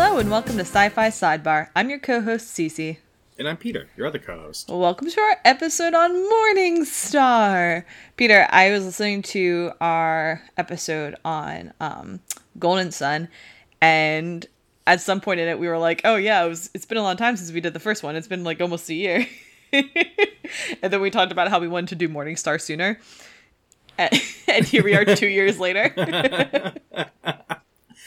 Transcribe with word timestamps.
Hello 0.00 0.18
and 0.18 0.30
welcome 0.30 0.54
to 0.54 0.60
Sci-Fi 0.60 1.08
Sidebar. 1.08 1.70
I'm 1.74 1.90
your 1.90 1.98
co-host 1.98 2.56
Cece. 2.56 2.98
And 3.36 3.48
I'm 3.48 3.56
Peter, 3.56 3.88
your 3.96 4.06
other 4.06 4.20
co-host. 4.20 4.68
Welcome 4.68 5.10
to 5.10 5.20
our 5.20 5.38
episode 5.44 5.92
on 5.92 6.12
Morningstar. 6.12 7.82
Peter, 8.16 8.46
I 8.48 8.70
was 8.70 8.84
listening 8.84 9.22
to 9.22 9.72
our 9.80 10.40
episode 10.56 11.16
on 11.24 11.72
um, 11.80 12.20
Golden 12.60 12.92
Son, 12.92 13.26
and 13.80 14.46
at 14.86 15.00
some 15.00 15.20
point 15.20 15.40
in 15.40 15.48
it, 15.48 15.58
we 15.58 15.66
were 15.66 15.78
like, 15.78 16.02
"Oh 16.04 16.14
yeah, 16.14 16.44
it 16.44 16.48
was. 16.48 16.70
It's 16.74 16.86
been 16.86 16.98
a 16.98 17.02
long 17.02 17.16
time 17.16 17.36
since 17.36 17.50
we 17.50 17.60
did 17.60 17.74
the 17.74 17.80
first 17.80 18.04
one. 18.04 18.14
It's 18.14 18.28
been 18.28 18.44
like 18.44 18.60
almost 18.60 18.88
a 18.90 18.94
year." 18.94 19.26
and 19.72 19.82
then 20.80 21.00
we 21.00 21.10
talked 21.10 21.32
about 21.32 21.48
how 21.48 21.58
we 21.58 21.66
wanted 21.66 21.88
to 21.88 21.96
do 21.96 22.08
Morningstar 22.08 22.60
sooner, 22.60 23.00
and, 23.98 24.12
and 24.46 24.64
here 24.64 24.84
we 24.84 24.94
are, 24.94 25.04
two 25.04 25.26
years 25.26 25.58
later. 25.58 25.92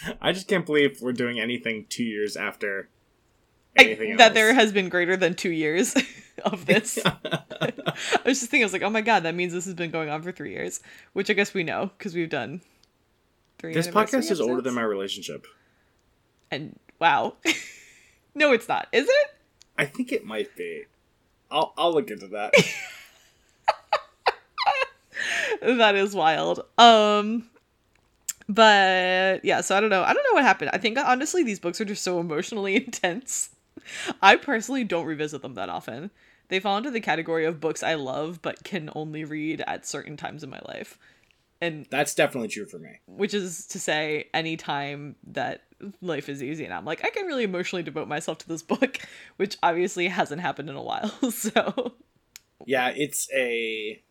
I 0.22 0.32
just 0.32 0.48
can't 0.48 0.66
believe 0.66 1.02
we're 1.02 1.14
doing 1.14 1.40
anything 1.40 1.86
two 1.90 2.04
years 2.04 2.35
after 2.35 2.90
I, 3.77 4.16
that 4.18 4.34
there 4.34 4.54
has 4.54 4.71
been 4.71 4.90
greater 4.90 5.16
than 5.16 5.34
two 5.34 5.52
years 5.52 5.96
of 6.46 6.66
this. 6.66 6.99
I 7.05 7.74
was 8.26 8.40
just 8.40 8.52
thinking, 8.52 8.63
I 8.63 8.66
was 8.66 8.74
like, 8.74 8.82
oh 8.82 8.90
my 8.90 9.02
god, 9.02 9.24
that 9.24 9.35
means 9.35 9.54
this 9.54 9.66
has 9.66 9.76
been 9.76 9.91
going 9.91 10.10
on 10.10 10.22
for 10.22 10.32
three 10.32 10.52
years, 10.52 10.82
which 11.13 11.29
I 11.29 11.34
guess 11.34 11.54
we 11.54 11.63
know 11.63 11.91
because 11.98 12.13
we've 12.13 12.29
done 12.29 12.62
three. 13.60 13.74
This 13.74 13.88
podcast 13.88 14.13
episodes. 14.13 14.32
is 14.32 14.41
older 14.41 14.62
than 14.62 14.74
my 14.74 14.82
relationship. 14.82 15.48
And 16.49 16.77
wow, 16.99 17.35
no, 18.35 18.52
it's 18.52 18.68
not. 18.68 18.88
Is 18.91 19.07
it? 19.07 19.35
I 19.77 19.85
think 19.85 20.12
it 20.12 20.26
might 20.26 20.55
be. 20.55 20.84
I'll 21.49 21.74
I'll 21.77 21.94
look 21.94 22.12
into 22.12 22.27
that. 22.27 22.54
that 25.62 25.96
is 25.96 26.13
wild. 26.13 26.66
Um, 26.77 27.49
but 28.54 29.46
yeah, 29.46 29.62
so 29.62 29.77
I 29.77 29.80
don't 29.80 29.90
know. 29.90 30.04
I 30.04 30.13
don't 30.13 30.24
know 30.24 30.34
what 30.34 30.44
happened. 30.44 30.71
I 30.74 30.77
think 30.77 30.98
honestly, 30.98 31.44
these 31.44 31.60
books 31.60 31.80
are 31.80 31.85
just 31.85 32.04
so 32.04 32.20
emotionally 32.20 32.76
intense. 32.85 33.49
I 34.21 34.35
personally 34.35 34.84
don't 34.84 35.05
revisit 35.05 35.41
them 35.41 35.55
that 35.55 35.70
often. 35.70 36.12
They 36.49 36.60
fall 36.60 36.77
into 36.77 36.91
the 36.91 36.99
category 36.99 37.46
of 37.46 37.62
books 37.62 37.82
I 37.82 37.94
love 37.96 38.41
but 38.41 38.63
can 38.63 38.90
only 38.94 39.24
read 39.24 39.63
at 39.66 39.85
certain 39.85 40.18
times 40.18 40.44
in 40.44 40.49
my 40.49 40.60
life. 40.68 40.98
And 41.62 41.85
that's 41.90 42.13
definitely 42.13 42.49
true 42.49 42.66
for 42.66 42.79
me. 42.79 42.90
Which 43.05 43.34
is 43.34 43.68
to 43.68 43.79
say, 43.79 44.29
any 44.34 44.57
time 44.57 45.16
that 45.27 45.63
life 46.02 46.27
is 46.27 46.44
easy 46.44 46.66
and 46.66 46.74
I'm 46.74 46.85
like, 46.85 47.05
I 47.05 47.10
can 47.10 47.26
really 47.26 47.44
emotionally 47.44 47.84
devote 47.84 48.07
myself 48.07 48.40
to 48.40 48.48
this 48.48 48.63
book, 48.74 48.98
which 49.38 49.57
obviously 49.63 50.07
hasn't 50.07 50.41
happened 50.41 50.70
in 50.70 50.76
a 50.76 50.84
while. 50.84 51.13
So 51.32 51.94
Yeah, 52.66 52.91
it's 52.96 53.29
a 53.34 54.02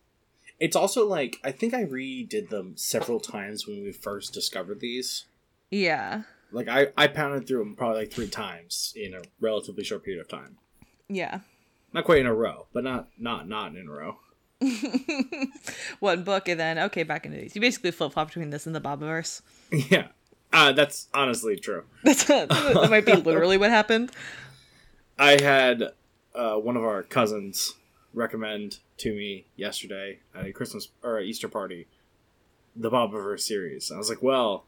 it's 0.61 0.75
also 0.75 1.07
like 1.07 1.39
I 1.43 1.51
think 1.51 1.73
I 1.73 1.83
redid 1.83 2.49
them 2.49 2.73
several 2.77 3.19
times 3.19 3.67
when 3.67 3.83
we 3.83 3.91
first 3.91 4.31
discovered 4.31 4.79
these. 4.79 5.25
Yeah. 5.71 6.21
Like 6.51 6.69
I 6.69 6.89
I 6.95 7.07
pounded 7.07 7.47
through 7.47 7.59
them 7.59 7.75
probably 7.75 8.01
like 8.01 8.11
three 8.11 8.29
times 8.29 8.93
in 8.95 9.15
a 9.15 9.23
relatively 9.41 9.83
short 9.83 10.05
period 10.05 10.21
of 10.21 10.29
time. 10.29 10.57
Yeah. 11.09 11.39
Not 11.93 12.05
quite 12.05 12.19
in 12.19 12.27
a 12.27 12.33
row, 12.33 12.67
but 12.73 12.83
not 12.83 13.09
not 13.17 13.49
not 13.49 13.75
in 13.75 13.87
a 13.87 13.91
row. 13.91 14.17
One 15.99 16.23
book 16.23 16.47
and 16.47 16.59
then 16.59 16.77
okay, 16.77 17.01
back 17.03 17.25
into 17.25 17.39
these. 17.39 17.55
You 17.55 17.61
basically 17.61 17.89
flip 17.89 18.13
flop 18.13 18.27
between 18.27 18.51
this 18.51 18.67
and 18.67 18.75
the 18.75 18.81
Bobiverse. 18.81 19.41
Yeah. 19.89 20.07
Uh, 20.53 20.73
that's 20.73 21.07
honestly 21.13 21.55
true. 21.55 21.85
That's 22.03 22.25
that 22.25 22.87
might 22.89 23.05
be 23.05 23.13
literally 23.13 23.57
what 23.57 23.69
happened. 23.69 24.11
I 25.17 25.41
had 25.41 25.93
uh, 26.35 26.55
one 26.55 26.75
of 26.75 26.83
our 26.83 27.03
cousins 27.03 27.75
recommend 28.13 28.79
to 28.97 29.13
me 29.13 29.45
yesterday 29.55 30.19
at 30.35 30.45
a 30.45 30.51
Christmas 30.51 30.89
or 31.03 31.17
a 31.19 31.23
Easter 31.23 31.47
party 31.47 31.87
the 32.75 32.89
Bobiverse 32.89 33.41
series. 33.41 33.91
I 33.91 33.97
was 33.97 34.09
like, 34.09 34.21
well, 34.21 34.65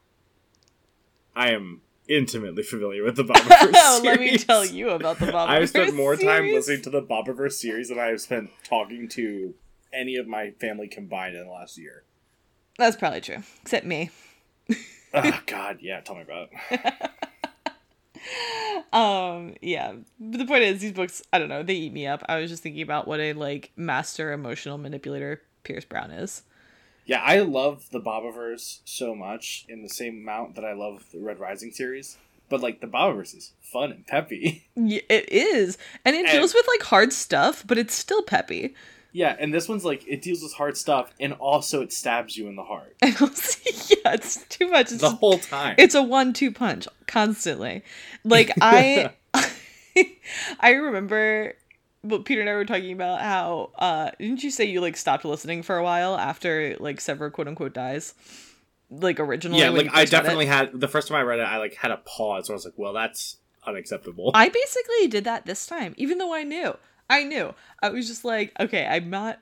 I 1.34 1.50
am 1.52 1.80
intimately 2.08 2.62
familiar 2.62 3.02
with 3.02 3.16
the 3.16 3.24
Bobiverse 3.24 3.72
series. 3.72 4.02
Let 4.04 4.20
me 4.20 4.36
tell 4.38 4.64
you 4.64 4.90
about 4.90 5.18
the 5.18 5.26
Bobiverse 5.32 5.48
I've 5.48 5.68
spent 5.68 5.94
more 5.94 6.16
series. 6.16 6.28
time 6.28 6.44
listening 6.52 6.82
to 6.82 6.90
the 6.90 7.02
Bobiverse 7.02 7.52
series 7.52 7.88
than 7.88 7.98
I 7.98 8.06
have 8.06 8.20
spent 8.20 8.50
talking 8.62 9.08
to 9.10 9.54
any 9.92 10.16
of 10.16 10.26
my 10.26 10.50
family 10.60 10.88
combined 10.88 11.34
in 11.36 11.44
the 11.44 11.50
last 11.50 11.78
year. 11.78 12.04
That's 12.78 12.96
probably 12.96 13.20
true, 13.20 13.42
except 13.62 13.86
me. 13.86 14.10
oh 15.14 15.40
God, 15.46 15.78
yeah. 15.80 16.00
Tell 16.00 16.16
me 16.16 16.22
about 16.22 16.48
it. 16.70 17.10
um 18.92 19.54
yeah. 19.60 19.94
But 20.18 20.38
the 20.38 20.46
point 20.46 20.64
is 20.64 20.80
these 20.80 20.92
books 20.92 21.22
i 21.32 21.38
don't 21.38 21.48
know 21.48 21.62
they 21.62 21.74
eat 21.74 21.92
me 21.92 22.06
up. 22.06 22.22
I 22.28 22.38
was 22.38 22.50
just 22.50 22.62
thinking 22.62 22.82
about 22.82 23.06
what 23.06 23.20
a 23.20 23.32
like 23.32 23.72
master 23.76 24.32
emotional 24.32 24.78
manipulator 24.78 25.42
pierce 25.62 25.84
brown 25.84 26.10
is. 26.10 26.42
Yeah 27.06 27.22
i 27.22 27.40
love 27.40 27.90
the 27.90 28.00
bobiverse 28.00 28.80
so 28.84 29.14
much 29.14 29.66
in 29.68 29.82
the 29.82 29.88
same 29.88 30.18
amount 30.18 30.54
that 30.56 30.64
i 30.64 30.72
love 30.72 31.04
the 31.12 31.20
red 31.20 31.38
rising 31.38 31.72
series. 31.72 32.18
But 32.48 32.60
like 32.60 32.80
the 32.80 32.86
bobiverse 32.86 33.36
is 33.36 33.52
fun 33.60 33.90
and 33.90 34.06
peppy. 34.06 34.68
Yeah, 34.76 35.00
it 35.08 35.30
is. 35.30 35.78
And 36.04 36.14
it 36.14 36.26
and, 36.26 36.32
deals 36.32 36.52
with 36.52 36.66
like 36.68 36.82
hard 36.82 37.12
stuff 37.12 37.64
but 37.66 37.78
it's 37.78 37.94
still 37.94 38.22
peppy 38.22 38.74
yeah, 39.14 39.36
and 39.38 39.54
this 39.54 39.68
one's 39.68 39.84
like 39.84 40.04
it 40.08 40.22
deals 40.22 40.42
with 40.42 40.52
hard 40.54 40.76
stuff, 40.76 41.14
and 41.20 41.34
also 41.34 41.82
it 41.82 41.92
stabs 41.92 42.36
you 42.36 42.48
in 42.48 42.56
the 42.56 42.64
heart. 42.64 42.96
yeah, 43.00 44.12
it's 44.12 44.44
too 44.48 44.68
much. 44.68 44.90
It's 44.90 45.02
the 45.02 45.10
whole 45.10 45.38
time. 45.38 45.76
It's 45.78 45.94
a 45.94 46.02
one-two 46.02 46.50
punch 46.50 46.88
constantly. 47.06 47.84
Like 48.24 48.50
I, 48.60 49.12
I 50.60 50.70
remember. 50.70 51.54
But 52.02 52.24
Peter 52.24 52.40
and 52.40 52.50
I 52.50 52.54
were 52.54 52.64
talking 52.64 52.92
about 52.92 53.20
how 53.20 53.70
uh 53.78 54.10
didn't 54.18 54.42
you 54.42 54.50
say 54.50 54.64
you 54.64 54.80
like 54.80 54.96
stopped 54.96 55.24
listening 55.24 55.62
for 55.62 55.78
a 55.78 55.84
while 55.84 56.16
after 56.16 56.76
like 56.80 57.00
Sever 57.00 57.30
quote 57.30 57.46
unquote 57.46 57.72
dies? 57.72 58.14
Like 58.90 59.20
originally. 59.20 59.60
Yeah, 59.60 59.70
like 59.70 59.94
I 59.94 60.06
definitely 60.06 60.46
had 60.46 60.72
the 60.78 60.88
first 60.88 61.06
time 61.06 61.18
I 61.18 61.22
read 61.22 61.38
it, 61.38 61.44
I 61.44 61.58
like 61.58 61.76
had 61.76 61.92
a 61.92 61.98
pause. 61.98 62.48
So 62.48 62.52
I 62.52 62.56
was 62.56 62.64
like, 62.64 62.74
well, 62.76 62.92
that's 62.92 63.36
unacceptable. 63.64 64.32
I 64.34 64.48
basically 64.48 65.06
did 65.06 65.22
that 65.22 65.46
this 65.46 65.66
time, 65.66 65.94
even 65.96 66.18
though 66.18 66.34
I 66.34 66.42
knew. 66.42 66.76
I 67.08 67.24
knew. 67.24 67.54
I 67.82 67.90
was 67.90 68.08
just 68.08 68.24
like, 68.24 68.52
okay, 68.58 68.86
I'm 68.86 69.10
not 69.10 69.38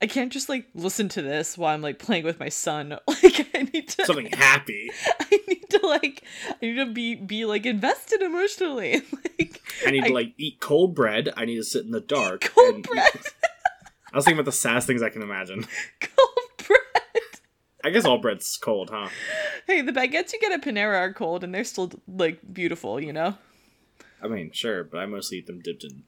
I 0.00 0.06
can't 0.06 0.30
just 0.30 0.48
like 0.48 0.66
listen 0.74 1.08
to 1.10 1.22
this 1.22 1.56
while 1.56 1.72
I'm 1.72 1.80
like 1.80 1.98
playing 1.98 2.24
with 2.24 2.38
my 2.38 2.48
son. 2.48 2.98
Like 3.22 3.48
I 3.54 3.62
need 3.72 3.88
to 3.88 4.04
something 4.04 4.26
happy. 4.32 4.90
I 5.20 5.40
need 5.48 5.70
to 5.70 5.86
like 5.86 6.22
I 6.48 6.54
need 6.60 6.74
to 6.74 6.86
be 6.86 7.14
be 7.14 7.44
like 7.44 7.64
invested 7.64 8.20
emotionally. 8.20 9.02
like 9.38 9.62
I 9.86 9.90
need 9.90 10.04
I, 10.04 10.08
to 10.08 10.14
like 10.14 10.34
eat 10.36 10.60
cold 10.60 10.94
bread. 10.94 11.32
I 11.36 11.44
need 11.44 11.56
to 11.56 11.64
sit 11.64 11.84
in 11.84 11.90
the 11.90 12.00
dark. 12.00 12.52
Cold 12.54 12.82
bread. 12.82 13.10
Eat. 13.14 13.34
I 14.12 14.16
was 14.16 14.24
thinking 14.24 14.38
about 14.38 14.44
the 14.46 14.52
saddest 14.52 14.86
things 14.86 15.02
I 15.02 15.08
can 15.08 15.22
imagine. 15.22 15.66
Cold 16.00 16.68
bread. 16.68 17.22
I 17.82 17.90
guess 17.90 18.04
all 18.04 18.18
bread's 18.18 18.56
cold, 18.58 18.90
huh? 18.90 19.08
Hey, 19.66 19.80
the 19.80 19.92
baguettes 19.92 20.32
you 20.32 20.40
get 20.40 20.52
at 20.52 20.62
Panera 20.62 20.98
are 20.98 21.12
cold 21.12 21.42
and 21.42 21.54
they're 21.54 21.64
still 21.64 21.90
like 22.06 22.40
beautiful, 22.52 23.00
you 23.00 23.12
know? 23.12 23.36
I 24.22 24.28
mean, 24.28 24.50
sure, 24.52 24.84
but 24.84 24.98
I 24.98 25.06
mostly 25.06 25.38
eat 25.38 25.46
them 25.46 25.60
dipped 25.60 25.84
in 25.84 26.04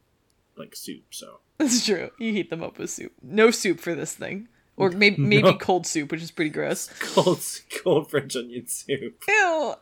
like 0.59 0.77
soup. 0.77 1.05
So 1.11 1.41
that's 1.59 1.85
true. 1.85 2.11
You 2.19 2.33
heat 2.33 2.51
them 2.51 2.63
up 2.63 2.79
with 2.79 2.91
soup. 2.91 3.13
No 3.23 3.51
soup 3.51 3.81
for 3.81 3.95
this 3.95 4.15
thing, 4.15 4.49
or 4.77 4.91
maybe 4.91 5.17
no. 5.23 5.29
maybe 5.29 5.59
cold 5.59 5.87
soup, 5.87 6.11
which 6.11 6.23
is 6.23 6.31
pretty 6.31 6.51
gross. 6.51 6.89
Cold 7.01 7.41
cold 7.83 8.11
French 8.11 8.37
onion 8.37 8.67
soup. 8.67 9.23
Ew. 9.29 9.75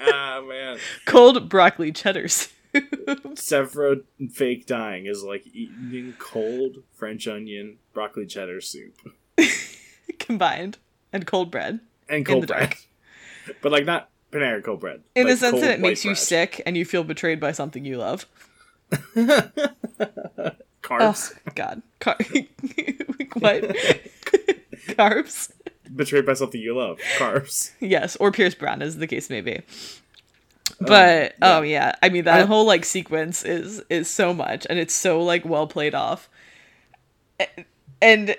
ah 0.00 0.42
man. 0.46 0.78
Cold 1.06 1.48
broccoli 1.48 1.92
cheddar 1.92 2.28
soup. 2.28 2.52
Severo 2.74 4.02
fake 4.30 4.66
dying 4.66 5.06
is 5.06 5.22
like 5.24 5.46
eating 5.54 6.14
cold 6.18 6.82
French 6.92 7.26
onion 7.26 7.78
broccoli 7.94 8.26
cheddar 8.26 8.60
soup 8.60 8.94
combined 10.18 10.78
and 11.12 11.26
cold 11.26 11.50
bread 11.50 11.80
and 12.08 12.24
cold 12.24 12.46
bread, 12.46 12.74
but 13.62 13.72
like 13.72 13.84
not 13.84 14.10
Panera 14.30 14.62
cold 14.62 14.80
bread. 14.80 15.02
In 15.14 15.24
like 15.24 15.32
the 15.32 15.36
sense 15.38 15.60
that 15.60 15.70
it 15.70 15.80
makes 15.80 16.02
bread. 16.02 16.10
you 16.10 16.14
sick 16.14 16.62
and 16.66 16.76
you 16.76 16.84
feel 16.84 17.02
betrayed 17.02 17.40
by 17.40 17.52
something 17.52 17.84
you 17.84 17.96
love. 17.96 18.26
Carbs. 20.82 21.32
Oh, 21.34 21.52
God. 21.54 21.82
Car- 22.00 22.16
what? 23.34 23.62
Carbs? 24.88 25.52
Betrayed 25.94 26.26
by 26.26 26.34
something 26.34 26.60
you 26.60 26.76
love. 26.76 26.98
Carbs. 27.18 27.72
Yes, 27.80 28.16
or 28.16 28.30
Pierce 28.32 28.54
Brown, 28.54 28.82
as 28.82 28.96
the 28.96 29.06
case 29.06 29.30
may 29.30 29.40
be. 29.40 29.62
But 30.80 31.32
um, 31.32 31.38
yeah. 31.40 31.58
oh 31.58 31.62
yeah, 31.62 31.94
I 32.02 32.08
mean 32.08 32.24
that 32.24 32.42
I, 32.42 32.44
whole 32.44 32.66
like 32.66 32.84
sequence 32.84 33.42
is 33.42 33.82
is 33.88 34.08
so 34.08 34.34
much, 34.34 34.66
and 34.68 34.78
it's 34.78 34.94
so 34.94 35.22
like 35.22 35.44
well 35.44 35.66
played 35.66 35.94
off. 35.94 36.28
And 38.02 38.36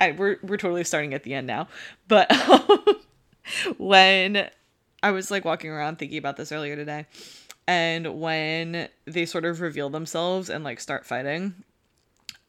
I, 0.00 0.12
we're 0.12 0.38
we're 0.42 0.56
totally 0.56 0.84
starting 0.84 1.14
at 1.14 1.22
the 1.22 1.34
end 1.34 1.46
now, 1.46 1.68
but 2.08 2.32
um, 2.48 2.80
when 3.78 4.48
I 5.02 5.10
was 5.10 5.30
like 5.30 5.44
walking 5.44 5.70
around 5.70 5.98
thinking 5.98 6.18
about 6.18 6.36
this 6.36 6.50
earlier 6.50 6.76
today, 6.76 7.06
and 7.70 8.20
when 8.20 8.88
they 9.04 9.24
sort 9.24 9.44
of 9.44 9.60
reveal 9.60 9.88
themselves 9.90 10.50
and 10.50 10.64
like 10.64 10.80
start 10.80 11.06
fighting 11.06 11.54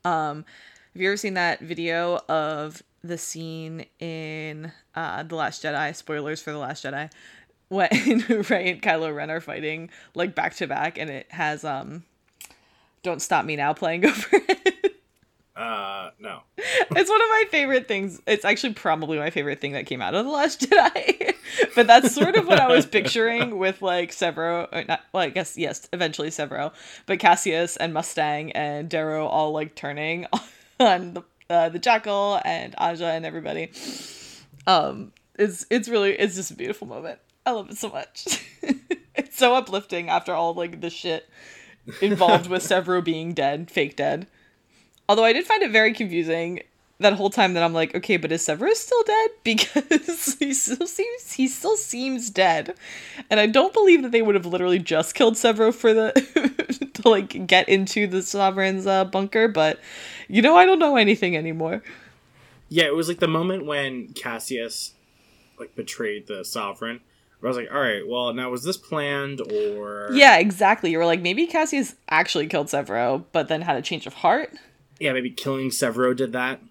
um 0.03 0.43
have 0.93 1.01
you 1.01 1.07
ever 1.07 1.15
seen 1.15 1.35
that 1.35 1.59
video 1.59 2.19
of 2.27 2.81
the 3.03 3.19
scene 3.19 3.85
in 3.99 4.71
uh 4.95 5.21
the 5.21 5.35
last 5.35 5.61
jedi 5.63 5.95
spoilers 5.95 6.41
for 6.41 6.51
the 6.51 6.57
last 6.57 6.83
jedi 6.83 7.07
when 7.69 7.87
Rey 8.49 8.71
and 8.71 8.81
Kylo 8.81 9.15
Ren 9.15 9.29
are 9.29 9.39
fighting 9.39 9.91
like 10.15 10.33
back 10.33 10.55
to 10.55 10.65
back 10.65 10.97
and 10.97 11.09
it 11.11 11.27
has 11.29 11.63
um 11.63 12.03
don't 13.03 13.21
stop 13.21 13.45
me 13.45 13.55
now 13.55 13.73
playing 13.73 14.03
over 14.09 14.27
it 14.31 15.01
Uh, 15.55 16.09
no. 16.19 16.41
it's 16.57 17.09
one 17.09 17.21
of 17.21 17.27
my 17.29 17.43
favorite 17.51 17.87
things. 17.87 18.19
It's 18.25 18.45
actually 18.45 18.73
probably 18.73 19.19
my 19.19 19.29
favorite 19.29 19.59
thing 19.61 19.73
that 19.73 19.85
came 19.85 20.01
out 20.01 20.15
of 20.15 20.25
the 20.25 20.31
Last 20.31 20.61
Jedi. 20.61 21.30
but 21.75 21.87
that's 21.87 22.13
sort 22.13 22.35
of 22.35 22.47
what 22.47 22.59
I 22.59 22.67
was 22.67 22.85
picturing 22.85 23.57
with 23.57 23.81
like 23.81 24.11
Severo, 24.11 24.87
not, 24.87 25.01
well, 25.13 25.23
I 25.23 25.29
guess 25.29 25.57
yes, 25.57 25.87
eventually 25.93 26.29
Severo, 26.29 26.73
but 27.05 27.19
Cassius 27.19 27.77
and 27.77 27.93
Mustang 27.93 28.51
and 28.51 28.89
Darrow 28.89 29.25
all 29.25 29.51
like 29.51 29.75
turning 29.75 30.27
on 30.79 31.13
the 31.13 31.23
uh, 31.49 31.69
the 31.69 31.79
Jackal 31.79 32.39
and 32.45 32.73
Aja 32.77 33.07
and 33.07 33.25
everybody. 33.25 33.71
Um, 34.67 35.11
it's 35.35 35.65
it's 35.69 35.89
really 35.89 36.13
it's 36.13 36.35
just 36.35 36.51
a 36.51 36.55
beautiful 36.55 36.87
moment. 36.87 37.19
I 37.45 37.51
love 37.51 37.69
it 37.69 37.77
so 37.77 37.89
much. 37.89 38.45
it's 39.15 39.37
so 39.37 39.55
uplifting 39.55 40.09
after 40.09 40.33
all 40.33 40.53
like 40.53 40.81
the 40.81 40.89
shit 40.89 41.27
involved 42.01 42.47
with 42.47 42.63
Severo 42.63 43.03
being 43.03 43.33
dead, 43.33 43.69
fake 43.69 43.95
dead. 43.95 44.27
Although 45.09 45.25
I 45.25 45.33
did 45.33 45.45
find 45.45 45.61
it 45.61 45.71
very 45.71 45.93
confusing 45.93 46.61
that 47.01 47.13
whole 47.13 47.29
time 47.29 47.53
that 47.53 47.63
I'm 47.63 47.73
like, 47.73 47.95
okay, 47.95 48.17
but 48.17 48.31
is 48.31 48.45
Severus 48.45 48.79
still 48.79 49.03
dead? 49.03 49.29
Because 49.43 50.35
he 50.39 50.53
still 50.53 50.85
seems 50.87 51.33
he 51.33 51.47
still 51.47 51.75
seems 51.75 52.29
dead, 52.29 52.75
and 53.29 53.39
I 53.39 53.47
don't 53.47 53.73
believe 53.73 54.03
that 54.03 54.11
they 54.11 54.21
would 54.21 54.35
have 54.35 54.45
literally 54.45 54.79
just 54.79 55.15
killed 55.15 55.33
Severo 55.33 55.73
for 55.73 55.93
the 55.93 56.91
to 56.93 57.09
like 57.09 57.47
get 57.47 57.67
into 57.67 58.07
the 58.07 58.21
Sovereign's 58.21 58.85
uh, 58.85 59.05
bunker. 59.05 59.47
But 59.47 59.79
you 60.27 60.41
know, 60.41 60.55
I 60.55 60.65
don't 60.65 60.79
know 60.79 60.95
anything 60.95 61.35
anymore. 61.35 61.83
Yeah, 62.69 62.85
it 62.85 62.95
was 62.95 63.07
like 63.07 63.19
the 63.19 63.27
moment 63.27 63.65
when 63.65 64.13
Cassius 64.13 64.93
like 65.59 65.75
betrayed 65.75 66.27
the 66.27 66.45
Sovereign. 66.45 67.01
I 67.43 67.47
was 67.47 67.57
like, 67.57 67.73
all 67.73 67.81
right, 67.81 68.07
well, 68.07 68.31
now 68.35 68.51
was 68.51 68.63
this 68.63 68.77
planned 68.77 69.41
or? 69.41 70.11
Yeah, 70.13 70.37
exactly. 70.37 70.91
You 70.91 70.99
were 70.99 71.07
like, 71.07 71.21
maybe 71.21 71.47
Cassius 71.47 71.95
actually 72.07 72.45
killed 72.45 72.67
Severo, 72.67 73.23
but 73.31 73.47
then 73.47 73.63
had 73.63 73.77
a 73.77 73.81
change 73.81 74.05
of 74.05 74.13
heart 74.13 74.53
yeah, 75.01 75.13
maybe 75.13 75.31
killing 75.31 75.71
Severo 75.71 76.15
did 76.15 76.33
that. 76.33 76.61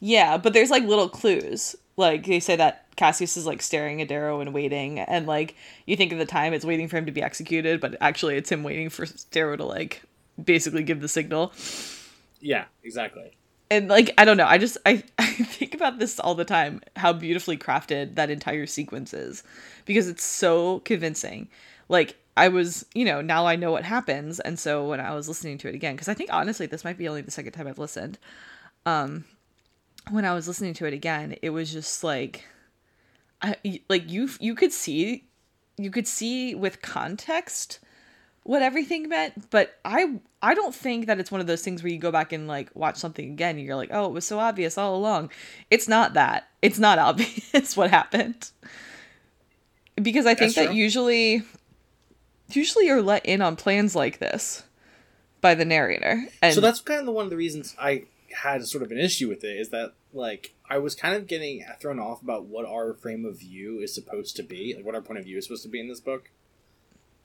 Yeah, 0.00 0.38
but 0.38 0.52
there's 0.52 0.70
like 0.70 0.84
little 0.84 1.08
clues. 1.08 1.76
Like 1.96 2.26
they 2.26 2.40
say 2.40 2.56
that 2.56 2.86
Cassius 2.96 3.36
is 3.36 3.46
like 3.46 3.62
staring 3.62 4.00
at 4.00 4.08
Darrow 4.08 4.40
and 4.40 4.54
waiting, 4.54 4.98
and 4.98 5.26
like 5.26 5.54
you 5.86 5.96
think 5.96 6.12
at 6.12 6.18
the 6.18 6.26
time 6.26 6.52
it's 6.52 6.64
waiting 6.64 6.88
for 6.88 6.96
him 6.96 7.06
to 7.06 7.12
be 7.12 7.22
executed, 7.22 7.80
but 7.80 7.96
actually 8.00 8.36
it's 8.36 8.50
him 8.50 8.62
waiting 8.62 8.88
for 8.88 9.06
Darrow 9.30 9.56
to 9.56 9.64
like 9.64 10.02
basically 10.42 10.82
give 10.82 11.00
the 11.00 11.08
signal. 11.08 11.52
Yeah, 12.40 12.64
exactly. 12.82 13.32
And 13.70 13.88
like 13.88 14.12
I 14.18 14.24
don't 14.24 14.36
know, 14.36 14.46
I 14.46 14.58
just 14.58 14.78
I, 14.86 15.04
I 15.18 15.26
think 15.26 15.74
about 15.74 15.98
this 15.98 16.18
all 16.18 16.34
the 16.34 16.44
time, 16.44 16.80
how 16.96 17.12
beautifully 17.12 17.56
crafted 17.56 18.14
that 18.14 18.30
entire 18.30 18.66
sequence 18.66 19.12
is. 19.12 19.42
Because 19.84 20.08
it's 20.08 20.24
so 20.24 20.80
convincing. 20.80 21.48
Like 21.88 22.16
I 22.36 22.48
was, 22.48 22.86
you 22.94 23.04
know, 23.04 23.20
now 23.20 23.46
I 23.46 23.56
know 23.56 23.72
what 23.72 23.84
happens. 23.84 24.40
And 24.40 24.58
so 24.58 24.88
when 24.88 25.00
I 25.00 25.14
was 25.14 25.28
listening 25.28 25.58
to 25.58 25.68
it 25.68 25.74
again, 25.74 25.94
because 25.94 26.08
I 26.08 26.14
think 26.14 26.32
honestly, 26.32 26.66
this 26.66 26.84
might 26.84 26.96
be 26.96 27.08
only 27.08 27.20
the 27.20 27.30
second 27.30 27.52
time 27.52 27.66
I've 27.66 27.78
listened. 27.78 28.18
Um, 28.86 29.24
when 30.08 30.24
I 30.24 30.34
was 30.34 30.48
listening 30.48 30.74
to 30.74 30.86
it 30.86 30.94
again, 30.94 31.36
it 31.42 31.50
was 31.50 31.72
just 31.72 32.02
like, 32.02 32.44
I 33.42 33.56
like 33.88 34.10
you 34.10 34.28
you 34.40 34.54
could 34.54 34.72
see, 34.72 35.24
you 35.76 35.90
could 35.90 36.06
see 36.06 36.54
with 36.54 36.82
context 36.82 37.80
what 38.42 38.62
everything 38.62 39.08
meant, 39.08 39.50
but 39.50 39.78
I 39.84 40.18
I 40.42 40.54
don't 40.54 40.74
think 40.74 41.06
that 41.06 41.20
it's 41.20 41.30
one 41.30 41.40
of 41.40 41.46
those 41.46 41.62
things 41.62 41.82
where 41.82 41.92
you 41.92 41.98
go 41.98 42.10
back 42.10 42.32
and 42.32 42.48
like 42.48 42.70
watch 42.74 42.96
something 42.96 43.30
again 43.30 43.56
and 43.56 43.64
you're 43.64 43.76
like, 43.76 43.90
oh, 43.92 44.06
it 44.06 44.12
was 44.12 44.26
so 44.26 44.38
obvious 44.38 44.78
all 44.78 44.96
along. 44.96 45.30
It's 45.70 45.88
not 45.88 46.14
that. 46.14 46.48
It's 46.62 46.78
not 46.78 46.98
obvious 46.98 47.76
what 47.76 47.90
happened. 47.90 48.50
Because 49.96 50.24
I 50.24 50.34
think 50.34 50.54
that 50.54 50.74
usually 50.74 51.42
usually 52.52 52.86
you're 52.86 53.02
let 53.02 53.24
in 53.26 53.42
on 53.42 53.56
plans 53.56 53.94
like 53.94 54.18
this 54.18 54.64
by 55.40 55.54
the 55.54 55.64
narrator. 55.64 56.24
And 56.42 56.54
so 56.54 56.60
that's 56.60 56.80
kind 56.80 57.06
of 57.06 57.14
one 57.14 57.24
of 57.24 57.30
the 57.30 57.36
reasons 57.36 57.74
I 57.78 58.04
had 58.32 58.66
sort 58.66 58.82
of 58.82 58.90
an 58.90 58.98
issue 58.98 59.28
with 59.28 59.44
it 59.44 59.58
is 59.58 59.70
that 59.70 59.94
like 60.12 60.54
I 60.68 60.78
was 60.78 60.94
kind 60.94 61.14
of 61.14 61.26
getting 61.26 61.64
thrown 61.80 61.98
off 61.98 62.22
about 62.22 62.44
what 62.44 62.66
our 62.66 62.94
frame 62.94 63.24
of 63.24 63.38
view 63.38 63.80
is 63.80 63.94
supposed 63.94 64.36
to 64.36 64.42
be, 64.42 64.74
like 64.74 64.84
what 64.84 64.94
our 64.94 65.02
point 65.02 65.18
of 65.18 65.24
view 65.24 65.38
is 65.38 65.44
supposed 65.44 65.62
to 65.64 65.68
be 65.68 65.80
in 65.80 65.88
this 65.88 66.00
book. 66.00 66.30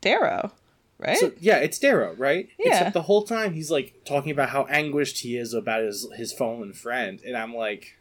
Darrow, 0.02 0.52
right? 1.00 1.18
So 1.18 1.32
yeah, 1.40 1.58
it's 1.58 1.80
Darrow, 1.80 2.14
right? 2.16 2.50
Yeah. 2.60 2.74
Except 2.74 2.94
the 2.94 3.04
whole 3.04 3.24
time 3.24 3.54
he's 3.54 3.72
like 3.72 4.04
talking 4.06 4.32
about 4.32 4.50
how 4.50 4.66
anguished 4.66 5.20
he 5.20 5.38
is 5.38 5.54
about 5.54 5.84
his 5.84 6.08
his 6.16 6.34
fallen 6.34 6.74
friend, 6.74 7.20
and 7.26 7.36
I'm 7.36 7.56
like, 7.56 7.98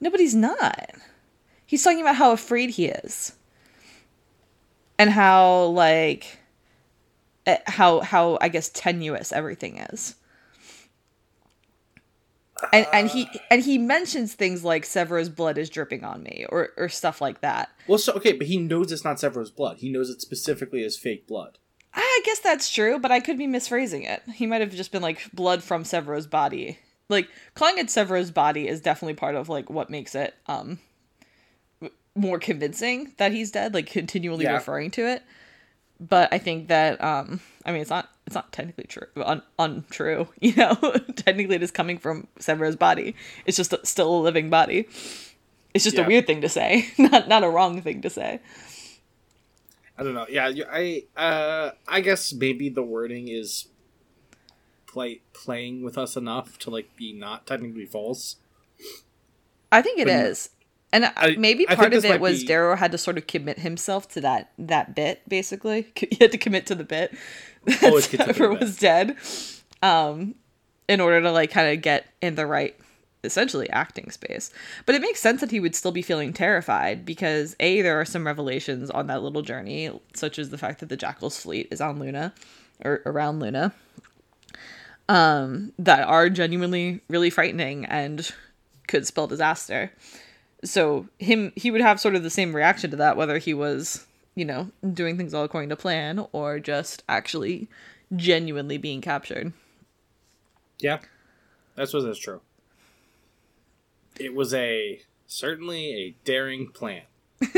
no, 0.00 0.10
but 0.10 0.20
he's 0.20 0.34
not. 0.34 0.90
He's 1.64 1.82
talking 1.82 2.00
about 2.00 2.16
how 2.16 2.32
afraid 2.32 2.70
he 2.70 2.86
is 2.86 3.32
and 4.98 5.10
how 5.10 5.64
like 5.66 6.38
eh, 7.46 7.58
how 7.66 8.00
how 8.00 8.38
I 8.40 8.48
guess 8.48 8.68
tenuous 8.68 9.32
everything 9.32 9.78
is. 9.78 10.14
And 12.72 12.86
and 12.92 13.08
he 13.08 13.28
and 13.50 13.62
he 13.62 13.76
mentions 13.76 14.34
things 14.34 14.64
like 14.64 14.84
Severo's 14.84 15.28
blood 15.28 15.58
is 15.58 15.68
dripping 15.68 16.04
on 16.04 16.22
me 16.22 16.46
or 16.48 16.70
or 16.76 16.88
stuff 16.88 17.20
like 17.20 17.40
that. 17.42 17.70
Well, 17.86 17.98
so 17.98 18.12
okay, 18.14 18.32
but 18.32 18.46
he 18.46 18.56
knows 18.56 18.92
it's 18.92 19.04
not 19.04 19.20
Severo's 19.20 19.50
blood. 19.50 19.78
He 19.78 19.90
knows 19.90 20.08
it 20.08 20.20
specifically 20.22 20.82
as 20.82 20.96
fake 20.96 21.26
blood. 21.26 21.58
I 21.92 22.20
guess 22.24 22.40
that's 22.40 22.70
true, 22.70 22.98
but 22.98 23.10
I 23.10 23.20
could 23.20 23.38
be 23.38 23.46
misphrasing 23.46 24.08
it. 24.08 24.22
He 24.34 24.46
might 24.46 24.60
have 24.60 24.74
just 24.74 24.92
been 24.92 25.02
like 25.02 25.30
blood 25.32 25.62
from 25.62 25.84
Severo's 25.84 26.26
body. 26.26 26.78
Like 27.08 27.28
clawing 27.54 27.78
at 27.78 27.90
Severo's 27.90 28.30
body 28.30 28.68
is 28.68 28.80
definitely 28.80 29.14
part 29.14 29.34
of 29.34 29.48
like 29.48 29.70
what 29.70 29.90
makes 29.90 30.14
it 30.14 30.34
um 30.46 30.78
more 32.14 32.38
convincing 32.38 33.12
that 33.18 33.32
he's 33.32 33.50
dead, 33.50 33.74
like 33.74 33.86
continually 33.86 34.44
yeah. 34.44 34.54
referring 34.54 34.90
to 34.92 35.06
it. 35.06 35.22
But 36.00 36.32
I 36.32 36.38
think 36.38 36.68
that 36.68 37.02
um 37.04 37.40
I 37.66 37.72
mean 37.72 37.82
it's 37.82 37.90
not 37.90 38.08
it's 38.26 38.34
not 38.34 38.52
technically 38.52 38.84
true 38.84 39.06
un, 39.16 39.42
untrue, 39.58 40.28
you 40.40 40.54
know. 40.56 40.74
technically 41.14 41.56
it 41.56 41.62
is 41.62 41.70
coming 41.70 41.98
from 41.98 42.26
Severo's 42.38 42.76
body. 42.76 43.14
It's 43.44 43.56
just 43.56 43.72
a, 43.72 43.84
still 43.86 44.16
a 44.16 44.20
living 44.20 44.50
body. 44.50 44.88
It's 45.72 45.84
just 45.84 45.96
yeah. 45.96 46.04
a 46.04 46.06
weird 46.06 46.26
thing 46.26 46.40
to 46.40 46.48
say, 46.48 46.88
not 46.98 47.28
not 47.28 47.44
a 47.44 47.48
wrong 47.48 47.82
thing 47.82 48.02
to 48.02 48.10
say. 48.10 48.40
I 49.98 50.02
don't 50.02 50.14
know. 50.14 50.26
Yeah, 50.28 50.50
I 50.70 51.04
uh 51.16 51.70
I 51.86 52.00
guess 52.00 52.32
maybe 52.32 52.68
the 52.68 52.82
wording 52.82 53.28
is 53.28 53.68
play 54.86 55.20
playing 55.32 55.82
with 55.82 55.96
us 55.96 56.16
enough 56.16 56.58
to 56.60 56.70
like 56.70 56.96
be 56.96 57.12
not 57.12 57.46
technically 57.46 57.86
false. 57.86 58.36
I 59.70 59.82
think 59.82 59.98
it 59.98 60.06
but 60.06 60.14
is. 60.14 60.50
And 60.96 61.12
I, 61.14 61.36
maybe 61.36 61.66
part 61.66 61.92
of 61.92 62.06
it 62.06 62.22
was 62.22 62.40
be... 62.40 62.46
Darrow 62.46 62.74
had 62.74 62.90
to 62.92 62.96
sort 62.96 63.18
of 63.18 63.26
commit 63.26 63.58
himself 63.58 64.08
to 64.12 64.20
that 64.22 64.50
that 64.58 64.94
bit. 64.94 65.20
Basically, 65.28 65.88
he 65.94 66.16
had 66.18 66.32
to 66.32 66.38
commit 66.38 66.64
to 66.66 66.74
the 66.74 66.84
bit. 66.84 67.14
Always 67.82 68.08
Trevor 68.08 68.54
was 68.54 68.78
dead, 68.78 69.14
um, 69.82 70.34
in 70.88 71.00
order 71.00 71.20
to 71.20 71.30
like 71.30 71.50
kind 71.50 71.70
of 71.70 71.82
get 71.82 72.06
in 72.22 72.36
the 72.36 72.46
right, 72.46 72.74
essentially 73.24 73.68
acting 73.68 74.10
space. 74.10 74.50
But 74.86 74.94
it 74.94 75.02
makes 75.02 75.20
sense 75.20 75.42
that 75.42 75.50
he 75.50 75.60
would 75.60 75.74
still 75.74 75.92
be 75.92 76.00
feeling 76.00 76.32
terrified 76.32 77.04
because 77.04 77.56
a 77.60 77.82
there 77.82 78.00
are 78.00 78.06
some 78.06 78.24
revelations 78.26 78.88
on 78.88 79.06
that 79.08 79.22
little 79.22 79.42
journey, 79.42 79.90
such 80.14 80.38
as 80.38 80.48
the 80.48 80.56
fact 80.56 80.80
that 80.80 80.88
the 80.88 80.96
Jackal's 80.96 81.38
fleet 81.38 81.68
is 81.70 81.82
on 81.82 81.98
Luna, 81.98 82.32
or 82.82 83.02
around 83.04 83.40
Luna, 83.40 83.74
um, 85.10 85.74
that 85.78 86.08
are 86.08 86.30
genuinely 86.30 87.02
really 87.10 87.28
frightening 87.28 87.84
and 87.84 88.30
could 88.86 89.06
spell 89.06 89.26
disaster 89.26 89.92
so 90.66 91.06
him 91.18 91.52
he 91.56 91.70
would 91.70 91.80
have 91.80 92.00
sort 92.00 92.14
of 92.14 92.22
the 92.22 92.30
same 92.30 92.54
reaction 92.54 92.90
to 92.90 92.96
that 92.96 93.16
whether 93.16 93.38
he 93.38 93.54
was 93.54 94.06
you 94.34 94.44
know 94.44 94.70
doing 94.92 95.16
things 95.16 95.32
all 95.32 95.44
according 95.44 95.70
to 95.70 95.76
plan 95.76 96.26
or 96.32 96.58
just 96.58 97.02
actually 97.08 97.68
genuinely 98.14 98.78
being 98.78 99.00
captured. 99.00 99.52
Yeah. 100.78 100.98
That's 101.74 101.92
what 101.92 102.04
that's 102.04 102.18
true. 102.18 102.40
It 104.18 104.34
was 104.34 104.54
a 104.54 105.00
certainly 105.26 105.92
a 105.94 106.14
daring 106.24 106.68
plan. 106.68 107.02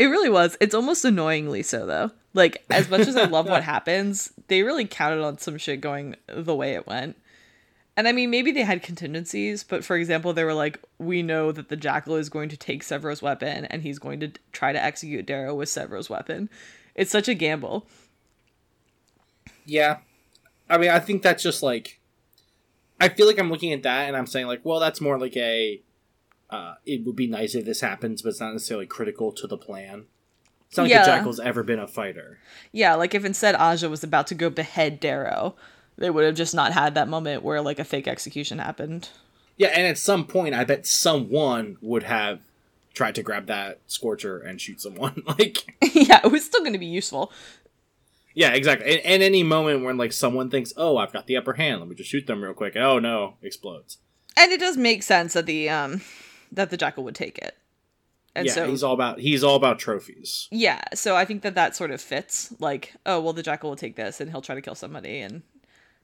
It 0.00 0.06
really 0.06 0.30
was. 0.30 0.56
It's 0.62 0.74
almost 0.74 1.04
annoyingly 1.04 1.62
so 1.62 1.84
though. 1.84 2.10
Like 2.32 2.64
as 2.70 2.88
much 2.88 3.02
as 3.02 3.16
i 3.16 3.24
love 3.24 3.46
what 3.46 3.62
happens 3.74 4.32
they 4.48 4.62
really 4.62 4.86
counted 4.86 5.22
on 5.22 5.36
some 5.36 5.58
shit 5.58 5.82
going 5.82 6.16
the 6.26 6.54
way 6.54 6.72
it 6.72 6.86
went 6.86 7.18
and 8.00 8.08
I 8.08 8.12
mean, 8.12 8.30
maybe 8.30 8.50
they 8.50 8.62
had 8.62 8.82
contingencies, 8.82 9.62
but 9.62 9.84
for 9.84 9.94
example, 9.94 10.32
they 10.32 10.44
were 10.44 10.54
like, 10.54 10.80
we 10.96 11.22
know 11.22 11.52
that 11.52 11.68
the 11.68 11.76
Jackal 11.76 12.16
is 12.16 12.30
going 12.30 12.48
to 12.48 12.56
take 12.56 12.82
Severo's 12.82 13.20
weapon 13.20 13.66
and 13.66 13.82
he's 13.82 13.98
going 13.98 14.20
to 14.20 14.32
try 14.52 14.72
to 14.72 14.82
execute 14.82 15.26
Darrow 15.26 15.54
with 15.54 15.68
Severo's 15.68 16.08
weapon. 16.08 16.48
It's 16.94 17.10
such 17.10 17.28
a 17.28 17.34
gamble. 17.34 17.86
Yeah. 19.66 19.98
I 20.70 20.78
mean, 20.78 20.88
I 20.88 20.98
think 20.98 21.20
that's 21.20 21.42
just 21.42 21.62
like. 21.62 22.00
I 22.98 23.10
feel 23.10 23.26
like 23.26 23.38
I'm 23.38 23.50
looking 23.50 23.74
at 23.74 23.82
that 23.82 24.08
and 24.08 24.16
I'm 24.16 24.26
saying, 24.26 24.46
like, 24.46 24.64
well, 24.64 24.80
that's 24.80 25.02
more 25.02 25.18
like 25.18 25.36
a. 25.36 25.82
Uh, 26.48 26.76
it 26.86 27.04
would 27.04 27.16
be 27.16 27.26
nice 27.26 27.54
if 27.54 27.66
this 27.66 27.82
happens, 27.82 28.22
but 28.22 28.30
it's 28.30 28.40
not 28.40 28.54
necessarily 28.54 28.86
critical 28.86 29.30
to 29.32 29.46
the 29.46 29.58
plan. 29.58 30.06
It's 30.68 30.78
not 30.78 30.84
like 30.84 30.90
yeah. 30.92 31.04
the 31.04 31.16
Jackal's 31.16 31.38
ever 31.38 31.62
been 31.62 31.78
a 31.78 31.86
fighter. 31.86 32.38
Yeah, 32.72 32.94
like 32.94 33.14
if 33.14 33.26
instead 33.26 33.56
Aja 33.56 33.90
was 33.90 34.02
about 34.02 34.26
to 34.28 34.34
go 34.34 34.48
behead 34.48 35.00
Darrow, 35.00 35.54
they 36.00 36.10
would 36.10 36.24
have 36.24 36.34
just 36.34 36.54
not 36.54 36.72
had 36.72 36.94
that 36.94 37.08
moment 37.08 37.44
where 37.44 37.60
like 37.60 37.78
a 37.78 37.84
fake 37.84 38.08
execution 38.08 38.58
happened. 38.58 39.10
Yeah, 39.56 39.68
and 39.68 39.86
at 39.86 39.98
some 39.98 40.26
point, 40.26 40.54
I 40.54 40.64
bet 40.64 40.86
someone 40.86 41.76
would 41.82 42.02
have 42.04 42.40
tried 42.94 43.14
to 43.16 43.22
grab 43.22 43.46
that 43.46 43.78
scorcher 43.86 44.38
and 44.38 44.58
shoot 44.60 44.80
someone. 44.80 45.22
like, 45.26 45.76
yeah, 45.94 46.20
it 46.24 46.32
was 46.32 46.44
still 46.44 46.62
going 46.62 46.72
to 46.72 46.78
be 46.78 46.86
useful. 46.86 47.30
Yeah, 48.32 48.52
exactly. 48.52 48.90
And, 48.90 49.04
and 49.04 49.22
any 49.22 49.42
moment 49.42 49.84
when 49.84 49.98
like 49.98 50.12
someone 50.12 50.48
thinks, 50.48 50.72
"Oh, 50.76 50.96
I've 50.96 51.12
got 51.12 51.26
the 51.26 51.36
upper 51.36 51.52
hand. 51.52 51.80
Let 51.80 51.88
me 51.88 51.94
just 51.94 52.10
shoot 52.10 52.26
them 52.26 52.42
real 52.42 52.54
quick." 52.54 52.76
Oh 52.76 52.98
no, 52.98 53.34
explodes. 53.42 53.98
And 54.36 54.50
it 54.52 54.60
does 54.60 54.78
make 54.78 55.02
sense 55.02 55.34
that 55.34 55.46
the 55.46 55.68
um 55.68 56.00
that 56.50 56.70
the 56.70 56.78
jackal 56.78 57.04
would 57.04 57.14
take 57.14 57.38
it. 57.38 57.56
And 58.34 58.46
yeah, 58.46 58.52
so 58.52 58.68
he's 58.68 58.82
all 58.82 58.94
about 58.94 59.18
he's 59.18 59.44
all 59.44 59.56
about 59.56 59.78
trophies. 59.78 60.48
yeah, 60.50 60.80
so 60.94 61.16
I 61.16 61.24
think 61.24 61.42
that 61.42 61.56
that 61.56 61.76
sort 61.76 61.90
of 61.90 62.00
fits. 62.00 62.54
Like, 62.60 62.94
oh 63.04 63.20
well, 63.20 63.32
the 63.32 63.42
jackal 63.42 63.70
will 63.70 63.76
take 63.76 63.96
this, 63.96 64.20
and 64.20 64.30
he'll 64.30 64.40
try 64.40 64.54
to 64.54 64.62
kill 64.62 64.76
somebody, 64.76 65.20
and 65.20 65.42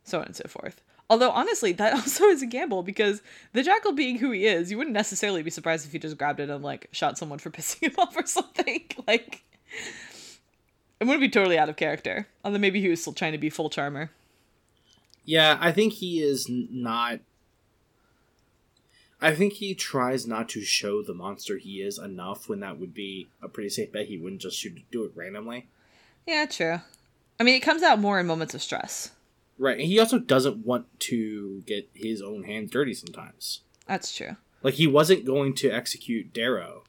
so 0.07 0.21
on 0.21 0.27
and 0.27 0.37
so 0.37 0.49
forth. 0.49 0.81
Although 1.09 1.31
honestly, 1.31 1.73
that 1.73 1.93
also 1.95 2.25
is 2.27 2.43
a 2.43 2.47
gamble 2.47 2.83
because 2.83 3.23
the 3.53 3.63
jackal 3.63 3.93
being 3.93 4.19
who 4.19 4.31
he 4.31 4.47
is, 4.47 4.71
you 4.71 4.79
wouldn't 4.79 4.95
necessarily 4.95 5.43
be 5.43 5.51
surprised 5.51 5.87
if 5.87 5.93
he 5.93 5.99
just 5.99 6.19
grabbed 6.19 6.41
it 6.41 6.51
and 6.51 6.65
like 6.65 6.89
shot 6.93 7.19
someone 7.19 7.39
for 7.39 7.51
pissing 7.57 7.91
him 7.91 7.95
off 7.99 8.17
or 8.17 8.27
something. 8.27 8.85
Like, 9.07 9.45
it 10.99 11.05
wouldn't 11.05 11.21
be 11.21 11.29
totally 11.29 11.59
out 11.59 11.69
of 11.69 11.77
character. 11.77 12.27
Although 12.45 12.59
maybe 12.59 12.81
he 12.81 12.89
was 12.89 13.01
still 13.01 13.13
trying 13.13 13.33
to 13.33 13.39
be 13.39 13.51
full 13.51 13.71
charmer. 13.71 14.11
Yeah, 15.25 15.59
I 15.61 15.71
think 15.71 15.95
he 15.95 16.21
is 16.21 16.47
not. 16.49 17.21
I 19.21 19.35
think 19.35 19.55
he 19.55 19.75
tries 19.75 20.27
not 20.27 20.49
to 20.51 20.63
show 20.63 21.03
the 21.03 21.15
monster 21.15 21.59
he 21.59 21.83
is 21.83 21.99
enough 21.99 22.49
when 22.49 22.61
that 22.61 22.79
would 22.79 22.95
be 22.95 23.29
a 23.43 23.49
pretty 23.49 23.69
safe 23.69 23.93
bet. 23.93 24.07
He 24.07 24.19
wouldn't 24.19 24.43
just 24.43 24.59
shoot 24.59 24.79
do 24.91 25.05
it 25.05 25.13
randomly. 25.15 25.69
Yeah, 26.27 26.47
true. 26.47 26.81
I 27.39 27.45
mean, 27.45 27.55
it 27.55 27.61
comes 27.61 27.83
out 27.83 28.01
more 28.01 28.19
in 28.19 28.27
moments 28.27 28.55
of 28.55 28.63
stress. 28.63 29.11
Right. 29.59 29.79
And 29.79 29.87
he 29.87 29.99
also 29.99 30.19
doesn't 30.19 30.67
want 30.67 30.87
to 31.01 31.63
get 31.67 31.89
his 31.95 32.21
own 32.21 32.45
hands 32.45 32.71
dirty 32.71 32.95
sometimes. 32.95 33.63
That's 33.87 34.15
true. 34.15 34.37
Like 34.63 34.75
he 34.75 34.87
wasn't 34.87 35.25
going 35.25 35.55
to 35.57 35.71
execute 35.71 36.33
Darrow 36.33 36.85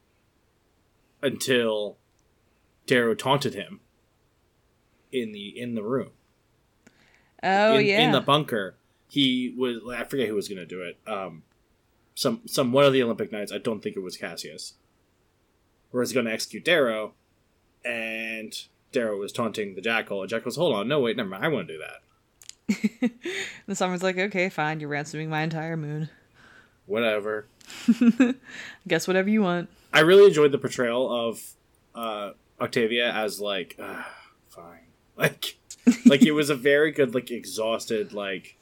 until 1.21 1.97
Darrow 2.85 3.15
taunted 3.15 3.53
him 3.53 3.81
in 5.11 5.31
the 5.31 5.59
in 5.59 5.75
the 5.75 5.83
room. 5.83 6.11
Oh 7.43 7.77
in, 7.77 7.85
yeah. 7.85 8.01
in 8.01 8.11
the 8.11 8.21
bunker. 8.21 8.75
He 9.09 9.53
was 9.57 9.77
I 9.93 10.03
forget 10.03 10.27
who 10.27 10.35
was 10.35 10.49
going 10.49 10.57
to 10.59 10.65
do 10.65 10.81
it. 10.81 10.97
Um, 11.07 11.43
some 12.15 12.41
some 12.45 12.71
one 12.71 12.85
of 12.85 12.93
the 12.93 13.03
Olympic 13.03 13.31
Knights. 13.31 13.51
I 13.51 13.57
don't 13.57 13.81
think 13.81 13.95
it 13.95 14.03
was 14.03 14.17
Cassius. 14.17 14.73
Where 15.91 16.03
he's 16.03 16.13
going 16.13 16.25
to 16.25 16.33
execute 16.33 16.65
Darrow, 16.65 17.13
and 17.85 18.53
Darrow 18.91 19.17
was 19.17 19.31
taunting 19.31 19.75
the 19.75 19.81
Jackal. 19.81 20.21
And 20.21 20.29
Jackal 20.29 20.45
was, 20.45 20.57
"Hold 20.57 20.75
on, 20.75 20.87
no 20.87 20.99
wait, 20.99 21.15
never 21.15 21.29
mind. 21.29 21.45
I 21.45 21.47
want 21.47 21.67
to 21.67 21.73
do 21.75 21.79
that. 21.79 22.01
the 23.67 23.75
summer's 23.75 24.03
like, 24.03 24.17
okay, 24.17 24.49
fine, 24.49 24.79
you're 24.79 24.89
ransoming 24.89 25.29
my 25.29 25.41
entire 25.41 25.77
moon. 25.77 26.09
Whatever." 26.85 27.45
Guess 28.87 29.07
whatever 29.07 29.29
you 29.29 29.41
want. 29.41 29.69
I 29.93 30.01
really 30.01 30.25
enjoyed 30.25 30.51
the 30.51 30.57
portrayal 30.57 31.29
of 31.29 31.41
uh, 31.95 32.31
Octavia 32.59 33.11
as 33.11 33.39
like, 33.39 33.75
uh, 33.79 34.03
fine, 34.49 34.87
like, 35.17 35.57
like 36.05 36.21
it 36.23 36.31
was 36.31 36.49
a 36.49 36.55
very 36.55 36.91
good, 36.91 37.13
like, 37.13 37.31
exhausted, 37.31 38.13
like, 38.13 38.57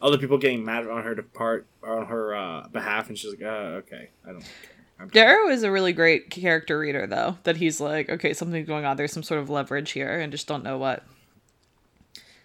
other 0.00 0.18
people 0.18 0.38
getting 0.38 0.64
mad 0.64 0.86
on 0.88 1.02
her 1.02 1.14
depart 1.14 1.66
on 1.82 2.06
her 2.06 2.34
uh, 2.34 2.68
behalf, 2.68 3.08
and 3.08 3.18
she's 3.18 3.30
like, 3.30 3.42
uh, 3.42 3.80
okay, 3.82 4.10
I 4.24 4.32
don't. 4.32 4.40
care. 4.40 5.06
Darrow 5.06 5.48
is 5.48 5.62
a 5.62 5.70
really 5.70 5.92
great 5.92 6.30
character 6.30 6.78
reader, 6.78 7.06
though. 7.06 7.38
That 7.44 7.56
he's 7.56 7.80
like, 7.80 8.08
okay, 8.08 8.32
something's 8.32 8.68
going 8.68 8.84
on. 8.84 8.96
There's 8.96 9.12
some 9.12 9.22
sort 9.22 9.40
of 9.40 9.50
leverage 9.50 9.90
here, 9.90 10.20
and 10.20 10.30
just 10.30 10.46
don't 10.46 10.62
know 10.62 10.78
what. 10.78 11.04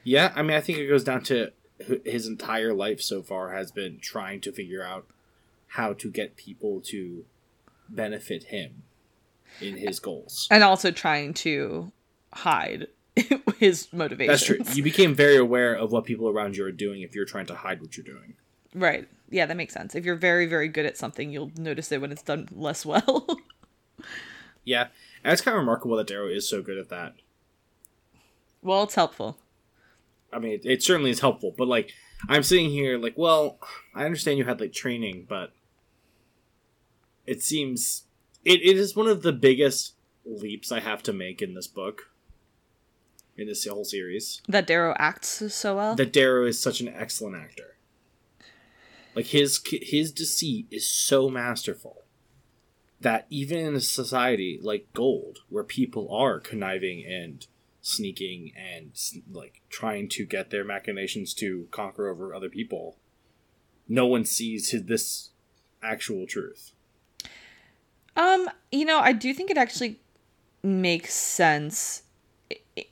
Yeah, 0.04 0.32
I 0.36 0.42
mean, 0.42 0.56
I 0.58 0.62
think 0.62 0.78
it 0.80 0.88
goes 0.88 1.04
down 1.04 1.24
to 1.24 1.52
his 2.06 2.28
entire 2.28 2.74
life 2.74 3.02
so 3.02 3.22
far 3.22 3.54
has 3.54 3.72
been 3.72 4.00
trying 4.00 4.42
to 4.42 4.52
figure 4.52 4.84
out 4.84 5.08
how 5.68 5.94
to 5.94 6.10
get 6.12 6.36
people 6.36 6.82
to 6.86 7.26
benefit 7.90 8.46
him 8.46 8.84
in 9.62 9.78
his 9.78 10.00
goals. 10.00 10.48
And 10.52 10.64
also 10.64 10.92
trying 10.92 11.34
to 11.36 11.92
hide 12.34 12.88
his 13.60 13.92
motivations. 13.94 14.48
That's 14.48 14.68
true. 14.68 14.76
You 14.76 14.84
became 14.84 15.16
very 15.16 15.38
aware 15.38 15.74
of 15.74 15.92
what 15.92 16.06
people 16.06 16.30
around 16.30 16.58
you 16.58 16.66
are 16.66 16.72
doing 16.72 17.02
if 17.02 17.16
you're 17.16 17.26
trying 17.26 17.46
to 17.48 17.56
hide 17.56 17.82
what 17.82 17.98
you're 17.98 18.06
doing. 18.06 18.34
Right. 18.76 19.08
Yeah, 19.30 19.46
that 19.46 19.58
makes 19.58 19.74
sense. 19.74 19.96
If 19.96 20.06
you're 20.06 20.16
very, 20.16 20.46
very 20.46 20.68
good 20.68 20.86
at 20.86 20.98
something, 20.98 21.32
you'll 21.32 21.52
notice 21.58 21.92
it 21.92 22.02
when 22.02 22.12
it's 22.12 22.24
done 22.24 22.50
less 22.52 22.86
well. 22.86 23.28
Yeah, 24.66 24.88
and 25.24 25.34
it's 25.34 25.42
kind 25.42 25.56
of 25.56 25.60
remarkable 25.60 25.98
that 25.98 26.08
Darrow 26.08 26.28
is 26.30 26.48
so 26.48 26.62
good 26.62 26.78
at 26.78 26.88
that. 26.88 27.16
well, 28.62 28.84
it's 28.84 28.96
helpful. 28.96 29.38
I 30.34 30.40
mean, 30.40 30.54
it, 30.54 30.66
it 30.66 30.84
certainly 30.84 31.12
is 31.12 31.20
helpful, 31.20 31.54
but 31.58 31.68
like, 31.68 31.92
I'm 32.28 32.44
sitting 32.44 32.70
here 32.70 32.98
like, 32.98 33.18
well, 33.18 33.60
I 33.94 34.06
understand 34.06 34.38
you 34.38 34.46
had 34.46 34.60
like 34.60 34.74
training, 34.74 35.26
but 35.28 35.54
it 37.26 37.42
seems 37.42 38.04
it, 38.46 38.62
it 38.62 38.78
is 38.78 38.96
one 38.96 39.08
of 39.08 39.22
the 39.22 39.32
biggest 39.34 39.94
leaps 40.26 40.72
I 40.72 40.80
have 40.80 41.04
to 41.04 41.14
make 41.14 41.42
in 41.42 41.54
this 41.54 41.68
book, 41.68 42.12
in 43.38 43.48
this 43.48 43.66
whole 43.66 43.86
series. 43.86 44.42
That 44.48 44.68
Darrow 44.68 44.96
acts 44.98 45.54
so 45.54 45.76
well. 45.76 45.96
That 45.96 46.14
Darrow 46.14 46.46
is 46.46 46.60
such 46.60 46.82
an 46.82 46.90
excellent 46.90 47.36
actor. 47.36 47.78
Like 49.16 49.28
his 49.28 49.62
his 49.70 50.12
deceit 50.12 50.68
is 50.72 50.88
so 50.88 51.30
masterful 51.30 52.04
that 53.00 53.28
even 53.30 53.60
in 53.60 53.76
a 53.76 53.82
society 53.82 54.60
like 54.62 54.88
Gold, 54.94 55.40
where 55.50 55.64
people 55.64 56.12
are 56.14 56.40
conniving 56.40 57.06
and 57.06 57.46
sneaking 57.84 58.54
and 58.58 58.94
like 59.30 59.62
trying 59.70 60.08
to 60.08 60.26
get 60.26 60.50
their 60.50 60.64
machinations 60.64 61.34
to 61.36 61.68
conquer 61.70 62.08
over 62.08 62.34
other 62.34 62.50
people, 62.50 62.98
no 63.88 64.08
one 64.08 64.26
sees 64.26 64.72
his, 64.72 64.86
this 64.86 65.30
actual 65.84 66.26
truth. 66.26 66.72
Um, 68.16 68.50
you 68.72 68.86
know, 68.86 69.00
I 69.00 69.12
do 69.12 69.34
think 69.34 69.52
it 69.52 69.58
actually 69.58 70.00
makes 70.64 71.14
sense 71.14 72.04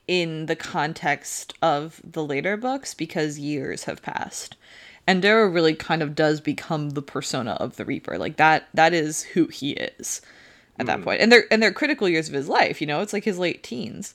in 0.07 0.47
the 0.47 0.55
context 0.55 1.53
of 1.61 2.01
the 2.03 2.23
later 2.23 2.57
books 2.57 2.93
because 2.93 3.39
years 3.39 3.85
have 3.85 4.01
passed. 4.01 4.57
And 5.07 5.21
Darrow 5.21 5.47
really 5.47 5.73
kind 5.73 6.03
of 6.03 6.15
does 6.15 6.41
become 6.41 6.91
the 6.91 7.01
persona 7.01 7.51
of 7.53 7.77
the 7.77 7.85
Reaper. 7.85 8.17
Like 8.17 8.37
that 8.37 8.67
that 8.73 8.93
is 8.93 9.23
who 9.23 9.47
he 9.47 9.71
is 9.71 10.21
at 10.77 10.85
that 10.85 11.01
point. 11.01 11.21
And 11.21 11.31
they're 11.31 11.45
and 11.49 11.63
they're 11.63 11.73
critical 11.73 12.09
years 12.09 12.27
of 12.27 12.33
his 12.33 12.47
life, 12.47 12.81
you 12.81 12.87
know, 12.87 13.01
it's 13.01 13.13
like 13.13 13.23
his 13.23 13.39
late 13.39 13.63
teens. 13.63 14.13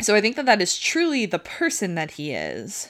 So 0.00 0.14
I 0.14 0.20
think 0.20 0.36
that 0.36 0.46
that 0.46 0.60
is 0.60 0.78
truly 0.78 1.26
the 1.26 1.38
person 1.38 1.94
that 1.94 2.12
he 2.12 2.32
is. 2.32 2.88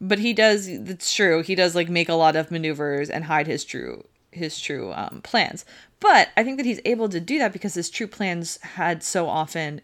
But 0.00 0.18
he 0.18 0.32
does 0.32 0.66
it's 0.66 1.14
true. 1.14 1.42
He 1.42 1.54
does 1.54 1.74
like 1.74 1.88
make 1.88 2.08
a 2.08 2.14
lot 2.14 2.36
of 2.36 2.50
maneuvers 2.50 3.08
and 3.08 3.24
hide 3.24 3.46
his 3.46 3.64
true 3.64 4.04
his 4.32 4.58
true 4.58 4.92
um, 4.94 5.20
plans. 5.22 5.64
But 6.00 6.30
I 6.36 6.42
think 6.42 6.56
that 6.56 6.66
he's 6.66 6.80
able 6.84 7.08
to 7.08 7.20
do 7.20 7.38
that 7.38 7.52
because 7.52 7.74
his 7.74 7.90
true 7.90 8.08
plans 8.08 8.56
had 8.62 9.02
so 9.02 9.28
often 9.28 9.80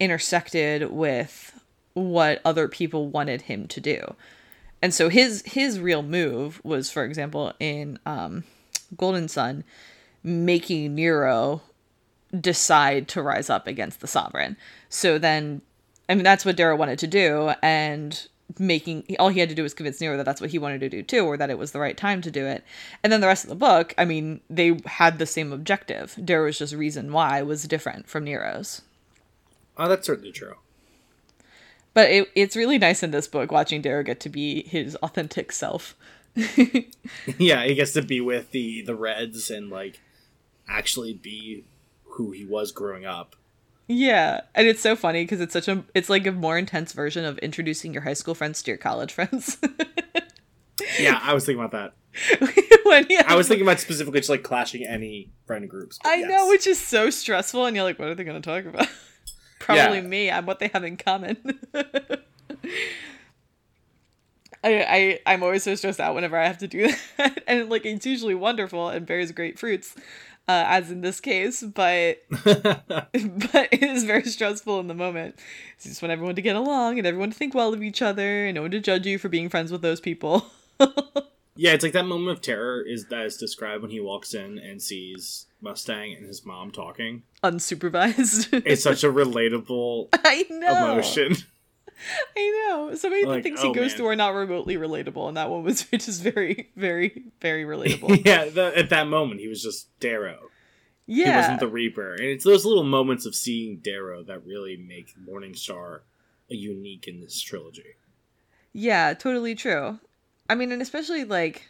intersected 0.00 0.90
with 0.90 1.60
what 1.92 2.40
other 2.44 2.68
people 2.68 3.08
wanted 3.08 3.42
him 3.42 3.66
to 3.68 3.80
do. 3.80 4.14
And 4.80 4.94
so 4.94 5.08
his 5.08 5.42
his 5.44 5.80
real 5.80 6.02
move 6.02 6.60
was, 6.64 6.90
for 6.90 7.04
example, 7.04 7.52
in 7.58 7.98
um, 8.06 8.44
Golden 8.96 9.28
Son, 9.28 9.64
making 10.22 10.94
Nero 10.94 11.62
decide 12.38 13.08
to 13.08 13.22
rise 13.22 13.50
up 13.50 13.66
against 13.66 14.00
the 14.00 14.06
sovereign. 14.06 14.56
So 14.88 15.18
then, 15.18 15.62
I 16.08 16.14
mean, 16.14 16.24
that's 16.24 16.44
what 16.44 16.56
Darrow 16.56 16.76
wanted 16.76 16.98
to 17.00 17.06
do, 17.06 17.52
and 17.62 18.28
making 18.58 19.04
all 19.18 19.28
he 19.28 19.40
had 19.40 19.48
to 19.50 19.54
do 19.54 19.62
was 19.62 19.74
convince 19.74 20.00
Nero 20.00 20.16
that 20.16 20.24
that's 20.24 20.40
what 20.40 20.50
he 20.50 20.58
wanted 20.58 20.80
to 20.80 20.88
do 20.88 21.02
too, 21.02 21.24
or 21.24 21.36
that 21.36 21.50
it 21.50 21.58
was 21.58 21.72
the 21.72 21.80
right 21.80 21.96
time 21.96 22.22
to 22.22 22.30
do 22.30 22.46
it. 22.46 22.64
And 23.02 23.12
then 23.12 23.20
the 23.20 23.26
rest 23.26 23.44
of 23.44 23.50
the 23.50 23.56
book, 23.56 23.94
I 23.98 24.04
mean, 24.04 24.40
they 24.48 24.80
had 24.86 25.18
the 25.18 25.26
same 25.26 25.52
objective. 25.52 26.16
Darrow's 26.24 26.58
just 26.58 26.74
reason 26.74 27.12
why 27.12 27.42
was 27.42 27.64
different 27.64 28.08
from 28.08 28.24
Nero's. 28.24 28.82
Oh, 29.76 29.88
that's 29.88 30.06
certainly 30.06 30.32
true. 30.32 30.54
But 31.94 32.10
it, 32.10 32.30
it's 32.34 32.56
really 32.56 32.78
nice 32.78 33.02
in 33.02 33.10
this 33.10 33.28
book 33.28 33.52
watching 33.52 33.82
Darrow 33.82 34.02
get 34.02 34.20
to 34.20 34.28
be 34.28 34.62
his 34.62 34.96
authentic 34.96 35.52
self. 35.52 35.94
yeah, 37.38 37.64
he 37.64 37.74
gets 37.74 37.92
to 37.92 38.02
be 38.02 38.20
with 38.20 38.50
the 38.52 38.82
the 38.82 38.94
Reds 38.94 39.50
and 39.50 39.70
like 39.70 40.00
actually 40.68 41.14
be 41.14 41.64
who 42.18 42.32
he 42.32 42.44
was 42.44 42.72
growing 42.72 43.06
up. 43.06 43.36
Yeah, 43.86 44.42
and 44.54 44.66
it's 44.66 44.82
so 44.82 44.94
funny 44.96 45.22
because 45.22 45.40
it's 45.40 45.52
such 45.54 45.68
a 45.68 45.82
it's 45.94 46.10
like 46.10 46.26
a 46.26 46.32
more 46.32 46.58
intense 46.58 46.92
version 46.92 47.24
of 47.24 47.38
introducing 47.38 47.94
your 47.94 48.02
high 48.02 48.12
school 48.12 48.34
friends 48.34 48.62
to 48.64 48.70
your 48.72 48.78
college 48.78 49.12
friends. 49.12 49.56
Yeah, 50.98 51.18
I 51.22 51.34
was 51.34 51.44
thinking 51.44 51.62
about 51.62 51.72
that. 51.72 52.80
when 52.84 53.06
he 53.06 53.18
I 53.18 53.34
was 53.34 53.48
thinking 53.48 53.66
about 53.66 53.80
specifically 53.80 54.20
just 54.20 54.30
like 54.30 54.42
clashing 54.42 54.86
any 54.86 55.30
friend 55.46 55.68
groups. 55.68 55.98
I 56.04 56.16
yes. 56.16 56.30
know, 56.30 56.48
which 56.48 56.66
is 56.66 56.80
so 56.80 57.10
stressful, 57.10 57.66
and 57.66 57.76
you're 57.76 57.84
like, 57.84 57.98
what 57.98 58.08
are 58.08 58.14
they 58.14 58.24
going 58.24 58.40
to 58.40 58.48
talk 58.48 58.64
about? 58.64 58.88
Probably 59.58 59.98
Yeah. 59.98 60.06
me. 60.06 60.30
I'm 60.30 60.46
what 60.46 60.60
they 60.60 60.68
have 60.68 60.84
in 60.84 60.96
common. 60.96 61.36
I, 64.64 64.64
I 64.64 65.20
I'm 65.26 65.42
always 65.42 65.62
so 65.62 65.74
stressed 65.74 66.00
out 66.00 66.14
whenever 66.14 66.36
I 66.38 66.46
have 66.46 66.58
to 66.58 66.68
do 66.68 66.92
that, 67.16 67.42
and 67.46 67.68
like 67.68 67.84
it's 67.84 68.06
usually 68.06 68.34
wonderful 68.34 68.88
and 68.88 69.04
bears 69.06 69.30
great 69.32 69.58
fruits, 69.58 69.94
uh, 70.48 70.64
as 70.66 70.90
in 70.90 71.02
this 71.02 71.20
case. 71.20 71.62
But 71.62 72.18
but 72.30 73.68
it 73.70 73.82
is 73.82 74.04
very 74.04 74.24
stressful 74.24 74.80
in 74.80 74.88
the 74.88 74.94
moment. 74.94 75.38
It's 75.76 75.84
just 75.84 76.02
want 76.02 76.12
everyone 76.12 76.34
to 76.36 76.42
get 76.42 76.56
along 76.56 76.98
and 76.98 77.06
everyone 77.06 77.30
to 77.30 77.36
think 77.36 77.54
well 77.54 77.72
of 77.72 77.82
each 77.82 78.02
other 78.02 78.46
and 78.46 78.54
no 78.56 78.62
one 78.62 78.70
to 78.72 78.80
judge 78.80 79.06
you 79.06 79.18
for 79.18 79.28
being 79.28 79.48
friends 79.48 79.70
with 79.70 79.82
those 79.82 80.00
people. 80.00 80.46
Yeah, 81.60 81.72
it's 81.72 81.82
like 81.82 81.92
that 81.94 82.06
moment 82.06 82.30
of 82.30 82.40
terror 82.40 82.80
is 82.82 83.06
that 83.06 83.26
is 83.26 83.36
described 83.36 83.82
when 83.82 83.90
he 83.90 83.98
walks 83.98 84.32
in 84.32 84.60
and 84.60 84.80
sees 84.80 85.46
Mustang 85.60 86.14
and 86.14 86.24
his 86.24 86.46
mom 86.46 86.70
talking. 86.70 87.24
Unsupervised. 87.42 88.62
It's 88.64 88.84
such 88.84 89.02
a 89.02 89.08
relatable 89.12 90.06
I 90.12 90.46
know. 90.50 90.92
emotion. 90.92 91.34
I 92.36 92.66
know. 92.68 92.94
So 92.94 93.08
many 93.10 93.22
of 93.22 93.28
the 93.28 93.34
Like, 93.36 93.42
things 93.42 93.60
oh, 93.62 93.68
he 93.68 93.74
goes 93.74 93.90
man. 93.92 93.96
through 93.96 94.06
are 94.08 94.16
not 94.16 94.34
remotely 94.34 94.76
relatable, 94.76 95.28
and 95.28 95.36
that 95.36 95.50
one 95.50 95.62
was 95.62 95.82
just 95.92 96.22
very, 96.22 96.70
very, 96.76 97.24
very 97.40 97.64
relatable. 97.76 98.24
yeah, 98.24 98.46
the, 98.46 98.72
at 98.76 98.90
that 98.90 99.06
moment 99.08 99.40
he 99.40 99.48
was 99.48 99.62
just 99.62 99.88
Darrow. 100.00 100.50
Yeah. 101.06 101.24
He 101.32 101.36
wasn't 101.36 101.60
the 101.60 101.68
Reaper, 101.68 102.14
and 102.14 102.24
it's 102.24 102.44
those 102.44 102.64
little 102.64 102.84
moments 102.84 103.24
of 103.26 103.34
seeing 103.34 103.78
Darrow 103.78 104.22
that 104.24 104.44
really 104.44 104.76
make 104.76 105.14
Morningstar 105.18 106.00
a 106.50 106.54
unique 106.54 107.08
in 107.08 107.20
this 107.20 107.40
trilogy. 107.40 107.96
Yeah, 108.72 109.14
totally 109.14 109.54
true. 109.54 109.98
I 110.50 110.54
mean, 110.54 110.70
and 110.72 110.82
especially 110.82 111.24
like, 111.24 111.66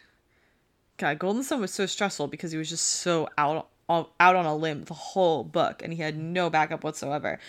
God, 0.97 1.19
Golden 1.19 1.43
Son 1.43 1.61
was 1.61 1.73
so 1.73 1.85
stressful 1.85 2.27
because 2.27 2.51
he 2.51 2.57
was 2.57 2.69
just 2.69 2.85
so 2.85 3.29
out 3.37 3.67
out 3.89 4.35
on 4.35 4.45
a 4.45 4.55
limb 4.55 4.83
the 4.83 4.93
whole 4.93 5.43
book, 5.43 5.81
and 5.83 5.91
he 5.93 6.01
had 6.01 6.17
no 6.17 6.49
backup 6.49 6.83
whatsoever. 6.83 7.39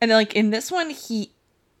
And 0.00 0.10
like 0.10 0.34
in 0.34 0.50
this 0.50 0.70
one, 0.70 0.90
he 0.90 1.32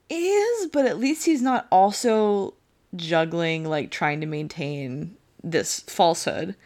is, 0.08 0.66
but 0.68 0.86
at 0.86 0.98
least 0.98 1.26
he's 1.26 1.42
not 1.42 1.66
also 1.70 2.54
juggling 2.96 3.64
like 3.64 3.90
trying 3.90 4.20
to 4.20 4.26
maintain 4.26 5.16
this 5.42 5.80
falsehood, 5.80 6.56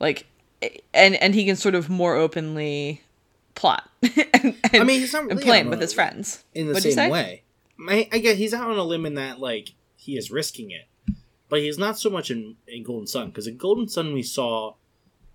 like, 0.00 0.26
and 0.94 1.14
and 1.16 1.34
he 1.34 1.44
can 1.44 1.56
sort 1.56 1.74
of 1.74 1.88
more 1.88 2.16
openly 2.16 3.02
plot. 3.54 3.88
and, 4.02 4.24
and, 4.34 4.56
I 4.72 4.84
mean, 4.84 5.00
he's 5.00 5.12
not 5.12 5.24
really 5.24 5.42
plan 5.42 5.70
with 5.70 5.80
his 5.80 5.92
friends 5.92 6.44
in 6.54 6.66
the 6.66 6.74
What'd 6.74 6.92
same 6.92 7.10
way. 7.10 7.42
I, 7.88 8.08
I 8.10 8.18
guess 8.18 8.38
he's 8.38 8.54
out 8.54 8.70
on 8.70 8.78
a 8.78 8.82
limb 8.82 9.06
in 9.06 9.14
that 9.14 9.38
like 9.40 9.70
he 9.96 10.16
is 10.16 10.30
risking 10.30 10.70
it, 10.70 10.88
but 11.48 11.60
he's 11.60 11.78
not 11.78 11.98
so 11.98 12.10
much 12.10 12.30
in, 12.30 12.56
in 12.66 12.82
Golden 12.82 13.06
Son 13.06 13.28
because 13.28 13.46
in 13.46 13.56
Golden 13.56 13.88
Son 13.88 14.12
we 14.12 14.22
saw 14.22 14.74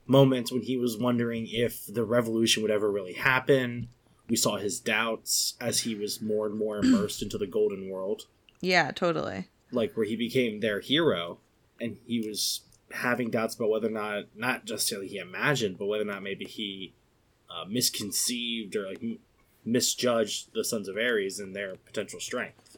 moments 0.06 0.52
when 0.52 0.62
he 0.62 0.78
was 0.78 0.98
wondering 0.98 1.48
if 1.50 1.86
the 1.88 2.04
revolution 2.04 2.62
would 2.64 2.72
ever 2.72 2.92
really 2.92 3.14
happen. 3.14 3.90
We 4.30 4.36
saw 4.36 4.58
his 4.58 4.80
doubts 4.80 5.56
as 5.60 5.82
he 5.82 5.96
was 5.96 6.22
more 6.22 6.46
and 6.48 6.58
more 6.58 6.78
immersed 6.78 7.22
into 7.22 7.38
the 7.38 7.48
Golden 7.48 7.90
World, 7.90 8.24
Yeah, 8.62 8.92
totally. 8.92 9.50
like 9.72 9.96
where 9.98 10.06
he 10.06 10.16
became 10.16 10.60
their 10.62 10.80
hero, 10.80 11.40
and 11.80 11.98
he 12.08 12.22
was 12.26 12.62
having 12.92 13.30
doubts 13.30 13.56
about 13.56 13.70
whether 13.70 13.88
or 13.88 13.92
not 13.92 14.26
not 14.36 14.60
just 14.66 14.84
necessarily 14.86 15.08
he 15.10 15.18
imagined, 15.18 15.78
but 15.78 15.88
whether 15.88 16.04
or 16.04 16.08
not 16.14 16.24
maybe 16.24 16.46
he 16.46 16.94
uh, 17.50 17.66
misconceived 17.68 18.76
or 18.76 18.88
like 18.88 19.04
m- 19.04 19.20
misjudged 19.66 20.54
the 20.54 20.64
Sons 20.64 20.88
of 20.88 20.96
Ares 20.98 21.40
and 21.40 21.56
their 21.56 21.76
potential 21.76 22.20
strength. 22.20 22.78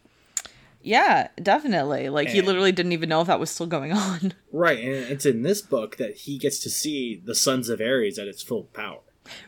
Yeah, 0.82 1.30
definitely. 1.42 2.10
Like 2.10 2.30
he 2.30 2.42
literally 2.42 2.72
didn't 2.72 2.92
even 2.92 3.10
know 3.10 3.22
if 3.22 3.28
that 3.28 3.40
was 3.40 3.50
still 3.52 3.66
going 3.68 3.92
on. 3.92 4.34
Right, 4.52 4.80
and 4.80 4.94
it's 5.12 5.26
in 5.26 5.42
this 5.42 5.62
book 5.62 5.98
that 5.98 6.16
he 6.16 6.38
gets 6.38 6.60
to 6.60 6.70
see 6.70 7.22
the 7.24 7.36
Sons 7.36 7.68
of 7.68 7.82
Ares 7.82 8.18
at 8.18 8.28
its 8.30 8.42
full 8.42 8.64
power. 8.66 9.00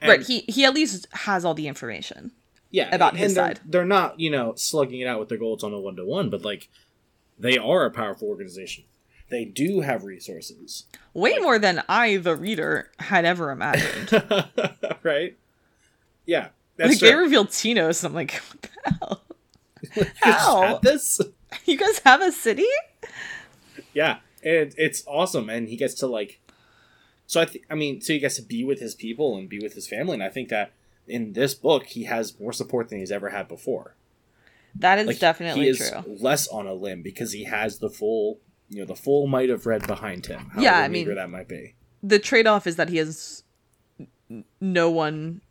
And- 0.01 0.09
right. 0.09 0.21
He 0.21 0.39
he 0.47 0.65
at 0.65 0.73
least 0.73 1.07
has 1.11 1.45
all 1.45 1.53
the 1.53 1.67
information. 1.67 2.31
yeah, 2.71 2.93
about 2.93 3.11
and 3.13 3.19
his 3.19 3.35
they're, 3.35 3.45
side. 3.47 3.59
They're 3.65 3.85
not, 3.85 4.19
you 4.19 4.29
know, 4.29 4.53
slugging 4.55 4.99
it 5.01 5.05
out 5.07 5.19
with 5.19 5.29
their 5.29 5.37
goals 5.37 5.63
on 5.63 5.73
a 5.73 5.79
one 5.79 5.95
to 5.97 6.05
one, 6.05 6.29
but 6.29 6.43
like 6.43 6.69
they 7.39 7.57
are 7.57 7.85
a 7.85 7.91
powerful 7.91 8.27
organization. 8.27 8.83
They 9.29 9.43
do 9.45 9.81
have 9.81 10.03
resources, 10.05 10.85
Way 11.13 11.33
Like- 11.33 11.41
more 11.41 11.59
than 11.59 11.83
I, 11.89 12.17
the 12.17 12.35
reader, 12.35 12.89
had 12.99 13.25
ever 13.25 13.51
imagined. 13.51 14.11
right? 15.03 15.35
Yeah, 16.25 16.49
like 16.79 16.97
they 16.99 17.11
true. 17.11 17.19
revealed 17.19 17.49
Tinos, 17.49 18.03
and 18.03 18.11
I'm 18.11 18.13
like, 18.15 18.33
what 18.33 18.61
the 18.61 18.91
hell? 18.99 19.23
How? 20.21 20.79
this. 20.79 21.19
You 21.65 21.77
guys 21.77 21.99
have 22.05 22.21
a 22.21 22.31
city? 22.31 22.65
Yeah, 23.93 24.17
and 24.43 24.73
it's 24.77 25.03
awesome, 25.07 25.49
and 25.49 25.67
he 25.69 25.75
gets 25.77 25.93
to 25.95 26.07
like. 26.07 26.39
So 27.27 27.41
I, 27.41 27.45
th- 27.45 27.63
I 27.69 27.75
mean, 27.75 28.01
so 28.01 28.13
he 28.13 28.19
gets 28.19 28.37
to 28.37 28.41
be 28.41 28.63
with 28.63 28.79
his 28.79 28.95
people 28.95 29.37
and 29.37 29.47
be 29.49 29.59
with 29.59 29.73
his 29.73 29.87
family, 29.87 30.13
and 30.15 30.23
I 30.23 30.29
think 30.29 30.49
that 30.49 30.71
in 31.07 31.33
this 31.33 31.53
book 31.53 31.85
he 31.87 32.05
has 32.05 32.39
more 32.39 32.53
support 32.53 32.89
than 32.89 32.99
he's 32.99 33.11
ever 33.11 33.29
had 33.29 33.47
before. 33.47 33.95
That 34.75 34.97
is 34.99 35.07
Like 35.07 35.19
definitely 35.19 35.63
he 35.63 35.69
is 35.69 35.77
true. 35.89 36.17
less 36.19 36.47
on 36.47 36.67
a 36.67 36.73
limb 36.73 37.01
because 37.01 37.31
he 37.33 37.43
has 37.45 37.79
the 37.79 37.89
full, 37.89 38.39
you 38.69 38.79
know, 38.79 38.85
the 38.85 38.95
full 38.95 39.27
might 39.27 39.49
of 39.49 39.65
red 39.65 39.85
behind 39.87 40.25
him. 40.25 40.51
Yeah, 40.57 40.79
I 40.79 40.87
mean- 40.87 41.13
that 41.13 41.29
might 41.29 41.47
be. 41.47 41.75
The 42.03 42.19
trade 42.19 42.47
off 42.47 42.65
is 42.67 42.75
that 42.77 42.89
he 42.89 42.97
has 42.97 43.43
no 44.61 44.89
one 44.89 45.41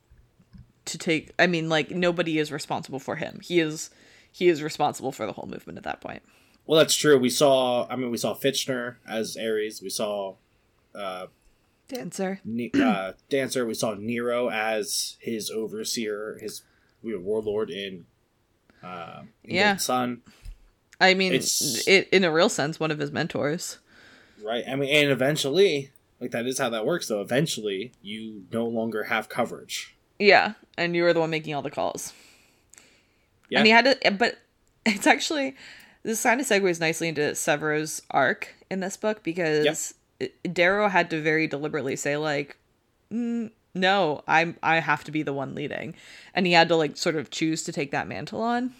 to 0.86 0.96
take. 0.98 1.32
I 1.38 1.46
mean, 1.46 1.68
like 1.68 1.90
nobody 1.90 2.38
is 2.38 2.52
responsible 2.52 3.00
for 3.00 3.16
him. 3.16 3.40
He 3.42 3.58
is 3.60 3.90
he 4.30 4.48
is 4.48 4.62
responsible 4.62 5.12
for 5.12 5.26
the 5.26 5.32
whole 5.32 5.48
movement 5.48 5.76
at 5.78 5.84
that 5.84 6.00
point. 6.00 6.22
Well, 6.66 6.78
that's 6.78 6.94
true. 6.94 7.18
We 7.18 7.30
saw, 7.30 7.86
I 7.88 7.96
mean, 7.96 8.10
we 8.10 8.16
saw 8.16 8.34
Fitchner 8.34 8.96
as 9.08 9.36
Ares. 9.36 9.80
We 9.82 9.88
saw 9.90 10.34
uh, 10.94 11.26
Dancer. 11.88 12.40
Ne- 12.44 12.70
uh, 12.74 13.12
Dancer. 13.28 13.64
We 13.66 13.74
saw 13.74 13.94
Nero 13.94 14.48
as 14.50 15.16
his 15.20 15.50
overseer, 15.50 16.38
his 16.40 16.62
warlord 17.02 17.70
in, 17.70 18.06
uh, 18.82 19.22
in 19.44 19.54
Yeah. 19.54 19.76
Sun. 19.76 20.22
I 21.00 21.14
mean, 21.14 21.32
It's- 21.34 21.86
it, 21.86 22.08
in 22.10 22.24
a 22.24 22.32
real 22.32 22.48
sense, 22.48 22.80
one 22.80 22.90
of 22.90 22.98
his 22.98 23.12
mentors. 23.12 23.78
Right. 24.42 24.64
I 24.66 24.74
mean, 24.76 24.88
and 24.94 25.10
eventually, 25.10 25.90
like 26.20 26.30
that 26.32 26.46
is 26.46 26.58
how 26.58 26.70
that 26.70 26.86
works. 26.86 27.08
Though 27.08 27.20
eventually, 27.20 27.92
you 28.02 28.46
no 28.52 28.66
longer 28.66 29.04
have 29.04 29.28
coverage. 29.28 29.94
Yeah, 30.18 30.54
and 30.78 30.96
you 30.96 31.02
were 31.02 31.12
the 31.12 31.20
one 31.20 31.30
making 31.30 31.54
all 31.54 31.62
the 31.62 31.70
calls. 31.70 32.12
Yeah. 33.50 33.58
And 33.58 33.66
he 33.66 33.72
had 33.72 33.84
to, 34.02 34.10
but 34.12 34.38
it's 34.86 35.06
actually 35.06 35.54
this 36.02 36.22
kind 36.22 36.40
of 36.40 36.46
segues 36.46 36.80
nicely 36.80 37.08
into 37.08 37.34
Severo's 37.34 38.02
arc 38.10 38.54
in 38.70 38.80
this 38.80 38.96
book 38.96 39.22
because 39.22 39.64
Darrow 40.52 40.88
had 40.88 41.10
to 41.10 41.20
very 41.20 41.46
deliberately 41.46 41.96
say 41.96 42.16
like, 42.16 42.56
"Mm, 43.12 43.50
"No, 43.74 44.22
I'm 44.26 44.56
I 44.62 44.80
have 44.80 45.04
to 45.04 45.10
be 45.10 45.22
the 45.22 45.32
one 45.32 45.54
leading," 45.54 45.94
and 46.34 46.46
he 46.46 46.52
had 46.52 46.68
to 46.68 46.76
like 46.76 46.96
sort 46.96 47.16
of 47.16 47.30
choose 47.30 47.62
to 47.64 47.72
take 47.72 47.90
that 47.90 48.08
mantle 48.08 48.40
on. 48.40 48.72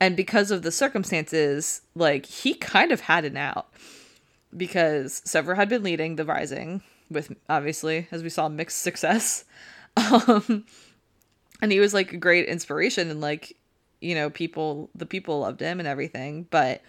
And 0.00 0.16
because 0.16 0.50
of 0.50 0.62
the 0.62 0.72
circumstances, 0.72 1.82
like 1.94 2.26
he 2.26 2.54
kind 2.54 2.92
of 2.92 3.00
had 3.00 3.24
an 3.24 3.36
out 3.36 3.68
because 4.56 5.22
Sever 5.24 5.54
had 5.54 5.68
been 5.68 5.82
leading 5.82 6.16
the 6.16 6.24
Rising 6.24 6.82
with 7.10 7.34
obviously, 7.48 8.08
as 8.10 8.22
we 8.22 8.28
saw, 8.28 8.48
mixed 8.48 8.82
success. 8.82 9.44
Um, 9.98 10.66
and 11.62 11.72
he 11.72 11.80
was 11.80 11.94
like 11.94 12.12
a 12.12 12.18
great 12.18 12.46
inspiration 12.46 13.10
and 13.10 13.20
like 13.20 13.56
you 14.00 14.14
know 14.14 14.30
people 14.30 14.90
the 14.94 15.06
people 15.06 15.40
loved 15.40 15.60
him 15.60 15.78
and 15.78 15.88
everything 15.88 16.46
but 16.50 16.82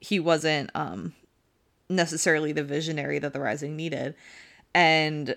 he 0.00 0.20
wasn't 0.20 0.70
um 0.74 1.12
necessarily 1.96 2.52
the 2.52 2.64
visionary 2.64 3.18
that 3.18 3.32
the 3.32 3.40
rising 3.40 3.76
needed. 3.76 4.14
And 4.74 5.36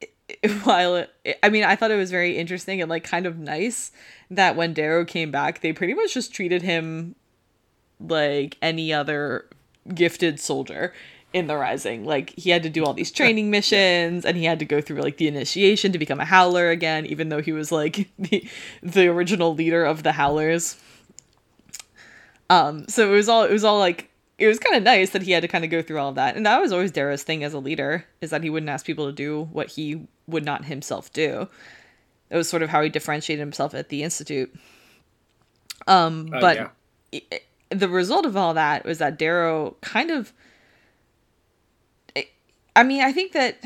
it- 0.00 0.50
while 0.64 0.94
it, 0.96 1.38
i 1.42 1.48
mean 1.48 1.64
i 1.64 1.74
thought 1.74 1.90
it 1.90 1.96
was 1.96 2.10
very 2.10 2.36
interesting 2.36 2.82
and 2.82 2.90
like 2.90 3.02
kind 3.02 3.24
of 3.24 3.38
nice 3.38 3.90
that 4.30 4.56
when 4.56 4.74
darrow 4.74 5.02
came 5.02 5.30
back 5.30 5.62
they 5.62 5.72
pretty 5.72 5.94
much 5.94 6.12
just 6.12 6.34
treated 6.34 6.60
him 6.60 7.14
like 7.98 8.58
any 8.60 8.92
other 8.92 9.46
gifted 9.94 10.38
soldier 10.38 10.92
in 11.32 11.46
the 11.46 11.56
rising. 11.56 12.04
Like 12.04 12.30
he 12.38 12.50
had 12.50 12.62
to 12.62 12.70
do 12.70 12.84
all 12.84 12.94
these 12.94 13.10
training 13.20 13.50
missions 13.50 14.24
and 14.24 14.36
he 14.36 14.44
had 14.44 14.58
to 14.60 14.64
go 14.64 14.80
through 14.80 15.00
like 15.00 15.16
the 15.16 15.28
initiation 15.28 15.92
to 15.92 15.98
become 15.98 16.20
a 16.20 16.24
howler 16.24 16.70
again 16.70 17.06
even 17.06 17.28
though 17.28 17.42
he 17.42 17.52
was 17.52 17.70
like 17.72 18.08
the, 18.18 18.48
the 18.82 19.08
original 19.08 19.54
leader 19.54 19.84
of 19.84 20.02
the 20.02 20.12
howlers. 20.12 20.76
Um 22.50 22.88
so 22.88 23.10
it 23.10 23.14
was 23.14 23.28
all 23.28 23.44
it 23.44 23.52
was 23.52 23.64
all 23.64 23.78
like 23.78 24.10
it 24.38 24.46
was 24.46 24.58
kind 24.60 24.76
of 24.76 24.82
nice 24.84 25.10
that 25.10 25.22
he 25.22 25.32
had 25.32 25.42
to 25.42 25.48
kind 25.48 25.64
of 25.64 25.70
go 25.70 25.82
through 25.82 25.98
all 25.98 26.10
of 26.10 26.14
that 26.14 26.36
and 26.36 26.46
that 26.46 26.60
was 26.60 26.72
always 26.72 26.90
Darrow's 26.92 27.22
thing 27.24 27.42
as 27.44 27.52
a 27.54 27.58
leader 27.58 28.04
is 28.20 28.30
that 28.30 28.42
he 28.42 28.50
wouldn't 28.50 28.70
ask 28.70 28.86
people 28.86 29.06
to 29.06 29.12
do 29.12 29.48
what 29.52 29.68
he 29.70 30.06
would 30.26 30.44
not 30.44 30.64
himself 30.66 31.12
do 31.12 31.48
it 32.30 32.36
was 32.36 32.48
sort 32.48 32.62
of 32.62 32.68
how 32.70 32.82
he 32.82 32.88
differentiated 32.88 33.40
himself 33.40 33.74
at 33.74 33.88
the 33.88 34.02
institute 34.02 34.54
um 35.86 36.28
Uh, 36.32 36.40
but 36.40 36.56
yeah. 36.56 37.20
i- 37.32 37.40
the 37.70 37.88
result 37.88 38.24
of 38.24 38.36
all 38.36 38.54
that 38.54 38.84
was 38.84 38.98
that 38.98 39.18
Darrow 39.18 39.76
kind 39.82 40.10
of 40.10 40.32
I- 42.16 42.28
I 42.76 42.82
mean, 42.82 43.02
I 43.02 43.12
think 43.12 43.32
that 43.32 43.58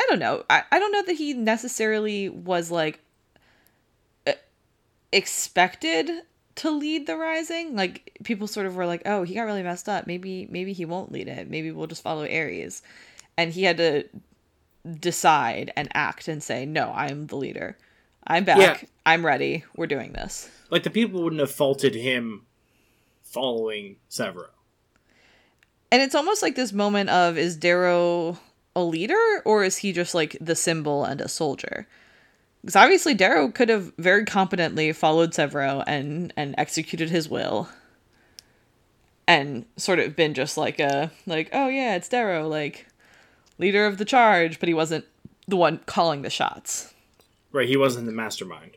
I 0.00 0.06
don't 0.08 0.18
know. 0.18 0.44
I, 0.50 0.62
I 0.72 0.78
don't 0.80 0.92
know 0.92 1.02
that 1.04 1.14
he 1.16 1.32
necessarily 1.32 2.28
was 2.28 2.70
like 2.70 3.00
expected 5.12 6.10
to 6.56 6.70
lead 6.70 7.06
the 7.06 7.16
rising. 7.16 7.76
Like 7.76 8.18
people 8.24 8.46
sort 8.46 8.66
of 8.66 8.76
were 8.76 8.86
like, 8.86 9.02
"Oh, 9.06 9.22
he 9.22 9.34
got 9.34 9.42
really 9.42 9.62
messed 9.62 9.88
up. 9.88 10.06
Maybe 10.06 10.48
maybe 10.50 10.72
he 10.72 10.84
won't 10.84 11.12
lead 11.12 11.28
it. 11.28 11.48
Maybe 11.48 11.70
we'll 11.70 11.86
just 11.86 12.02
follow 12.02 12.22
ares 12.22 12.82
And 13.38 13.52
he 13.52 13.62
had 13.62 13.76
to 13.76 14.04
decide 14.98 15.72
and 15.76 15.88
act 15.94 16.28
and 16.28 16.42
say, 16.42 16.66
"No, 16.66 16.92
I'm 16.94 17.26
the 17.26 17.36
leader. 17.36 17.76
I'm 18.26 18.44
back. 18.44 18.58
Yeah. 18.58 18.88
I'm 19.04 19.24
ready. 19.24 19.64
We're 19.76 19.86
doing 19.86 20.12
this." 20.12 20.50
Like 20.70 20.82
the 20.82 20.90
people 20.90 21.22
wouldn't 21.22 21.40
have 21.40 21.50
faulted 21.50 21.94
him 21.94 22.46
following 23.22 23.96
Severo. 24.10 24.48
And 25.92 26.02
it's 26.02 26.14
almost 26.14 26.42
like 26.42 26.56
this 26.56 26.72
moment 26.72 27.10
of 27.10 27.38
is 27.38 27.56
Darrow 27.56 28.38
a 28.74 28.82
leader 28.82 29.42
or 29.44 29.64
is 29.64 29.78
he 29.78 29.92
just 29.92 30.14
like 30.14 30.36
the 30.40 30.56
symbol 30.56 31.04
and 31.04 31.20
a 31.20 31.28
soldier? 31.28 31.86
Because 32.66 32.74
obviously 32.74 33.14
Darrow 33.14 33.48
could 33.48 33.68
have 33.68 33.92
very 33.96 34.24
competently 34.24 34.92
followed 34.92 35.30
Severo 35.30 35.84
and 35.86 36.32
and 36.36 36.52
executed 36.58 37.10
his 37.10 37.28
will. 37.28 37.68
and 39.28 39.66
sort 39.76 40.00
of 40.00 40.16
been 40.16 40.34
just 40.34 40.56
like 40.56 40.80
a 40.80 41.12
like 41.26 41.48
oh 41.52 41.68
yeah 41.68 41.94
it's 41.94 42.08
Darrow 42.08 42.48
like 42.48 42.88
leader 43.58 43.86
of 43.86 43.98
the 43.98 44.04
charge, 44.04 44.58
but 44.58 44.68
he 44.68 44.74
wasn't 44.74 45.04
the 45.46 45.56
one 45.56 45.78
calling 45.86 46.22
the 46.22 46.28
shots. 46.30 46.92
Right, 47.52 47.68
he 47.68 47.76
wasn't 47.76 48.06
the 48.06 48.12
mastermind. 48.12 48.76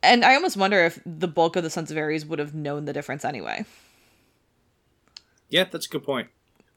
And 0.00 0.24
I 0.24 0.36
almost 0.36 0.56
wonder 0.56 0.84
if 0.84 1.00
the 1.04 1.26
bulk 1.26 1.56
of 1.56 1.64
the 1.64 1.70
Sons 1.70 1.90
of 1.90 1.96
Ares 1.96 2.24
would 2.24 2.38
have 2.38 2.54
known 2.54 2.84
the 2.84 2.92
difference 2.92 3.24
anyway. 3.24 3.64
Yeah, 5.48 5.64
that's 5.64 5.86
a 5.86 5.90
good 5.90 6.04
point. 6.04 6.28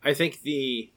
I 0.03 0.15
think 0.15 0.41
the 0.41 0.89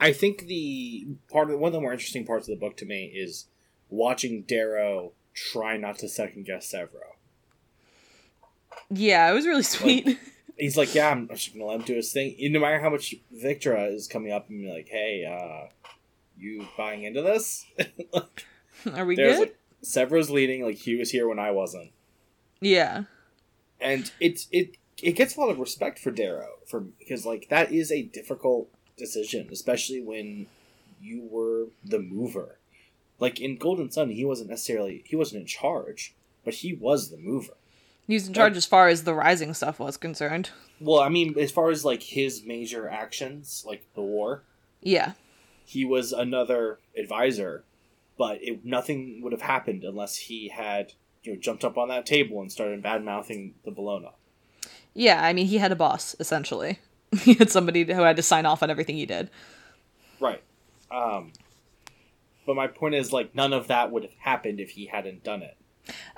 I 0.00 0.12
think 0.12 0.46
the 0.46 1.06
part 1.30 1.50
of 1.50 1.58
one 1.58 1.68
of 1.68 1.72
the 1.72 1.80
more 1.80 1.92
interesting 1.92 2.26
parts 2.26 2.48
of 2.48 2.58
the 2.58 2.60
book 2.60 2.76
to 2.78 2.86
me 2.86 3.06
is 3.14 3.46
watching 3.88 4.42
Darrow 4.42 5.12
try 5.32 5.76
not 5.76 5.98
to 5.98 6.08
second 6.08 6.46
guess 6.46 6.72
Severo. 6.72 7.14
Yeah, 8.90 9.30
it 9.30 9.34
was 9.34 9.46
really 9.46 9.62
sweet. 9.62 10.06
Like, 10.06 10.18
he's 10.58 10.76
like, 10.76 10.94
"Yeah, 10.94 11.10
I'm 11.10 11.28
just 11.28 11.52
gonna 11.52 11.64
let 11.64 11.80
him 11.80 11.86
do 11.86 11.94
his 11.94 12.12
thing." 12.12 12.36
No 12.40 12.60
matter 12.60 12.80
how 12.80 12.90
much 12.90 13.14
Victra 13.34 13.92
is 13.92 14.08
coming 14.08 14.32
up 14.32 14.48
and 14.48 14.62
be 14.62 14.70
like, 14.70 14.88
"Hey, 14.88 15.24
uh, 15.24 15.70
you 16.36 16.66
buying 16.76 17.04
into 17.04 17.22
this?" 17.22 17.66
Are 18.94 19.06
we 19.06 19.16
good? 19.16 19.38
like 19.38 19.58
Sevro's 19.82 20.30
leading, 20.30 20.64
like 20.64 20.76
he 20.76 20.96
was 20.96 21.10
here 21.10 21.28
when 21.28 21.38
I 21.38 21.50
wasn't, 21.50 21.90
yeah. 22.60 23.04
and 23.80 24.10
it's 24.20 24.48
it 24.50 24.76
it 25.02 25.12
gets 25.12 25.36
a 25.36 25.40
lot 25.40 25.50
of 25.50 25.58
respect 25.58 25.98
for 25.98 26.10
Darrow 26.10 26.58
for 26.66 26.80
because 26.80 27.24
like 27.24 27.48
that 27.50 27.72
is 27.72 27.90
a 27.90 28.02
difficult 28.02 28.68
decision, 28.96 29.48
especially 29.52 30.00
when 30.00 30.46
you 31.00 31.26
were 31.30 31.66
the 31.84 31.98
mover. 31.98 32.58
Like 33.20 33.40
in 33.40 33.56
Golden 33.56 33.90
Son, 33.90 34.10
he 34.10 34.24
wasn't 34.24 34.50
necessarily 34.50 35.02
he 35.06 35.16
wasn't 35.16 35.42
in 35.42 35.46
charge, 35.46 36.14
but 36.44 36.54
he 36.54 36.72
was 36.74 37.10
the 37.10 37.16
mover. 37.16 37.54
He 38.06 38.14
was 38.14 38.28
in 38.28 38.34
charge 38.34 38.56
as 38.56 38.66
far 38.66 38.88
as 38.88 39.04
the 39.04 39.14
rising 39.14 39.54
stuff 39.54 39.78
was 39.78 39.96
concerned. 39.96 40.50
Well, 40.80 41.00
I 41.00 41.08
mean, 41.08 41.38
as 41.38 41.50
far 41.50 41.70
as 41.70 41.84
like 41.84 42.02
his 42.02 42.44
major 42.44 42.88
actions, 42.88 43.64
like 43.66 43.86
the 43.94 44.02
war, 44.02 44.42
Yeah. 44.82 45.12
he 45.64 45.84
was 45.86 46.12
another 46.12 46.80
advisor, 46.98 47.64
but 48.18 48.42
it, 48.42 48.62
nothing 48.64 49.20
would 49.22 49.32
have 49.32 49.40
happened 49.42 49.84
unless 49.84 50.16
he 50.16 50.48
had 50.48 50.92
you 51.22 51.32
know 51.32 51.40
jumped 51.40 51.64
up 51.64 51.78
on 51.78 51.88
that 51.88 52.04
table 52.04 52.40
and 52.42 52.52
started 52.52 52.82
bad 52.82 53.02
mouthing 53.04 53.54
the 53.64 53.70
Bellona. 53.72 54.12
Yeah, 54.92 55.24
I 55.24 55.32
mean, 55.32 55.46
he 55.46 55.58
had 55.58 55.72
a 55.72 55.76
boss, 55.76 56.14
essentially. 56.20 56.80
he 57.22 57.34
had 57.34 57.50
somebody 57.50 57.84
who 57.84 58.02
had 58.02 58.16
to 58.16 58.22
sign 58.22 58.46
off 58.46 58.62
on 58.62 58.70
everything 58.70 58.96
he 58.96 59.06
did. 59.06 59.30
Right. 60.20 60.42
Um, 60.90 61.32
but 62.46 62.56
my 62.56 62.66
point 62.66 62.94
is, 62.94 63.12
like, 63.12 63.34
none 63.34 63.52
of 63.52 63.68
that 63.68 63.90
would 63.90 64.02
have 64.02 64.14
happened 64.18 64.60
if 64.60 64.70
he 64.70 64.86
hadn't 64.86 65.24
done 65.24 65.42
it. 65.42 65.56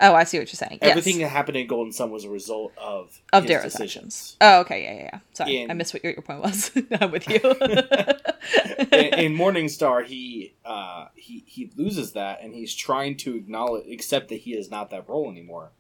Oh, 0.00 0.14
I 0.14 0.24
see 0.24 0.38
what 0.38 0.48
you're 0.48 0.56
saying. 0.68 0.78
Yes. 0.80 0.90
Everything 0.90 1.18
that 1.20 1.28
happened 1.28 1.56
in 1.56 1.66
Golden 1.66 1.92
Son 1.92 2.10
was 2.10 2.24
a 2.24 2.30
result 2.30 2.72
of 2.76 3.20
of 3.32 3.42
his 3.42 3.48
Darrow's 3.48 3.72
decisions. 3.72 3.96
actions. 4.04 4.36
Oh, 4.40 4.60
okay, 4.60 4.82
yeah, 4.84 4.94
yeah, 4.94 5.10
yeah. 5.12 5.18
Sorry, 5.32 5.56
In- 5.62 5.70
I 5.70 5.74
missed 5.74 5.92
what 5.92 6.04
your, 6.04 6.12
your 6.12 6.22
point 6.22 6.40
was. 6.40 6.70
I'm 7.00 7.10
with 7.10 7.28
you. 7.28 7.40
in, 8.92 9.14
in 9.18 9.34
Morning 9.34 9.68
Star, 9.68 10.02
he 10.02 10.54
uh, 10.64 11.06
he 11.16 11.42
he 11.46 11.70
loses 11.76 12.12
that, 12.12 12.42
and 12.42 12.54
he's 12.54 12.74
trying 12.74 13.16
to 13.18 13.34
acknowledge, 13.34 13.90
accept 13.90 14.28
that 14.28 14.36
he 14.36 14.54
is 14.54 14.70
not 14.70 14.90
that 14.90 15.08
role 15.08 15.28
anymore. 15.30 15.72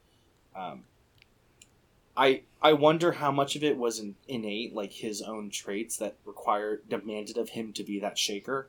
Um, 0.56 0.84
I 2.16 2.42
I 2.62 2.72
wonder 2.72 3.12
how 3.12 3.30
much 3.30 3.56
of 3.56 3.62
it 3.62 3.76
was 3.76 3.98
in, 3.98 4.16
innate, 4.26 4.74
like 4.74 4.92
his 4.92 5.22
own 5.22 5.50
traits 5.50 5.96
that 5.98 6.16
required 6.24 6.88
demanded 6.88 7.36
of 7.36 7.50
him 7.50 7.72
to 7.74 7.84
be 7.84 7.98
that 8.00 8.18
shaker, 8.18 8.68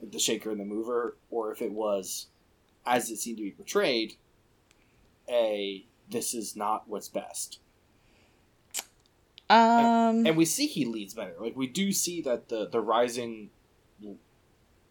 the 0.00 0.18
shaker 0.18 0.50
and 0.50 0.60
the 0.60 0.64
mover, 0.64 1.16
or 1.30 1.52
if 1.52 1.60
it 1.62 1.72
was, 1.72 2.26
as 2.86 3.10
it 3.10 3.18
seemed 3.18 3.38
to 3.38 3.44
be 3.44 3.50
portrayed, 3.50 4.14
a 5.28 5.84
this 6.10 6.34
is 6.34 6.56
not 6.56 6.88
what's 6.88 7.08
best. 7.08 7.58
um, 9.50 10.26
and 10.26 10.36
we 10.36 10.44
see 10.44 10.66
he 10.66 10.84
leads 10.84 11.14
better. 11.14 11.34
Like 11.38 11.56
we 11.56 11.66
do 11.66 11.92
see 11.92 12.22
that 12.22 12.48
the 12.48 12.68
the 12.68 12.80
rising 12.80 13.50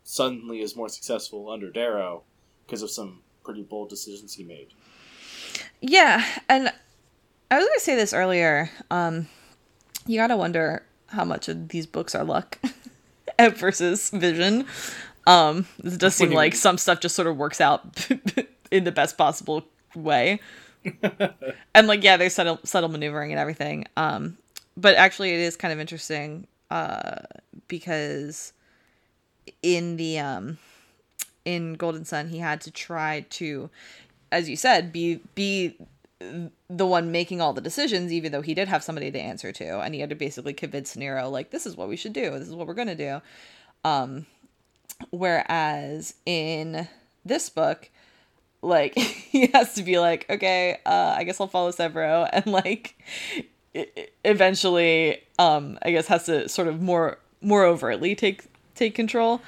suddenly 0.03 0.61
is 0.61 0.75
more 0.75 0.89
successful 0.89 1.49
under 1.49 1.69
Darrow 1.71 2.23
because 2.65 2.81
of 2.81 2.91
some 2.91 3.21
pretty 3.43 3.63
bold 3.63 3.89
decisions 3.89 4.33
he 4.33 4.43
made. 4.43 4.67
yeah, 5.81 6.23
and 6.49 6.71
I 7.53 7.57
was 7.57 7.65
going 7.65 7.77
to 7.77 7.83
say 7.83 7.95
this 7.95 8.13
earlier. 8.13 8.71
Um, 8.89 9.27
you 10.07 10.17
got 10.17 10.27
to 10.27 10.37
wonder 10.37 10.83
how 11.07 11.23
much 11.23 11.47
of 11.49 11.69
these 11.69 11.85
books 11.85 12.15
are 12.15 12.23
luck 12.23 12.57
versus 13.39 14.09
vision. 14.09 14.65
Um, 15.27 15.67
it 15.83 15.99
does 15.99 16.15
seem 16.15 16.31
like 16.31 16.55
some 16.55 16.79
stuff 16.79 16.99
just 16.99 17.15
sort 17.15 17.27
of 17.27 17.37
works 17.37 17.61
out 17.61 18.07
in 18.71 18.85
the 18.85 18.91
best 18.91 19.19
possible 19.19 19.65
way. 19.95 20.39
and 21.75 21.87
like 21.87 22.03
yeah 22.03 22.17
there's 22.17 22.33
subtle 22.33 22.59
subtle 22.65 22.89
maneuvering 22.89 23.31
and 23.31 23.39
everything 23.39 23.85
um 23.95 24.37
but 24.75 24.95
actually 24.95 25.31
it 25.31 25.39
is 25.39 25.55
kind 25.55 25.73
of 25.73 25.79
interesting 25.79 26.45
uh 26.71 27.15
because 27.69 28.51
in 29.61 29.95
the 29.95 30.19
um 30.19 30.57
in 31.45 31.75
golden 31.75 32.03
son 32.03 32.27
he 32.27 32.37
had 32.37 32.59
to 32.59 32.69
try 32.69 33.25
to 33.29 33.69
as 34.29 34.49
you 34.49 34.57
said 34.57 34.91
be 34.91 35.21
be 35.35 35.73
the 36.69 36.85
one 36.85 37.11
making 37.11 37.41
all 37.41 37.53
the 37.53 37.61
decisions 37.61 38.11
even 38.11 38.31
though 38.31 38.41
he 38.41 38.53
did 38.53 38.67
have 38.67 38.83
somebody 38.83 39.11
to 39.11 39.19
answer 39.19 39.51
to 39.51 39.79
and 39.79 39.93
he 39.93 40.01
had 40.01 40.09
to 40.09 40.15
basically 40.15 40.53
convince 40.53 40.95
nero 40.95 41.29
like 41.29 41.51
this 41.51 41.65
is 41.65 41.75
what 41.75 41.89
we 41.89 41.95
should 41.95 42.13
do. 42.13 42.31
This 42.31 42.47
is 42.47 42.55
what 42.55 42.67
we're 42.67 42.73
to 42.75 42.95
do. 42.95 43.21
Um 43.83 44.25
whereas 45.09 46.13
in 46.25 46.87
this 47.25 47.49
book 47.49 47.89
like 48.61 48.95
he 48.97 49.47
has 49.47 49.73
to 49.73 49.83
be 49.83 49.99
like 49.99 50.25
okay 50.29 50.79
uh 50.85 51.15
i 51.17 51.23
guess 51.23 51.41
i'll 51.41 51.47
follow 51.47 51.71
severo 51.71 52.29
and 52.33 52.47
like 52.47 52.97
eventually 54.23 55.21
um 55.39 55.77
i 55.81 55.91
guess 55.91 56.07
has 56.07 56.25
to 56.25 56.47
sort 56.47 56.67
of 56.67 56.81
more 56.81 57.17
more 57.41 57.65
overtly 57.65 58.15
take 58.15 58.45
take 58.75 58.95
control. 58.95 59.41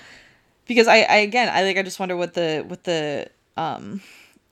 Because 0.68 0.88
i 0.88 0.98
i 1.02 1.18
again 1.18 1.50
i 1.52 1.64
like 1.64 1.78
i 1.78 1.84
just 1.84 2.00
wonder 2.00 2.18
what 2.18 2.34
the 2.34 2.64
what 2.68 2.84
the 2.84 3.30
um 3.58 4.02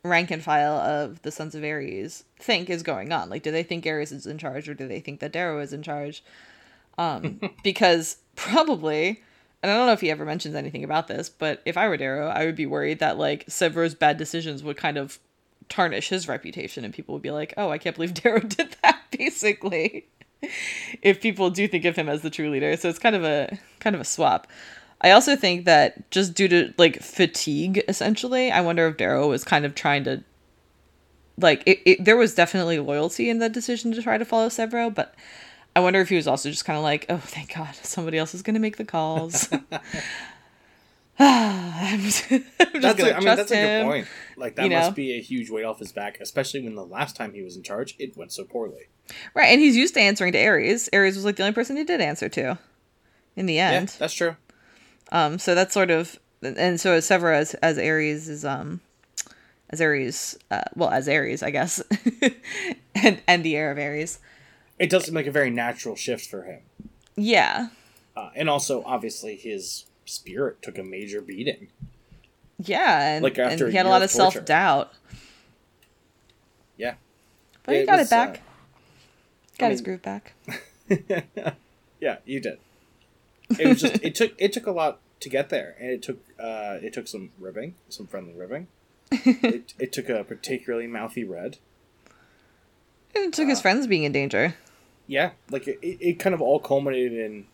rank 0.03 0.31
and 0.31 0.43
file 0.43 0.73
of 0.73 1.21
the 1.21 1.31
sons 1.31 1.55
of 1.55 1.63
ares 1.63 2.23
think 2.37 2.69
is 2.69 2.83
going 2.83 3.11
on 3.11 3.29
like 3.29 3.43
do 3.43 3.51
they 3.51 3.63
think 3.63 3.85
ares 3.85 4.11
is 4.11 4.25
in 4.25 4.37
charge 4.37 4.67
or 4.67 4.73
do 4.73 4.87
they 4.87 4.99
think 4.99 5.19
that 5.19 5.31
darrow 5.31 5.59
is 5.59 5.71
in 5.71 5.81
charge 5.81 6.23
um 6.97 7.39
because 7.63 8.17
probably 8.35 9.21
and 9.63 9.71
I 9.71 9.77
don't 9.77 9.87
know 9.87 9.93
if 9.93 10.01
he 10.01 10.11
ever 10.11 10.25
mentions 10.25 10.55
anything 10.55 10.83
about 10.83 11.07
this, 11.07 11.29
but 11.29 11.61
if 11.63 11.77
I 11.77 11.87
were 11.87 11.95
Darrow, 11.95 12.27
I 12.27 12.45
would 12.45 12.57
be 12.57 12.65
worried 12.65 12.99
that 12.99 13.17
like 13.17 13.45
Severo's 13.47 13.95
bad 13.95 14.17
decisions 14.17 14.61
would 14.61 14.75
kind 14.75 14.97
of 14.97 15.19
tarnish 15.69 16.09
his 16.09 16.27
reputation, 16.27 16.83
and 16.83 16.93
people 16.93 17.13
would 17.13 17.21
be 17.21 17.31
like, 17.31 17.53
"Oh, 17.55 17.69
I 17.69 17.77
can't 17.77 17.95
believe 17.95 18.13
Darrow 18.21 18.41
did 18.41 18.75
that." 18.83 18.99
Basically, 19.17 20.07
if 21.01 21.21
people 21.21 21.49
do 21.49 21.67
think 21.67 21.85
of 21.85 21.95
him 21.95 22.09
as 22.09 22.21
the 22.21 22.29
true 22.29 22.49
leader, 22.49 22.75
so 22.75 22.89
it's 22.89 22.99
kind 22.99 23.15
of 23.15 23.23
a 23.23 23.57
kind 23.79 23.95
of 23.95 24.01
a 24.01 24.05
swap. 24.05 24.47
I 25.03 25.11
also 25.11 25.35
think 25.35 25.65
that 25.65 26.09
just 26.11 26.33
due 26.33 26.47
to 26.47 26.73
like 26.77 27.01
fatigue, 27.01 27.83
essentially, 27.87 28.51
I 28.51 28.61
wonder 28.61 28.87
if 28.87 28.97
Darrow 28.97 29.29
was 29.29 29.43
kind 29.43 29.65
of 29.65 29.75
trying 29.75 30.05
to 30.05 30.23
like 31.37 31.63
it, 31.65 31.79
it, 31.85 32.05
there 32.05 32.15
was 32.15 32.35
definitely 32.35 32.79
loyalty 32.79 33.29
in 33.29 33.39
the 33.39 33.49
decision 33.49 33.91
to 33.93 34.01
try 34.01 34.17
to 34.17 34.25
follow 34.25 34.47
Severo, 34.47 34.93
but 34.93 35.13
I 35.75 35.79
wonder 35.79 35.99
if 35.99 36.09
he 36.09 36.15
was 36.15 36.27
also 36.27 36.49
just 36.49 36.65
kind 36.65 36.77
of 36.77 36.83
like, 36.83 37.05
oh, 37.09 37.17
thank 37.17 37.53
God, 37.55 37.75
somebody 37.75 38.17
else 38.17 38.33
is 38.33 38.43
going 38.43 38.53
to 38.53 38.59
make 38.59 38.77
the 38.77 38.85
calls. 38.85 39.49
I'm 41.19 41.99
just, 41.99 42.31
I'm 42.31 42.41
just 42.41 42.81
That's 42.81 42.99
gonna 42.99 43.11
a, 43.11 43.13
I 43.13 43.19
mean 43.19 43.25
that's 43.25 43.51
a 43.51 43.55
good 43.55 43.83
point. 43.83 44.07
Like 44.35 44.55
that 44.55 44.63
you 44.63 44.69
know? 44.69 44.79
must 44.79 44.95
be 44.95 45.13
a 45.13 45.21
huge 45.21 45.49
weight 45.49 45.63
off 45.63 45.79
his 45.79 45.91
back, 45.91 46.19
especially 46.19 46.61
when 46.61 46.75
the 46.75 46.85
last 46.85 47.15
time 47.15 47.33
he 47.33 47.43
was 47.43 47.55
in 47.55 47.61
charge, 47.63 47.95
it 47.99 48.17
went 48.17 48.31
so 48.31 48.43
poorly. 48.43 48.87
Right, 49.35 49.47
and 49.47 49.59
he's 49.59 49.75
used 49.75 49.93
to 49.95 49.99
answering 49.99 50.33
to 50.33 50.43
Ares. 50.43 50.89
Ares 50.93 51.15
was 51.15 51.25
like 51.25 51.35
the 51.35 51.43
only 51.43 51.53
person 51.53 51.75
he 51.77 51.83
did 51.83 52.01
answer 52.01 52.29
to 52.29 52.57
in 53.35 53.45
the 53.45 53.59
end, 53.59 53.73
Yeah, 53.73 53.79
end. 53.79 53.95
that's 53.99 54.13
true. 54.13 54.35
Um, 55.11 55.37
so 55.39 55.53
that's 55.55 55.73
sort 55.73 55.91
of, 55.91 56.17
and 56.41 56.79
so 56.79 56.93
as 56.93 57.05
Severo 57.07 57.35
as, 57.35 57.53
as 57.55 57.77
Ares 57.77 58.27
is, 58.29 58.43
um, 58.45 58.81
as 59.69 59.79
Ares, 59.81 60.37
uh, 60.51 60.61
well, 60.75 60.89
as 60.89 61.07
Ares, 61.07 61.43
I 61.43 61.51
guess, 61.51 61.81
and, 62.95 63.21
and 63.27 63.43
the 63.43 63.55
heir 63.55 63.71
of 63.71 63.77
Ares. 63.77 64.19
It 64.79 64.89
does 64.89 65.05
seem 65.05 65.13
like 65.13 65.27
a 65.27 65.31
very 65.31 65.49
natural 65.51 65.95
shift 65.95 66.25
for 66.29 66.43
him, 66.43 66.61
Yeah. 67.15 67.67
uh, 68.17 68.31
and 68.35 68.49
also 68.49 68.83
obviously 68.85 69.35
his 69.35 69.85
spirit 70.05 70.61
took 70.61 70.77
a 70.77 70.83
major 70.83 71.21
beating. 71.21 71.67
Yeah, 72.59 73.15
and, 73.15 73.23
Like, 73.23 73.37
after 73.37 73.65
and 73.65 73.71
he 73.71 73.77
had 73.77 73.85
a 73.85 73.89
lot 73.89 74.01
of 74.03 74.09
self 74.11 74.43
doubt. 74.45 74.93
Yeah, 76.77 76.95
But 77.63 77.75
he 77.75 77.85
got 77.85 77.99
was, 77.99 78.07
it 78.07 78.09
back. 78.09 78.37
uh, 78.37 78.39
got 79.59 79.65
I 79.67 79.69
his 79.69 79.81
groove 79.81 80.01
back. 80.01 80.33
yeah, 81.99 82.17
you 82.25 82.39
did. 82.39 82.57
It 83.59 83.67
was 83.67 83.81
just 83.81 83.95
it 84.03 84.15
took 84.15 84.33
it 84.37 84.53
took 84.53 84.67
a 84.67 84.71
lot 84.71 84.99
to 85.19 85.29
get 85.29 85.49
there, 85.49 85.75
and 85.79 85.89
it 85.89 86.01
took 86.01 86.19
uh, 86.39 86.77
it 86.81 86.93
took 86.93 87.07
some 87.07 87.31
ribbing, 87.39 87.75
some 87.89 88.07
friendly 88.07 88.33
ribbing. 88.33 88.67
it, 89.11 89.73
it 89.77 89.93
took 89.93 90.09
a 90.09 90.23
particularly 90.23 90.87
mouthy 90.87 91.23
red. 91.23 91.57
And 93.15 93.25
it 93.25 93.33
took 93.33 93.47
his 93.47 93.61
friends 93.61 93.85
being 93.85 94.03
in 94.03 94.11
danger. 94.11 94.55
Yeah, 95.05 95.31
like 95.51 95.67
it, 95.67 95.79
it 95.81 96.19
kind 96.19 96.33
of 96.33 96.41
all 96.41 96.59
culminated 96.59 97.13
in 97.13 97.45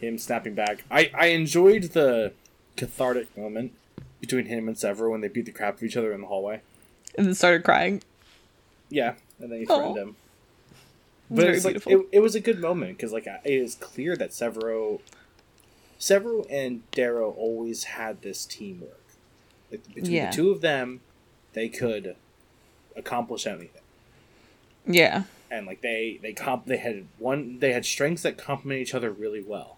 him 0.00 0.18
snapping 0.18 0.54
back. 0.54 0.84
I 0.90 1.10
I 1.14 1.26
enjoyed 1.26 1.84
the 1.92 2.32
cathartic 2.76 3.36
moment 3.36 3.72
between 4.20 4.46
him 4.46 4.68
and 4.68 4.76
Severo 4.76 5.10
when 5.10 5.20
they 5.20 5.28
beat 5.28 5.46
the 5.46 5.52
crap 5.52 5.74
out 5.74 5.78
of 5.78 5.82
each 5.82 5.96
other 5.96 6.12
in 6.12 6.20
the 6.20 6.26
hallway. 6.26 6.60
And 7.16 7.26
then 7.26 7.34
started 7.34 7.64
crying. 7.64 8.02
Yeah, 8.88 9.14
and 9.40 9.50
then 9.50 9.60
he 9.60 9.66
threatened 9.66 9.96
him. 9.96 10.16
but 11.30 11.48
it's 11.48 11.64
like, 11.64 11.86
it, 11.86 12.06
it 12.12 12.20
was 12.20 12.34
a 12.34 12.40
good 12.40 12.60
moment 12.60 12.96
because 12.96 13.12
like 13.12 13.26
it 13.26 13.40
is 13.44 13.74
clear 13.74 14.16
that 14.16 14.30
Severo, 14.30 15.00
Severo 16.02 16.44
and 16.50 16.82
Darrow 16.90 17.30
always 17.30 17.84
had 17.84 18.22
this 18.22 18.44
teamwork. 18.44 18.98
Like 19.70 19.86
between 19.94 20.10
Yeah. 20.12 20.30
the 20.30 20.36
two 20.36 20.50
of 20.50 20.60
them, 20.60 21.00
they 21.52 21.68
could 21.68 22.16
accomplish 22.96 23.46
anything. 23.46 23.82
Yeah. 24.84 25.24
and 25.48 25.64
like 25.66 25.80
they 25.80 26.18
they 26.22 26.32
comp 26.32 26.64
they 26.66 26.78
had 26.78 27.06
one 27.18 27.58
they 27.60 27.72
had 27.72 27.84
strengths 27.84 28.22
that 28.22 28.36
complement 28.36 28.80
each 28.80 28.94
other 28.94 29.12
really 29.12 29.42
well 29.42 29.76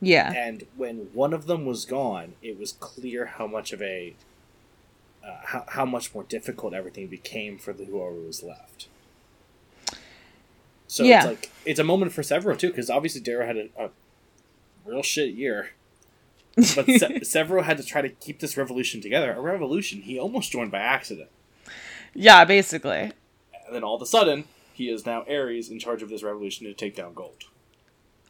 Yeah. 0.00 0.32
and 0.32 0.64
when 0.76 1.10
one 1.12 1.34
of 1.34 1.46
them 1.46 1.66
was 1.66 1.84
gone 1.84 2.34
it 2.40 2.58
was 2.58 2.72
clear 2.72 3.26
how 3.26 3.46
much 3.46 3.72
of 3.74 3.82
a 3.82 4.14
uh, 5.22 5.36
how, 5.44 5.64
how 5.68 5.84
much 5.84 6.14
more 6.14 6.22
difficult 6.24 6.72
everything 6.72 7.08
became 7.08 7.58
for 7.58 7.72
the 7.74 7.84
whoever 7.84 8.12
was 8.14 8.42
left 8.42 8.86
so 10.86 11.02
Yeah. 11.04 11.18
it's 11.18 11.26
like 11.26 11.50
it's 11.64 11.80
a 11.80 11.84
moment 11.84 12.12
for 12.12 12.22
Severo 12.22 12.56
too 12.56 12.68
because 12.68 12.88
obviously 12.88 13.20
Darrow 13.20 13.46
had 13.46 13.56
a, 13.56 13.68
a 13.78 13.90
real 14.86 15.02
shit 15.02 15.34
year 15.34 15.70
but 16.56 16.86
Se- 16.86 17.20
Severo 17.22 17.62
had 17.62 17.76
to 17.76 17.84
try 17.84 18.00
to 18.02 18.08
keep 18.08 18.40
this 18.40 18.56
revolution 18.56 19.00
together 19.00 19.32
a 19.32 19.40
revolution 19.40 20.02
he 20.02 20.18
almost 20.18 20.50
joined 20.52 20.70
by 20.70 20.78
accident 20.78 21.28
yeah, 22.14 22.44
basically. 22.46 22.98
and 23.66 23.74
then 23.74 23.82
all 23.84 23.96
of 23.96 24.02
a 24.02 24.06
sudden 24.06 24.44
he 24.72 24.88
is 24.88 25.04
now 25.04 25.22
Ares 25.28 25.68
in 25.70 25.78
charge 25.78 26.02
of 26.02 26.08
this 26.08 26.22
revolution 26.22 26.66
to 26.66 26.72
take 26.74 26.94
down 26.96 27.12
gold 27.14 27.44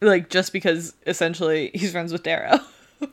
Like 0.01 0.29
just 0.31 0.53
because 0.53 0.95
essentially 1.07 1.71
he's 1.75 1.92
friends 1.92 2.12
with 2.12 2.23
Darrow. 2.23 2.59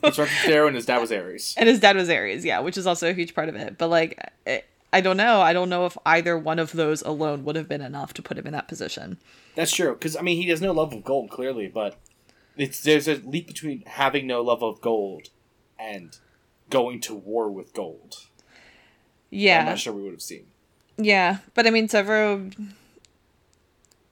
He's 0.04 0.16
from 0.16 0.28
Darrow 0.46 0.68
and 0.68 0.76
his 0.76 0.86
dad 0.86 1.00
was 1.00 1.12
Ares. 1.20 1.54
and 1.58 1.68
his 1.70 1.80
dad 1.80 1.96
was 1.96 2.10
Ares, 2.10 2.44
yeah, 2.46 2.60
which 2.60 2.78
is 2.78 2.88
also 2.88 3.10
a 3.10 3.14
huge 3.14 3.36
part 3.36 3.50
of 3.50 3.56
it. 3.56 3.78
But 3.78 3.90
like 3.90 4.18
it, 4.46 4.66
I 4.92 5.02
don't 5.02 5.18
know. 5.18 5.42
I 5.42 5.52
don't 5.54 5.70
know 5.70 5.86
if 5.86 5.98
either 6.06 6.38
one 6.38 6.58
of 6.60 6.72
those 6.72 7.02
alone 7.02 7.44
would 7.44 7.56
have 7.56 7.68
been 7.68 7.82
enough 7.82 8.14
to 8.14 8.22
put 8.22 8.38
him 8.38 8.46
in 8.48 8.54
that 8.54 8.68
position. 8.68 9.18
That's 9.56 9.74
true, 9.74 9.94
because 9.94 10.16
I 10.16 10.22
mean 10.22 10.42
he 10.42 10.50
has 10.50 10.62
no 10.62 10.72
love 10.72 10.94
of 10.94 11.04
gold 11.04 11.30
clearly, 11.32 11.68
but 11.68 11.98
it's 12.58 12.82
there's 12.82 13.08
a 13.08 13.16
leap 13.16 13.48
between 13.48 13.84
having 13.86 14.28
no 14.28 14.42
love 14.42 14.64
of 14.64 14.82
gold 14.82 15.30
and 15.80 16.18
going 16.70 17.00
to 17.02 17.14
war 17.14 17.50
with 17.50 17.74
gold. 17.74 18.28
Yeah, 19.30 19.60
I'm 19.62 19.66
not 19.66 19.80
sure 19.80 19.94
we 19.94 20.04
would 20.04 20.12
have 20.12 20.22
seen. 20.22 20.46
Yeah, 20.98 21.38
but 21.56 21.66
I 21.66 21.72
mean, 21.72 21.88
Severo. 21.88 22.54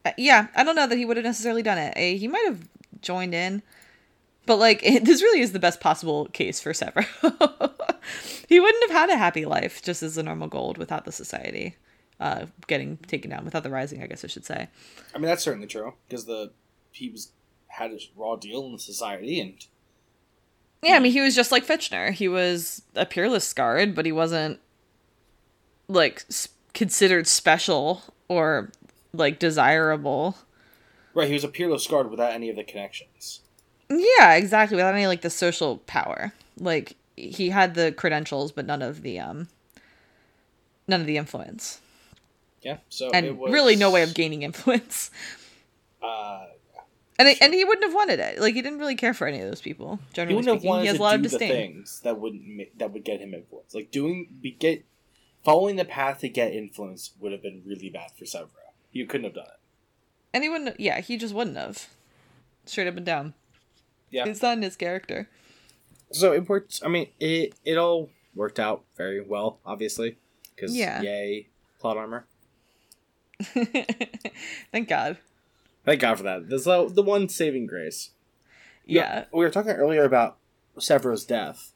uh, 0.05 0.11
Yeah, 0.17 0.47
I 0.55 0.63
don't 0.63 0.75
know 0.75 0.87
that 0.87 0.97
he 0.97 1.05
would 1.05 1.17
have 1.17 1.23
necessarily 1.23 1.61
done 1.61 1.77
it. 1.77 1.95
He 2.17 2.27
might 2.27 2.45
have 2.45 2.67
joined 3.01 3.35
in, 3.35 3.61
but 4.45 4.57
like 4.57 4.81
it, 4.83 5.05
this 5.05 5.21
really 5.21 5.41
is 5.41 5.51
the 5.51 5.59
best 5.59 5.79
possible 5.79 6.25
case 6.27 6.59
for 6.59 6.73
Severo. 6.73 7.05
he 8.49 8.59
wouldn't 8.59 8.89
have 8.89 8.97
had 8.99 9.09
a 9.11 9.17
happy 9.17 9.45
life 9.45 9.81
just 9.83 10.01
as 10.01 10.17
a 10.17 10.23
normal 10.23 10.47
gold 10.47 10.77
without 10.77 11.05
the 11.05 11.11
society 11.11 11.75
uh, 12.19 12.45
getting 12.67 12.97
taken 12.97 13.29
down, 13.29 13.45
without 13.45 13.63
the 13.63 13.69
rising. 13.69 14.01
I 14.01 14.07
guess 14.07 14.23
I 14.23 14.27
should 14.27 14.45
say. 14.45 14.67
I 15.13 15.17
mean 15.17 15.27
that's 15.27 15.43
certainly 15.43 15.67
true 15.67 15.93
because 16.07 16.25
the 16.25 16.51
he 16.91 17.09
was 17.09 17.31
had 17.71 17.91
his 17.91 18.09
raw 18.15 18.35
deal 18.35 18.65
in 18.67 18.77
society 18.77 19.39
and 19.39 19.53
Yeah, 20.83 20.95
I 20.95 20.99
mean, 20.99 21.11
he 21.11 21.21
was 21.21 21.35
just 21.35 21.51
like 21.51 21.65
Fitchner. 21.65 22.11
He 22.11 22.27
was 22.27 22.81
a 22.95 23.05
peerless 23.05 23.53
guard, 23.53 23.95
but 23.95 24.05
he 24.05 24.11
wasn't 24.11 24.59
like 25.87 26.23
s- 26.29 26.47
considered 26.73 27.27
special 27.27 28.01
or 28.27 28.71
like 29.13 29.39
desirable. 29.39 30.37
right 31.13 31.27
he 31.27 31.33
was 31.33 31.43
a 31.43 31.47
peerless 31.49 31.85
guard 31.87 32.09
without 32.09 32.33
any 32.33 32.49
of 32.49 32.55
the 32.55 32.63
connections. 32.63 33.41
Yeah, 33.89 34.35
exactly. 34.35 34.75
Without 34.77 34.93
any 34.95 35.07
like 35.07 35.21
the 35.21 35.29
social 35.29 35.77
power. 35.79 36.33
Like 36.57 36.95
he 37.17 37.49
had 37.49 37.75
the 37.75 37.91
credentials, 37.91 38.51
but 38.51 38.65
none 38.65 38.81
of 38.81 39.01
the 39.01 39.19
um 39.19 39.49
none 40.87 41.01
of 41.01 41.07
the 41.07 41.17
influence. 41.17 41.81
Yeah, 42.61 42.77
so 42.89 43.09
And 43.11 43.25
it 43.25 43.37
was, 43.37 43.51
really 43.51 43.75
no 43.75 43.89
way 43.91 44.03
of 44.03 44.13
gaining 44.13 44.41
influence. 44.49 45.09
Uh, 46.01 46.45
And 47.21 47.29
it, 47.29 47.37
and 47.39 47.53
he 47.53 47.63
wouldn't 47.63 47.85
have 47.85 47.93
wanted 47.93 48.19
it. 48.19 48.39
Like 48.39 48.55
he 48.55 48.63
didn't 48.63 48.79
really 48.79 48.95
care 48.95 49.13
for 49.13 49.27
any 49.27 49.39
of 49.41 49.47
those 49.47 49.61
people. 49.61 49.99
he 50.09 50.13
Generally 50.15 50.35
wouldn't 50.37 50.53
have 50.55 50.61
speaking, 50.61 50.79
he 50.81 50.87
has 50.87 50.95
to 50.95 51.01
a 51.01 51.03
lot 51.03 51.15
of 51.15 51.21
do 51.21 51.29
the 51.29 51.37
disdain. 51.37 51.51
things 51.51 51.99
that 52.01 52.19
wouldn't 52.19 52.77
that 52.79 52.91
would 52.91 53.03
get 53.03 53.19
him 53.19 53.35
influence. 53.35 53.75
Like 53.75 53.91
doing 53.91 54.27
be 54.41 54.51
get 54.51 54.83
following 55.43 55.75
the 55.75 55.85
path 55.85 56.19
to 56.21 56.29
get 56.29 56.51
influence 56.53 57.11
would 57.19 57.31
have 57.31 57.43
been 57.43 57.61
really 57.63 57.89
bad 57.91 58.09
for 58.17 58.25
Severo. 58.25 58.49
You 58.91 59.05
couldn't 59.05 59.25
have 59.25 59.35
done 59.35 59.45
it. 59.45 59.59
And 60.33 60.43
he 60.43 60.49
wouldn't. 60.49 60.79
Yeah, 60.79 60.99
he 61.01 61.17
just 61.17 61.33
wouldn't 61.35 61.57
have. 61.57 61.87
Straight 62.65 62.87
up 62.87 62.97
and 62.97 63.05
down. 63.05 63.33
Yeah. 64.09 64.25
It's 64.27 64.41
not 64.41 64.57
in 64.57 64.63
his 64.63 64.75
character. 64.75 65.29
So 66.11 66.33
it 66.33 66.49
worked. 66.49 66.81
I 66.83 66.87
mean, 66.87 67.07
it 67.19 67.53
it 67.63 67.77
all 67.77 68.09
worked 68.33 68.59
out 68.59 68.83
very 68.97 69.21
well, 69.21 69.59
obviously, 69.65 70.17
because 70.55 70.75
Yeah. 70.75 71.01
yay 71.01 71.47
plot 71.79 71.97
armor. 71.97 72.25
Thank 74.71 74.87
God. 74.87 75.17
Thank 75.85 76.01
God 76.01 76.17
for 76.17 76.23
that. 76.23 76.47
This 76.49 76.67
is 76.67 76.93
the 76.93 77.01
one 77.03 77.27
saving 77.29 77.65
grace. 77.67 78.11
Yeah. 78.85 79.25
we 79.31 79.43
were 79.45 79.49
talking 79.49 79.71
earlier 79.71 80.03
about 80.03 80.37
Severo's 80.79 81.25
death, 81.25 81.71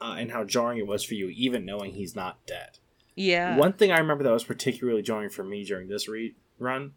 uh, 0.00 0.16
and 0.18 0.30
how 0.32 0.44
jarring 0.44 0.78
it 0.78 0.86
was 0.86 1.04
for 1.04 1.14
you, 1.14 1.28
even 1.28 1.64
knowing 1.64 1.92
he's 1.92 2.14
not 2.16 2.44
dead. 2.46 2.78
Yeah. 3.14 3.56
One 3.56 3.72
thing 3.74 3.92
I 3.92 3.98
remember 3.98 4.24
that 4.24 4.32
was 4.32 4.44
particularly 4.44 5.02
jarring 5.02 5.30
for 5.30 5.44
me 5.44 5.64
during 5.64 5.88
this 5.88 6.08
re- 6.08 6.34
run 6.58 6.92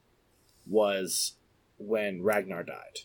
was 0.68 1.34
when 1.78 2.24
Ragnar 2.24 2.63
died, 2.63 3.00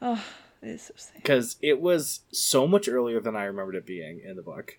Oh, 0.00 0.22
it 0.62 0.68
is 0.68 0.82
so 0.82 0.94
sad. 0.96 1.14
because 1.22 1.56
it 1.62 1.80
was 1.80 2.20
so 2.32 2.66
much 2.66 2.88
earlier 2.88 3.20
than 3.20 3.36
I 3.36 3.44
remembered 3.44 3.76
it 3.76 3.86
being 3.86 4.20
in 4.24 4.36
the 4.36 4.42
book. 4.42 4.78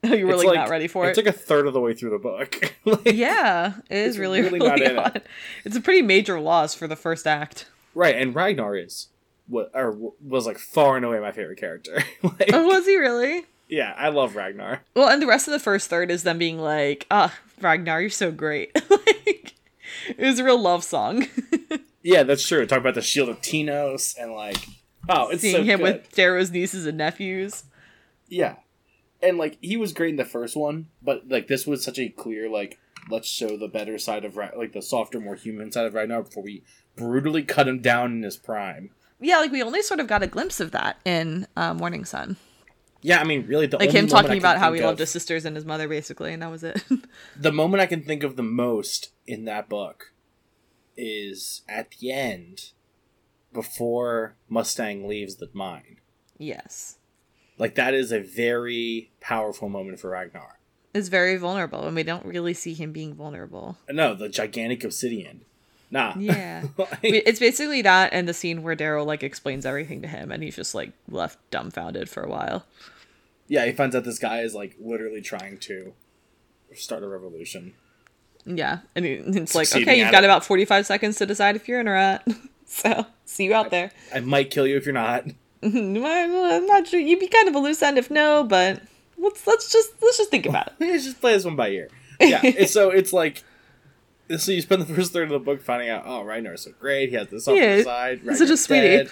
you 0.18 0.26
were 0.26 0.34
It's 0.34 0.44
like, 0.44 0.54
not 0.56 0.68
ready 0.70 0.88
for 0.88 1.04
it. 1.06 1.10
It's 1.10 1.16
like 1.18 1.26
a 1.26 1.32
third 1.32 1.66
of 1.66 1.72
the 1.74 1.80
way 1.80 1.94
through 1.94 2.10
the 2.10 2.18
book. 2.18 2.74
Like- 2.84 3.12
yeah, 3.12 3.74
it 3.90 3.96
is 3.98 4.08
It's 4.10 4.18
really, 4.18 4.40
really 4.40 4.58
really, 4.60 4.94
not 4.94 5.16
it. 5.16 5.26
It's 5.64 5.76
a 5.76 5.80
pretty 5.80 6.02
major 6.02 6.40
loss 6.40 6.74
for 6.74 6.86
the 6.86 6.96
first 6.96 7.26
act. 7.26 7.66
Right, 7.94 8.14
and 8.16 8.34
Ragnar 8.34 8.76
is 8.76 9.08
what 9.48 9.70
or 9.74 9.96
was 10.24 10.46
like 10.46 10.58
far 10.58 10.96
and 10.96 11.04
away 11.04 11.18
my 11.20 11.32
favorite 11.32 11.58
character. 11.60 12.02
like, 12.22 12.50
Oh, 12.52 12.66
was 12.66 12.86
he 12.86 12.96
really? 12.96 13.44
yeah, 13.68 13.94
I 13.98 14.08
love 14.08 14.34
Ragnar. 14.36 14.82
Well, 14.94 15.08
and 15.08 15.20
the 15.20 15.26
rest 15.26 15.46
of 15.48 15.52
the 15.52 15.58
first 15.60 15.90
third 15.90 16.10
is 16.10 16.22
them 16.22 16.38
being 16.38 16.58
like, 16.58 17.06
"Ah, 17.10 17.34
Ragnar, 17.60 18.00
you're 18.00 18.10
so 18.10 18.30
great." 18.32 18.70
like, 18.90 19.54
it 20.08 20.18
was 20.18 20.38
a 20.38 20.44
real 20.44 20.58
love 20.60 20.82
song. 20.84 21.26
Yeah, 22.02 22.22
that's 22.22 22.46
true. 22.48 22.64
Talk 22.66 22.78
about 22.78 22.94
the 22.94 23.02
Shield 23.02 23.28
of 23.28 23.40
Tinos 23.42 24.14
and 24.18 24.32
like, 24.32 24.56
oh, 25.08 25.28
it's 25.28 25.42
Seeing 25.42 25.56
so 25.56 25.62
him 25.64 25.80
good. 25.80 25.82
with 25.82 26.12
Darrow's 26.12 26.50
nieces 26.50 26.86
and 26.86 26.96
nephews. 26.96 27.64
yeah, 28.28 28.54
and 29.22 29.38
like 29.38 29.58
he 29.60 29.76
was 29.76 29.92
great 29.92 30.10
in 30.10 30.16
the 30.16 30.24
first 30.24 30.56
one, 30.56 30.86
but 31.02 31.28
like 31.28 31.46
this 31.48 31.66
was 31.66 31.84
such 31.84 31.98
a 31.98 32.08
clear 32.08 32.48
like 32.48 32.78
let's 33.10 33.28
show 33.28 33.56
the 33.56 33.68
better 33.68 33.98
side 33.98 34.24
of 34.24 34.36
Ra- 34.36 34.50
like 34.56 34.72
the 34.72 34.82
softer, 34.82 35.20
more 35.20 35.34
human 35.34 35.72
side 35.72 35.86
of 35.86 35.94
Ragnar 35.94 36.22
before 36.22 36.42
we 36.42 36.62
brutally 36.96 37.42
cut 37.42 37.66
him 37.68 37.80
down 37.80 38.12
in 38.12 38.22
his 38.22 38.36
prime. 38.36 38.90
Yeah, 39.20 39.38
like 39.38 39.52
we 39.52 39.62
only 39.62 39.82
sort 39.82 40.00
of 40.00 40.06
got 40.06 40.22
a 40.22 40.26
glimpse 40.26 40.60
of 40.60 40.70
that 40.72 40.98
in 41.04 41.46
uh, 41.56 41.74
Morning 41.74 42.04
Sun. 42.04 42.36
Yeah, 43.02 43.20
I 43.20 43.24
mean, 43.24 43.46
really, 43.46 43.66
the 43.66 43.78
Like 43.78 43.88
only 43.88 43.98
him 44.00 44.06
talking 44.08 44.36
about 44.38 44.58
how 44.58 44.72
he 44.74 44.80
of- 44.80 44.84
loved 44.86 44.98
his 44.98 45.10
sisters 45.10 45.46
and 45.46 45.56
his 45.56 45.64
mother, 45.64 45.88
basically, 45.88 46.34
and 46.34 46.42
that 46.42 46.50
was 46.50 46.62
it. 46.62 46.82
the 47.36 47.52
moment 47.52 47.80
I 47.80 47.86
can 47.86 48.02
think 48.02 48.22
of 48.22 48.36
the 48.36 48.42
most 48.42 49.12
in 49.26 49.46
that 49.46 49.68
book 49.70 50.12
is 50.96 51.62
at 51.68 51.90
the 51.92 52.12
end 52.12 52.72
before 53.52 54.36
Mustang 54.48 55.08
leaves 55.08 55.36
the 55.36 55.48
mine. 55.52 55.96
yes. 56.38 56.96
Like 57.60 57.76
that 57.76 57.94
is 57.94 58.10
a 58.10 58.18
very 58.20 59.10
powerful 59.20 59.68
moment 59.68 60.00
for 60.00 60.10
Ragnar. 60.10 60.58
It's 60.94 61.08
very 61.08 61.36
vulnerable, 61.36 61.86
and 61.86 61.94
we 61.94 62.02
don't 62.02 62.24
really 62.24 62.54
see 62.54 62.74
him 62.74 62.90
being 62.90 63.14
vulnerable. 63.14 63.76
No, 63.88 64.14
the 64.14 64.28
gigantic 64.28 64.82
obsidian. 64.82 65.42
Nah. 65.90 66.14
Yeah. 66.16 66.64
Like, 66.78 66.98
it's 67.02 67.38
basically 67.38 67.82
that 67.82 68.12
and 68.12 68.28
the 68.28 68.34
scene 68.34 68.62
where 68.62 68.74
Darrow 68.74 69.04
like 69.04 69.22
explains 69.22 69.66
everything 69.66 70.02
to 70.02 70.08
him 70.08 70.30
and 70.32 70.42
he's 70.42 70.56
just 70.56 70.74
like 70.74 70.92
left 71.08 71.38
dumbfounded 71.50 72.08
for 72.08 72.22
a 72.22 72.28
while. 72.28 72.64
yeah, 73.48 73.66
he 73.66 73.72
finds 73.72 73.94
out 73.94 74.04
this 74.04 74.18
guy 74.18 74.40
is 74.40 74.54
like 74.54 74.76
literally 74.80 75.20
trying 75.20 75.58
to 75.58 75.92
start 76.74 77.02
a 77.02 77.08
revolution. 77.08 77.74
Yeah. 78.46 78.78
And 78.94 79.04
it's 79.04 79.54
like, 79.54 79.66
Succeeding 79.66 79.88
okay, 79.88 79.98
you've 80.00 80.12
got 80.12 80.22
it. 80.22 80.26
about 80.26 80.44
45 80.44 80.86
seconds 80.86 81.16
to 81.18 81.26
decide 81.26 81.56
if 81.56 81.68
you're 81.68 81.80
in 81.80 81.88
or 81.88 81.96
not. 81.96 82.26
so, 82.66 83.06
see 83.24 83.44
you 83.44 83.54
out 83.54 83.70
there. 83.70 83.90
I 84.14 84.20
might 84.20 84.50
kill 84.50 84.66
you 84.66 84.76
if 84.76 84.86
you're 84.86 84.94
not. 84.94 85.24
I'm 85.62 86.66
not 86.66 86.86
sure. 86.86 87.00
You'd 87.00 87.20
be 87.20 87.28
kind 87.28 87.48
of 87.48 87.54
a 87.54 87.58
loose 87.58 87.82
end 87.82 87.98
if 87.98 88.10
no, 88.10 88.44
but 88.44 88.80
let's 89.18 89.46
let's 89.46 89.70
just 89.72 89.90
let's 90.02 90.16
just 90.18 90.30
think 90.30 90.46
about 90.46 90.68
it. 90.68 90.72
Let's 90.80 91.04
just 91.04 91.20
play 91.20 91.32
this 91.34 91.44
one 91.44 91.56
by 91.56 91.68
ear. 91.70 91.88
Yeah, 92.20 92.66
so 92.66 92.90
it's 92.90 93.12
like 93.14 93.42
so 94.36 94.52
you 94.52 94.60
spend 94.60 94.82
the 94.82 94.94
first 94.94 95.12
third 95.12 95.24
of 95.24 95.30
the 95.30 95.38
book 95.38 95.62
finding 95.62 95.88
out, 95.88 96.04
oh, 96.06 96.22
Ragnar's 96.22 96.62
so 96.62 96.70
great. 96.78 97.08
He 97.08 97.14
has 97.16 97.28
this 97.28 97.44
softer 97.46 97.60
Yeah, 97.60 97.82
side. 97.82 98.20
he's 98.22 98.38
such 98.38 98.50
a 98.50 98.56
sweetie. 98.58 99.08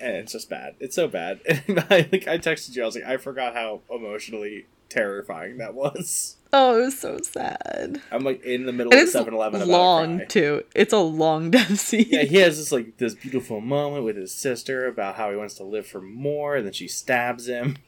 and 0.00 0.16
it's 0.16 0.32
just 0.32 0.48
bad. 0.48 0.76
It's 0.80 0.94
so 0.96 1.08
bad. 1.08 1.40
And 1.68 1.80
I 1.90 2.08
like 2.12 2.26
I 2.28 2.38
texted 2.38 2.74
you. 2.76 2.82
I 2.82 2.86
was 2.86 2.94
like, 2.94 3.04
I 3.04 3.16
forgot 3.16 3.54
how 3.54 3.80
emotionally 3.90 4.66
terrifying 4.90 5.58
that 5.58 5.74
was. 5.74 6.36
Oh, 6.52 6.78
it 6.80 6.84
was 6.86 6.98
so 6.98 7.18
sad. 7.22 8.00
I'm 8.10 8.24
like 8.24 8.42
in 8.44 8.66
the 8.66 8.72
middle 8.72 8.92
And 8.92 9.00
of 9.02 9.06
it's 9.06 9.16
7-Eleven. 9.16 9.68
long 9.68 10.26
too. 10.26 10.64
It's 10.74 10.92
a 10.92 10.98
long 10.98 11.50
death 11.52 11.78
scene. 11.78 12.06
Yeah, 12.08 12.22
he 12.24 12.36
has 12.38 12.58
this 12.58 12.72
like 12.72 12.96
this 12.98 13.14
beautiful 13.14 13.60
moment 13.60 14.04
with 14.04 14.16
his 14.16 14.34
sister 14.34 14.86
about 14.88 15.14
how 15.14 15.30
he 15.30 15.36
wants 15.36 15.54
to 15.54 15.64
live 15.64 15.86
for 15.86 16.00
more, 16.00 16.56
and 16.56 16.66
then 16.66 16.72
she 16.72 16.88
stabs 16.88 17.46
him. 17.48 17.76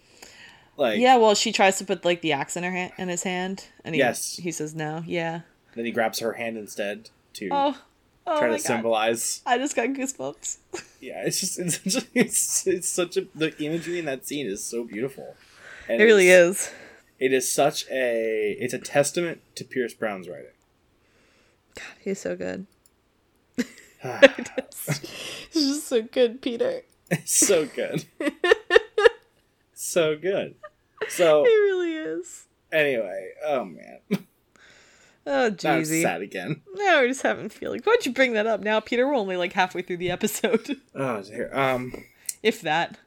Like 0.79 1.01
Yeah, 1.01 1.17
well, 1.17 1.35
she 1.35 1.53
tries 1.53 1.77
to 1.79 1.85
put 1.85 2.03
like 2.03 2.23
the 2.23 2.33
axe 2.33 2.57
in 2.57 2.63
her 2.65 2.71
hand, 2.71 2.93
in 2.97 3.09
his 3.11 3.23
hand, 3.25 3.67
and 3.85 3.95
he 3.95 3.99
Yes. 3.99 4.37
he 4.37 4.51
says 4.51 4.75
no. 4.75 5.03
Yeah. 5.07 5.43
then 5.75 5.85
he 5.85 5.91
grabs 5.93 6.21
her 6.21 6.33
hand 6.33 6.57
instead 6.57 7.11
to 7.35 7.49
Oh, 7.53 7.77
Oh 8.27 8.39
trying 8.39 8.53
to 8.53 8.57
God. 8.57 8.65
symbolize. 8.67 9.43
I 9.45 9.59
just 9.59 9.77
got 9.77 9.89
goosebumps. 9.91 10.57
Yeah, 11.03 11.25
it's 11.27 11.41
just 11.41 11.59
it's 11.59 11.79
just, 11.81 12.07
it's, 12.15 12.67
it's 12.67 12.89
such 12.89 13.17
a 13.19 13.27
the 13.35 13.53
imagery 13.63 13.99
in 13.99 14.05
that 14.07 14.25
scene 14.27 14.47
is 14.47 14.65
so 14.65 14.85
beautiful. 14.85 15.35
And 15.89 16.01
It 16.01 16.05
really 16.05 16.31
is. 16.31 16.71
It 17.25 17.33
is 17.33 17.51
such 17.51 17.85
a 17.91 18.57
it's 18.59 18.75
a 18.75 18.79
testament 18.79 19.43
to 19.55 19.65
Pierce 19.65 19.95
Brown's 19.95 20.29
writing. 20.29 20.51
God, 21.77 21.85
he's 22.01 22.19
so 22.21 22.35
good. 22.37 22.67
He's 25.53 25.69
just 25.69 25.87
so 25.87 26.03
good, 26.03 26.43
Peter. 26.43 26.83
So 27.27 27.67
good. 27.67 28.07
so 29.75 30.17
good. 30.17 30.55
He 31.03 31.11
So 31.11 31.43
really 31.45 31.93
is. 31.95 32.47
anyway, 32.73 33.31
oh 33.45 33.65
man. 33.67 33.99
Oh, 35.27 35.51
jeezy. 35.51 36.03
sad 36.03 36.23
again. 36.23 36.63
Now 36.75 37.01
we're 37.01 37.09
just 37.09 37.23
having 37.23 37.49
feelings. 37.49 37.85
Why'd 37.85 38.05
you 38.07 38.13
bring 38.13 38.33
that 38.33 38.47
up 38.49 38.61
now, 38.61 38.81
Peter? 38.81 39.07
We're 39.07 39.15
only 39.15 39.37
like 39.37 39.53
halfway 39.53 39.83
through 39.83 39.99
the 39.99 40.11
episode, 40.11 40.81
Oh 40.95 41.23
dear. 41.23 41.51
Um 41.55 41.93
if 42.43 42.61
that. 42.63 42.99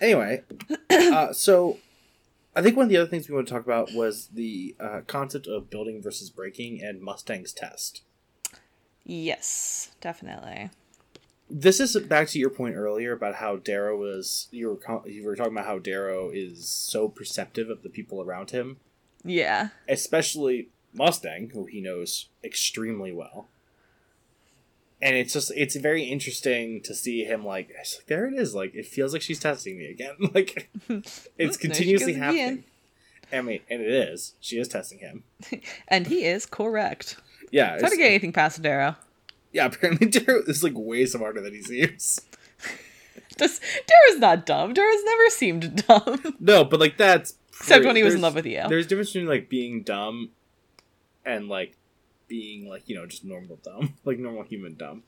anyway, 0.00 0.42
uh, 0.90 1.32
so 1.32 1.78
I 2.54 2.60
think 2.62 2.76
one 2.76 2.84
of 2.84 2.90
the 2.90 2.98
other 2.98 3.08
things 3.08 3.28
we 3.28 3.34
want 3.34 3.46
to 3.48 3.52
talk 3.54 3.64
about 3.64 3.92
was 3.94 4.28
the 4.28 4.74
uh, 4.78 5.00
concept 5.06 5.46
of 5.46 5.70
building 5.70 6.02
versus 6.02 6.28
breaking 6.30 6.82
and 6.82 7.00
Mustang's 7.00 7.52
test. 7.52 8.02
Yes, 9.04 9.90
definitely. 10.00 10.70
This 11.50 11.80
is 11.80 11.96
back 11.96 12.28
to 12.28 12.38
your 12.38 12.50
point 12.50 12.76
earlier 12.76 13.12
about 13.12 13.36
how 13.36 13.56
Darrow 13.56 13.98
was. 13.98 14.48
You 14.50 14.68
were 14.68 15.08
you 15.08 15.24
were 15.24 15.36
talking 15.36 15.52
about 15.52 15.66
how 15.66 15.78
Darrow 15.78 16.30
is 16.30 16.68
so 16.68 17.08
perceptive 17.08 17.68
of 17.68 17.82
the 17.82 17.88
people 17.90 18.22
around 18.22 18.50
him, 18.52 18.78
Yeah. 19.24 19.68
especially 19.88 20.68
Mustang, 20.94 21.50
who 21.50 21.66
he 21.66 21.80
knows 21.80 22.28
extremely 22.44 23.12
well. 23.12 23.48
And 25.04 25.16
it's 25.16 25.32
just 25.32 25.50
it's 25.56 25.74
very 25.74 26.04
interesting 26.04 26.80
to 26.82 26.94
see 26.94 27.24
him 27.24 27.44
like 27.44 27.70
like, 27.76 28.06
there 28.06 28.26
it 28.28 28.34
is 28.34 28.54
like 28.54 28.72
it 28.74 28.86
feels 28.86 29.12
like 29.12 29.20
she's 29.20 29.40
testing 29.40 29.76
me 29.76 29.86
again 29.90 30.14
like 30.34 30.70
it's 31.38 31.56
continuously 31.56 32.14
happening. 32.14 32.64
I 33.32 33.40
mean, 33.42 33.60
and 33.68 33.80
it 33.82 33.88
is. 33.90 34.34
She 34.40 34.58
is 34.58 34.68
testing 34.68 34.98
him. 34.98 35.24
And 35.88 36.06
he 36.06 36.24
is 36.24 36.46
correct. 36.46 37.16
Yeah, 37.50 37.74
It's 37.74 37.82
hard 37.82 37.92
to 37.92 37.96
get 37.98 38.06
anything 38.08 38.32
past 38.32 38.62
Darrow. 38.62 38.94
yeah. 39.52 39.66
Apparently, 39.66 40.06
Darrow 40.06 40.42
is 40.46 40.62
like 40.62 40.74
way 40.76 41.04
smarter 41.06 41.40
than 41.40 41.52
he 41.52 41.62
seems. 41.62 42.20
Just 43.38 43.60
Darrow's 43.62 44.20
not 44.20 44.46
dumb. 44.46 44.72
Darrow's 44.74 45.04
never 45.04 45.30
seemed 45.30 45.84
dumb. 45.86 46.36
No, 46.38 46.64
but 46.64 46.78
like 46.80 46.96
that's 46.96 47.34
Except 47.48 47.84
when 47.84 47.96
he 47.96 48.02
was 48.02 48.14
in 48.14 48.20
love 48.20 48.34
with 48.34 48.46
you. 48.46 48.62
There's 48.68 48.86
a 48.86 48.88
difference 48.88 49.12
between 49.12 49.28
like 49.28 49.48
being 49.48 49.82
dumb 49.82 50.30
and 51.24 51.48
like 51.48 51.76
being 52.32 52.66
like 52.66 52.88
you 52.88 52.96
know 52.96 53.04
just 53.04 53.26
normal 53.26 53.58
dumb, 53.62 53.92
like 54.06 54.18
normal 54.18 54.42
human 54.42 54.74
dumb. 54.74 55.02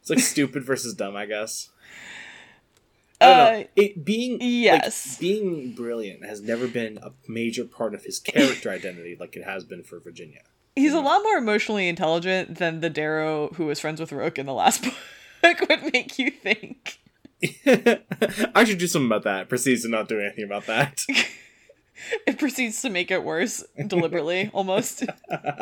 It's 0.00 0.08
like 0.08 0.18
stupid 0.20 0.64
versus 0.70 0.94
dumb, 0.94 1.14
I 1.14 1.26
guess. 1.26 1.68
I. 3.20 3.26
Uh, 3.26 3.64
It 3.76 4.02
being 4.02 4.32
like, 4.32 4.40
yes. 4.42 5.18
being 5.18 5.74
brilliant 5.74 6.24
has 6.24 6.40
never 6.40 6.66
been 6.66 6.98
a 7.02 7.12
major 7.28 7.66
part 7.66 7.94
of 7.94 8.04
his 8.04 8.18
character 8.18 8.70
identity 8.78 9.14
like 9.20 9.36
it 9.36 9.44
has 9.44 9.62
been 9.64 9.82
for 9.82 10.00
Virginia. 10.00 10.40
He's 10.74 10.94
a 10.94 11.00
lot 11.00 11.22
more 11.22 11.36
emotionally 11.36 11.86
intelligent 11.86 12.56
than 12.56 12.80
the 12.80 12.90
Darrow 12.90 13.48
who 13.54 13.66
was 13.66 13.78
friends 13.78 14.00
with 14.00 14.10
Roque 14.10 14.38
in 14.38 14.46
the 14.46 14.54
last 14.54 14.82
book 14.82 15.68
would 15.68 15.92
make 15.92 16.18
you 16.18 16.30
think. 16.30 16.98
I 18.54 18.64
should 18.64 18.78
do 18.78 18.86
something 18.86 19.06
about 19.06 19.24
that. 19.24 19.50
Proceeds 19.50 19.82
to 19.82 19.88
not 19.88 20.08
do 20.08 20.18
anything 20.18 20.44
about 20.44 20.66
that. 20.66 21.02
It 22.26 22.38
proceeds 22.38 22.80
to 22.82 22.90
make 22.90 23.10
it 23.10 23.22
worse 23.24 23.64
deliberately, 23.86 24.50
almost. 24.54 25.04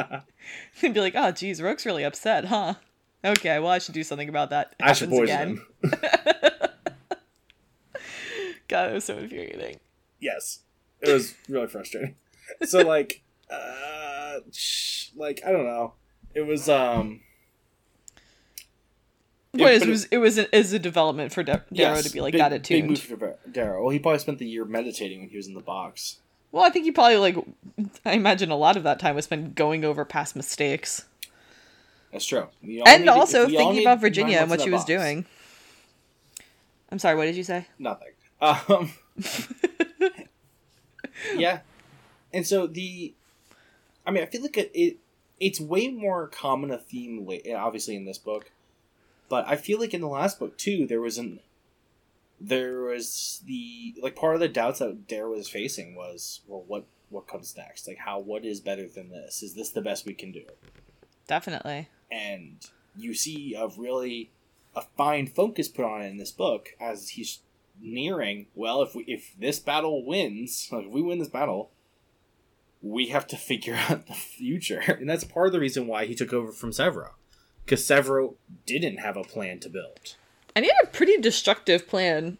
They'd 0.80 0.94
be 0.94 1.00
like, 1.00 1.14
"Oh, 1.16 1.30
geez, 1.32 1.60
Roque's 1.62 1.86
really 1.86 2.04
upset, 2.04 2.46
huh?" 2.46 2.74
Okay, 3.24 3.58
well, 3.58 3.68
I 3.70 3.78
should 3.78 3.94
do 3.94 4.02
something 4.02 4.28
about 4.28 4.50
that. 4.50 4.74
I 4.80 4.92
should 4.92 5.10
poison 5.10 5.36
him. 5.82 5.92
God, 8.68 8.90
it 8.90 8.94
was 8.94 9.04
so 9.04 9.18
infuriating. 9.18 9.78
Yes, 10.20 10.60
it 11.00 11.12
was 11.12 11.34
really 11.48 11.66
frustrating. 11.66 12.16
So 12.64 12.80
like, 12.80 13.22
uh, 13.50 14.38
sh- 14.52 15.08
like 15.14 15.42
I 15.46 15.52
don't 15.52 15.66
know. 15.66 15.94
It 16.34 16.42
was 16.42 16.68
um. 16.68 17.20
It- 19.54 19.60
is 19.60 19.80
but 19.80 19.88
was 19.88 20.04
it 20.06 20.16
was 20.18 20.38
a, 20.38 20.56
is 20.56 20.72
a 20.72 20.78
development 20.78 21.32
for 21.32 21.42
Darrow 21.42 21.60
yes, 21.70 22.04
to 22.04 22.10
be 22.12 22.20
like 22.22 22.32
big, 22.32 22.38
got 22.40 22.50
Big 22.52 22.60
attuned. 22.60 22.88
move 22.88 23.00
for 23.00 23.36
Darrow. 23.50 23.82
Well, 23.82 23.90
he 23.90 23.98
probably 23.98 24.18
spent 24.20 24.38
the 24.38 24.46
year 24.46 24.64
meditating 24.64 25.20
when 25.20 25.28
he 25.28 25.36
was 25.36 25.46
in 25.46 25.54
the 25.54 25.60
box. 25.60 26.20
Well, 26.52 26.64
I 26.64 26.68
think 26.70 26.84
he 26.84 26.92
probably 26.92 27.16
like 27.16 27.36
I 28.04 28.12
imagine 28.12 28.50
a 28.50 28.56
lot 28.56 28.76
of 28.76 28.82
that 28.84 28.98
time 29.00 29.14
was 29.16 29.24
spent 29.24 29.54
going 29.54 29.84
over 29.84 30.04
past 30.04 30.36
mistakes 30.36 31.06
That's 32.12 32.26
true. 32.26 32.46
And 32.62 33.02
need 33.02 33.06
to- 33.06 33.12
also 33.12 33.48
thinking 33.48 33.82
about 33.82 34.00
Virginia 34.00 34.38
and 34.38 34.50
what 34.50 34.60
she 34.60 34.70
was 34.70 34.80
box. 34.82 34.86
doing. 34.88 35.26
I'm 36.90 36.98
sorry, 36.98 37.16
what 37.16 37.24
did 37.24 37.36
you 37.36 37.44
say? 37.44 37.66
Nothing. 37.78 38.10
Um. 38.40 38.92
yeah, 41.36 41.60
and 42.32 42.46
so 42.46 42.66
the, 42.66 43.14
I 44.06 44.10
mean, 44.10 44.22
I 44.22 44.26
feel 44.26 44.42
like 44.42 44.58
it, 44.58 44.70
it 44.74 44.96
it's 45.40 45.60
way 45.60 45.88
more 45.88 46.28
common 46.28 46.70
a 46.70 46.78
theme, 46.78 47.26
obviously 47.56 47.96
in 47.96 48.04
this 48.04 48.18
book, 48.18 48.50
but 49.28 49.46
I 49.48 49.56
feel 49.56 49.78
like 49.78 49.94
in 49.94 50.00
the 50.00 50.08
last 50.08 50.38
book 50.38 50.58
too, 50.58 50.86
there 50.86 51.00
was 51.00 51.18
an, 51.18 51.40
there 52.44 52.82
was 52.82 53.40
the 53.46 53.94
like 54.02 54.16
part 54.16 54.34
of 54.34 54.40
the 54.40 54.48
doubts 54.48 54.80
that 54.80 55.06
Dare 55.06 55.28
was 55.28 55.48
facing 55.48 55.94
was 55.94 56.40
well, 56.46 56.64
what 56.66 56.84
what 57.08 57.28
comes 57.28 57.56
next? 57.56 57.86
Like 57.86 57.98
how 57.98 58.18
what 58.18 58.44
is 58.44 58.60
better 58.60 58.88
than 58.88 59.10
this? 59.10 59.42
Is 59.42 59.54
this 59.54 59.70
the 59.70 59.82
best 59.82 60.06
we 60.06 60.14
can 60.14 60.32
do? 60.32 60.42
Definitely. 61.26 61.88
and 62.10 62.56
you 62.96 63.14
see 63.14 63.54
a 63.54 63.68
really 63.78 64.30
a 64.74 64.82
fine 64.96 65.26
focus 65.26 65.68
put 65.68 65.84
on 65.84 66.02
it 66.02 66.08
in 66.08 66.16
this 66.18 66.32
book 66.32 66.70
as 66.80 67.10
he's 67.10 67.40
nearing 67.80 68.46
well 68.54 68.82
if 68.82 68.94
we 68.94 69.02
if 69.04 69.34
this 69.38 69.58
battle 69.58 70.04
wins 70.04 70.68
like 70.70 70.84
if 70.86 70.92
we 70.92 71.00
win 71.00 71.18
this 71.18 71.28
battle 71.28 71.70
we 72.82 73.06
have 73.08 73.26
to 73.26 73.36
figure 73.36 73.78
out 73.88 74.06
the 74.08 74.14
future 74.14 74.80
and 74.80 75.08
that's 75.08 75.24
part 75.24 75.46
of 75.46 75.52
the 75.52 75.60
reason 75.60 75.86
why 75.86 76.04
he 76.04 76.14
took 76.14 76.32
over 76.32 76.52
from 76.52 76.70
Sevro 76.70 77.10
because 77.64 77.82
Sevro 77.82 78.34
didn't 78.66 78.98
have 78.98 79.16
a 79.16 79.22
plan 79.24 79.58
to 79.60 79.70
build 79.70 80.16
And 80.54 80.64
he 80.64 80.70
had 80.70 80.84
a 80.84 80.90
pretty 80.90 81.16
destructive 81.18 81.88
plan 81.88 82.38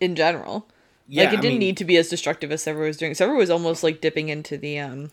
in 0.00 0.14
general. 0.16 0.68
yeah 1.08 1.24
like 1.24 1.34
it 1.34 1.38
I 1.38 1.40
didn't 1.42 1.54
mean, 1.54 1.60
need 1.60 1.76
to 1.78 1.84
be 1.84 1.96
as 1.96 2.08
destructive 2.08 2.50
as 2.52 2.64
Sevro 2.64 2.86
was 2.86 2.96
doing. 2.96 3.12
Sevro 3.12 3.36
was 3.36 3.50
almost 3.50 3.82
like 3.82 4.00
dipping 4.00 4.28
into 4.28 4.56
the 4.58 4.78
um 4.78 5.10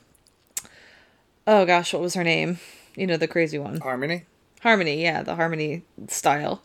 Oh 1.47 1.65
gosh, 1.65 1.93
what 1.93 2.01
was 2.01 2.13
her 2.13 2.23
name? 2.23 2.59
You 2.95 3.07
know, 3.07 3.17
the 3.17 3.27
crazy 3.27 3.57
one. 3.59 3.79
harmony 3.81 4.25
Harmony, 4.61 5.01
yeah, 5.01 5.23
the 5.23 5.35
Harmony 5.35 5.83
style 6.07 6.61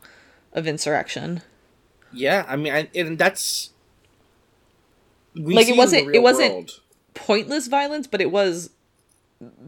of 0.53 0.67
insurrection. 0.67 1.43
yeah 2.13 2.45
I 2.49 2.57
mean 2.57 2.73
I, 2.73 2.89
and 2.95 3.19
that's 3.19 3.71
Like, 5.35 5.63
it 5.63 5.67
see 5.67 5.71
in 5.73 5.77
the 5.77 5.79
wasn't- 5.83 6.15
it 6.15 6.23
wasn't- 6.23 6.53
world. 6.55 6.81
Pointless 7.15 7.69
violence, 7.69 8.09
but 8.09 8.21
it 8.21 8.33
was 8.33 8.71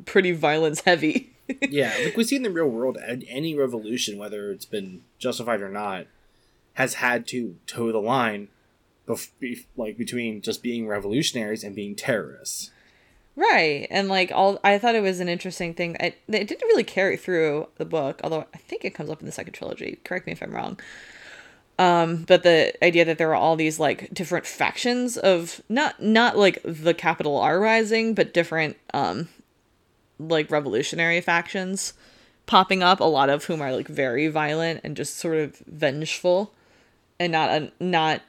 pretty 0.05 0.33
violence 0.33 0.81
heavy. 0.81 1.33
yeah, 1.69 1.95
like 2.05 2.17
we 2.17 2.25
see 2.25 2.37
in 2.37 2.43
the 2.43 2.51
real 2.51 2.69
world, 2.69 2.99
any 3.03 3.55
revolution, 3.55 4.19
whether 4.19 4.51
it's 4.51 4.67
been 4.67 5.03
justified 5.19 5.61
or 5.61 5.69
not, 5.69 6.07
has 6.75 6.95
had 6.95 7.27
to 7.29 7.57
toe 7.67 7.93
the 7.93 8.01
line, 8.01 8.49
bef- 9.07 9.31
be- 9.39 9.67
like 9.77 9.97
between 9.97 10.41
just 10.43 10.63
being 10.63 10.87
revolutionaries 10.87 11.65
and 11.65 11.75
being 11.75 11.95
terrorists. 11.95 12.71
Right, 13.37 13.87
and 13.91 14.09
like 14.09 14.33
all, 14.33 14.59
I 14.65 14.79
thought 14.79 14.95
it 14.95 15.03
was 15.03 15.21
an 15.21 15.29
interesting 15.29 15.75
thing. 15.75 15.97
It, 16.01 16.17
it 16.27 16.49
didn't 16.49 16.69
really 16.69 16.85
carry 16.85 17.19
through 17.19 17.69
the 17.77 17.85
book, 17.85 18.21
although 18.25 18.47
I 18.55 18.59
think 18.59 18.85
it 18.85 18.95
comes 18.95 19.11
up 19.11 19.21
in 19.21 19.27
the 19.27 19.33
second 19.33 19.53
trilogy. 19.53 19.99
Correct 20.05 20.27
me 20.27 20.33
if 20.33 20.43
I'm 20.43 20.55
wrong. 20.55 20.79
Um, 21.79 22.25
but 22.25 22.43
the 22.43 22.73
idea 22.83 23.05
that 23.05 23.19
there 23.19 23.31
are 23.31 23.35
all 23.35 23.55
these 23.55 23.79
like 23.79 24.13
different 24.15 24.47
factions 24.47 25.19
of 25.19 25.61
not 25.69 26.03
not 26.03 26.39
like 26.39 26.61
the 26.65 26.95
capital 26.95 27.37
R 27.37 27.61
rising, 27.61 28.15
but 28.15 28.33
different 28.33 28.79
um, 28.95 29.29
like 30.19 30.51
revolutionary 30.51 31.21
factions 31.21 31.93
popping 32.47 32.83
up. 32.83 33.01
A 33.01 33.05
lot 33.05 33.29
of 33.31 33.45
whom 33.45 33.61
are 33.63 33.73
like 33.75 33.89
very 33.89 34.29
violent 34.29 34.81
and 34.85 34.97
just 34.97 35.17
sort 35.17 35.37
of 35.37 35.57
vengeful, 35.67 36.53
and 37.19 37.33
not 37.33 37.51
uh, 37.51 37.67
not 37.81 38.23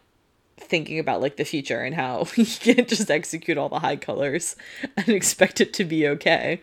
thinking 0.59 0.97
about 0.97 1.21
like 1.21 1.37
the 1.37 1.45
future 1.45 1.81
and 1.81 1.93
how 1.95 2.25
you 2.35 2.45
can't 2.45 2.87
just 2.87 3.11
execute 3.11 3.57
all 3.57 3.69
the 3.69 3.79
high 3.79 3.95
colors 3.95 4.55
and 4.97 5.09
expect 5.09 5.61
it 5.61 5.73
to 5.73 5.83
be 5.83 6.07
okay. 6.07 6.61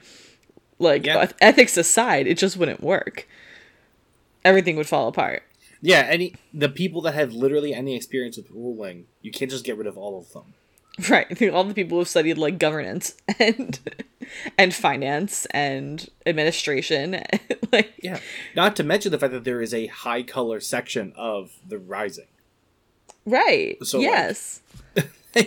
Like 0.81 1.07
Yeah. 1.07 1.31
ethics 1.41 1.77
aside, 1.77 2.27
it 2.27 2.37
just 2.39 2.57
wouldn't 2.57 2.83
work. 2.83 3.29
Everything 4.45 4.77
would 4.77 4.89
fall 4.89 5.09
apart. 5.09 5.43
Yeah, 5.81 6.07
any 6.09 6.35
the 6.53 6.69
people 6.69 7.01
that 7.03 7.15
have 7.15 7.33
literally 7.33 7.73
any 7.75 7.95
experience 7.95 8.37
with 8.37 8.51
ruling, 8.51 9.07
you 9.23 9.31
can't 9.31 9.51
just 9.51 9.65
get 9.65 9.77
rid 9.77 9.87
of 9.87 9.97
all 9.97 10.19
of 10.19 10.33
them. 10.33 10.55
Right. 11.11 11.51
All 11.51 11.65
the 11.65 11.75
people 11.75 11.99
who've 11.99 12.09
studied 12.09 12.39
like 12.39 12.59
governance 12.59 13.17
and 13.41 13.79
and 14.57 14.73
finance 14.73 15.45
and 15.47 16.09
administration. 16.25 17.21
like 17.73 17.93
Yeah, 18.03 18.21
not 18.55 18.77
to 18.77 18.85
mention 18.85 19.11
the 19.11 19.19
fact 19.19 19.33
that 19.33 19.45
there 19.45 19.61
is 19.61 19.75
a 19.75 19.87
high 19.89 20.23
color 20.23 20.61
section 20.61 21.13
of 21.17 21.51
the 21.67 21.79
Rising. 21.79 22.29
Right. 23.27 23.77
So, 23.85 23.99
like- 23.99 24.07
yes. 24.07 24.61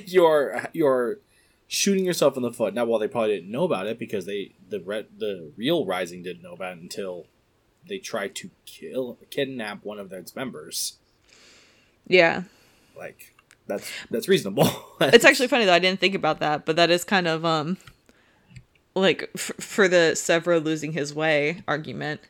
you're 0.05 0.67
you're 0.73 1.19
shooting 1.67 2.05
yourself 2.05 2.35
in 2.35 2.43
the 2.43 2.51
foot. 2.51 2.73
Now, 2.73 2.85
while 2.85 2.99
they 2.99 3.07
probably 3.07 3.35
didn't 3.35 3.51
know 3.51 3.63
about 3.63 3.87
it 3.87 3.97
because 3.97 4.25
they 4.25 4.51
the 4.69 4.81
re- 4.81 5.07
the 5.17 5.51
real 5.55 5.85
Rising 5.85 6.23
didn't 6.23 6.43
know 6.43 6.53
about 6.53 6.77
it 6.77 6.81
until 6.81 7.25
they 7.87 7.99
tried 7.99 8.35
to 8.35 8.49
kill 8.65 9.17
kidnap 9.29 9.85
one 9.85 9.97
of 9.99 10.11
its 10.11 10.35
members. 10.35 10.97
Yeah. 12.05 12.43
Like 12.97 13.33
that's 13.67 13.91
that's 14.09 14.27
reasonable. 14.27 14.67
It's 15.01 15.25
actually 15.25 15.47
funny 15.47 15.65
though. 15.65 15.73
I 15.73 15.79
didn't 15.79 15.99
think 15.99 16.15
about 16.15 16.39
that, 16.39 16.65
but 16.65 16.75
that 16.75 16.89
is 16.89 17.03
kind 17.03 17.27
of 17.27 17.45
um 17.45 17.77
like 18.95 19.29
f- 19.35 19.51
for 19.59 19.87
the 19.87 20.11
Sevro 20.15 20.63
losing 20.63 20.93
his 20.93 21.13
way 21.13 21.61
argument. 21.67 22.21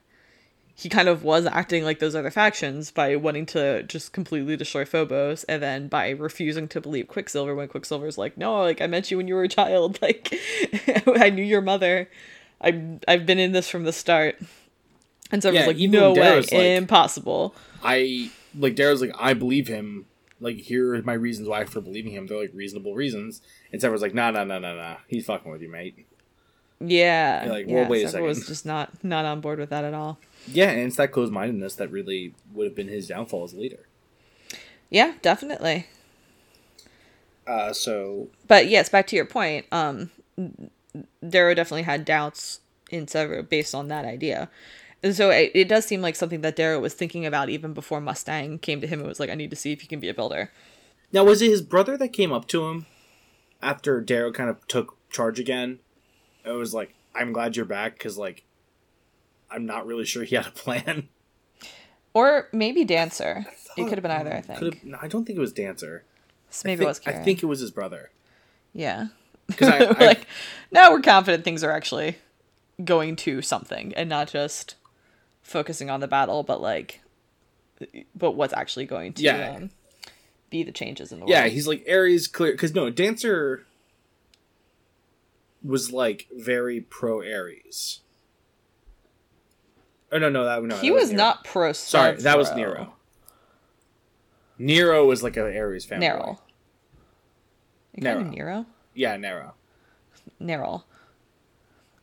He 0.75 0.89
kind 0.89 1.07
of 1.07 1.23
was 1.23 1.47
acting 1.47 1.83
like 1.83 1.97
those 1.99 2.13
other 2.13 2.29
factions 2.29 2.91
by 2.91 3.15
wanting 3.15 3.47
to 3.47 3.81
just 3.83 4.13
completely 4.13 4.55
destroy 4.57 4.85
Phobos, 4.85 5.43
and 5.45 5.63
then 5.63 5.87
by 5.87 6.09
refusing 6.11 6.67
to 6.67 6.79
believe 6.81 7.07
Quicksilver 7.07 7.55
when 7.55 7.67
Quicksilver's 7.67 8.17
like, 8.17 8.37
"No, 8.37 8.59
like 8.61 8.79
I 8.81 8.85
met 8.87 9.09
you 9.09 9.17
when 9.17 9.27
you 9.27 9.33
were 9.35 9.43
a 9.43 9.47
child. 9.49 9.97
Like 10.01 10.31
I 11.07 11.29
knew 11.31 11.43
your 11.43 11.61
mother. 11.61 12.09
I 12.61 12.99
I've 13.07 13.25
been 13.25 13.39
in 13.39 13.53
this 13.53 13.69
from 13.69 13.85
the 13.85 13.93
start." 13.93 14.37
And 15.31 15.41
so 15.41 15.49
Yeah, 15.51 15.65
was 15.65 15.75
like, 15.75 15.89
"No 15.89 16.13
way, 16.13 16.35
like- 16.41 16.53
impossible." 16.53 17.55
I 17.83 18.29
like 18.57 18.75
Darrow's 18.75 19.01
like 19.01 19.15
I 19.17 19.33
believe 19.33 19.67
him. 19.67 20.05
Like 20.39 20.57
here 20.57 20.95
are 20.95 21.01
my 21.01 21.13
reasons 21.13 21.47
why 21.47 21.65
for 21.65 21.81
believing 21.81 22.13
him. 22.13 22.27
They're 22.27 22.37
like 22.39 22.51
reasonable 22.53 22.93
reasons. 22.93 23.41
And 23.71 23.81
Sevro's 23.81 24.01
like, 24.01 24.13
nah, 24.13 24.31
nah, 24.31 24.43
nah, 24.43 24.59
nah, 24.59 24.75
nah. 24.75 24.95
He's 25.07 25.25
fucking 25.25 25.51
with 25.51 25.61
you, 25.61 25.69
mate. 25.71 26.05
Yeah, 26.79 27.45
You're 27.45 27.53
like, 27.53 27.65
well, 27.67 27.75
yeah, 27.83 27.87
wait 27.89 28.03
a 28.03 28.07
Sevro 28.07 28.21
was 28.27 28.37
second. 28.37 28.47
just 28.53 28.65
not 28.65 29.03
not 29.03 29.25
on 29.25 29.41
board 29.41 29.57
with 29.57 29.71
that 29.71 29.83
at 29.83 29.95
all. 29.95 30.19
Yeah, 30.47 30.69
and 30.69 30.81
it's 30.81 30.97
that 30.97 31.11
closed 31.11 31.33
mindedness 31.33 31.73
that 31.75 31.91
really 31.91 32.35
would 32.53 32.65
have 32.65 32.75
been 32.75 32.87
his 32.87 33.07
downfall 33.07 33.45
as 33.45 33.53
a 33.53 33.57
leader. 33.57 33.87
Yeah, 34.91 35.13
definitely. 35.23 35.87
Uh, 37.47 37.73
so 37.73 38.27
But 38.47 38.67
yes, 38.67 38.89
back 38.89 39.07
to 39.07 39.15
your 39.15 39.25
point. 39.25 39.65
Um, 39.71 40.11
Darrow 41.27 41.53
definitely 41.55 41.83
had 41.83 42.05
doubts 42.05 42.59
in 42.91 43.05
Sevro 43.05 43.47
based 43.47 43.73
on 43.73 43.87
that 43.87 44.05
idea, 44.05 44.49
and 45.03 45.15
so 45.15 45.29
it, 45.29 45.51
it 45.53 45.67
does 45.67 45.85
seem 45.85 46.01
like 46.01 46.15
something 46.15 46.41
that 46.41 46.55
Darrow 46.55 46.79
was 46.79 46.93
thinking 46.93 47.25
about 47.25 47.49
even 47.49 47.73
before 47.73 48.01
Mustang 48.01 48.59
came 48.59 48.81
to 48.81 48.87
him. 48.87 48.99
and 48.99 49.07
was 49.07 49.19
like, 49.19 49.29
"I 49.29 49.35
need 49.35 49.49
to 49.51 49.55
see 49.55 49.71
if 49.71 49.81
he 49.81 49.87
can 49.87 49.99
be 49.99 50.09
a 50.09 50.13
builder." 50.13 50.51
now 51.13 51.23
was 51.23 51.41
it 51.41 51.49
his 51.49 51.61
brother 51.61 51.95
that 51.97 52.09
came 52.09 52.31
up 52.33 52.47
to 52.49 52.67
him 52.67 52.85
after 53.61 54.01
Darrow 54.01 54.31
kind 54.31 54.49
of 54.49 54.67
took 54.67 54.97
charge 55.09 55.39
again? 55.39 55.79
It 56.45 56.51
was 56.51 56.73
like, 56.73 56.93
I'm 57.15 57.31
glad 57.33 57.55
you're 57.55 57.65
back 57.65 57.93
because 57.97 58.17
like 58.17 58.43
I'm 59.49 59.65
not 59.65 59.85
really 59.87 60.05
sure 60.05 60.23
he 60.23 60.35
had 60.35 60.47
a 60.47 60.51
plan. 60.51 61.07
Or 62.13 62.47
maybe 62.51 62.83
Dancer. 62.83 63.45
It 63.77 63.83
could 63.83 63.93
have 63.97 64.01
been 64.01 64.11
either. 64.11 64.33
I 64.33 64.41
think. 64.41 64.83
No, 64.83 64.97
I 65.01 65.07
don't 65.07 65.23
think 65.25 65.37
it 65.37 65.41
was 65.41 65.53
Dancer. 65.53 66.03
So 66.49 66.63
maybe 66.67 66.79
think, 66.79 66.85
it 66.85 66.87
was. 66.87 67.01
I 67.05 67.23
think 67.23 67.43
it 67.43 67.45
was 67.45 67.59
his 67.59 67.71
brother. 67.71 68.09
Yeah. 68.73 69.07
'Cause 69.55 69.69
I- 69.69 69.85
I- 69.99 70.05
like 70.05 70.27
now 70.71 70.91
we're 70.91 71.01
confident 71.01 71.43
things 71.43 71.63
are 71.63 71.71
actually 71.71 72.17
going 72.83 73.15
to 73.17 73.41
something 73.41 73.93
and 73.93 74.09
not 74.09 74.27
just 74.29 74.75
focusing 75.47 75.89
on 75.89 75.99
the 76.01 76.07
battle, 76.07 76.43
but 76.43 76.61
like, 76.61 77.01
but 78.15 78.31
what's 78.31 78.53
actually 78.53 78.85
going 78.85 79.13
to 79.13 79.23
Yeah. 79.23 79.53
um, 79.55 79.69
be 80.49 80.63
the 80.63 80.71
changes 80.71 81.11
in 81.11 81.19
the 81.19 81.25
Yeah, 81.25 81.41
world. 81.41 81.45
Yeah, 81.45 81.53
he's 81.53 81.67
like 81.67 81.85
Ares 81.89 82.27
clear 82.27 82.51
because 82.51 82.75
no 82.75 82.89
Dancer 82.89 83.65
was 85.63 85.91
like 85.91 86.27
very 86.35 86.81
pro 86.81 87.19
Ares. 87.21 88.01
Oh 90.11 90.19
no, 90.19 90.29
no, 90.29 90.45
that 90.45 90.63
no, 90.63 90.77
he 90.77 90.89
that 90.89 90.95
was 90.95 91.09
Nero. 91.09 91.17
not 91.17 91.43
pro. 91.43 91.73
Sorry, 91.73 92.15
that 92.17 92.37
was 92.37 92.53
Nero. 92.55 92.93
Nero 94.57 95.05
was 95.05 95.21
like 95.23 95.37
an 95.37 95.43
Ares 95.55 95.85
family. 95.85 96.07
Nero. 96.07 96.39
Nero. 97.95 98.23
Nero? 98.23 98.65
Yeah, 98.93 99.17
Nero. 99.17 99.53
Nero. 100.39 100.83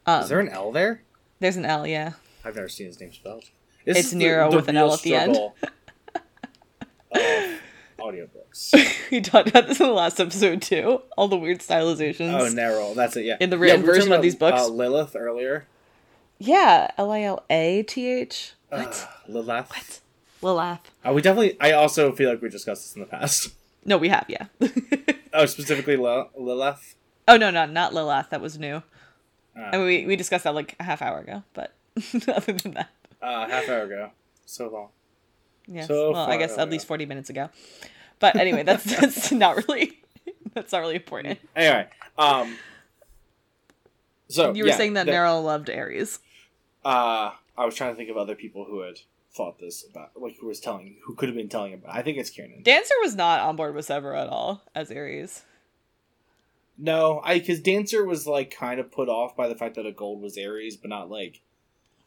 Um, 0.07 0.23
Is 0.23 0.29
there 0.29 0.41
an 0.41 0.49
L 0.49 0.71
there? 0.73 1.03
there's 1.41 1.57
an 1.57 1.65
L, 1.65 1.87
yeah. 1.87 2.13
I've 2.45 2.55
never 2.57 2.69
seen 2.69 2.87
his 2.87 3.01
name 3.01 3.13
spelled. 3.13 3.45
It's 3.87 4.13
Nero 4.13 4.51
with 4.55 4.69
an 4.69 4.77
L 4.77 4.93
at 4.95 5.03
the 5.03 5.15
end. 5.15 5.37
audiobooks. 7.99 8.75
we 9.11 9.21
talked 9.21 9.49
about 9.49 9.67
this 9.69 9.81
in 9.81 9.87
the 9.87 9.93
last 9.93 10.21
episode 10.21 10.61
too. 10.63 11.03
All 11.17 11.29
the 11.29 11.37
weird 11.37 11.61
stylizations. 11.61 12.33
Oh, 12.39 12.49
Nero. 12.53 12.95
That's 12.95 13.17
it. 13.17 13.25
Yeah. 13.25 13.37
In 13.41 13.51
the 13.51 13.57
Yeah, 13.57 13.63
written 13.63 13.81
were 13.83 13.87
version 13.87 14.03
talking 14.09 14.17
of 14.17 14.23
these 14.23 14.35
books? 14.35 14.61
uh, 14.61 14.69
Lilith 14.69 15.17
earlier. 15.17 15.67
Yeah, 16.39 16.91
L 16.99 17.11
I 17.13 17.23
L 17.23 17.45
A 17.49 17.83
T 17.85 18.07
H. 18.09 18.53
What? 18.69 19.09
Uh, 19.29 19.33
Lilith. 19.33 19.71
What? 19.71 20.01
Lilith. 20.43 20.91
Uh, 21.07 21.13
we 21.13 21.23
definitely. 21.23 21.57
I 21.61 21.73
also 21.73 22.13
feel 22.13 22.29
like 22.31 22.43
we 22.43 22.49
discussed 22.49 22.83
this 22.85 22.95
in 22.95 23.01
the 23.01 23.07
past. 23.07 23.55
No, 23.87 23.99
we 23.99 24.09
have, 24.09 24.25
yeah. 24.31 24.47
Oh, 25.35 25.45
specifically 25.45 25.99
Lil- 25.99 26.31
Lilith. 26.39 26.95
oh 27.29 27.37
no, 27.37 27.51
no, 27.51 27.67
not 27.67 27.93
Lilith. 27.93 28.31
That 28.31 28.41
was 28.41 28.59
new. 28.59 28.77
Uh, 29.55 29.61
I 29.61 29.77
mean, 29.77 29.85
we 29.85 30.07
we 30.07 30.17
discussed 30.17 30.45
that 30.45 30.55
like 30.55 30.75
a 30.81 30.85
half 30.85 31.03
hour 31.03 31.19
ago, 31.19 31.43
but 31.53 31.75
other 32.29 32.53
than 32.53 32.73
that, 32.75 32.91
uh, 33.23 33.49
half 33.49 33.69
hour 33.69 33.83
ago. 33.83 34.11
So 34.47 34.69
long. 34.69 34.89
yes. 35.67 35.89
So 35.89 36.13
well, 36.13 36.29
I 36.29 36.37
guess 36.37 36.59
at 36.59 36.71
least 36.71 36.87
forty 36.87 37.07
minutes 37.07 37.31
ago. 37.31 37.51
But 38.21 38.37
anyway, 38.37 38.63
that's 38.63 38.85
that's 39.01 39.33
not 39.33 39.57
really 39.69 40.01
that's 40.55 40.73
not 40.73 40.79
really 40.81 40.97
important. 40.97 41.39
Anyway, 41.57 41.89
um. 42.19 42.57
So 44.29 44.55
You 44.55 44.65
were 44.65 44.71
yeah, 44.71 44.77
saying 44.77 44.95
that 44.95 45.07
the- 45.07 45.13
Nero 45.13 45.41
loved 45.41 45.69
Aries. 45.71 46.19
Uh, 46.85 47.31
I 47.57 47.65
was 47.65 47.75
trying 47.75 47.93
to 47.93 47.97
think 47.97 48.11
of 48.11 48.17
other 48.17 48.35
people 48.35 48.65
who 48.65 48.81
had 48.81 49.01
thought 49.35 49.59
this 49.59 49.85
about, 49.89 50.11
like, 50.17 50.37
who 50.41 50.47
was 50.47 50.61
telling, 50.61 50.97
who 51.05 51.15
could 51.15 51.29
have 51.29 51.37
been 51.37 51.49
telling 51.49 51.75
about. 51.75 51.95
it. 51.95 51.99
I 51.99 52.03
think 52.03 52.19
it's 52.19 52.31
Kieran. 52.31 52.63
Dancer 52.63 52.95
was 53.03 53.15
not 53.15 53.41
on 53.41 53.57
board 53.57 53.75
with 53.75 53.87
Sevro 53.89 54.21
at 54.21 54.29
all 54.29 54.63
as 54.75 54.91
Aries. 54.91 55.43
No, 56.77 57.21
I 57.23 57.39
because 57.39 57.61
Dancer 57.61 58.05
was 58.05 58.27
like 58.27 58.51
kind 58.51 58.81
of 58.81 58.91
put 58.91 59.09
off 59.09 59.37
by 59.37 59.47
the 59.49 59.55
fact 59.55 59.77
that 59.77 59.87
a 59.87 59.93
gold 59.93 60.21
was 60.23 60.37
Aries, 60.37 60.77
but 60.77 60.89
not 60.91 61.09
like 61.11 61.41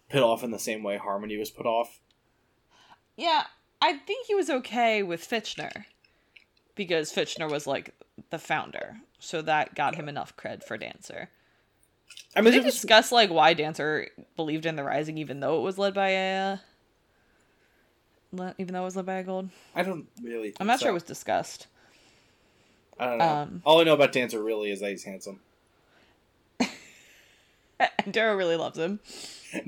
put 0.10 0.22
off 0.24 0.44
in 0.44 0.52
the 0.52 0.60
same 0.60 0.84
way 0.84 0.98
Harmony 0.98 1.38
was 1.38 1.50
put 1.50 1.66
off. 1.66 2.00
Yeah, 3.16 3.44
I 3.82 3.94
think 3.98 4.28
he 4.28 4.36
was 4.36 4.50
okay 4.50 5.04
with 5.04 5.28
Fitchner 5.28 5.86
because 6.76 7.12
Fitchner 7.12 7.50
was 7.50 7.66
like 7.68 7.94
the 8.30 8.38
founder, 8.40 8.98
so 9.20 9.42
that 9.42 9.76
got 9.76 9.96
him 9.96 10.08
enough 10.10 10.36
cred 10.38 10.64
for 10.64 10.78
Dancer. 10.78 11.30
I 12.36 12.42
mean, 12.42 12.54
Did 12.54 12.64
they 12.64 12.70
discuss 12.70 13.12
like 13.12 13.30
why 13.30 13.54
Dancer 13.54 14.08
believed 14.36 14.66
in 14.66 14.76
the 14.76 14.84
Rising, 14.84 15.18
even 15.18 15.40
though 15.40 15.58
it 15.60 15.64
was 15.64 15.78
led 15.78 15.94
by 15.94 16.10
a, 16.10 16.54
uh, 16.54 16.58
le- 18.32 18.56
even 18.58 18.74
though 18.74 18.82
it 18.82 18.86
was 18.86 18.96
led 18.96 19.06
by 19.06 19.16
a 19.16 19.24
gold? 19.24 19.50
I 19.76 19.84
don't 19.84 20.08
really. 20.24 20.54
I'm 20.60 20.68
not 20.68 20.74
think 20.80 20.86
sure 20.86 20.92
it 20.92 20.94
was 20.94 21.04
discussed. 21.04 21.68
I 23.00 23.06
don't 23.06 23.18
know. 23.18 23.26
um, 23.26 23.62
All 23.66 23.80
I 23.82 23.84
know 23.84 23.94
about 23.94 24.12
Dancer 24.12 24.42
really 24.42 24.72
is 24.72 24.80
that 24.82 24.90
he's 24.92 25.04
handsome. 25.04 25.40
And 27.80 28.12
Darrow 28.14 28.36
really 28.36 28.56
loves 28.56 28.78
him. 28.80 29.00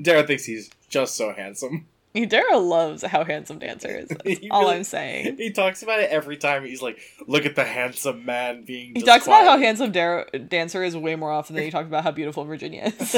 Darrow 0.00 0.26
thinks 0.26 0.44
he's 0.44 0.70
just 0.88 1.16
so 1.16 1.32
handsome. 1.32 1.86
Darrow 2.28 2.58
loves 2.58 3.04
how 3.04 3.24
handsome 3.24 3.58
Dancer 3.58 3.88
is. 3.88 4.38
All 4.50 4.68
I'm 4.68 4.84
saying. 4.84 5.36
He 5.40 5.50
talks 5.50 5.82
about 5.82 6.00
it 6.00 6.10
every 6.10 6.36
time. 6.36 6.64
He's 6.64 6.82
like, 6.82 6.98
"Look 7.26 7.46
at 7.46 7.54
the 7.54 7.64
handsome 7.64 8.24
man 8.24 8.64
being." 8.64 8.94
He 8.94 9.02
talks 9.02 9.26
about 9.26 9.44
how 9.44 9.58
handsome 9.58 9.92
Darrow, 9.92 10.24
Dancer 10.48 10.82
is 10.82 10.96
way 10.96 11.16
more 11.16 11.30
often 11.30 11.54
than 11.54 11.64
he 11.64 11.70
talks 11.70 11.86
about 11.86 12.04
how 12.04 12.10
beautiful 12.10 12.44
Virginia 12.44 12.92
is. 12.98 13.14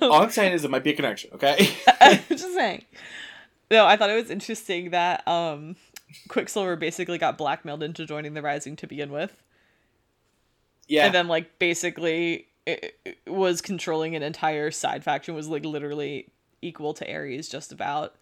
All 0.00 0.22
I'm 0.22 0.30
saying 0.30 0.52
is 0.52 0.64
it 0.64 0.70
might 0.70 0.84
be 0.84 0.90
a 0.90 0.96
connection. 0.96 1.30
Okay. 1.34 1.70
I'm 2.00 2.20
just 2.28 2.54
saying. 2.54 2.84
No, 3.70 3.86
I 3.86 3.96
thought 3.96 4.10
it 4.10 4.20
was 4.20 4.30
interesting 4.30 4.90
that 4.90 5.26
um, 5.28 5.76
Quicksilver 6.28 6.76
basically 6.76 7.18
got 7.18 7.38
blackmailed 7.38 7.82
into 7.82 8.04
joining 8.06 8.34
the 8.34 8.42
Rising 8.42 8.76
to 8.76 8.86
begin 8.86 9.10
with, 9.10 9.42
yeah. 10.90 11.06
and 11.06 11.14
then 11.14 11.28
like 11.28 11.58
basically 11.58 12.48
it, 12.66 12.98
it 13.04 13.30
was 13.30 13.60
controlling 13.60 14.16
an 14.16 14.22
entire 14.22 14.70
side 14.70 15.04
faction. 15.04 15.34
Was 15.34 15.48
like 15.48 15.64
literally 15.64 16.32
equal 16.62 16.94
to 16.94 17.10
Ares, 17.10 17.48
just 17.48 17.72
about 17.72 18.14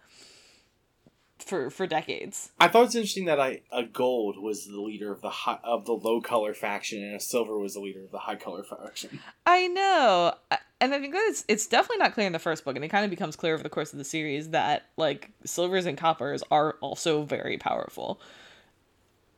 for 1.39 1.69
for 1.69 1.87
decades. 1.87 2.51
I 2.59 2.67
thought 2.67 2.85
it's 2.85 2.95
interesting 2.95 3.25
that 3.25 3.39
I 3.39 3.61
a 3.71 3.83
gold 3.83 4.37
was 4.37 4.65
the 4.65 4.79
leader 4.79 5.11
of 5.11 5.21
the 5.21 5.29
high, 5.29 5.59
of 5.63 5.85
the 5.85 5.93
low 5.93 6.21
color 6.21 6.53
faction, 6.53 7.03
and 7.03 7.15
a 7.15 7.19
silver 7.19 7.57
was 7.57 7.73
the 7.73 7.79
leader 7.79 8.03
of 8.03 8.11
the 8.11 8.19
high 8.19 8.35
color 8.35 8.63
faction. 8.63 9.19
I 9.45 9.67
know, 9.67 10.33
and 10.79 10.93
I 10.93 10.99
think 10.99 11.13
that 11.13 11.25
it's 11.27 11.45
it's 11.47 11.67
definitely 11.67 11.99
not 11.99 12.13
clear 12.13 12.27
in 12.27 12.33
the 12.33 12.39
first 12.39 12.63
book, 12.63 12.75
and 12.75 12.85
it 12.85 12.89
kind 12.89 13.03
of 13.05 13.09
becomes 13.09 13.35
clear 13.35 13.53
over 13.53 13.63
the 13.63 13.69
course 13.69 13.93
of 13.93 13.97
the 13.99 14.05
series 14.05 14.49
that 14.49 14.87
like 14.97 15.31
silvers 15.45 15.85
and 15.85 15.97
coppers 15.97 16.43
are 16.51 16.75
also 16.81 17.23
very 17.23 17.57
powerful, 17.57 18.19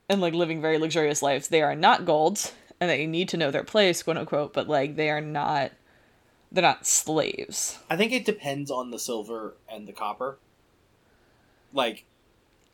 and 0.10 0.22
like 0.22 0.34
living 0.34 0.62
very 0.62 0.78
luxurious 0.78 1.22
lives. 1.22 1.48
They 1.48 1.62
are 1.62 1.76
not 1.76 2.06
golds, 2.06 2.54
and 2.82 2.90
they 2.90 3.06
need 3.06 3.30
to 3.30 3.38
know 3.38 3.52
their 3.52 3.64
place, 3.64 4.04
quote 4.04 4.18
unquote. 4.18 4.52
But 4.54 4.68
like 4.68 4.98
they 4.98 5.10
are 5.10 5.22
not, 5.22 5.72
they're 6.52 6.62
not 6.64 6.86
slaves. 6.86 7.80
I 7.90 7.96
think 7.96 8.12
it 8.12 8.26
depends 8.26 8.70
on 8.70 8.92
the 8.92 9.00
silver 9.00 9.56
and 9.72 9.88
the 9.88 9.94
copper. 9.94 10.38
Like, 11.74 12.04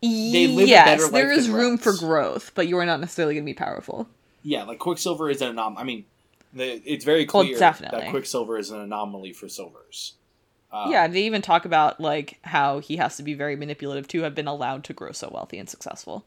They 0.01 0.47
live 0.47 0.67
yes, 0.67 1.09
there 1.11 1.31
is 1.31 1.49
room 1.49 1.77
for 1.77 1.95
growth, 1.95 2.51
but 2.55 2.67
you 2.67 2.77
are 2.77 2.85
not 2.85 2.99
necessarily 2.99 3.35
going 3.35 3.43
to 3.45 3.49
be 3.49 3.53
powerful. 3.53 4.07
yeah, 4.41 4.63
like 4.63 4.79
Quicksilver 4.79 5.29
is 5.29 5.41
an 5.41 5.49
anomaly. 5.49 5.81
I 5.81 5.83
mean, 5.83 6.05
the, 6.53 6.81
it's 6.91 7.05
very 7.05 7.27
Well, 7.31 7.43
clear 7.43 7.59
definitely. 7.59 7.99
that 7.99 8.09
Quicksilver 8.09 8.57
is 8.57 8.71
an 8.71 8.79
anomaly 8.79 9.33
for 9.33 9.47
silvers. 9.49 10.13
Uh, 10.71 10.87
yeah, 10.89 11.07
they 11.07 11.21
even 11.23 11.41
talk 11.41 11.63
about 11.65 11.99
like 12.01 12.39
how 12.43 12.79
he 12.79 12.97
has 12.97 13.15
to 13.17 13.23
be 13.23 13.33
very 13.33 13.55
manipulative 13.55 14.07
to 14.09 14.21
have 14.23 14.33
been 14.35 14.47
allowed 14.47 14.83
to 14.85 14.93
grow 14.93 15.11
so 15.11 15.29
wealthy 15.31 15.59
and 15.59 15.69
successful. 15.69 16.25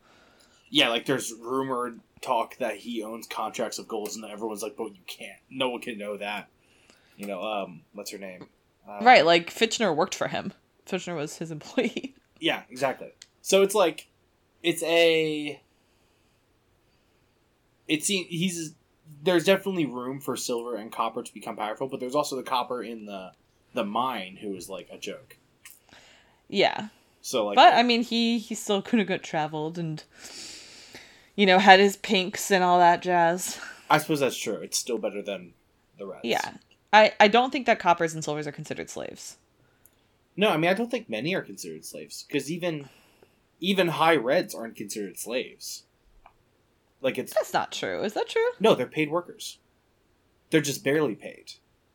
yeah. 0.70 0.88
Like, 0.88 1.06
there's 1.06 1.32
rumored 1.34 2.00
talk 2.22 2.56
that 2.58 2.76
he 2.76 3.02
owns 3.02 3.26
contracts 3.26 3.78
of 3.78 3.88
golds, 3.88 4.16
and 4.16 4.24
everyone's 4.24 4.62
like, 4.62 4.76
"But 4.76 4.94
you 4.94 5.02
can't. 5.06 5.38
No 5.50 5.70
one 5.70 5.80
can 5.80 5.98
know 5.98 6.16
that." 6.16 6.48
You 7.16 7.26
know, 7.26 7.42
um, 7.42 7.82
what's 7.92 8.10
her 8.12 8.18
name? 8.18 8.46
Um, 8.88 9.04
Right, 9.04 9.24
like 9.26 9.52
Fitchner 9.52 9.94
worked 9.94 10.14
for 10.14 10.28
him. 10.28 10.52
Fitchner 10.86 11.14
was 11.16 11.36
his 11.38 11.50
employee. 11.56 12.14
Yeah, 12.38 12.62
exactly. 12.70 13.10
So 13.42 13.62
it's 13.62 13.74
like, 13.74 14.08
it's 14.62 14.82
a. 14.82 15.60
It's 17.88 18.06
he's 18.06 18.74
there's 19.22 19.44
definitely 19.44 19.84
room 19.86 20.20
for 20.20 20.36
silver 20.36 20.76
and 20.76 20.92
copper 20.92 21.22
to 21.22 21.34
become 21.34 21.56
powerful, 21.56 21.88
but 21.88 22.00
there's 22.00 22.14
also 22.14 22.36
the 22.36 22.42
copper 22.42 22.82
in 22.82 23.06
the 23.06 23.32
the 23.74 23.84
mine 23.84 24.38
who 24.40 24.54
is 24.54 24.68
like 24.68 24.88
a 24.90 24.98
joke. 24.98 25.36
yeah. 26.48 26.88
So 27.22 27.46
like, 27.46 27.56
But 27.56 27.74
I 27.74 27.82
mean 27.82 28.02
he 28.02 28.38
he 28.38 28.54
still 28.54 28.80
could 28.80 28.98
have 28.98 29.08
got 29.08 29.22
traveled 29.22 29.78
and 29.78 30.02
you 31.40 31.46
know, 31.46 31.58
had 31.58 31.80
his 31.80 31.96
pinks 31.96 32.50
and 32.50 32.62
all 32.62 32.78
that 32.80 33.00
jazz. 33.00 33.58
I 33.88 33.96
suppose 33.96 34.20
that's 34.20 34.36
true. 34.36 34.56
It's 34.56 34.76
still 34.76 34.98
better 34.98 35.22
than 35.22 35.54
the 35.96 36.04
rest. 36.04 36.26
Yeah. 36.26 36.56
I, 36.92 37.14
I 37.18 37.28
don't 37.28 37.50
think 37.50 37.64
that 37.64 37.78
coppers 37.78 38.12
and 38.12 38.22
silvers 38.22 38.46
are 38.46 38.52
considered 38.52 38.90
slaves. 38.90 39.38
No, 40.36 40.50
I 40.50 40.58
mean 40.58 40.70
I 40.70 40.74
don't 40.74 40.90
think 40.90 41.08
many 41.08 41.34
are 41.34 41.40
considered 41.40 41.86
slaves 41.86 42.26
because 42.28 42.50
even 42.50 42.90
even 43.58 43.88
high 43.88 44.16
reds 44.16 44.54
aren't 44.54 44.76
considered 44.76 45.18
slaves. 45.18 45.84
Like 47.00 47.16
it's 47.16 47.32
That's 47.32 47.54
not 47.54 47.72
true. 47.72 48.02
Is 48.02 48.12
that 48.12 48.28
true? 48.28 48.50
no, 48.60 48.74
they're 48.74 48.86
paid 48.86 49.10
workers. 49.10 49.56
They're 50.50 50.60
just 50.60 50.84
barely 50.84 51.14
paid. 51.14 51.52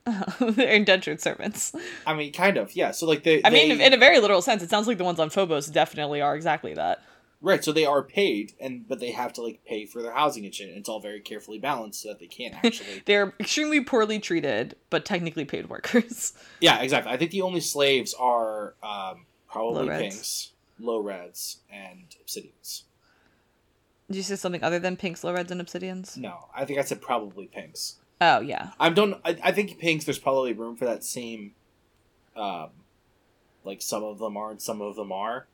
They're 0.39 0.69
indentured 0.69 1.19
servants. 1.19 1.75
I 2.05 2.13
mean, 2.13 2.31
kind 2.31 2.57
of, 2.57 2.75
yeah. 2.75 2.91
So 2.91 3.05
like 3.05 3.23
they, 3.23 3.41
I 3.43 3.49
mean, 3.49 3.81
in 3.81 3.93
a 3.93 3.97
very 3.97 4.19
literal 4.19 4.41
sense, 4.41 4.63
it 4.63 4.69
sounds 4.69 4.87
like 4.87 4.97
the 4.97 5.03
ones 5.03 5.19
on 5.19 5.29
Phobos 5.29 5.67
definitely 5.67 6.21
are 6.21 6.35
exactly 6.35 6.73
that. 6.75 7.03
Right. 7.45 7.63
So 7.63 7.71
they 7.71 7.85
are 7.85 8.01
paid, 8.03 8.53
and 8.59 8.87
but 8.87 8.99
they 8.99 9.11
have 9.11 9.31
to 9.33 9.41
like 9.41 9.63
pay 9.65 9.85
for 9.85 10.01
their 10.01 10.11
housing 10.11 10.43
and 10.45 10.53
shit. 10.53 10.69
And 10.69 10.77
it's 10.77 10.89
all 10.89 10.99
very 10.99 11.21
carefully 11.21 11.59
balanced 11.59 12.01
so 12.01 12.09
that 12.09 12.19
they 12.19 12.27
can't 12.27 12.55
actually. 12.63 13.03
They're 13.05 13.33
extremely 13.39 13.81
poorly 13.81 14.19
treated, 14.19 14.75
but 14.89 15.05
technically 15.05 15.45
paid 15.45 15.69
workers. 15.69 16.33
yeah, 16.59 16.81
exactly. 16.81 17.11
I 17.13 17.17
think 17.17 17.31
the 17.31 17.43
only 17.43 17.61
slaves 17.61 18.13
are 18.15 18.73
um, 18.83 19.25
probably 19.49 19.85
Low 19.85 19.97
pinks, 19.97 20.51
low 20.79 20.99
reds, 20.99 21.59
and 21.71 22.15
obsidians. 22.25 22.83
Did 24.07 24.17
you 24.17 24.23
say 24.23 24.35
something 24.35 24.63
other 24.63 24.79
than 24.79 24.97
pinks, 24.97 25.23
low 25.23 25.33
reds, 25.33 25.51
and 25.51 25.61
obsidians? 25.61 26.17
No, 26.17 26.49
I 26.55 26.65
think 26.65 26.79
I 26.79 26.83
said 26.83 27.01
probably 27.01 27.47
pinks. 27.47 27.95
Oh 28.19 28.39
yeah, 28.39 28.71
I 28.79 28.89
don't. 28.89 29.19
I, 29.23 29.37
I 29.43 29.51
think 29.51 29.79
pinks. 29.79 30.05
There's 30.05 30.19
probably 30.19 30.53
room 30.53 30.75
for 30.75 30.85
that 30.85 31.03
same. 31.03 31.53
Um, 32.35 32.69
like 33.63 33.81
some 33.81 34.03
of 34.03 34.19
them 34.19 34.37
are 34.37 34.51
and 34.51 34.61
some 34.61 34.81
of 34.81 34.95
them 34.95 35.11
are, 35.11 35.47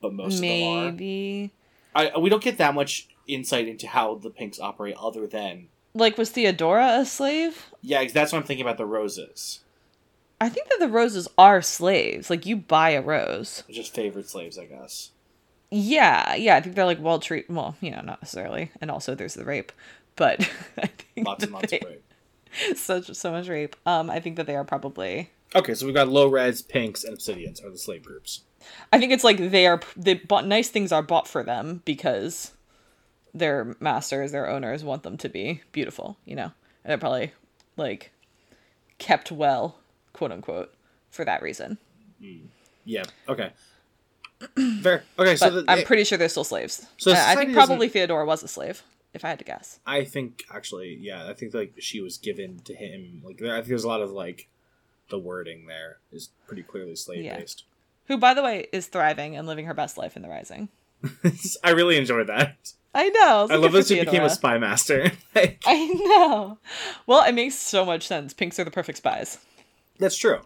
but 0.00 0.12
most 0.12 0.34
of 0.36 0.40
them 0.40 0.96
maybe. 0.96 1.52
are. 1.94 2.10
I 2.14 2.18
we 2.18 2.30
don't 2.30 2.42
get 2.42 2.58
that 2.58 2.74
much 2.74 3.08
insight 3.26 3.68
into 3.68 3.86
how 3.86 4.14
the 4.16 4.30
pinks 4.30 4.58
operate, 4.60 4.96
other 5.00 5.26
than 5.26 5.68
Like, 5.94 6.16
was 6.18 6.30
Theodora 6.30 6.98
a 7.00 7.04
slave? 7.04 7.66
yeah. 7.82 8.04
That's 8.06 8.32
what 8.32 8.38
I'm 8.40 8.44
thinking 8.44 8.64
about 8.64 8.78
the 8.78 8.86
roses. 8.86 9.60
I 10.40 10.48
think 10.48 10.68
that 10.68 10.78
the 10.78 10.88
roses 10.88 11.26
are 11.36 11.60
slaves. 11.60 12.30
Like, 12.30 12.46
you 12.46 12.56
buy 12.56 12.90
a 12.90 13.02
rose. 13.02 13.64
They're 13.66 13.74
just 13.74 13.92
favorite 13.92 14.28
slaves, 14.28 14.56
I 14.56 14.66
guess. 14.66 15.10
Yeah, 15.70 16.34
yeah. 16.36 16.56
I 16.56 16.60
think 16.60 16.76
they're 16.76 16.84
like 16.86 17.02
well 17.02 17.18
treated. 17.18 17.54
Well, 17.54 17.76
you 17.80 17.90
know, 17.90 18.00
not 18.02 18.22
necessarily. 18.22 18.70
And 18.80 18.90
also, 18.90 19.14
there's 19.14 19.34
the 19.34 19.44
rape. 19.44 19.72
But 20.16 20.40
I 20.78 20.86
think 20.86 21.26
Lots 21.26 21.44
and 21.44 21.52
lots 21.52 21.70
they- 21.70 21.80
of 21.80 21.86
rape. 21.88 22.04
such 22.76 23.14
so 23.14 23.30
much 23.30 23.46
rape. 23.48 23.76
Um, 23.84 24.08
I 24.08 24.20
think 24.20 24.36
that 24.36 24.46
they 24.46 24.56
are 24.56 24.64
probably. 24.64 25.30
Okay, 25.54 25.74
so 25.74 25.84
we've 25.86 25.94
got 25.94 26.08
low 26.08 26.28
reds, 26.28 26.62
pinks, 26.62 27.04
and 27.04 27.16
obsidians 27.18 27.62
are 27.64 27.70
the 27.70 27.76
slave 27.78 28.02
groups. 28.04 28.42
I 28.92 28.98
think 28.98 29.12
it's 29.12 29.24
like 29.24 29.36
they 29.50 29.66
are. 29.66 29.80
They 29.96 30.14
bought 30.14 30.46
nice 30.46 30.68
things 30.68 30.92
are 30.92 31.02
bought 31.02 31.28
for 31.28 31.42
them 31.42 31.82
because 31.84 32.52
their 33.34 33.76
masters, 33.80 34.32
their 34.32 34.48
owners 34.48 34.82
want 34.84 35.02
them 35.02 35.16
to 35.18 35.28
be 35.28 35.62
beautiful. 35.72 36.16
You 36.24 36.36
know, 36.36 36.44
and 36.84 36.90
they're 36.90 36.98
probably 36.98 37.32
like 37.76 38.12
kept 38.98 39.30
well, 39.30 39.78
quote 40.12 40.32
unquote, 40.32 40.74
for 41.10 41.24
that 41.24 41.42
reason. 41.42 41.78
Yeah. 42.84 43.04
Okay. 43.28 43.52
Fair. 44.82 45.04
Okay, 45.18 45.36
so 45.36 45.50
the, 45.50 45.64
I'm 45.68 45.84
pretty 45.84 46.04
sure 46.04 46.16
they're 46.16 46.28
still 46.28 46.44
slaves. 46.44 46.86
So 46.96 47.10
Uh, 47.12 47.14
I 47.14 47.34
think 47.34 47.50
doesn't- 47.50 47.54
probably 47.54 47.88
Theodora 47.88 48.24
was 48.24 48.42
a 48.42 48.48
slave, 48.48 48.82
if 49.12 49.24
I 49.24 49.28
had 49.28 49.38
to 49.40 49.44
guess. 49.44 49.80
I 49.86 50.04
think 50.04 50.44
actually, 50.52 50.96
yeah, 51.00 51.28
I 51.28 51.34
think 51.34 51.54
like 51.54 51.74
she 51.78 52.00
was 52.00 52.18
given 52.18 52.60
to 52.60 52.74
him. 52.74 53.20
Like, 53.24 53.38
there, 53.38 53.52
I 53.52 53.56
think 53.56 53.68
there's 53.68 53.84
a 53.84 53.88
lot 53.88 54.00
of 54.00 54.10
like 54.12 54.48
the 55.10 55.18
wording 55.18 55.66
there 55.66 55.98
is 56.12 56.30
pretty 56.46 56.62
clearly 56.62 56.94
slave 56.94 57.24
based. 57.38 57.64
Who, 58.08 58.16
by 58.18 58.34
the 58.34 58.42
way, 58.42 58.66
is 58.72 58.86
thriving 58.86 59.36
and 59.36 59.46
living 59.46 59.66
her 59.66 59.74
best 59.74 59.96
life 59.96 60.16
in 60.16 60.22
the 60.22 60.28
Rising. 60.28 60.68
I 61.64 61.70
really 61.70 61.96
enjoyed 61.96 62.26
that. 62.26 62.56
I 62.94 63.10
know. 63.10 63.46
I 63.50 63.56
love 63.56 63.72
that 63.72 63.86
she 63.86 64.00
became 64.00 64.22
a 64.24 64.30
spy 64.30 64.58
master. 64.58 65.12
Like, 65.34 65.62
I 65.66 65.86
know. 65.86 66.58
Well, 67.06 67.24
it 67.28 67.32
makes 67.32 67.54
so 67.54 67.84
much 67.84 68.06
sense. 68.06 68.34
Pinks 68.34 68.58
are 68.58 68.64
the 68.64 68.70
perfect 68.72 68.98
spies. 68.98 69.38
that's 69.98 70.16
true. 70.16 70.40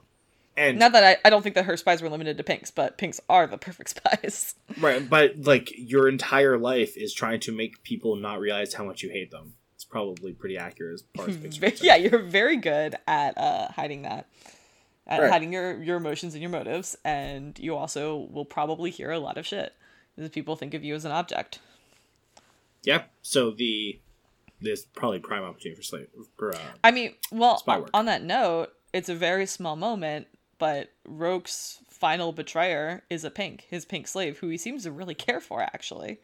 And 0.55 0.79
Not 0.79 0.93
that 0.93 1.03
I, 1.03 1.17
I 1.27 1.31
don't 1.31 1.41
think 1.41 1.55
that 1.55 1.65
her 1.65 1.79
spies 1.79 2.03
were 2.03 2.11
limited 2.11 2.37
to 2.37 2.45
pinks, 2.45 2.71
but 2.71 2.99
pinks 2.99 3.21
are 3.31 3.47
the 3.47 3.57
perfect 3.57 3.89
spies. 3.97 4.55
right, 4.79 5.09
but 5.09 5.41
like 5.41 5.73
your 5.79 6.09
entire 6.11 6.59
life 6.59 6.95
is 6.99 7.15
trying 7.15 7.41
to 7.41 7.53
make 7.53 7.83
people 7.85 8.17
not 8.17 8.39
realize 8.39 8.75
how 8.75 8.85
much 8.85 9.03
you 9.03 9.09
hate 9.09 9.31
them. 9.31 9.55
It's 9.77 9.85
probably 9.87 10.33
pretty 10.35 10.59
accurate 10.59 10.95
as 10.95 11.05
far 11.17 11.29
as 11.31 11.37
picture. 11.39 11.87
yeah, 11.87 11.97
you're 11.97 12.19
very 12.23 12.59
good 12.59 12.97
at 13.07 13.39
uh, 13.39 13.69
hiding 13.69 14.03
that, 14.03 14.27
at 15.07 15.21
Right. 15.21 15.31
hiding 15.31 15.53
your, 15.53 15.83
your 15.83 15.97
emotions 15.97 16.35
and 16.35 16.43
your 16.43 16.51
motives, 16.51 16.97
and 17.05 17.59
you 17.59 17.75
also 17.77 18.29
will 18.31 18.45
probably 18.45 18.91
hear 18.91 19.11
a 19.11 19.19
lot 19.19 19.37
of 19.37 19.47
shit 19.47 19.75
because 20.15 20.31
people 20.31 20.57
think 20.57 20.75
of 20.75 20.85
you 20.85 20.95
as 20.95 21.05
an 21.05 21.13
object. 21.13 21.59
Yeah. 22.83 23.05
So 23.23 23.51
the 23.51 23.99
there's 24.61 24.85
probably 24.85 25.19
prime 25.19 25.43
opportunity 25.43 25.77
for 25.77 25.83
slave 25.83 26.09
for 26.37 26.55
uh, 26.55 26.59
I 26.85 26.93
mean, 26.93 27.15
well, 27.33 27.63
on 27.93 28.07
that 28.07 28.23
note, 28.23 28.73
it's 28.93 29.09
a 29.09 29.15
very 29.15 29.47
small 29.47 29.75
moment, 29.77 30.29
but 30.59 30.93
Roque's 31.05 31.81
final 31.89 32.33
betrayer 32.33 33.03
is 33.11 33.25
a 33.25 33.31
pink, 33.31 33.67
his 33.69 33.85
pink 33.85 34.07
slave, 34.07 34.39
who 34.39 34.49
he 34.49 34.57
seems 34.57 34.85
to 34.85 34.93
really 34.93 35.15
care 35.15 35.41
for, 35.41 35.63
actually. 35.63 36.21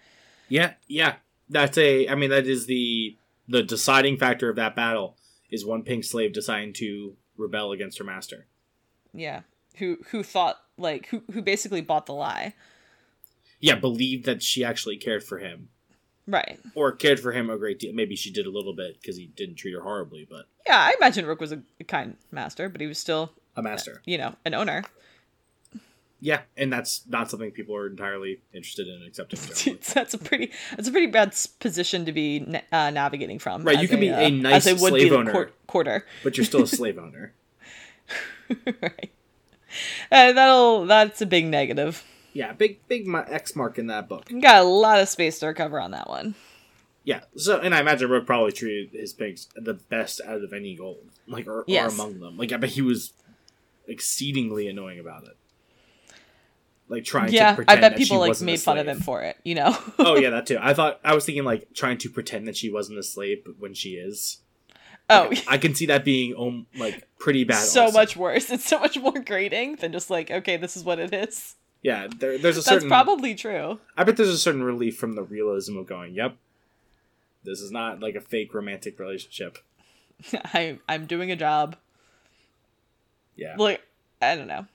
Yeah, 0.48 0.74
yeah. 0.86 1.16
That's 1.48 1.78
a 1.78 2.08
I 2.08 2.14
mean 2.14 2.30
that 2.30 2.46
is 2.46 2.66
the 2.66 3.16
the 3.48 3.62
deciding 3.62 4.18
factor 4.18 4.48
of 4.48 4.56
that 4.56 4.76
battle 4.76 5.16
is 5.50 5.64
one 5.64 5.82
pink 5.82 6.04
slave 6.04 6.32
deciding 6.32 6.74
to 6.74 7.16
rebel 7.36 7.72
against 7.72 7.98
her 7.98 8.04
master. 8.04 8.46
Yeah, 9.12 9.40
who 9.76 9.98
who 10.10 10.22
thought 10.22 10.58
like 10.76 11.06
who 11.08 11.22
who 11.32 11.42
basically 11.42 11.80
bought 11.80 12.06
the 12.06 12.14
lie, 12.14 12.54
Yeah, 13.60 13.74
believed 13.76 14.26
that 14.26 14.42
she 14.42 14.64
actually 14.64 14.96
cared 14.96 15.24
for 15.24 15.38
him 15.38 15.68
right? 16.26 16.58
or 16.74 16.92
cared 16.92 17.18
for 17.20 17.32
him 17.32 17.50
a 17.50 17.56
great 17.58 17.78
deal. 17.78 17.92
Maybe 17.92 18.14
she 18.16 18.30
did 18.30 18.46
a 18.46 18.50
little 18.50 18.74
bit 18.74 19.00
because 19.00 19.16
he 19.16 19.26
didn't 19.26 19.56
treat 19.56 19.74
her 19.74 19.80
horribly, 19.82 20.26
but 20.28 20.46
Yeah, 20.66 20.78
I 20.78 20.94
imagine 20.98 21.26
Roque 21.26 21.40
was 21.40 21.52
a, 21.52 21.62
a 21.80 21.84
kind 21.84 22.16
master, 22.30 22.68
but 22.68 22.80
he 22.80 22.86
was 22.86 22.98
still, 22.98 23.32
a 23.56 23.62
master. 23.62 24.02
you 24.04 24.18
know, 24.18 24.34
an 24.44 24.54
owner. 24.54 24.84
Yeah, 26.20 26.40
and 26.56 26.72
that's 26.72 27.02
not 27.08 27.30
something 27.30 27.52
people 27.52 27.76
are 27.76 27.86
entirely 27.86 28.40
interested 28.52 28.88
in 28.88 29.04
accepting. 29.06 29.78
that's 29.94 30.14
a 30.14 30.18
pretty 30.18 30.50
that's 30.76 30.88
a 30.88 30.90
pretty 30.90 31.06
bad 31.06 31.32
position 31.60 32.04
to 32.06 32.12
be 32.12 32.40
na- 32.40 32.60
uh, 32.72 32.90
navigating 32.90 33.38
from. 33.38 33.62
Right, 33.62 33.76
you 33.76 33.84
as 33.84 33.90
could 33.90 34.00
be 34.00 34.08
a 34.08 34.28
nice 34.28 34.66
as 34.66 34.74
a 34.74 34.78
slave 34.78 35.12
owner. 35.12 35.50
quarter. 35.68 36.04
but 36.24 36.36
you're 36.36 36.44
still 36.44 36.62
a 36.64 36.66
slave 36.66 36.98
owner. 37.06 37.34
right. 38.82 39.10
Uh, 40.10 40.32
that'll 40.32 40.86
that's 40.86 41.20
a 41.20 41.26
big 41.26 41.46
negative. 41.46 42.04
Yeah, 42.32 42.52
big 42.52 42.86
big 42.88 43.08
X 43.12 43.56
mark 43.56 43.78
in 43.78 43.88
that 43.88 44.08
book. 44.08 44.30
Got 44.40 44.62
a 44.62 44.68
lot 44.68 45.00
of 45.00 45.08
space 45.08 45.38
to 45.40 45.46
recover 45.46 45.80
on 45.80 45.90
that 45.92 46.08
one. 46.08 46.34
Yeah, 47.04 47.20
so 47.36 47.58
and 47.58 47.74
I 47.74 47.80
imagine 47.80 48.10
Roque 48.10 48.26
probably 48.26 48.52
treated 48.52 48.98
his 48.98 49.12
pigs 49.12 49.48
the 49.56 49.74
best 49.74 50.20
out 50.26 50.42
of 50.42 50.52
any 50.52 50.76
gold, 50.76 51.08
like 51.26 51.46
or, 51.46 51.64
Yes. 51.66 51.90
or 51.90 51.94
among 51.94 52.20
them. 52.20 52.36
Like 52.36 52.52
I 52.52 52.58
bet 52.58 52.70
he 52.70 52.82
was 52.82 53.12
exceedingly 53.86 54.68
annoying 54.68 54.98
about 54.98 55.24
it, 55.24 55.36
like 56.88 57.04
trying 57.04 57.32
yeah, 57.32 57.50
to 57.50 57.56
pretend 57.56 57.84
I 57.84 57.88
bet 57.88 57.96
people 57.98 58.18
like 58.18 58.38
made 58.42 58.60
fun 58.60 58.76
of 58.78 58.86
him 58.86 59.00
for 59.00 59.22
it. 59.22 59.38
You 59.42 59.54
know. 59.54 59.78
oh 59.98 60.16
yeah, 60.16 60.30
that 60.32 60.46
too. 60.46 60.58
I 60.60 60.74
thought 60.74 61.00
I 61.02 61.14
was 61.14 61.24
thinking 61.24 61.44
like 61.44 61.72
trying 61.72 61.98
to 61.98 62.10
pretend 62.10 62.46
that 62.46 62.56
she 62.56 62.70
wasn't 62.70 62.98
a 62.98 63.02
slave, 63.02 63.42
when 63.58 63.72
she 63.72 63.90
is, 63.94 64.38
oh, 65.10 65.32
I 65.46 65.58
can 65.58 65.74
see 65.74 65.86
that 65.86 66.04
being 66.04 66.34
um, 66.36 66.66
like 66.76 67.06
pretty 67.18 67.44
bad. 67.44 67.62
so 67.64 67.84
also. 67.84 67.98
much 67.98 68.16
worse. 68.16 68.50
It's 68.50 68.64
so 68.64 68.78
much 68.78 68.98
more 68.98 69.18
grating 69.18 69.76
than 69.76 69.92
just 69.92 70.10
like 70.10 70.30
okay, 70.30 70.56
this 70.56 70.76
is 70.76 70.84
what 70.84 70.98
it 70.98 71.12
is. 71.12 71.56
Yeah, 71.82 72.08
there, 72.18 72.38
there's 72.38 72.56
a 72.56 72.62
certain. 72.62 72.88
That's 72.88 73.04
probably 73.04 73.34
true. 73.34 73.78
I 73.96 74.04
bet 74.04 74.16
there's 74.16 74.28
a 74.28 74.38
certain 74.38 74.62
relief 74.62 74.96
from 74.96 75.14
the 75.14 75.22
realism 75.22 75.76
of 75.76 75.86
going, 75.86 76.14
"Yep, 76.14 76.36
this 77.44 77.60
is 77.60 77.70
not 77.70 78.00
like 78.00 78.14
a 78.14 78.20
fake 78.20 78.52
romantic 78.52 78.98
relationship." 78.98 79.58
I 80.32 80.78
I'm 80.88 81.06
doing 81.06 81.30
a 81.30 81.36
job. 81.36 81.76
Yeah, 83.36 83.54
Like 83.56 83.82
I 84.20 84.34
don't 84.34 84.48
know. 84.48 84.66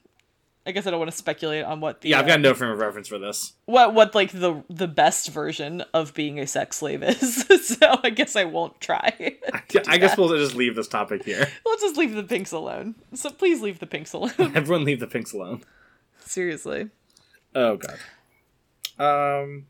I 0.65 0.71
guess 0.71 0.87
I 0.87 0.91
don't 0.91 0.99
want 0.99 1.11
to 1.11 1.17
speculate 1.17 1.65
on 1.65 1.81
what 1.81 1.99
the 1.99 2.09
yeah, 2.09 2.19
I've 2.19 2.25
uh, 2.25 2.29
got 2.29 2.39
no 2.41 2.53
frame 2.53 2.71
of 2.71 2.79
reference 2.79 3.09
for 3.09 3.19
this. 3.19 3.53
what 3.65 3.93
what 3.93 4.15
like 4.15 4.31
the 4.31 4.63
the 4.69 4.87
best 4.87 5.29
version 5.29 5.83
of 5.93 6.13
being 6.13 6.39
a 6.39 6.47
sex 6.47 6.77
slave 6.77 7.03
is. 7.03 7.45
so 7.67 7.99
I 8.01 8.09
guess 8.09 8.35
I 8.37 8.45
won't 8.45 8.79
try. 8.79 9.37
I 9.87 9.97
guess 9.97 10.17
we'll 10.17 10.29
just 10.29 10.55
leave 10.55 10.75
this 10.75 10.87
topic 10.87 11.25
here. 11.25 11.47
we'll 11.65 11.77
just 11.79 11.97
leave 11.97 12.13
the 12.15 12.23
pinks 12.23 12.53
alone. 12.53 12.95
So 13.13 13.29
please 13.29 13.61
leave 13.61 13.79
the 13.79 13.87
pinks 13.87 14.13
alone. 14.13 14.31
Everyone 14.39 14.85
leave 14.85 15.01
the 15.01 15.07
pinks 15.07 15.33
alone. 15.33 15.63
Seriously. 16.19 16.89
Oh 17.53 17.77
god. 17.77 17.99
Um 18.97 19.65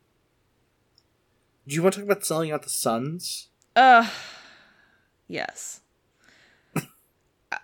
Do 1.68 1.74
you 1.74 1.82
want 1.82 1.96
to 1.96 2.02
talk 2.02 2.10
about 2.12 2.24
selling 2.26 2.52
out 2.52 2.62
the 2.62 2.70
Sons? 2.70 3.48
Uh 3.76 4.08
yes. 5.28 5.82
I- 7.52 7.58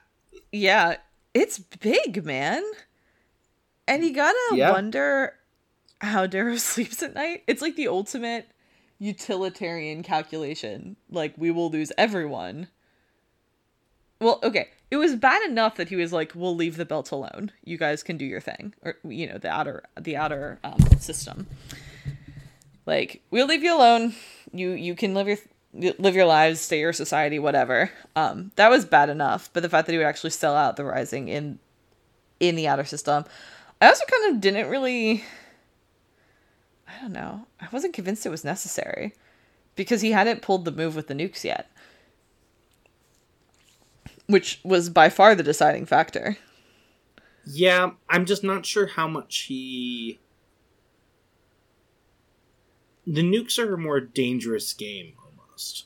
Yeah, 0.51 0.95
it's 1.35 1.59
big, 1.59 2.25
man. 2.25 2.63
And 3.89 4.03
you 4.03 4.13
gotta 4.13 4.37
Yeah. 4.55 4.71
wonder 4.71 5.33
how 6.01 6.25
Darrow 6.27 6.55
sleeps 6.57 7.03
at 7.03 7.13
night. 7.15 7.43
It's 7.47 7.61
like 7.61 7.75
the 7.75 7.87
ultimate 7.87 8.47
utilitarian 8.99 10.03
calculation. 10.03 10.95
Like, 11.09 11.33
we 11.37 11.51
will 11.51 11.69
lose 11.71 11.91
everyone. 11.97 12.67
Well, 14.21 14.39
okay. 14.43 14.67
It 14.91 14.97
was 14.97 15.15
bad 15.15 15.47
enough 15.49 15.75
that 15.77 15.89
he 15.89 15.95
was 15.95 16.11
like, 16.11 16.33
"We'll 16.35 16.55
leave 16.55 16.75
the 16.75 16.85
belt 16.85 17.11
alone. 17.11 17.51
You 17.63 17.77
guys 17.77 18.01
can 18.03 18.17
do 18.17 18.25
your 18.25 18.41
thing," 18.41 18.73
or 18.81 18.95
you 19.03 19.27
know, 19.27 19.37
the 19.37 19.49
outer, 19.49 19.83
the 19.99 20.17
outer 20.17 20.59
um, 20.63 20.79
system. 20.99 21.47
Like, 22.85 23.21
we'll 23.29 23.45
leave 23.47 23.63
you 23.63 23.75
alone. 23.75 24.15
You 24.51 24.71
you 24.71 24.95
can 24.95 25.13
live 25.13 25.27
your 25.27 25.37
live 25.99 26.15
your 26.15 26.25
lives, 26.25 26.59
stay 26.59 26.79
your 26.79 26.91
society, 26.91 27.37
whatever. 27.37 27.91
Um, 28.15 28.51
that 28.55 28.69
was 28.69 28.83
bad 28.83 29.09
enough. 29.09 29.49
But 29.53 29.61
the 29.61 29.69
fact 29.69 29.85
that 29.85 29.91
he 29.93 29.97
would 29.99 30.07
actually 30.07 30.31
sell 30.31 30.55
out 30.55 30.75
the 30.75 30.83
Rising 30.85 31.27
in 31.27 31.59
in 32.39 32.55
the 32.55 32.67
outer 32.67 32.85
system, 32.85 33.25
I 33.81 33.87
also 33.87 34.05
kind 34.05 34.33
of 34.35 34.41
didn't 34.41 34.69
really. 34.69 35.23
I 36.87 37.01
don't 37.01 37.13
know. 37.13 37.45
I 37.61 37.67
wasn't 37.71 37.93
convinced 37.93 38.25
it 38.25 38.29
was 38.29 38.43
necessary 38.43 39.13
because 39.75 40.01
he 40.01 40.11
hadn't 40.11 40.41
pulled 40.41 40.65
the 40.65 40.71
move 40.71 40.95
with 40.95 41.07
the 41.07 41.13
nukes 41.13 41.43
yet, 41.43 41.69
which 44.27 44.59
was 44.63 44.89
by 44.89 45.09
far 45.09 45.35
the 45.35 45.43
deciding 45.43 45.85
factor. 45.85 46.37
Yeah, 47.45 47.91
I'm 48.09 48.25
just 48.25 48.43
not 48.43 48.65
sure 48.65 48.87
how 48.87 49.07
much 49.07 49.45
he. 49.47 50.19
The 53.07 53.23
nukes 53.23 53.57
are 53.57 53.73
a 53.73 53.77
more 53.77 53.99
dangerous 53.99 54.73
game 54.73 55.13
almost. 55.23 55.85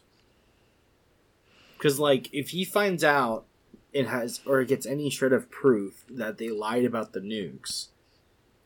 Because, 1.78 2.00
like, 2.00 2.30
if 2.34 2.50
he 2.50 2.66
finds 2.66 3.04
out 3.04 3.46
it 3.94 4.08
has, 4.08 4.41
or 4.46 4.62
it 4.62 4.68
gets 4.68 4.86
any 4.86 5.10
shred 5.10 5.34
of 5.34 5.50
proof 5.52 6.04
that 6.10 6.38
they 6.38 6.50
lied 6.50 6.84
about 6.86 7.14
the 7.14 7.20
nukes, 7.20 7.88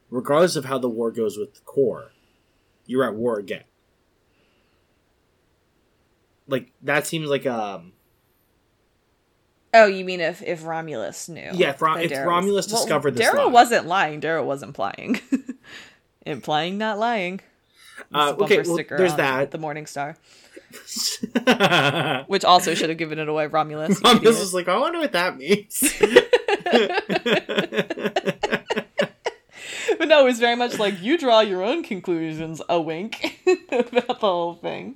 regardless 0.10 0.56
of 0.56 0.66
how 0.66 0.78
the 0.78 0.90
war 0.90 1.12
goes 1.12 1.38
with 1.38 1.54
the 1.54 1.62
core, 1.62 2.12
you're 2.86 3.04
at 3.04 3.16
war 3.16 3.38
again. 3.38 3.64
Like, 6.48 6.72
that 6.82 7.06
seems 7.06 7.30
like, 7.30 7.46
um, 7.46 7.92
Oh, 9.74 9.86
you 9.86 10.06
mean 10.06 10.22
if 10.22 10.42
if 10.42 10.66
Romulus 10.66 11.28
knew? 11.28 11.52
Yeah, 11.54 11.72
if 11.72 12.12
if 12.12 12.26
Romulus 12.26 12.68
discovered 12.68 13.16
this 13.16 13.30
Darrow 13.30 13.50
wasn't 13.50 13.86
lying. 13.86 14.22
Darrow 14.22 14.44
was 14.44 14.64
implying, 14.64 15.20
implying 16.26 16.78
not 16.78 16.98
lying. 16.98 17.42
uh, 18.14 18.34
okay, 18.40 18.62
well, 18.62 18.80
there's 18.90 19.16
that. 19.16 19.52
The 19.52 19.58
Morning 19.58 19.86
Star, 19.86 20.16
which 22.28 22.44
also 22.44 22.74
should 22.74 22.90
have 22.90 22.98
given 22.98 23.20
it 23.20 23.30
away. 23.30 23.48
Romulus. 23.48 24.02
Mom 24.02 24.26
is 24.26 24.54
like, 24.54 24.68
I 24.68 24.78
wonder 24.78 25.00
what 25.00 25.14
that 25.14 25.38
means. 25.38 25.82
but 29.98 30.08
no, 30.08 30.22
it 30.22 30.26
was 30.26 30.40
very 30.40 30.56
much 30.56 30.80
like 30.80 31.02
you 31.02 31.18
draw 31.18 31.42
your 31.42 31.64
own 31.64 31.84
conclusions. 31.84 32.62
A 32.70 32.82
wink 32.82 33.40
about 33.72 34.08
the 34.08 34.16
whole 34.20 34.56
thing. 34.56 34.96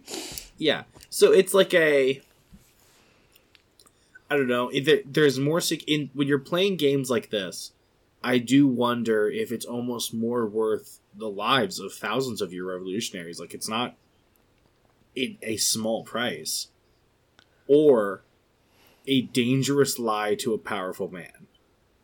yeah. 0.57 0.83
So 1.09 1.31
it's 1.31 1.53
like 1.53 1.73
a. 1.73 2.21
I 4.29 4.37
don't 4.37 4.47
know. 4.47 4.71
There's 5.05 5.39
more 5.39 5.59
sec- 5.59 5.87
in 5.87 6.09
when 6.13 6.27
you're 6.27 6.39
playing 6.39 6.77
games 6.77 7.09
like 7.09 7.31
this, 7.31 7.71
I 8.23 8.37
do 8.37 8.67
wonder 8.67 9.29
if 9.29 9.51
it's 9.51 9.65
almost 9.65 10.13
more 10.13 10.45
worth 10.45 10.99
the 11.13 11.29
lives 11.29 11.79
of 11.79 11.93
thousands 11.93 12.41
of 12.41 12.53
your 12.53 12.67
revolutionaries. 12.67 13.39
Like 13.39 13.53
it's 13.53 13.67
not 13.67 13.95
a, 15.17 15.37
a 15.41 15.57
small 15.57 16.03
price, 16.03 16.67
or 17.67 18.23
a 19.07 19.21
dangerous 19.21 19.99
lie 19.99 20.35
to 20.35 20.53
a 20.53 20.57
powerful 20.57 21.09
man, 21.11 21.47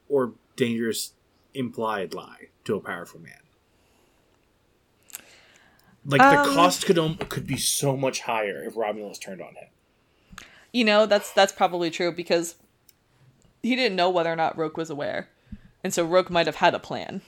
or 0.10 0.34
dangerous 0.56 1.14
implied 1.54 2.14
lie 2.14 2.48
to 2.66 2.76
a 2.76 2.80
powerful 2.80 3.20
man. 3.20 3.34
Like 6.06 6.22
the 6.22 6.40
Um, 6.40 6.56
cost 6.56 6.86
could 6.86 6.98
om- 6.98 7.18
could 7.18 7.46
be 7.46 7.58
so 7.58 7.98
much 7.98 8.22
higher 8.22 8.64
if 8.64 8.78
Romulus 8.78 9.18
turned 9.18 9.42
on 9.42 9.56
him. 9.56 9.68
You 10.72 10.86
know, 10.86 11.06
that's 11.06 11.32
that's 11.34 11.52
probably 11.52 11.90
true 11.90 12.12
because 12.12 12.56
he 13.62 13.76
didn't 13.76 13.96
know 13.96 14.10
whether 14.10 14.32
or 14.32 14.36
not 14.36 14.58
Roque 14.58 14.78
was 14.78 14.90
aware, 14.90 15.30
and 15.84 15.94
so 15.94 16.06
Roque 16.06 16.30
might 16.30 16.46
have 16.46 16.58
had 16.58 16.74
a 16.74 16.80
plan. 16.80 17.22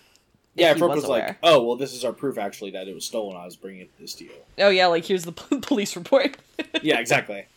Yeah, 0.59 0.71
Roque 0.71 0.81
was 0.89 1.01
was, 1.01 1.07
like, 1.07 1.37
"Oh, 1.43 1.63
well, 1.63 1.75
this 1.75 1.93
is 1.93 2.03
our 2.05 2.13
proof 2.13 2.37
actually 2.37 2.71
that 2.71 2.87
it 2.87 2.93
was 2.93 3.05
stolen. 3.05 3.37
I 3.37 3.45
was 3.45 3.55
bringing 3.55 3.81
it 3.81 3.95
to 3.95 4.01
this 4.01 4.13
deal." 4.13 4.31
Oh 4.57 4.69
yeah, 4.69 4.87
like 4.87 5.05
here's 5.05 5.23
the 5.23 5.31
police 5.61 5.95
report. 5.95 6.37
yeah, 6.81 6.99
exactly. 6.99 7.45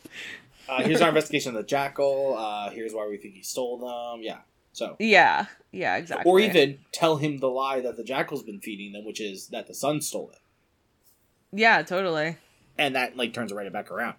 Uh, 0.69 0.81
here's 0.85 1.01
our 1.03 1.09
investigation 1.09 1.51
of 1.51 1.57
the 1.57 1.67
jackal. 1.69 2.37
Uh, 2.39 2.71
here's 2.71 2.95
why 2.95 3.07
we 3.07 3.17
think 3.19 3.35
he 3.35 3.43
stole 3.43 3.79
them. 3.79 4.23
Yeah, 4.23 4.39
so 4.73 4.97
yeah, 5.01 5.47
yeah, 5.73 5.97
exactly. 5.97 6.31
or 6.31 6.39
even 6.39 6.79
tell 6.93 7.17
him 7.17 7.39
the 7.39 7.49
lie 7.49 7.81
that 7.81 7.97
the 7.97 8.05
jackal's 8.05 8.45
been 8.45 8.61
feeding 8.61 8.93
them, 8.93 9.05
which 9.05 9.21
is 9.21 9.49
that 9.49 9.67
the 9.67 9.75
sun 9.75 10.01
stole 10.01 10.31
it, 10.31 10.39
yeah, 11.51 11.83
totally. 11.83 12.37
and 12.79 12.95
that 12.95 13.17
like 13.17 13.35
turns 13.35 13.51
it 13.53 13.57
right 13.57 13.71
back 13.71 13.91
around. 13.91 14.15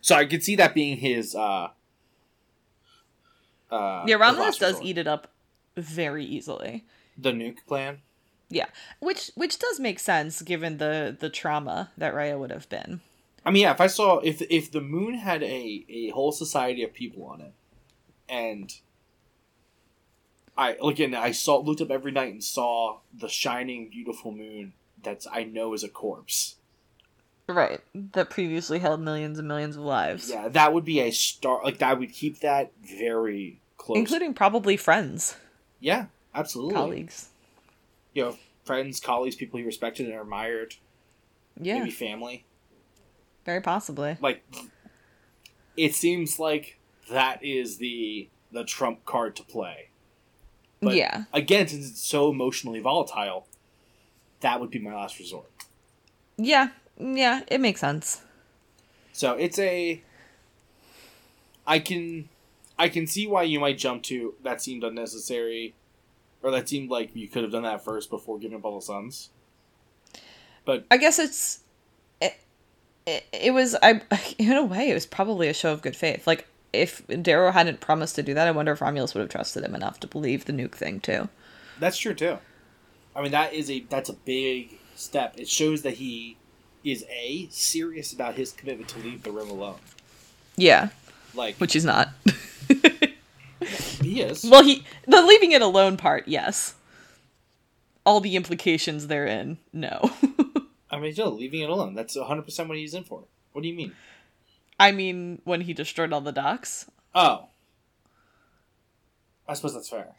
So 0.00 0.14
I 0.14 0.24
could 0.24 0.42
see 0.44 0.54
that 0.56 0.72
being 0.72 0.96
his. 0.98 1.34
uh 1.34 1.70
uh, 3.70 4.04
Yeah, 4.06 4.16
Romulus 4.16 4.56
does 4.56 4.80
eat 4.80 4.96
it 4.98 5.06
up 5.06 5.32
very 5.76 6.24
easily. 6.24 6.84
the 7.18 7.32
nuke 7.32 7.66
plan. 7.66 7.98
Yeah, 8.50 8.66
which 9.00 9.30
which 9.34 9.58
does 9.58 9.78
make 9.78 9.98
sense 9.98 10.40
given 10.42 10.78
the 10.78 11.16
the 11.18 11.28
trauma 11.28 11.90
that 11.98 12.14
Raya 12.14 12.38
would 12.38 12.50
have 12.50 12.68
been. 12.68 13.00
I 13.44 13.50
mean, 13.50 13.62
yeah, 13.62 13.72
if 13.72 13.80
I 13.80 13.86
saw 13.86 14.18
if 14.18 14.40
if 14.50 14.70
the 14.70 14.80
moon 14.80 15.14
had 15.14 15.42
a 15.42 15.84
a 15.88 16.10
whole 16.10 16.32
society 16.32 16.82
of 16.82 16.94
people 16.94 17.24
on 17.24 17.40
it, 17.40 17.52
and 18.28 18.72
I 20.56 20.76
again 20.82 21.14
I 21.14 21.32
saw 21.32 21.58
looked 21.58 21.80
up 21.80 21.90
every 21.90 22.12
night 22.12 22.32
and 22.32 22.42
saw 22.42 22.98
the 23.12 23.28
shining 23.28 23.90
beautiful 23.90 24.32
moon 24.32 24.72
that's 25.02 25.26
I 25.30 25.44
know 25.44 25.74
is 25.74 25.84
a 25.84 25.88
corpse. 25.88 26.56
Right, 27.46 27.80
that 27.94 28.28
previously 28.28 28.78
held 28.78 29.00
millions 29.00 29.38
and 29.38 29.48
millions 29.48 29.76
of 29.76 29.82
lives, 29.82 30.28
Yeah, 30.28 30.48
that 30.48 30.74
would 30.74 30.84
be 30.84 31.00
a 31.00 31.10
star. 31.10 31.62
Like 31.64 31.78
that 31.78 31.98
would 31.98 32.12
keep 32.12 32.40
that 32.40 32.72
very 32.82 33.60
close. 33.78 33.96
including 33.96 34.34
probably 34.34 34.76
friends, 34.76 35.34
yeah, 35.80 36.06
absolutely. 36.34 36.74
colleagues. 36.74 37.28
You 38.14 38.22
know, 38.24 38.36
friends, 38.64 39.00
colleagues, 39.00 39.36
people 39.36 39.58
you 39.60 39.66
respected 39.66 40.08
and 40.08 40.18
admired, 40.20 40.74
Yeah, 41.60 41.78
maybe 41.78 41.90
family. 41.90 42.44
very 43.44 43.60
possibly. 43.60 44.16
Like, 44.20 44.42
it 45.76 45.94
seems 45.94 46.38
like 46.38 46.78
that 47.10 47.42
is 47.44 47.78
the 47.78 48.28
the 48.50 48.64
trump 48.64 49.04
card 49.04 49.36
to 49.36 49.42
play. 49.42 49.90
But 50.80 50.94
yeah, 50.94 51.24
again, 51.32 51.66
since 51.68 51.88
it's 51.90 52.04
so 52.04 52.30
emotionally 52.30 52.80
volatile, 52.80 53.46
that 54.40 54.60
would 54.60 54.70
be 54.70 54.78
my 54.78 54.94
last 54.94 55.18
resort. 55.18 55.50
yeah, 56.36 56.68
yeah. 56.98 57.42
It 57.48 57.60
makes 57.60 57.80
sense. 57.80 58.22
So 59.12 59.32
it's 59.34 59.58
a. 59.58 60.02
I 61.66 61.78
can, 61.80 62.28
I 62.78 62.88
can 62.88 63.06
see 63.06 63.26
why 63.26 63.42
you 63.42 63.60
might 63.60 63.76
jump 63.76 64.02
to 64.04 64.34
that 64.42 64.62
seemed 64.62 64.84
unnecessary, 64.84 65.74
or 66.42 66.50
that 66.50 66.68
seemed 66.68 66.90
like 66.90 67.14
you 67.14 67.28
could 67.28 67.42
have 67.42 67.52
done 67.52 67.62
that 67.62 67.84
first 67.84 68.10
before 68.10 68.38
giving 68.38 68.56
up 68.58 68.64
all 68.64 68.78
the 68.78 68.84
sons. 68.84 69.30
But 70.64 70.84
I 70.90 70.96
guess 70.96 71.18
it's 71.18 71.60
it, 72.20 72.38
it, 73.06 73.24
it 73.32 73.54
was 73.54 73.76
I 73.82 74.00
in 74.38 74.52
a 74.52 74.64
way 74.64 74.90
it 74.90 74.94
was 74.94 75.06
probably 75.06 75.48
a 75.48 75.54
show 75.54 75.72
of 75.72 75.82
good 75.82 75.96
faith. 75.96 76.26
Like 76.26 76.46
if 76.72 77.06
Darrow 77.22 77.50
hadn't 77.50 77.80
promised 77.80 78.14
to 78.16 78.22
do 78.22 78.34
that, 78.34 78.46
I 78.46 78.50
wonder 78.50 78.72
if 78.72 78.80
Romulus 78.80 79.14
would 79.14 79.20
have 79.20 79.30
trusted 79.30 79.64
him 79.64 79.74
enough 79.74 79.98
to 80.00 80.06
believe 80.06 80.44
the 80.44 80.52
nuke 80.52 80.74
thing 80.74 81.00
too. 81.00 81.28
that's 81.80 81.96
true 81.98 82.14
too. 82.14 82.38
I 83.16 83.22
mean, 83.22 83.32
that 83.32 83.52
is 83.52 83.70
a 83.70 83.80
that's 83.88 84.08
a 84.08 84.12
big 84.14 84.78
step. 84.94 85.34
It 85.38 85.48
shows 85.48 85.82
that 85.82 85.94
he 85.94 86.36
is 86.84 87.04
a 87.10 87.48
serious 87.50 88.12
about 88.12 88.34
his 88.34 88.52
commitment 88.52 88.88
to 88.90 88.98
leave 89.00 89.22
the 89.22 89.32
rim 89.32 89.50
alone. 89.50 89.78
Yeah, 90.56 90.90
Like 91.34 91.56
which 91.56 91.72
he's 91.72 91.84
not. 91.84 92.10
he 94.00 94.20
is. 94.20 94.44
well, 94.44 94.62
he 94.62 94.84
the 95.06 95.22
leaving 95.22 95.52
it 95.52 95.62
alone 95.62 95.96
part, 95.96 96.28
yes. 96.28 96.74
All 98.04 98.20
the 98.20 98.36
implications 98.36 99.06
therein, 99.06 99.58
no. 99.72 100.10
I 100.90 100.98
mean, 100.98 101.12
still 101.12 101.32
leaving 101.32 101.60
it 101.60 101.68
alone. 101.68 101.94
That's 101.94 102.16
hundred 102.18 102.42
percent 102.42 102.68
what 102.68 102.78
he's 102.78 102.94
in 102.94 103.04
for. 103.04 103.24
What 103.52 103.62
do 103.62 103.68
you 103.68 103.74
mean? 103.74 103.92
I 104.80 104.92
mean, 104.92 105.42
when 105.44 105.62
he 105.62 105.74
destroyed 105.74 106.12
all 106.12 106.20
the 106.20 106.32
docks. 106.32 106.90
Oh, 107.14 107.48
I 109.46 109.54
suppose 109.54 109.74
that's 109.74 109.88
fair. 109.88 110.14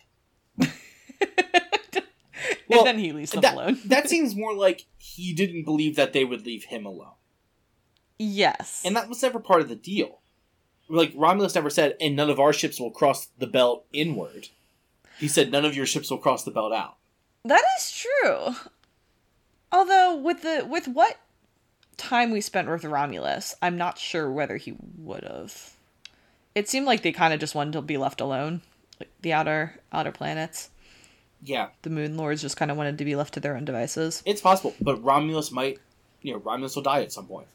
Well, 2.69 2.81
and 2.81 2.87
then 2.87 2.99
he 2.99 3.11
leaves 3.11 3.31
them 3.31 3.41
that, 3.41 3.55
alone. 3.55 3.79
that 3.85 4.07
seems 4.09 4.35
more 4.35 4.55
like 4.55 4.85
he 4.97 5.33
didn't 5.33 5.63
believe 5.63 5.95
that 5.95 6.13
they 6.13 6.23
would 6.23 6.45
leave 6.45 6.65
him 6.65 6.85
alone. 6.85 7.13
yes. 8.19 8.83
And 8.85 8.95
that 8.95 9.09
was 9.09 9.21
never 9.23 9.39
part 9.39 9.61
of 9.61 9.69
the 9.69 9.75
deal. 9.75 10.18
Like, 10.89 11.13
Romulus 11.15 11.55
never 11.55 11.69
said, 11.69 11.95
and 12.01 12.15
none 12.15 12.29
of 12.29 12.39
our 12.39 12.51
ships 12.51 12.79
will 12.79 12.91
cross 12.91 13.27
the 13.37 13.47
belt 13.47 13.85
inward. 13.93 14.49
He 15.19 15.27
said, 15.27 15.51
none 15.51 15.65
of 15.65 15.75
your 15.75 15.85
ships 15.85 16.09
will 16.09 16.17
cross 16.17 16.43
the 16.43 16.51
belt 16.51 16.73
out. 16.73 16.95
That 17.45 17.63
is 17.77 17.91
true. 17.91 18.55
Although 19.71 20.15
with 20.15 20.41
the 20.41 20.65
with 20.67 20.87
what 20.87 21.19
time 21.97 22.31
we 22.31 22.41
spent 22.41 22.67
with 22.69 22.83
Romulus, 22.83 23.53
I'm 23.61 23.77
not 23.77 23.97
sure 23.99 24.31
whether 24.31 24.57
he 24.57 24.75
would 24.97 25.23
have. 25.23 25.73
It 26.55 26.67
seemed 26.67 26.87
like 26.87 27.03
they 27.03 27.11
kind 27.11 27.33
of 27.33 27.39
just 27.39 27.53
wanted 27.55 27.73
to 27.73 27.81
be 27.81 27.97
left 27.97 28.19
alone 28.19 28.61
like 28.99 29.09
the 29.21 29.33
outer 29.33 29.79
outer 29.93 30.11
planets. 30.11 30.69
Yeah, 31.41 31.69
The 31.83 31.89
Moon 31.89 32.17
Lords 32.17 32.41
just 32.41 32.57
kind 32.57 32.69
of 32.71 32.75
wanted 32.77 32.97
to 32.97 33.05
be 33.05 33.15
left 33.15 33.35
to 33.35 33.39
their 33.39 33.55
own 33.55 33.63
devices. 33.63 34.21
it's 34.25 34.41
possible, 34.41 34.73
but 34.81 35.01
Romulus 35.01 35.51
might, 35.51 35.79
you 36.21 36.33
know, 36.33 36.39
Romulus 36.39 36.75
will 36.75 36.83
die 36.83 37.01
at 37.01 37.13
some 37.13 37.27
point. 37.27 37.47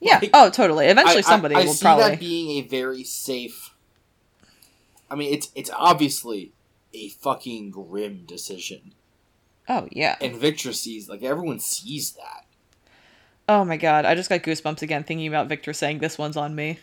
Yeah. 0.00 0.18
Like, 0.20 0.30
oh, 0.34 0.50
totally. 0.50 0.86
Eventually, 0.86 1.18
I- 1.18 1.22
somebody 1.22 1.54
I, 1.54 1.60
I 1.60 1.64
will 1.64 1.72
see 1.72 1.82
probably. 1.84 2.04
that 2.10 2.20
being 2.20 2.50
a 2.64 2.68
very 2.68 3.04
safe. 3.04 3.74
I 5.10 5.14
mean, 5.14 5.32
it's 5.32 5.50
it's 5.54 5.70
obviously 5.74 6.52
a 6.92 7.08
fucking 7.10 7.70
grim 7.70 8.24
decision, 8.26 8.92
Oh 9.68 9.88
yeah. 9.92 10.16
and 10.20 10.34
Victra 10.34 10.74
sees 10.74 11.08
like 11.08 11.22
everyone 11.22 11.60
sees 11.60 12.12
that. 12.12 12.44
Oh 13.48 13.64
my 13.64 13.76
god, 13.76 14.04
I 14.04 14.14
just 14.14 14.28
got 14.28 14.42
goosebumps 14.42 14.82
again 14.82 15.04
thinking 15.04 15.26
about 15.26 15.48
Victra 15.48 15.74
saying 15.74 15.98
this 16.00 16.18
one's 16.18 16.36
on 16.36 16.54
me. 16.54 16.78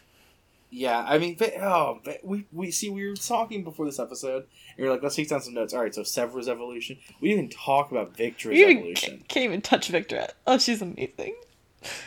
Yeah, 0.71 1.05
I 1.07 1.19
mean, 1.19 1.37
oh, 1.61 1.99
we 2.23 2.45
we 2.51 2.71
see 2.71 2.89
we 2.89 3.07
were 3.07 3.15
talking 3.15 3.63
before 3.63 3.85
this 3.85 3.99
episode, 3.99 4.43
and 4.75 4.77
you're 4.83 4.91
like, 4.91 5.03
let's 5.03 5.15
take 5.15 5.29
down 5.29 5.41
some 5.41 5.53
notes. 5.53 5.73
All 5.73 5.81
right, 5.81 5.93
so 5.93 6.01
Sevro's 6.03 6.49
evolution. 6.49 6.97
We 7.21 7.29
didn't 7.29 7.45
even 7.45 7.57
talk 7.57 7.91
about 7.91 8.17
Victra's 8.17 8.57
evolution. 8.59 9.09
can't, 9.17 9.27
can't 9.27 9.45
even 9.45 9.61
touch 9.61 9.91
Victra. 9.91 10.31
Oh, 10.47 10.57
she's 10.57 10.81
amazing. 10.81 11.35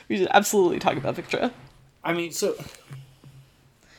We 0.09 0.17
should 0.19 0.29
absolutely 0.31 0.79
talk 0.79 0.97
about 0.97 1.17
Victra. 1.17 1.53
I 2.05 2.13
mean, 2.13 2.33
so 2.33 2.55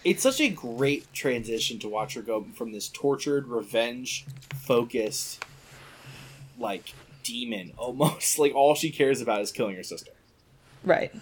it's 0.04 0.24
such 0.24 0.40
a 0.42 0.50
great 0.50 1.12
transition 1.14 1.80
to 1.80 1.90
watch 1.90 2.14
her 2.16 2.22
go 2.22 2.46
from 2.56 2.72
this 2.72 2.88
tortured, 2.88 3.48
revenge 3.48 4.26
focused, 4.56 5.44
like 6.58 6.94
demon 7.24 7.74
almost. 7.78 8.40
Like 8.40 8.56
all 8.56 8.76
she 8.76 8.90
cares 8.92 9.22
about 9.22 9.42
is 9.42 9.52
killing 9.52 9.76
her 9.76 9.84
sister, 9.84 10.12
Right. 10.84 11.14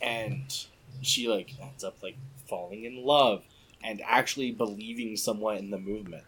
and 0.00 0.42
she 1.00 1.28
like 1.28 1.50
ends 1.60 1.82
up 1.84 1.96
like 2.02 2.16
falling 2.48 2.84
in 2.84 3.04
love 3.04 3.44
and 3.82 4.00
actually 4.06 4.52
believing 4.52 5.16
somewhat 5.16 5.58
in 5.58 5.70
the 5.70 5.78
movement. 5.78 6.24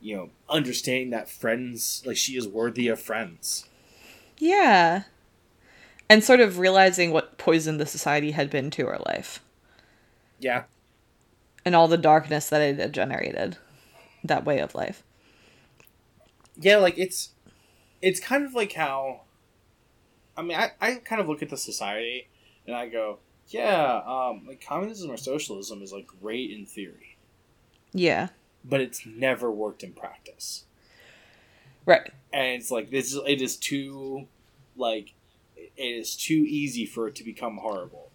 You 0.00 0.16
know, 0.16 0.30
understanding 0.48 1.10
that 1.10 1.28
friends 1.28 2.02
like 2.06 2.16
she 2.16 2.36
is 2.36 2.46
worthy 2.46 2.86
of 2.88 3.00
friends. 3.00 3.64
Yeah. 4.38 5.04
And 6.10 6.24
sort 6.24 6.40
of 6.40 6.58
realizing 6.58 7.12
what 7.12 7.36
poison 7.38 7.76
the 7.76 7.86
society 7.86 8.30
had 8.30 8.48
been 8.50 8.70
to 8.72 8.86
her 8.86 8.98
life 9.06 9.40
Yeah, 10.40 10.64
and 11.64 11.74
all 11.74 11.88
the 11.88 11.98
darkness 11.98 12.48
that 12.48 12.62
it 12.62 12.78
had 12.78 12.92
generated. 12.94 13.58
That 14.24 14.44
way 14.44 14.58
of 14.58 14.74
life. 14.74 15.02
yeah 16.60 16.76
like 16.78 16.98
it's 16.98 17.30
it's 18.02 18.18
kind 18.20 18.44
of 18.44 18.52
like 18.54 18.72
how 18.72 19.20
i 20.36 20.42
mean 20.42 20.56
i, 20.56 20.70
I 20.80 20.94
kind 20.96 21.20
of 21.20 21.28
look 21.28 21.40
at 21.42 21.50
the 21.50 21.56
society 21.56 22.26
and 22.66 22.74
i 22.74 22.88
go 22.88 23.18
yeah 23.48 24.00
um 24.06 24.44
like 24.46 24.60
communism 24.66 25.10
or 25.10 25.16
socialism 25.16 25.82
is 25.82 25.92
like 25.92 26.06
great 26.20 26.50
in 26.50 26.66
theory 26.66 27.16
Yeah. 27.92 28.28
but 28.64 28.80
it's 28.80 29.06
never 29.06 29.50
worked 29.52 29.82
in 29.84 29.92
practice 29.92 30.64
Right. 31.86 32.10
and 32.32 32.60
it's 32.60 32.70
like 32.72 32.90
this 32.90 33.12
is 33.14 33.20
it 33.26 33.40
is 33.40 33.56
too 33.56 34.26
like 34.76 35.14
it 35.78 35.84
is 35.84 36.16
too 36.16 36.44
easy 36.46 36.84
for 36.84 37.08
it 37.08 37.14
to 37.14 37.24
become 37.24 37.58
horrible 37.58 38.10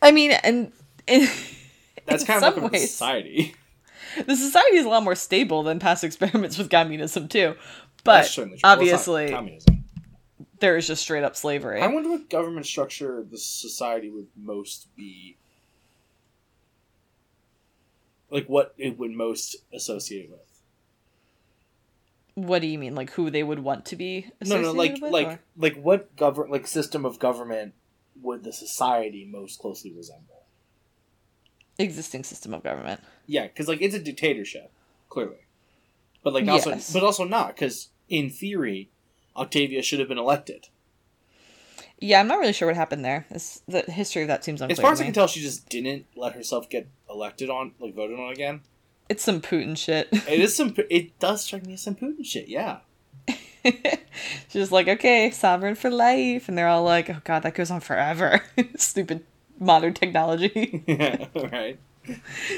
I 0.00 0.10
mean, 0.10 0.32
and 0.32 0.72
in, 1.06 1.28
that's 2.06 2.22
in 2.22 2.26
kind 2.26 2.44
of 2.44 2.54
the 2.56 2.68
ways, 2.68 2.90
society 2.90 3.54
the 4.26 4.36
society 4.36 4.76
is 4.76 4.84
a 4.84 4.88
lot 4.88 5.02
more 5.02 5.14
stable 5.14 5.62
than 5.62 5.78
past 5.78 6.04
experiments 6.04 6.58
with 6.58 6.68
communism 6.68 7.28
too. 7.28 7.54
But 8.04 8.28
true. 8.30 8.46
Well, 8.46 8.58
obviously, 8.64 9.30
communism 9.30 9.82
there 10.62 10.76
is 10.76 10.86
just 10.86 11.02
straight 11.02 11.24
up 11.24 11.36
slavery. 11.36 11.82
i 11.82 11.86
wonder 11.88 12.08
what 12.08 12.30
government 12.30 12.64
structure 12.64 13.22
the 13.28 13.36
society 13.36 14.08
would 14.08 14.28
most 14.36 14.86
be 14.96 15.36
like 18.30 18.46
what 18.46 18.72
it 18.78 18.96
would 18.96 19.10
most 19.10 19.56
associate 19.74 20.30
with 20.30 20.51
What 22.34 22.60
do 22.62 22.66
you 22.66 22.78
mean? 22.78 22.94
Like 22.94 23.10
who 23.10 23.30
they 23.30 23.42
would 23.42 23.58
want 23.58 23.84
to 23.86 23.96
be? 23.96 24.30
no 24.44 24.60
no 24.60 24.72
like 24.72 25.00
with, 25.00 25.12
like 25.12 25.26
or- 25.28 25.40
like 25.56 25.76
what 25.82 26.16
govern 26.16 26.50
like 26.50 26.66
system 26.66 27.04
of 27.04 27.18
government 27.18 27.74
would 28.20 28.44
the 28.44 28.52
society 28.52 29.24
most 29.30 29.58
closely 29.58 29.92
resemble 29.92 30.42
existing 31.78 32.22
system 32.22 32.52
of 32.54 32.62
government. 32.62 33.00
yeah 33.26 33.46
because 33.46 33.66
like 33.66 33.80
it's 33.80 33.94
a 33.94 33.98
dictatorship 33.98 34.70
clearly 35.08 35.46
but 36.22 36.32
like 36.34 36.46
also 36.46 36.70
Yes. 36.70 36.92
but 36.92 37.02
also 37.02 37.24
not 37.24 37.48
because 37.48 37.88
in 38.08 38.28
theory 38.30 38.90
octavia 39.34 39.82
should 39.82 39.98
have 39.98 40.08
been 40.08 40.18
elected 40.18 40.68
Yeah, 41.98 42.20
I'm 42.20 42.28
not 42.28 42.38
really 42.40 42.52
sure 42.52 42.66
what 42.68 42.76
happened 42.76 43.04
there. 43.04 43.26
This, 43.30 43.62
the 43.68 43.82
history 43.82 44.22
of 44.22 44.28
that 44.28 44.44
seems 44.44 44.60
unclear. 44.60 44.74
as 44.74 44.80
far 44.80 44.92
as 44.92 45.00
i 45.00 45.04
can 45.04 45.12
tell 45.14 45.26
she 45.26 45.40
just 45.40 45.68
didn't 45.68 46.06
let 46.16 46.34
herself 46.34 46.68
get 46.68 46.88
elected 47.08 47.48
on 47.48 47.72
like 47.80 47.94
voted 47.94 48.18
on 48.18 48.30
again 48.32 48.60
it's 49.12 49.22
some 49.22 49.40
Putin 49.40 49.76
shit. 49.76 50.08
it 50.12 50.40
is 50.40 50.56
some 50.56 50.74
it 50.90 51.18
does 51.18 51.44
strike 51.44 51.66
me 51.66 51.74
as 51.74 51.82
some 51.82 51.94
putin 51.94 52.24
shit 52.24 52.48
yeah 52.48 52.78
She's 54.48 54.72
like, 54.72 54.88
okay, 54.88 55.30
sovereign 55.30 55.76
for 55.76 55.88
life, 55.88 56.48
and 56.48 56.58
they're 56.58 56.66
all 56.66 56.82
like, 56.82 57.08
oh 57.08 57.20
god, 57.22 57.44
that 57.44 57.54
goes 57.54 57.70
on 57.70 57.78
forever. 57.80 58.42
Stupid 58.76 59.24
modern 59.60 59.94
technology. 59.94 60.82
yeah 60.88 61.26
right 61.34 61.78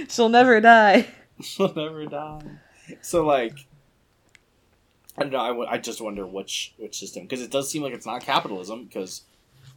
She'll 0.08 0.30
never 0.30 0.60
die. 0.60 1.06
she'll 1.42 1.74
never 1.74 2.06
die 2.06 2.40
so 3.02 3.24
like 3.26 3.58
I 5.16 5.22
don't 5.22 5.32
know. 5.32 5.40
I, 5.40 5.48
w- 5.48 5.68
I 5.70 5.78
just 5.78 6.00
wonder 6.00 6.26
which 6.26 6.74
which 6.78 6.98
system 6.98 7.22
because 7.24 7.40
it 7.42 7.50
does 7.50 7.70
seem 7.70 7.82
like 7.82 7.92
it's 7.92 8.06
not 8.06 8.22
capitalism 8.22 8.84
because 8.84 9.22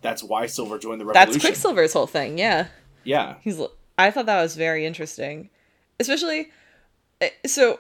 that's 0.01 0.23
why 0.23 0.45
Silver 0.47 0.79
joined 0.79 1.01
the 1.01 1.05
revolution. 1.05 1.31
That's 1.33 1.43
Quicksilver's 1.43 1.93
whole 1.93 2.07
thing. 2.07 2.37
Yeah, 2.37 2.67
Yeah, 3.03 3.35
he's. 3.41 3.61
I 3.97 4.09
thought 4.11 4.25
that 4.27 4.41
was 4.41 4.55
very 4.55 4.85
interesting, 4.85 5.49
especially. 5.99 6.49
Eh, 7.21 7.29
So, 7.45 7.79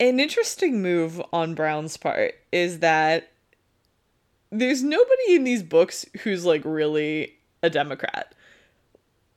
an 0.00 0.20
interesting 0.20 0.80
move 0.82 1.20
on 1.32 1.54
Brown's 1.54 1.96
part 1.96 2.34
is 2.52 2.78
that 2.80 3.30
there's 4.50 4.82
nobody 4.82 5.34
in 5.34 5.44
these 5.44 5.62
books 5.62 6.06
who's 6.22 6.44
like 6.44 6.62
really 6.64 7.34
a 7.62 7.70
Democrat. 7.70 8.34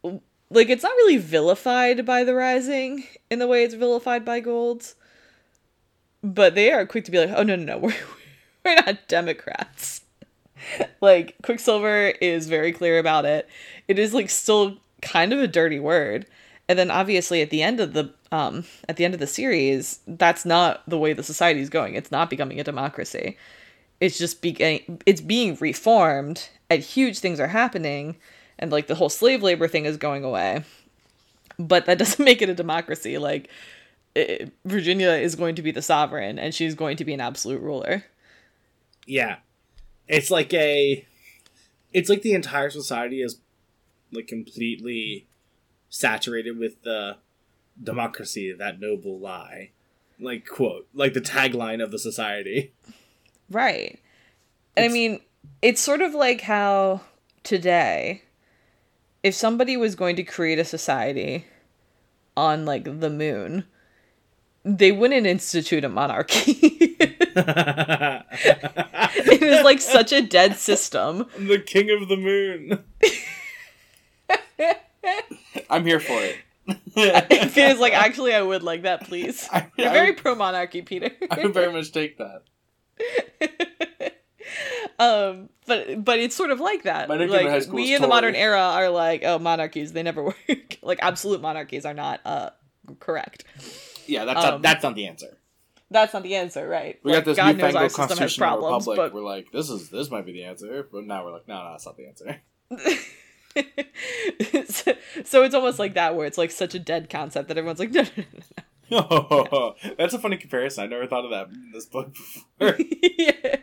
Like 0.04 0.70
it's 0.70 0.84
not 0.84 0.92
really 0.92 1.18
vilified 1.18 2.06
by 2.06 2.24
the 2.24 2.36
Rising 2.36 3.06
in 3.30 3.40
the 3.40 3.48
way 3.48 3.64
it's 3.64 3.74
vilified 3.74 4.26
by 4.26 4.40
Golds, 4.40 4.96
but 6.24 6.56
they 6.56 6.72
are 6.72 6.86
quick 6.86 7.06
to 7.06 7.12
be 7.12 7.20
like, 7.20 7.32
"Oh 7.36 7.44
no, 7.44 7.56
no, 7.56 7.64
no, 7.64 7.78
we're 7.80 7.96
we're 8.66 8.76
not 8.76 9.08
Democrats." 9.08 10.02
like 11.02 11.36
Quicksilver 11.44 12.10
is 12.22 12.48
very 12.48 12.72
clear 12.72 13.00
about 13.00 13.26
it. 13.26 13.48
It 13.88 13.98
is 14.00 14.14
like 14.14 14.30
still 14.30 14.78
kind 15.02 15.34
of 15.34 15.40
a 15.40 15.48
dirty 15.48 15.80
word, 15.80 16.26
and 16.72 16.80
then 16.80 16.90
obviously 16.90 17.42
at 17.42 17.50
the 17.50 17.62
end 17.62 17.80
of 17.80 17.94
the 17.94 18.14
um 18.32 18.66
at 18.90 18.98
the 18.98 19.06
end 19.06 19.14
of 19.14 19.20
the 19.20 19.28
series, 19.28 20.00
that's 20.08 20.46
not 20.46 20.82
the 20.88 20.98
way 20.98 21.14
the 21.14 21.24
society 21.24 21.60
is 21.60 21.70
going. 21.70 21.96
It's 21.96 22.12
not 22.12 22.30
becoming 22.30 22.60
a 22.60 22.64
democracy 22.64 23.38
it's 24.00 24.18
just 24.18 24.42
beginning 24.42 25.00
it's 25.06 25.22
being 25.22 25.56
reformed 25.62 26.50
and 26.72 26.82
huge 26.82 27.20
things 27.20 27.40
are 27.40 27.48
happening 27.48 28.18
and 28.58 28.72
like 28.72 28.88
the 28.88 28.96
whole 28.96 29.10
slave 29.10 29.44
labor 29.44 29.68
thing 29.68 29.86
is 29.86 29.96
going 29.96 30.24
away 30.24 30.64
but 31.60 31.86
that 31.86 31.98
doesn't 32.00 32.26
make 32.26 32.42
it 32.42 32.50
a 32.50 32.56
democracy 32.56 33.20
like 33.20 33.48
i 34.18 34.50
virginia 34.66 35.12
is 35.12 35.36
going 35.36 35.54
to 35.54 35.62
be 35.62 35.70
the 35.70 35.84
sovereign 35.84 36.40
and 36.40 36.56
she's 36.56 36.74
going 36.74 36.98
to 36.98 37.06
be 37.06 37.14
an 37.14 37.22
absolute 37.22 37.62
ruler 37.62 38.04
yeah. 39.06 39.38
It's 40.08 40.32
like 40.32 40.54
a, 40.54 41.06
it's 41.94 42.10
like 42.10 42.22
the 42.22 42.34
entire 42.34 42.70
society 42.70 43.22
is 43.22 43.40
like 44.12 44.28
completely 44.28 45.28
saturated 45.92 46.58
with 46.58 46.82
the 46.82 47.18
democracy, 47.82 48.52
that 48.52 48.80
noble 48.80 49.20
lie, 49.20 49.70
like 50.20 50.48
quote, 50.48 50.88
like 50.96 51.14
the 51.14 51.22
tagline 51.22 51.84
of 51.84 51.92
the 51.92 52.00
society. 52.00 52.74
right 53.50 54.00
and 54.78 54.86
i 54.86 54.88
mean 54.88 55.20
it's 55.62 55.82
sort 55.82 56.02
of 56.02 56.14
like 56.14 56.42
how 56.42 57.02
today 57.44 58.22
if 59.24 59.36
somebody 59.36 59.76
was 59.78 59.96
going 59.96 60.16
to 60.16 60.24
create 60.24 60.58
a 60.58 60.64
society 60.66 61.46
on 62.38 62.66
like 62.66 62.86
the 63.00 63.10
moon 63.10 63.66
they 64.64 64.92
wouldn't 64.92 65.28
institute 65.28 65.84
a 65.84 65.90
monarchy 65.90 66.52
it 69.20 69.42
is 69.42 69.64
like 69.64 69.82
such 69.82 70.12
a 70.12 70.22
dead 70.22 70.56
system. 70.56 71.26
the 71.38 71.60
king 71.60 71.90
of 71.90 72.08
the 72.10 72.18
moon. 72.18 72.84
I'm 75.70 75.86
here 75.86 76.00
for 76.00 76.22
it. 76.22 76.38
It 76.96 77.50
feels 77.52 77.80
like 77.80 77.94
actually 77.94 78.34
I 78.34 78.42
would 78.42 78.64
like 78.64 78.84
that, 78.84 79.06
please. 79.06 79.48
I, 79.52 79.68
You're 79.78 79.90
I 79.90 79.94
very 79.94 80.14
pro 80.14 80.36
monarchy, 80.36 80.82
Peter. 80.84 81.10
I 81.30 81.40
would 81.42 81.54
very 81.54 81.74
much 81.74 81.92
take 81.92 82.18
that. 82.20 82.44
um, 85.00 85.50
but 85.66 86.04
but 86.04 86.20
it's 86.20 86.36
sort 86.36 86.52
of 86.52 86.60
like 86.60 86.84
that. 86.84 87.10
My 87.10 87.18
nickname 87.18 87.42
in 87.42 87.48
high 87.48 87.58
Like 87.60 87.72
we 87.72 87.94
in 87.96 88.02
the 88.02 88.08
modern 88.08 88.36
era 88.36 88.60
are 88.62 88.90
like, 88.90 89.24
oh, 89.26 89.40
monarchies 89.40 89.92
they 89.94 90.04
never 90.04 90.24
work. 90.24 90.78
like 90.82 91.00
absolute 91.02 91.42
monarchies 91.42 91.86
are 91.86 91.94
not 91.96 92.22
uh 92.26 92.52
correct. 93.00 93.44
Yeah, 94.08 94.26
that's 94.26 94.46
Um, 94.46 94.52
not, 94.52 94.62
that's 94.62 94.84
not 94.84 94.96
the 94.96 95.08
answer. 95.08 95.38
That's 95.90 96.14
not 96.14 96.24
the 96.24 96.36
answer, 96.36 96.68
right? 96.68 97.00
We 97.04 97.12
Like, 97.12 97.20
got 97.20 97.26
this 97.26 97.38
God 97.38 97.58
knows 97.58 97.76
our 97.76 97.84
newfangled 97.84 97.92
system 97.92 98.08
has 98.08 98.20
constitutional 98.20 98.50
problems, 98.60 98.88
republic. 98.88 99.12
but 99.12 99.14
We're 99.16 99.28
like, 99.28 99.52
this 99.52 99.70
is 99.70 99.90
this 99.90 100.10
might 100.12 100.26
be 100.26 100.32
the 100.34 100.44
answer, 100.46 100.88
but 100.92 101.04
now 101.06 101.26
we're 101.26 101.34
like, 101.34 101.48
no, 101.48 101.64
no, 101.64 101.72
that's 101.72 101.86
not 101.86 101.98
the 101.98 102.08
answer. 102.08 102.42
So, 103.56 104.94
so 105.24 105.44
it's 105.44 105.56
almost 105.56 105.80
like 105.80 105.94
that 105.96 106.16
where 106.16 106.26
it's 106.26 106.38
like 106.38 106.52
such 106.52 106.74
a 106.76 106.80
dead 106.80 107.10
concept 107.10 107.48
that 107.48 107.58
everyone's 107.58 107.80
like 107.80 107.92
no 107.92 108.02
no 108.02 108.24
no, 108.90 109.08
no, 109.10 109.48
Oh, 109.52 109.76
that's 109.98 110.14
a 110.14 110.20
funny 110.20 110.36
comparison. 110.38 110.84
I 110.84 110.88
never 110.88 111.08
thought 111.08 111.24
of 111.26 111.32
that 111.32 111.48
in 111.48 111.72
this 111.74 111.86
book 111.86 112.14
before. 112.14 112.76
yeah. 113.18 113.56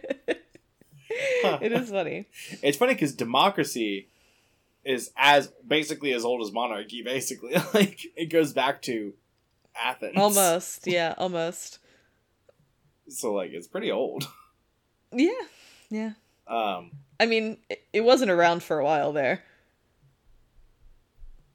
it 1.61 1.73
is 1.73 1.91
funny 1.91 2.27
it's 2.63 2.77
funny 2.77 2.95
because 2.95 3.15
democracy 3.15 4.09
is 4.85 5.11
as 5.17 5.53
basically 5.67 6.13
as 6.13 6.25
old 6.25 6.41
as 6.43 6.53
monarchy. 6.53 7.03
Basically, 7.03 7.53
like 7.75 8.01
it 8.17 8.27
goes 8.27 8.53
back 8.53 8.81
to 8.83 9.13
Athens. 9.81 10.15
almost 10.17 10.87
yeah 10.87 11.15
almost 11.19 11.79
So 13.09 13.33
like 13.35 13.51
it's 13.53 13.67
pretty 13.69 13.91
old. 13.93 14.29
yeah 15.13 15.31
yeah 15.91 16.13
Um, 16.47 16.91
i 17.21 17.27
mean 17.27 17.59
it, 17.71 17.83
it 17.93 18.01
wasn't 18.03 18.31
around 18.31 18.63
for 18.63 18.79
a 18.79 18.85
while 18.85 19.13
there 19.13 19.43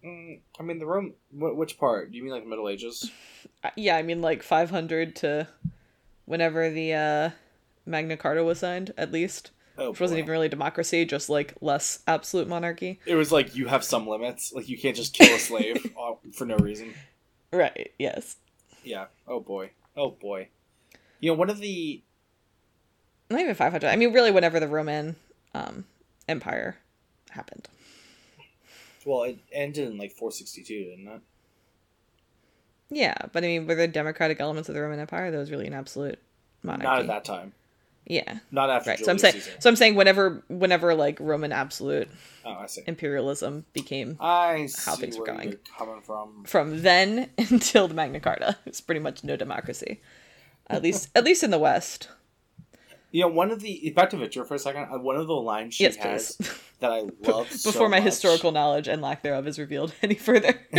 mm, 0.03 0.39
I 0.59 0.63
mean 0.63 0.79
the 0.79 0.85
Rome. 0.85 1.13
wh- 1.31 1.55
Which 1.57 1.77
part? 1.77 2.11
Do 2.11 2.17
you 2.17 2.23
mean 2.23 2.33
like 2.33 2.43
the 2.43 2.49
Middle 2.49 2.69
Ages? 2.69 3.11
Uh, 3.63 3.69
yeah 3.75 3.97
i 3.97 4.01
mean 4.01 4.21
like 4.21 4.41
500 4.41 5.15
to 5.17 5.47
whenever 6.25 6.69
the 6.69 6.93
uh 6.93 7.29
magna 7.85 8.15
carta 8.15 8.41
was 8.43 8.59
signed 8.59 8.93
at 8.97 9.11
least 9.11 9.51
Oh, 9.77 9.89
which 9.91 9.99
wasn't 9.99 10.17
boy. 10.17 10.19
even 10.19 10.31
really 10.31 10.49
democracy 10.49 11.03
just 11.05 11.29
like 11.29 11.53
less 11.59 11.99
absolute 12.07 12.47
monarchy 12.47 12.99
It 13.05 13.15
was 13.15 13.31
like 13.31 13.55
you 13.55 13.67
have 13.67 13.83
some 13.83 14.07
limits. 14.07 14.53
Like 14.53 14.69
you 14.69 14.77
can't 14.77 14.95
just 14.95 15.13
kill 15.13 15.35
a 15.35 15.39
slave 15.39 15.85
uh, 15.99 16.13
for 16.33 16.45
no 16.45 16.55
reason. 16.57 16.93
right 17.51 17.91
yes 17.99 18.37
Yeah. 18.83 19.05
Oh 19.27 19.39
boy. 19.39 19.71
Oh 19.97 20.11
boy. 20.11 20.47
You 21.19 21.31
know, 21.31 21.37
one 21.37 21.49
of 21.49 21.59
the 21.59 22.03
not 23.29 23.39
even 23.41 23.55
500 23.55 23.87
i 23.89 23.95
mean 23.95 24.13
really 24.13 24.31
whenever 24.31 24.59
the 24.59 24.67
roman 24.67 25.15
um 25.55 25.85
empire 26.29 26.77
happened 27.31 27.67
well, 29.05 29.23
it 29.23 29.39
ended 29.51 29.89
in 29.89 29.97
like 29.97 30.11
462, 30.11 30.83
didn't 30.85 31.07
it? 31.07 31.21
yeah 32.89 33.15
but 33.31 33.43
i 33.43 33.47
mean 33.47 33.65
were 33.65 33.75
the 33.75 33.87
democratic 33.87 34.39
elements 34.39 34.69
of 34.69 34.75
the 34.75 34.81
roman 34.81 34.99
empire 34.99 35.31
that 35.31 35.37
was 35.37 35.49
really 35.49 35.65
an 35.67 35.73
absolute 35.73 36.19
monarchy 36.61 36.83
Not 36.85 36.99
at 36.99 37.07
that 37.07 37.25
time. 37.25 37.53
yeah 38.05 38.39
Not 38.51 38.69
after. 38.69 38.91
right 38.91 38.99
so 38.99 39.09
i'm 39.11 39.17
saying 39.17 39.35
Caesar. 39.35 39.51
so 39.59 39.69
i'm 39.69 39.75
saying 39.75 39.95
whenever 39.95 40.43
whenever 40.47 40.93
like 40.93 41.17
roman 41.19 41.51
absolute 41.51 42.07
Oh, 42.45 42.51
I 42.51 42.65
see. 42.67 42.81
imperialism 42.85 43.65
became 43.71 44.17
I 44.19 44.65
see 44.65 44.81
how 44.85 44.97
things 44.97 45.17
were 45.17 45.25
going. 45.25 45.55
coming 45.77 46.01
from. 46.01 46.43
from 46.45 46.81
then 46.81 47.29
until 47.37 47.87
the 47.87 47.93
magna 47.93 48.19
carta 48.19 48.57
it's 48.65 48.81
pretty 48.81 48.99
much 48.99 49.23
no 49.23 49.35
democracy 49.37 50.01
at 50.69 50.83
least 50.83 51.09
at 51.15 51.23
least 51.23 51.41
in 51.41 51.49
the 51.51 51.59
west 51.59 52.09
You 53.11 53.21
know, 53.21 53.27
one 53.29 53.49
of 53.49 53.61
the 53.61 53.91
back 53.95 54.09
to 54.11 54.17
Victra 54.17 54.45
for 54.47 54.55
a 54.55 54.59
second. 54.59 54.87
uh, 54.91 54.97
One 54.99 55.15
of 55.15 55.27
the 55.27 55.33
lines 55.35 55.75
she 55.75 55.83
yes 55.85 55.95
has 55.97 56.37
that 56.83 56.91
I 56.91 57.01
love 57.27 57.49
so 57.51 57.71
before 57.71 57.89
my 57.89 57.97
much- 57.97 58.05
historical 58.05 58.51
knowledge 58.51 58.87
and 58.87 59.01
lack 59.01 59.23
thereof 59.23 59.47
is 59.47 59.57
revealed 59.57 59.93
any 60.03 60.15
further 60.15 60.53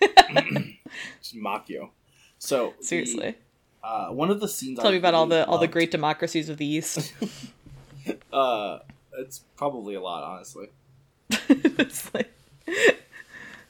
Just 1.22 1.36
mock 1.36 1.68
you. 1.68 1.90
So 2.38 2.74
the, 2.78 2.84
seriously 2.84 3.36
uh, 3.84 4.08
one 4.08 4.30
of 4.30 4.40
the 4.40 4.48
scenes. 4.48 4.78
tell 4.78 4.88
I 4.88 4.92
me 4.92 4.96
about 4.98 5.14
all 5.14 5.26
really 5.26 5.42
the 5.42 5.46
all 5.46 5.58
the 5.58 5.68
great 5.68 5.90
democracies 5.90 6.48
of 6.48 6.56
the 6.58 6.66
east 6.66 7.12
Uh, 8.32 8.78
it's 9.18 9.40
probably 9.56 9.94
a 9.96 10.00
lot, 10.00 10.22
honestly. 10.22 10.68
it's 11.30 12.12
like 12.14 12.30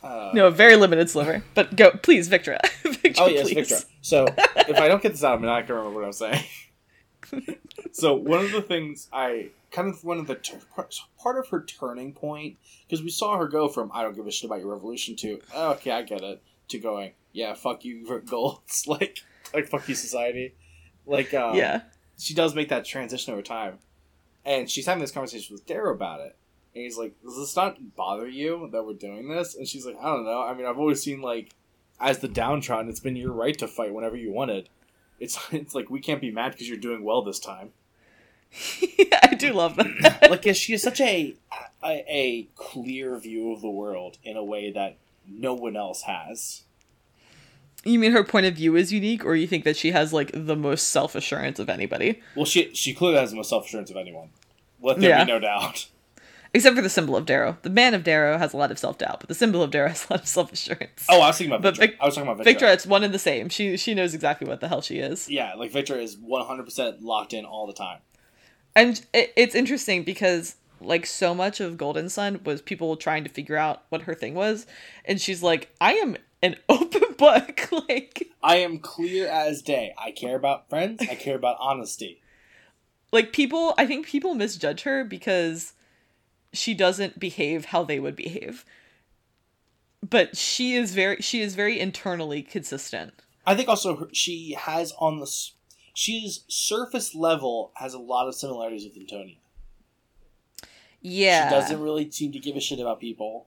Uh, 0.02 0.30
no 0.34 0.46
a 0.46 0.50
very 0.50 0.76
limited 0.76 1.08
sliver 1.10 1.42
but 1.54 1.74
go 1.74 1.90
please 1.90 2.28
Victra 2.28 2.60
Victra 2.84 3.14
Oh 3.18 3.26
yes, 3.26 3.50
please. 3.50 3.68
Victra. 3.70 3.84
So 4.02 4.26
if 4.68 4.78
I 4.78 4.88
don't 4.88 5.02
get 5.02 5.12
this 5.12 5.24
out, 5.24 5.34
I'm 5.38 5.42
not 5.42 5.66
gonna 5.66 5.80
remember 5.80 6.00
what 6.00 6.06
I'm 6.06 6.12
saying. 6.12 6.44
So 7.92 8.14
one 8.14 8.44
of 8.44 8.52
the 8.52 8.62
things 8.62 9.08
I 9.12 9.50
kind 9.70 9.88
of 9.88 10.02
one 10.04 10.18
of 10.18 10.26
the 10.26 10.36
tur- 10.36 10.60
part- 10.74 11.38
of 11.38 11.48
her 11.48 11.62
turning 11.62 12.12
point 12.12 12.56
because 12.86 13.02
we 13.02 13.10
saw 13.10 13.36
her 13.36 13.48
go 13.48 13.68
from 13.68 13.90
I 13.92 14.02
don't 14.02 14.14
give 14.14 14.26
a 14.26 14.30
shit 14.30 14.44
about 14.44 14.60
your 14.60 14.72
revolution 14.72 15.16
to 15.16 15.40
"Oh, 15.54 15.72
okay 15.72 15.90
I 15.90 16.02
get 16.02 16.22
it 16.22 16.42
to 16.68 16.78
going 16.78 17.12
yeah 17.32 17.54
fuck 17.54 17.84
you 17.84 18.22
golds 18.26 18.84
like 18.88 19.18
like 19.54 19.68
fuck 19.68 19.88
you 19.88 19.94
society. 19.94 20.54
Like 21.06 21.34
um, 21.34 21.56
yeah. 21.56 21.82
she 22.18 22.34
does 22.34 22.54
make 22.54 22.68
that 22.70 22.84
transition 22.84 23.32
over 23.32 23.42
time. 23.42 23.78
And 24.44 24.70
she's 24.70 24.86
having 24.86 25.00
this 25.00 25.12
conversation 25.12 25.54
with 25.54 25.66
Darrow 25.66 25.92
about 25.92 26.20
it. 26.20 26.36
And 26.74 26.84
he's 26.84 26.98
like 26.98 27.14
does 27.22 27.36
this 27.36 27.56
not 27.56 27.96
bother 27.96 28.28
you 28.28 28.68
that 28.72 28.84
we're 28.84 28.94
doing 28.94 29.28
this? 29.28 29.54
And 29.54 29.66
she's 29.66 29.86
like 29.86 29.96
I 30.00 30.06
don't 30.06 30.24
know. 30.24 30.42
I 30.42 30.54
mean 30.54 30.66
I've 30.66 30.78
always 30.78 31.02
seen 31.02 31.20
like 31.20 31.50
as 32.00 32.18
the 32.18 32.28
downtrodden 32.28 32.90
it's 32.90 33.00
been 33.00 33.16
your 33.16 33.32
right 33.32 33.56
to 33.58 33.66
fight 33.66 33.94
whenever 33.94 34.16
you 34.16 34.30
wanted 34.30 34.68
it's 35.20 35.38
it's 35.52 35.74
like 35.74 35.90
we 35.90 36.00
can't 36.00 36.20
be 36.20 36.30
mad 36.30 36.52
because 36.52 36.68
you're 36.68 36.76
doing 36.78 37.02
well 37.04 37.22
this 37.22 37.38
time. 37.40 37.70
I 39.22 39.34
do 39.38 39.52
love 39.52 39.76
that. 39.76 40.26
Like 40.30 40.44
she 40.54 40.72
has 40.72 40.82
such 40.82 41.00
a, 41.00 41.34
a 41.84 42.04
a 42.08 42.48
clear 42.56 43.18
view 43.18 43.52
of 43.52 43.60
the 43.60 43.68
world 43.70 44.18
in 44.24 44.36
a 44.36 44.44
way 44.44 44.70
that 44.72 44.96
no 45.28 45.54
one 45.54 45.76
else 45.76 46.02
has. 46.02 46.62
You 47.84 47.98
mean 47.98 48.12
her 48.12 48.24
point 48.24 48.46
of 48.46 48.54
view 48.54 48.74
is 48.74 48.92
unique 48.92 49.24
or 49.24 49.36
you 49.36 49.46
think 49.46 49.64
that 49.64 49.76
she 49.76 49.92
has 49.92 50.12
like 50.12 50.30
the 50.34 50.56
most 50.56 50.88
self-assurance 50.88 51.58
of 51.58 51.68
anybody? 51.68 52.20
Well 52.34 52.44
she 52.46 52.74
she 52.74 52.94
clearly 52.94 53.18
has 53.18 53.30
the 53.30 53.36
most 53.36 53.50
self-assurance 53.50 53.90
of 53.90 53.96
anyone. 53.96 54.30
Let 54.80 55.00
there 55.00 55.10
Yeah. 55.10 55.24
be 55.24 55.30
no 55.32 55.38
doubt 55.38 55.86
except 56.54 56.74
for 56.76 56.82
the 56.82 56.88
symbol 56.90 57.16
of 57.16 57.26
darrow 57.26 57.56
the 57.62 57.70
man 57.70 57.94
of 57.94 58.02
darrow 58.04 58.38
has 58.38 58.52
a 58.52 58.56
lot 58.56 58.70
of 58.70 58.78
self-doubt 58.78 59.20
but 59.20 59.28
the 59.28 59.34
symbol 59.34 59.62
of 59.62 59.70
darrow 59.70 59.88
has 59.94 60.06
a 60.08 60.12
lot 60.14 60.22
of 60.22 60.28
self-assurance 60.28 61.06
oh 61.08 61.20
I 61.20 61.28
was 61.28 61.38
thinking 61.38 61.52
about 61.54 61.62
But 61.62 61.74
Victra 61.74 61.78
Vic- 61.78 61.96
I 62.00 62.04
was 62.06 62.14
talking 62.14 62.30
about 62.30 62.46
Victra. 62.46 62.72
it's 62.72 62.86
one 62.86 63.04
and 63.04 63.12
the 63.14 63.18
same 63.18 63.48
she 63.48 63.76
she 63.76 63.94
knows 63.94 64.14
exactly 64.14 64.46
what 64.48 64.60
the 64.60 64.68
hell 64.68 64.80
she 64.82 64.98
is 64.98 65.28
Yeah, 65.28 65.54
like 65.54 65.72
Victra 65.72 66.00
is 66.02 66.16
100% 66.16 66.98
locked 67.02 67.32
in 67.32 67.44
all 67.44 67.66
the 67.66 67.72
time. 67.72 67.98
and 68.74 69.04
it, 69.12 69.32
it's 69.36 69.54
interesting 69.54 70.02
because 70.04 70.56
like 70.80 71.06
so 71.06 71.34
much 71.34 71.58
of 71.60 71.78
Golden 71.78 72.08
Son 72.10 72.40
was 72.44 72.60
people 72.60 72.96
trying 72.96 73.24
to 73.24 73.30
figure 73.30 73.56
out 73.56 73.84
what 73.88 74.02
her 74.02 74.14
thing 74.14 74.34
was 74.34 74.66
and 75.04 75.20
she's 75.20 75.42
like 75.42 75.70
i 75.80 75.94
am 75.94 76.16
an 76.42 76.56
open 76.68 77.02
book 77.16 77.68
like 77.88 78.28
I 78.42 78.56
am 78.56 78.78
clear 78.78 79.26
as 79.26 79.60
day. 79.62 79.92
I 79.98 80.12
care 80.12 80.36
about 80.36 80.68
friends. 80.68 81.00
I 81.02 81.14
care 81.16 81.34
about 81.34 81.56
honesty. 81.58 82.20
like 83.10 83.32
people 83.32 83.74
i 83.78 83.86
think 83.86 84.06
people 84.06 84.34
misjudge 84.34 84.82
her 84.82 85.02
because 85.02 85.72
she 86.56 86.74
doesn't 86.74 87.18
behave 87.18 87.66
how 87.66 87.82
they 87.84 87.98
would 88.00 88.16
behave 88.16 88.64
but 90.08 90.36
she 90.36 90.74
is 90.74 90.94
very 90.94 91.16
she 91.20 91.40
is 91.40 91.54
very 91.54 91.78
internally 91.80 92.42
consistent 92.42 93.12
I 93.46 93.54
think 93.54 93.68
also 93.68 93.96
her, 93.96 94.08
she 94.12 94.54
has 94.58 94.92
on 94.98 95.20
the 95.20 95.30
she's 95.94 96.44
surface 96.48 97.14
level 97.14 97.72
has 97.76 97.94
a 97.94 97.98
lot 97.98 98.26
of 98.28 98.34
similarities 98.34 98.84
with 98.84 98.96
Antonia. 98.98 99.36
yeah 101.00 101.48
She 101.48 101.54
doesn't 101.54 101.80
really 101.80 102.10
seem 102.10 102.32
to 102.32 102.38
give 102.38 102.56
a 102.56 102.60
shit 102.60 102.80
about 102.80 103.00
people. 103.00 103.46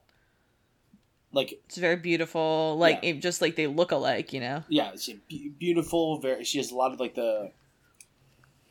Like 1.32 1.52
it's 1.66 1.76
very 1.76 1.96
beautiful 1.96 2.76
like 2.78 3.00
Yeah. 3.02 3.10
it, 3.10 3.20
just 3.22 3.40
like 3.40 3.56
they 3.56 3.66
look 3.66 3.92
alike 3.92 4.32
you 4.32 4.40
know 4.40 4.64
yeah, 4.68 4.92
she's 4.98 5.18
beautiful. 5.58 6.18
Very 6.18 6.44
she 6.44 6.58
has 6.58 6.70
a 6.70 6.74
lot 6.74 6.92
of 6.92 6.98
like 7.00 7.14
the. 7.14 7.52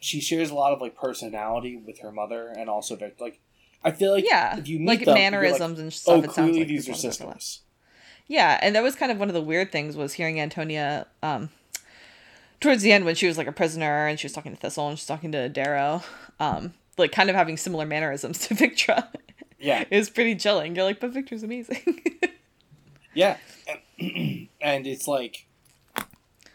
She 0.01 0.19
shares 0.21 0.49
a 0.49 0.55
lot 0.55 0.73
of 0.73 0.81
like 0.81 0.95
personality 0.95 1.75
with 1.77 1.99
her 1.99 2.11
mother 2.11 2.47
and 2.57 2.69
also 2.69 2.95
Victra. 2.95 3.19
Like 3.21 3.39
I 3.83 3.91
feel 3.91 4.11
like 4.11 4.25
yeah 4.27 4.57
if 4.57 4.67
you 4.67 4.79
meet 4.79 4.87
like 4.87 5.05
them, 5.05 5.13
mannerisms 5.13 5.79
and 5.79 5.87
oh 5.87 5.89
stuff 5.89 6.23
it 6.25 6.31
sounds 6.31 6.35
clearly 6.35 6.59
like 6.59 6.67
these 6.67 6.89
are 6.89 6.93
sisters. 6.93 7.61
Yeah, 8.27 8.59
and 8.61 8.75
that 8.75 8.83
was 8.83 8.95
kind 8.95 9.11
of 9.11 9.17
one 9.17 9.27
of 9.29 9.33
the 9.33 9.41
weird 9.41 9.71
things 9.71 9.95
was 9.97 10.13
hearing 10.13 10.39
Antonia 10.39 11.07
um 11.23 11.49
towards 12.59 12.81
the 12.83 12.91
end 12.91 13.05
when 13.05 13.15
she 13.15 13.25
was 13.27 13.37
like 13.37 13.47
a 13.47 13.51
prisoner 13.51 14.05
and 14.07 14.19
she 14.19 14.25
was 14.25 14.33
talking 14.33 14.53
to 14.53 14.59
Thistle 14.59 14.89
and 14.89 14.99
she's 14.99 15.07
talking 15.07 15.31
to 15.31 15.47
Darrow, 15.49 16.03
um, 16.39 16.73
like 16.97 17.11
kind 17.11 17.29
of 17.29 17.35
having 17.35 17.55
similar 17.57 17.85
mannerisms 17.85 18.39
to 18.47 18.53
Victra. 18.55 19.07
Yeah, 19.59 19.83
it 19.89 19.97
was 19.97 20.09
pretty 20.09 20.35
chilling. 20.35 20.75
You're 20.75 20.85
like, 20.85 20.99
but 20.99 21.13
Victra's 21.13 21.43
amazing. 21.43 22.01
Yeah, 23.15 23.37
and 23.99 24.47
it's 24.61 25.07
like 25.07 25.47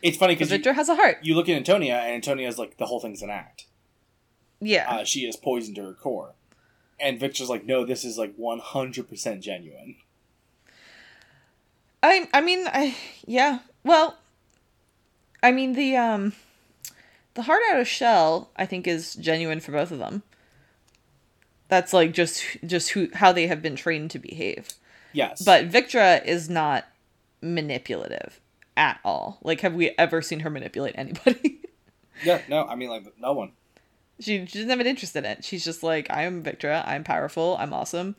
it's 0.00 0.16
funny 0.16 0.34
Because 0.34 0.50
because 0.50 0.50
you, 0.50 0.58
Victra 0.72 0.74
has 0.76 0.88
a 0.88 0.94
heart. 0.94 1.18
you 1.22 1.34
look 1.34 1.48
at 1.48 1.56
Antonia, 1.56 1.96
and 1.96 2.14
Antonia's 2.14 2.58
like 2.58 2.76
the 2.76 2.86
whole 2.86 3.00
thing's 3.00 3.22
an 3.22 3.28
act. 3.30 3.66
Yeah. 4.60 4.88
Uh, 4.88 5.04
she 5.04 5.20
is 5.26 5.36
poisoned 5.36 5.74
to 5.76 5.82
her 5.82 5.92
core, 5.92 6.34
and 7.04 7.20
Victra's 7.20 7.50
like, 7.50 7.66
no, 7.66 7.84
this 7.84 8.02
is 8.02 8.16
like 8.16 8.34
one 8.36 8.58
hundred 8.58 9.08
percent 9.08 9.42
genuine. 9.42 9.96
I 12.02 12.28
I 12.32 12.40
mean 12.40 12.66
I 12.66 12.96
yeah. 13.26 13.60
Well 13.84 14.16
I 15.42 15.52
mean 15.52 15.74
the 15.74 15.96
um 15.96 16.32
the 17.34 17.42
heart 17.42 17.60
out 17.70 17.78
of 17.78 17.86
shell 17.86 18.50
I 18.56 18.64
think 18.66 18.86
is 18.86 19.14
genuine 19.14 19.60
for 19.60 19.72
both 19.72 19.92
of 19.92 19.98
them. 19.98 20.22
That's 21.68 21.92
like 21.92 22.12
just 22.12 22.42
just 22.66 22.90
who 22.90 23.08
how 23.12 23.32
they 23.32 23.46
have 23.46 23.60
been 23.62 23.76
trained 23.76 24.10
to 24.12 24.18
behave. 24.18 24.68
Yes, 25.12 25.42
But 25.44 25.70
Victra 25.70 26.24
is 26.24 26.50
not 26.50 26.86
manipulative 27.40 28.40
at 28.76 28.98
all. 29.04 29.38
Like 29.42 29.60
have 29.60 29.74
we 29.74 29.90
ever 29.98 30.22
seen 30.22 30.40
her 30.40 30.50
manipulate 30.50 30.94
anybody? 30.96 31.60
yeah, 32.24 32.40
no, 32.48 32.64
I 32.66 32.74
mean 32.76 32.88
like 32.88 33.04
no 33.18 33.32
one. 33.34 33.52
She, 34.20 34.46
she 34.46 34.58
doesn't 34.58 34.70
have 34.70 34.80
an 34.80 34.86
interest 34.86 35.16
in 35.16 35.24
it. 35.24 35.44
She's 35.44 35.64
just 35.64 35.82
like, 35.82 36.10
I 36.10 36.22
am 36.22 36.42
Victra, 36.42 36.86
I'm 36.86 37.04
powerful, 37.04 37.56
I'm 37.58 37.72
awesome. 37.72 38.16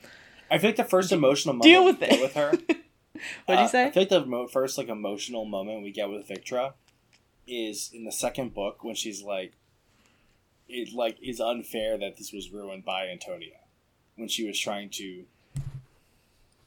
I 0.51 0.57
feel 0.57 0.69
like 0.69 0.77
the 0.77 0.83
first 0.83 1.11
emotional 1.11 1.53
moment 1.53 1.63
Deal 1.63 1.85
we 1.85 1.91
with 1.91 1.99
get 1.99 2.13
it. 2.13 2.21
with 2.21 2.33
her. 2.33 2.49
What'd 3.45 3.59
uh, 3.59 3.61
you 3.63 3.67
say? 3.69 3.85
I 3.85 3.91
feel 3.91 4.01
like 4.01 4.09
the 4.09 4.25
mo- 4.25 4.47
first 4.47 4.77
like 4.77 4.89
emotional 4.89 5.45
moment 5.45 5.83
we 5.83 5.91
get 5.91 6.09
with 6.09 6.27
Victra 6.27 6.73
is 7.47 7.89
in 7.93 8.03
the 8.03 8.11
second 8.11 8.53
book 8.53 8.83
when 8.83 8.95
she's 8.95 9.23
like, 9.23 9.53
it 10.67 10.93
like 10.93 11.17
is 11.21 11.39
unfair 11.39 11.97
that 11.97 12.17
this 12.17 12.33
was 12.33 12.51
ruined 12.51 12.83
by 12.85 13.07
Antonia 13.07 13.59
when 14.15 14.27
she 14.27 14.45
was 14.45 14.59
trying 14.59 14.89
to 14.89 15.25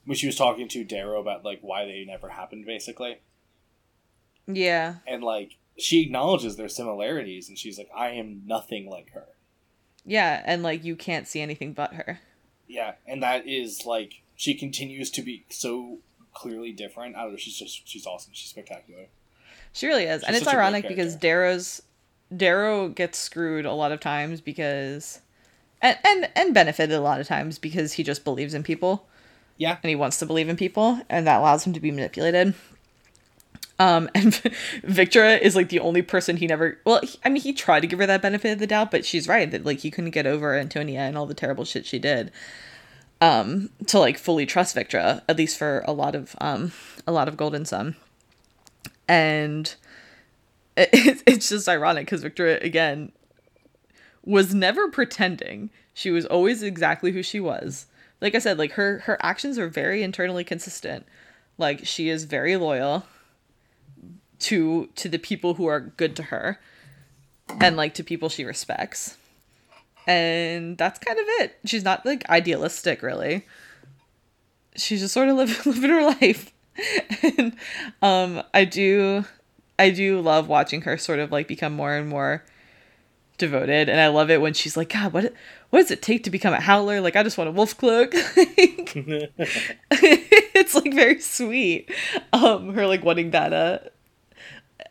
when 0.05 0.16
she 0.16 0.26
was 0.26 0.37
talking 0.37 0.68
to 0.68 0.85
Darrow 0.85 1.20
about 1.20 1.45
like 1.45 1.59
why 1.62 1.85
they 1.85 2.05
never 2.07 2.29
happened 2.31 2.64
basically. 2.64 3.20
Yeah. 4.47 4.97
And 5.07 5.22
like 5.22 5.57
she 5.79 6.03
acknowledges 6.03 6.57
their 6.57 6.68
similarities 6.68 7.49
and 7.49 7.59
she's 7.59 7.79
like 7.79 7.91
I 7.95 8.11
am 8.11 8.43
nothing 8.47 8.89
like 8.89 9.12
her. 9.12 9.26
Yeah, 10.05 10.43
and 10.45 10.62
like 10.62 10.85
you 10.85 10.97
can't 10.97 11.29
see 11.29 11.41
anything 11.41 11.72
but 11.72 11.95
her. 11.95 12.20
Yeah, 12.66 12.95
and 13.07 13.22
that 13.22 13.47
is 13.47 13.87
like 13.87 14.22
she 14.37 14.55
continues 14.55 15.11
to 15.12 15.22
be 15.22 15.45
so 15.49 15.99
clearly 16.35 16.72
different. 16.72 17.16
I 17.16 17.22
don't 17.22 17.33
know, 17.33 17.37
she's 17.37 17.57
just 17.57 17.89
she's 17.89 18.07
awesome. 18.07 18.33
She's 18.35 18.51
spectacular. 18.51 19.07
She 19.72 19.87
really 19.87 20.05
is. 20.05 20.20
She's 20.20 20.26
and 20.29 20.37
it's 20.37 20.45
such 20.45 20.55
a 20.55 20.57
great 20.57 20.64
ironic 20.64 20.89
because. 20.89 21.16
Darrow's 21.16 21.83
Darrow 22.35 22.89
gets 22.89 23.18
screwed 23.18 23.64
a 23.64 23.72
lot 23.72 23.93
of 23.93 24.01
times 24.01 24.41
because 24.41 25.20
and, 25.81 25.97
and 26.05 26.29
and 26.35 26.55
benefited 26.55 26.97
a 26.97 27.01
lot 27.01 27.20
of 27.20 27.26
times 27.26 27.59
because 27.59 27.95
he 27.95 28.03
just 28.03 28.24
believes 28.24 28.55
in 28.55 28.62
people. 28.62 29.07
Yeah. 29.57 29.76
And 29.83 29.89
he 29.89 29.97
wants 29.97 30.18
to 30.18 30.26
believe 30.26 30.49
in 30.49 30.57
people 30.57 31.01
and 31.09 31.26
that 31.26 31.41
allows 31.41 31.66
him 31.66 31.72
to 31.72 31.81
be 31.81 31.91
manipulated. 31.91 32.55
Um 33.79 34.09
and 34.14 34.33
Victra 34.83 35.41
is 35.41 35.55
like 35.55 35.68
the 35.68 35.81
only 35.81 36.03
person 36.03 36.37
he 36.37 36.47
never 36.47 36.79
well 36.85 37.01
he, 37.03 37.18
I 37.24 37.29
mean 37.29 37.43
he 37.43 37.53
tried 37.53 37.81
to 37.81 37.87
give 37.87 37.99
her 37.99 38.07
that 38.07 38.22
benefit 38.22 38.53
of 38.53 38.59
the 38.59 38.66
doubt 38.66 38.91
but 38.91 39.05
she's 39.05 39.29
right 39.29 39.51
that 39.51 39.64
like 39.64 39.81
he 39.81 39.91
couldn't 39.91 40.11
get 40.11 40.26
over 40.26 40.55
Antonia 40.55 41.01
and 41.01 41.16
all 41.16 41.26
the 41.26 41.35
terrible 41.35 41.64
shit 41.64 41.87
she 41.87 41.99
did 41.99 42.33
um 43.20 43.70
to 43.87 43.99
like 43.99 44.18
fully 44.18 44.47
trust 44.47 44.76
Victra 44.76 45.22
at 45.29 45.37
least 45.37 45.59
for 45.59 45.85
a 45.87 45.93
lot 45.93 46.14
of 46.14 46.35
um 46.41 46.72
a 47.07 47.12
lot 47.12 47.26
of 47.26 47.37
Golden 47.37 47.64
Son. 47.64 47.97
And 49.09 49.74
it, 50.76 51.22
it's 51.26 51.49
just 51.49 51.68
ironic 51.68 52.07
because 52.07 52.22
Victra 52.22 52.62
again 52.62 53.12
was 54.24 54.55
never 54.55 54.89
pretending. 54.89 55.70
She 55.95 56.11
was 56.11 56.26
always 56.26 56.62
exactly 56.62 57.12
who 57.12 57.22
she 57.22 57.41
was. 57.41 57.87
Like 58.20 58.35
I 58.35 58.39
said, 58.41 58.59
like 58.59 58.72
her 58.72 59.01
her 59.01 59.16
actions 59.22 59.59
are 59.59 59.68
very 59.68 60.03
internally 60.03 60.45
consistent. 60.45 61.07
Like 61.57 61.87
she 61.87 62.09
is 62.09 62.24
very 62.24 62.57
loyal 62.57 63.07
to 64.41 64.89
to 64.97 65.09
the 65.09 65.18
people 65.18 65.55
who 65.55 65.66
are 65.66 65.80
good 65.80 66.16
to 66.16 66.24
her 66.24 66.61
and 67.61 67.76
like 67.76 67.95
to 67.95 68.05
people 68.05 68.28
she 68.28 68.45
respects. 68.45 69.16
And 70.07 70.78
that's 70.78 70.99
kind 70.99 71.18
of 71.18 71.24
it. 71.41 71.59
She's 71.64 71.84
not 71.84 72.07
like 72.07 72.28
idealistic 72.30 73.03
really. 73.03 73.47
She's 74.76 75.01
just 75.01 75.14
sort 75.14 75.28
of 75.28 75.36
live, 75.36 75.66
living 75.66 75.91
her 75.91 76.05
life. 76.05 76.53
and 77.22 77.57
um 78.03 78.43
I 78.55 78.64
do 78.64 79.24
I 79.78 79.91
do 79.91 80.20
love 80.20 80.49
watching 80.49 80.82
her 80.82 80.97
sort 80.97 81.18
of 81.18 81.32
like 81.32 81.49
become 81.49 81.72
more 81.72 81.95
and 81.95 82.09
more 82.09 82.45
devoted 83.36 83.89
and 83.89 84.01
I 84.01 84.09
love 84.09 84.30
it 84.30 84.41
when 84.41 84.55
she's 84.55 84.76
like 84.76 84.93
god 84.93 85.12
what 85.12 85.32
what 85.70 85.80
does 85.80 85.91
it 85.91 86.03
take 86.03 86.24
to 86.24 86.30
become 86.30 86.55
a 86.55 86.61
howler 86.61 87.01
like 87.01 87.16
I 87.16 87.22
just 87.22 87.39
want 87.39 87.49
a 87.49 87.53
wolf 87.53 87.76
cloak 87.76 88.11
it's 89.91 90.74
like 90.74 90.93
very 90.95 91.20
sweet 91.20 91.91
um 92.32 92.74
her 92.74 92.86
like 92.86 93.05
wanting 93.05 93.30
that 93.32 93.53
uh 93.53 93.78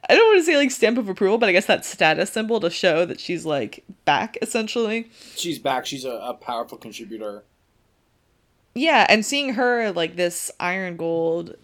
I 0.10 0.16
don't 0.16 0.28
want 0.28 0.40
to 0.40 0.46
say 0.46 0.58
like 0.58 0.72
stamp 0.72 0.98
of 0.98 1.10
approval 1.10 1.38
but 1.38 1.50
I 1.50 1.52
guess 1.52 1.66
that 1.66 1.86
status 1.86 2.30
symbol 2.32 2.60
to 2.62 2.70
show 2.70 3.06
that 3.06 3.20
she's 3.20 3.46
like 3.46 3.84
back 4.06 4.38
essentially. 4.42 5.10
She's 5.36 5.60
back. 5.60 5.86
She's 5.86 6.06
a, 6.06 6.12
a 6.12 6.34
powerful 6.34 6.78
contributor. 6.78 7.44
yeah 8.76 9.06
and 9.10 9.26
seeing 9.26 9.54
her 9.54 9.92
like 9.92 10.16
this 10.16 10.52
iron 10.60 10.98
gold 10.98 11.56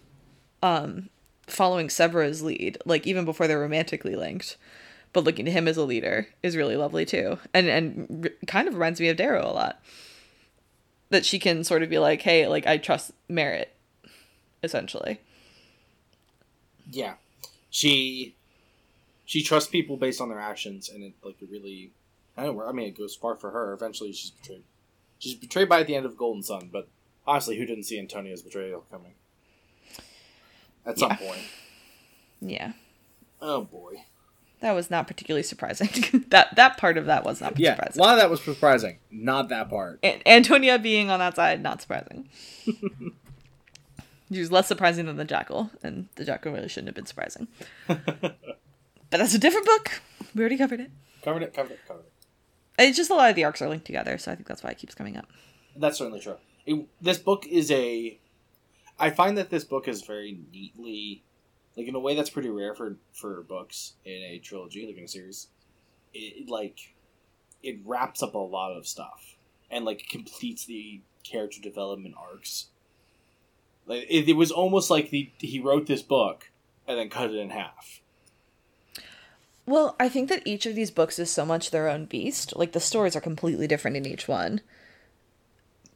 um 0.62 1.08
following 1.46 1.88
Sevro's 1.90 2.42
lead 2.42 2.78
like 2.86 3.06
even 3.06 3.24
before 3.24 3.46
they're 3.46 3.60
romantically 3.60 4.16
linked 4.16 4.56
but 5.12 5.22
looking 5.24 5.44
to 5.44 5.50
him 5.50 5.68
as 5.68 5.76
a 5.76 5.84
leader 5.84 6.26
is 6.42 6.56
really 6.56 6.76
lovely 6.76 7.04
too. 7.04 7.38
And 7.52 7.68
and 7.68 8.24
r- 8.26 8.46
kind 8.48 8.66
of 8.66 8.74
reminds 8.74 8.98
me 9.00 9.08
of 9.08 9.16
Darrow 9.16 9.46
a 9.48 9.52
lot. 9.52 9.80
That 11.10 11.24
she 11.24 11.38
can 11.38 11.62
sort 11.62 11.84
of 11.84 11.90
be 11.90 11.98
like 12.00 12.22
hey 12.22 12.48
like 12.48 12.66
I 12.66 12.78
trust 12.78 13.12
Merit 13.28 13.72
essentially. 14.64 15.20
Yeah, 16.90 17.14
she 17.74 18.36
she 19.24 19.42
trusts 19.42 19.68
people 19.68 19.96
based 19.96 20.20
on 20.20 20.28
their 20.28 20.38
actions, 20.38 20.88
and 20.88 21.02
it 21.02 21.12
like 21.24 21.42
it 21.42 21.48
really. 21.50 21.90
I 22.36 22.44
don't 22.44 22.56
know. 22.56 22.66
I 22.66 22.72
mean, 22.72 22.86
it 22.86 22.96
goes 22.96 23.14
far 23.16 23.34
for 23.34 23.50
her. 23.50 23.72
Eventually, 23.72 24.12
she's 24.12 24.30
betrayed. 24.30 24.62
She's 25.18 25.34
betrayed 25.34 25.68
by 25.68 25.80
at 25.80 25.86
the 25.88 25.96
end 25.96 26.06
of 26.06 26.16
Golden 26.16 26.42
Son, 26.42 26.68
but 26.72 26.86
honestly, 27.26 27.56
who 27.58 27.66
didn't 27.66 27.84
see 27.84 27.98
Antonia's 27.98 28.42
betrayal 28.42 28.84
coming? 28.90 29.14
At 30.86 30.98
some 30.98 31.10
Yeah. 31.10 31.16
point. 31.16 31.40
yeah 32.40 32.72
Oh 33.40 33.62
boy. 33.62 34.04
that 34.60 34.72
was 34.72 34.90
not 34.90 35.06
particularly 35.06 35.42
surprising 35.42 35.88
that 36.28 36.54
that 36.56 36.76
part 36.76 36.98
of 36.98 37.06
that 37.06 37.24
was 37.24 37.40
not 37.40 37.58
Yeah, 37.58 37.74
a 37.78 37.98
lot 37.98 38.12
of 38.14 38.18
that 38.20 38.30
was 38.30 38.42
surprising. 38.42 38.98
Not 39.10 39.48
that 39.48 39.68
part. 39.70 39.98
An- 40.02 40.20
Antonia 40.26 40.78
being 40.78 41.10
on 41.10 41.18
that 41.20 41.36
side, 41.36 41.62
not 41.62 41.80
surprising. 41.82 42.28
she 44.32 44.40
was 44.40 44.52
less 44.52 44.66
surprising 44.66 45.06
than 45.06 45.16
the 45.16 45.24
Jackal, 45.24 45.70
and 45.82 46.08
the 46.16 46.24
Jackal 46.24 46.52
really 46.52 46.68
shouldn't 46.68 46.88
have 46.88 46.94
been 46.94 47.06
surprising. 47.06 47.48
but 47.86 48.38
that's 49.10 49.34
a 49.34 49.38
different 49.38 49.66
book. 49.66 50.00
We 50.34 50.40
already 50.40 50.58
covered 50.58 50.80
it. 50.80 50.90
Covered 51.22 51.42
it. 51.42 51.54
Covered 51.54 51.72
it. 51.72 51.80
Covered 51.86 52.00
it. 52.00 52.12
It's 52.78 52.96
just 52.96 53.10
a 53.10 53.14
lot 53.14 53.30
of 53.30 53.36
the 53.36 53.44
arcs 53.44 53.62
are 53.62 53.68
linked 53.68 53.86
together, 53.86 54.18
so 54.18 54.32
I 54.32 54.34
think 54.34 54.48
that's 54.48 54.62
why 54.62 54.70
it 54.70 54.78
keeps 54.78 54.94
coming 54.94 55.16
up. 55.16 55.28
That's 55.76 55.98
certainly 55.98 56.20
true. 56.20 56.36
It, 56.66 56.86
this 57.00 57.18
book 57.18 57.46
is 57.46 57.70
a. 57.70 58.18
I 58.98 59.10
find 59.10 59.38
that 59.38 59.50
this 59.50 59.64
book 59.64 59.88
is 59.88 60.02
very 60.02 60.38
neatly, 60.52 61.22
like 61.76 61.86
in 61.86 61.94
a 61.94 62.00
way 62.00 62.14
that's 62.14 62.30
pretty 62.30 62.48
rare 62.48 62.74
for 62.74 62.96
for 63.12 63.42
books 63.42 63.94
in 64.04 64.22
a 64.22 64.38
trilogy, 64.38 64.86
like 64.86 64.96
in 64.96 65.04
a 65.04 65.08
series. 65.08 65.48
It 66.12 66.48
like, 66.48 66.94
it 67.62 67.78
wraps 67.84 68.22
up 68.22 68.34
a 68.34 68.38
lot 68.38 68.72
of 68.76 68.86
stuff 68.86 69.36
and 69.70 69.84
like 69.84 70.08
completes 70.08 70.64
the 70.64 71.00
character 71.24 71.60
development 71.60 72.14
arcs. 72.18 72.66
Like 73.86 74.06
it, 74.08 74.28
it 74.28 74.36
was 74.36 74.50
almost 74.50 74.90
like 74.90 75.10
the 75.10 75.30
he 75.38 75.60
wrote 75.60 75.86
this 75.86 76.02
book 76.02 76.50
and 76.86 76.98
then 76.98 77.10
cut 77.10 77.30
it 77.30 77.36
in 77.36 77.50
half. 77.50 78.00
Well, 79.66 79.96
I 79.98 80.08
think 80.08 80.28
that 80.28 80.46
each 80.46 80.66
of 80.66 80.74
these 80.74 80.90
books 80.90 81.18
is 81.18 81.30
so 81.30 81.46
much 81.46 81.70
their 81.70 81.88
own 81.88 82.04
beast. 82.04 82.54
Like 82.56 82.72
the 82.72 82.80
stories 82.80 83.16
are 83.16 83.20
completely 83.20 83.66
different 83.66 83.96
in 83.96 84.06
each 84.06 84.28
one, 84.28 84.60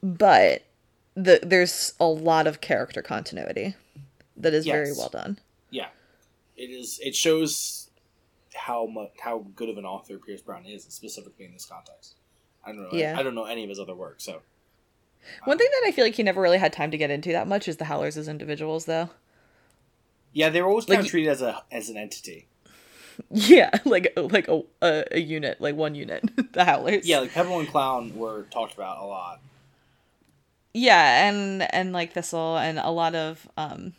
but 0.03 0.63
the 1.15 1.41
there's 1.43 1.95
a 2.01 2.07
lot 2.07 2.47
of 2.47 2.61
character 2.61 3.03
continuity 3.03 3.75
that 4.37 4.55
is 4.55 4.65
very 4.65 4.93
well 4.93 5.11
done. 5.11 5.39
Yeah, 5.71 5.89
it 6.57 6.71
is. 6.71 6.99
It 7.03 7.15
shows 7.15 7.91
how 8.55 8.87
much 8.87 9.11
how 9.21 9.47
good 9.55 9.69
of 9.69 9.79
an 9.79 9.85
author 9.85 10.19
Pierce 10.19 10.41
Brown 10.41 10.65
is, 10.65 10.85
specifically 10.85 11.45
in 11.45 11.53
this 11.53 11.67
context. 11.67 12.15
I 12.65 12.73
don't 12.73 12.83
know. 12.83 12.89
Yeah. 12.93 13.19
I, 13.19 13.23
don't 13.23 13.35
know 13.35 13.45
any 13.45 13.63
of 13.63 13.69
his 13.69 13.79
other 13.79 13.95
work, 13.95 14.17
so 14.21 14.43
One 15.45 15.59
thing 15.59 15.69
that 15.71 15.89
I 15.89 15.93
feel 15.93 16.05
like 16.05 16.15
he 16.15 16.23
never 16.23 16.41
really 16.41 16.59
had 16.59 16.73
time 16.73 16.91
to 16.91 16.99
get 16.99 17.11
into 17.11 17.33
that 17.33 17.47
much 17.49 17.69
is 17.69 17.77
the 17.77 17.85
Howlers 17.87 18.17
as 18.17 18.29
individuals, 18.29 18.87
though. 18.87 19.11
yeah, 20.33 20.49
they 20.49 20.63
were 20.63 20.69
always 20.69 20.85
kind 20.87 20.99
Like 20.99 21.07
of 21.07 21.11
treated 21.11 21.31
as 21.31 21.43
a 21.43 21.63
as 21.71 21.89
an 21.89 21.97
entity. 21.97 22.47
Yeah, 23.33 23.71
like 23.85 24.13
like 24.17 24.47
a 24.47 24.63
a, 24.81 25.05
a 25.11 25.19
unit, 25.21 25.61
like 25.61 25.75
one 25.75 25.97
unit, 25.97 26.23
the 26.53 26.65
Howlers. 26.65 27.05
Yeah, 27.05 27.19
like 27.19 27.33
Pebble 27.33 27.59
and 27.59 27.69
Clown 27.69 28.15
were 28.17 28.45
talked 28.53 28.75
about 28.75 28.99
a 29.03 29.05
lot. 29.05 29.41
yeah, 30.73 31.29
and 31.29 31.63
and 31.75 31.93
like 31.93 32.13
Thistle 32.13 32.57
and 32.57 32.79
a 32.79 32.91
lot 32.91 33.15
of 33.17 33.49
um. 33.57 33.95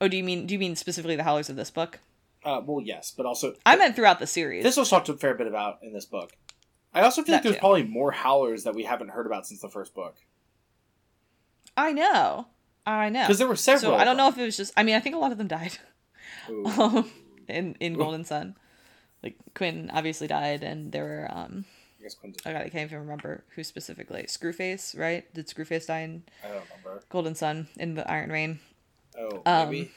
Oh, 0.00 0.08
do 0.08 0.16
you 0.16 0.22
mean 0.22 0.46
do 0.46 0.52
you 0.54 0.58
mean 0.58 0.76
specifically 0.76 1.16
the 1.16 1.22
Howlers 1.24 1.48
of 1.48 1.56
this 1.56 1.70
book? 1.70 2.00
Uh, 2.44 2.60
well, 2.64 2.84
yes, 2.84 3.12
but 3.16 3.24
also 3.26 3.54
I 3.66 3.76
meant 3.76 3.96
throughout 3.96 4.18
the 4.20 4.26
series. 4.26 4.62
this 4.62 4.76
was 4.76 4.90
talked 4.90 5.08
a 5.08 5.14
fair 5.14 5.34
bit 5.34 5.46
about 5.46 5.78
in 5.82 5.92
this 5.94 6.04
book. 6.04 6.32
I 6.94 7.02
also 7.02 7.22
feel 7.22 7.34
like 7.34 7.42
there's 7.42 7.56
too. 7.56 7.60
probably 7.60 7.82
more 7.84 8.10
howlers 8.10 8.64
that 8.64 8.74
we 8.74 8.84
haven't 8.84 9.10
heard 9.10 9.26
about 9.26 9.46
since 9.46 9.60
the 9.60 9.68
first 9.68 9.94
book 9.94 10.16
I 11.76 11.92
know, 11.92 12.48
I 12.86 13.08
know. 13.08 13.22
because 13.22 13.38
there 13.38 13.46
were 13.46 13.56
several. 13.56 13.92
So 13.92 13.96
I 13.96 14.04
don't 14.04 14.16
know 14.16 14.28
if 14.28 14.36
it 14.36 14.42
was 14.42 14.56
just. 14.56 14.72
I 14.76 14.82
mean, 14.82 14.96
I 14.96 15.00
think 15.00 15.14
a 15.14 15.18
lot 15.18 15.30
of 15.32 15.38
them 15.38 15.46
died 15.46 15.78
um, 16.78 17.10
in 17.48 17.76
in 17.78 17.94
Golden 17.98 18.24
Son. 18.24 18.56
Like 19.22 19.36
Quinn 19.54 19.90
obviously 19.92 20.26
died, 20.26 20.62
and 20.62 20.90
there 20.92 21.04
were 21.04 21.28
um. 21.30 21.64
I 22.00 22.02
guess 22.02 22.16
Oh 22.24 22.52
god, 22.52 22.56
I 22.56 22.68
can't 22.68 22.90
even 22.90 23.00
remember 23.00 23.44
who 23.54 23.64
specifically. 23.64 24.24
Screwface, 24.28 24.98
right? 24.98 25.32
Did 25.34 25.48
Screwface 25.48 25.86
die 25.86 26.00
in 26.00 26.22
I 26.44 26.48
don't 26.48 26.62
remember. 26.84 27.02
Golden 27.08 27.34
Son 27.34 27.68
in 27.76 27.94
the 27.94 28.08
Iron 28.10 28.30
Rain? 28.30 28.60
Oh, 29.18 29.42
Um, 29.44 29.70
maybe. 29.70 29.90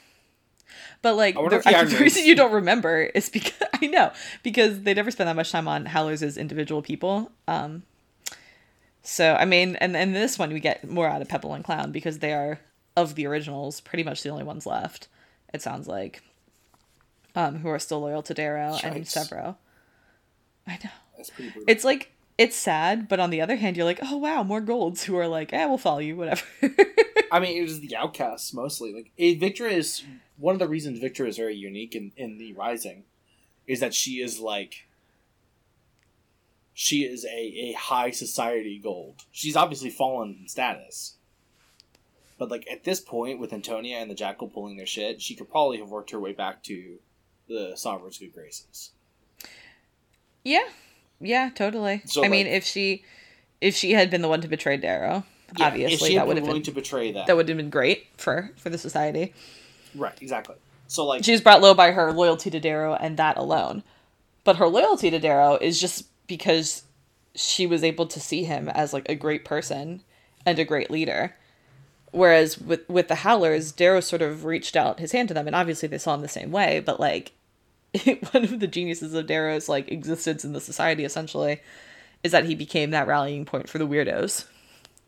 But 1.02 1.16
like, 1.16 1.34
the, 1.34 1.62
I 1.66 1.84
the 1.84 1.98
reason 1.98 2.24
you 2.24 2.34
don't 2.34 2.52
remember 2.52 3.02
is 3.02 3.28
because 3.28 3.68
I 3.82 3.86
know 3.86 4.12
because 4.42 4.82
they 4.82 4.94
never 4.94 5.10
spend 5.10 5.28
that 5.28 5.36
much 5.36 5.50
time 5.50 5.68
on 5.68 5.86
Howlers 5.86 6.22
as 6.22 6.36
individual 6.36 6.82
people. 6.82 7.30
Um, 7.48 7.82
so 9.02 9.34
I 9.34 9.44
mean, 9.44 9.76
and 9.76 9.96
and 9.96 10.14
this 10.14 10.38
one 10.38 10.52
we 10.52 10.60
get 10.60 10.88
more 10.88 11.08
out 11.08 11.22
of 11.22 11.28
Pebble 11.28 11.54
and 11.54 11.64
Clown 11.64 11.92
because 11.92 12.20
they 12.20 12.32
are 12.32 12.60
of 12.96 13.14
the 13.14 13.26
originals 13.26 13.80
pretty 13.80 14.04
much 14.04 14.22
the 14.22 14.30
only 14.30 14.44
ones 14.44 14.66
left. 14.66 15.08
It 15.52 15.60
sounds 15.60 15.86
like, 15.86 16.22
um, 17.34 17.58
who 17.58 17.68
are 17.68 17.78
still 17.78 18.00
loyal 18.00 18.22
to 18.22 18.34
Darrow 18.34 18.78
and. 18.82 19.04
Sevro. 19.04 19.56
I 20.66 20.78
know 20.82 20.90
it's 21.66 21.84
like 21.84 22.11
it's 22.38 22.56
sad, 22.56 23.08
but 23.08 23.20
on 23.20 23.30
the 23.30 23.40
other 23.40 23.56
hand, 23.56 23.76
you're 23.76 23.84
like, 23.84 24.00
oh 24.02 24.16
wow, 24.16 24.42
more 24.42 24.60
golds 24.60 25.04
who 25.04 25.16
are 25.16 25.28
like, 25.28 25.52
eh, 25.52 25.64
we'll 25.66 25.78
follow 25.78 25.98
you, 25.98 26.16
whatever. 26.16 26.44
I 27.32 27.40
mean, 27.40 27.56
it 27.56 27.62
was 27.62 27.80
the 27.80 27.96
outcasts 27.96 28.52
mostly. 28.52 28.92
Like 28.92 29.12
Victra 29.18 29.70
is 29.70 30.04
one 30.36 30.54
of 30.54 30.58
the 30.58 30.68
reasons 30.68 31.00
Victra 31.00 31.28
is 31.28 31.36
very 31.36 31.54
unique 31.54 31.94
in, 31.94 32.12
in 32.16 32.38
the 32.38 32.52
Rising, 32.52 33.04
is 33.66 33.80
that 33.80 33.94
she 33.94 34.20
is 34.20 34.40
like 34.40 34.86
she 36.74 37.04
is 37.04 37.24
a, 37.24 37.38
a 37.70 37.72
high 37.72 38.10
society 38.10 38.78
gold. 38.82 39.22
She's 39.30 39.56
obviously 39.56 39.90
fallen 39.90 40.38
in 40.40 40.48
status. 40.48 41.16
But 42.38 42.50
like 42.50 42.66
at 42.70 42.84
this 42.84 43.00
point, 43.00 43.38
with 43.38 43.52
Antonia 43.52 43.98
and 43.98 44.10
the 44.10 44.14
Jackal 44.14 44.48
pulling 44.48 44.76
their 44.76 44.86
shit, 44.86 45.20
she 45.20 45.34
could 45.34 45.50
probably 45.50 45.78
have 45.78 45.90
worked 45.90 46.10
her 46.10 46.20
way 46.20 46.32
back 46.32 46.62
to 46.64 46.98
the 47.48 47.74
Sovereign's 47.76 48.18
good 48.18 48.32
graces. 48.32 48.92
Yeah, 50.44 50.64
yeah, 51.22 51.50
totally. 51.54 52.02
So, 52.06 52.24
I 52.24 52.28
mean, 52.28 52.46
if 52.46 52.64
she 52.64 53.04
if 53.60 53.74
she 53.76 53.92
had 53.92 54.10
been 54.10 54.22
the 54.22 54.28
one 54.28 54.40
to 54.40 54.48
betray 54.48 54.76
Darrow, 54.76 55.24
Yeah, 55.56 55.66
obviously 55.68 56.14
that 56.16 56.26
would 56.26 56.34
been 56.34 56.42
have 56.44 56.46
willing 56.48 56.62
been 56.62 56.72
to 56.74 56.80
betray 56.80 57.12
that. 57.12 57.26
that 57.26 57.36
would 57.36 57.48
have 57.48 57.56
been 57.56 57.70
great 57.70 58.06
for 58.16 58.50
for 58.56 58.70
the 58.70 58.78
society. 58.78 59.32
right, 59.94 60.16
exactly. 60.20 60.56
So 60.88 61.06
like, 61.06 61.24
She's 61.24 61.40
brought 61.40 61.62
low 61.62 61.72
by 61.74 61.92
her 61.92 62.12
loyalty 62.12 62.50
to 62.50 62.60
Darrow 62.60 62.94
and 62.94 63.16
that 63.16 63.36
alone. 63.38 63.82
But 64.44 64.56
her 64.56 64.66
loyalty 64.66 65.08
to 65.10 65.18
Darrow 65.18 65.56
is 65.56 65.80
just 65.80 66.06
because 66.26 66.82
she 67.34 67.66
was 67.66 67.82
able 67.82 68.06
to 68.06 68.20
see 68.20 68.44
him 68.44 68.68
as 68.68 68.92
like 68.92 69.08
a 69.08 69.14
great 69.14 69.44
person 69.44 70.02
and 70.44 70.58
a 70.58 70.64
great 70.64 70.90
leader. 70.90 71.34
Whereas 72.10 72.58
with 72.58 72.86
with 72.90 73.08
the 73.08 73.14
Howlers, 73.16 73.72
Darrow 73.72 74.00
sort 74.00 74.20
of 74.20 74.44
reached 74.44 74.76
out 74.76 75.00
his 75.00 75.12
hand 75.12 75.28
to 75.28 75.34
them, 75.34 75.46
and 75.46 75.56
obviously 75.56 75.88
they 75.88 75.96
saw 75.98 76.14
him 76.14 76.20
the 76.20 76.28
same 76.28 76.52
way. 76.52 76.80
But 76.84 77.00
like, 77.00 77.32
one 78.32 78.44
of 78.44 78.60
the 78.60 78.66
geniuses 78.66 79.14
of 79.14 79.26
Darrow's 79.26 79.68
like 79.68 79.90
existence 79.90 80.44
in 80.44 80.52
the 80.52 80.60
society 80.60 81.04
essentially 81.04 81.60
is 82.22 82.32
that 82.32 82.44
he 82.44 82.54
became 82.54 82.90
that 82.90 83.06
rallying 83.06 83.44
point 83.44 83.68
for 83.68 83.78
the 83.78 83.86
weirdos 83.86 84.46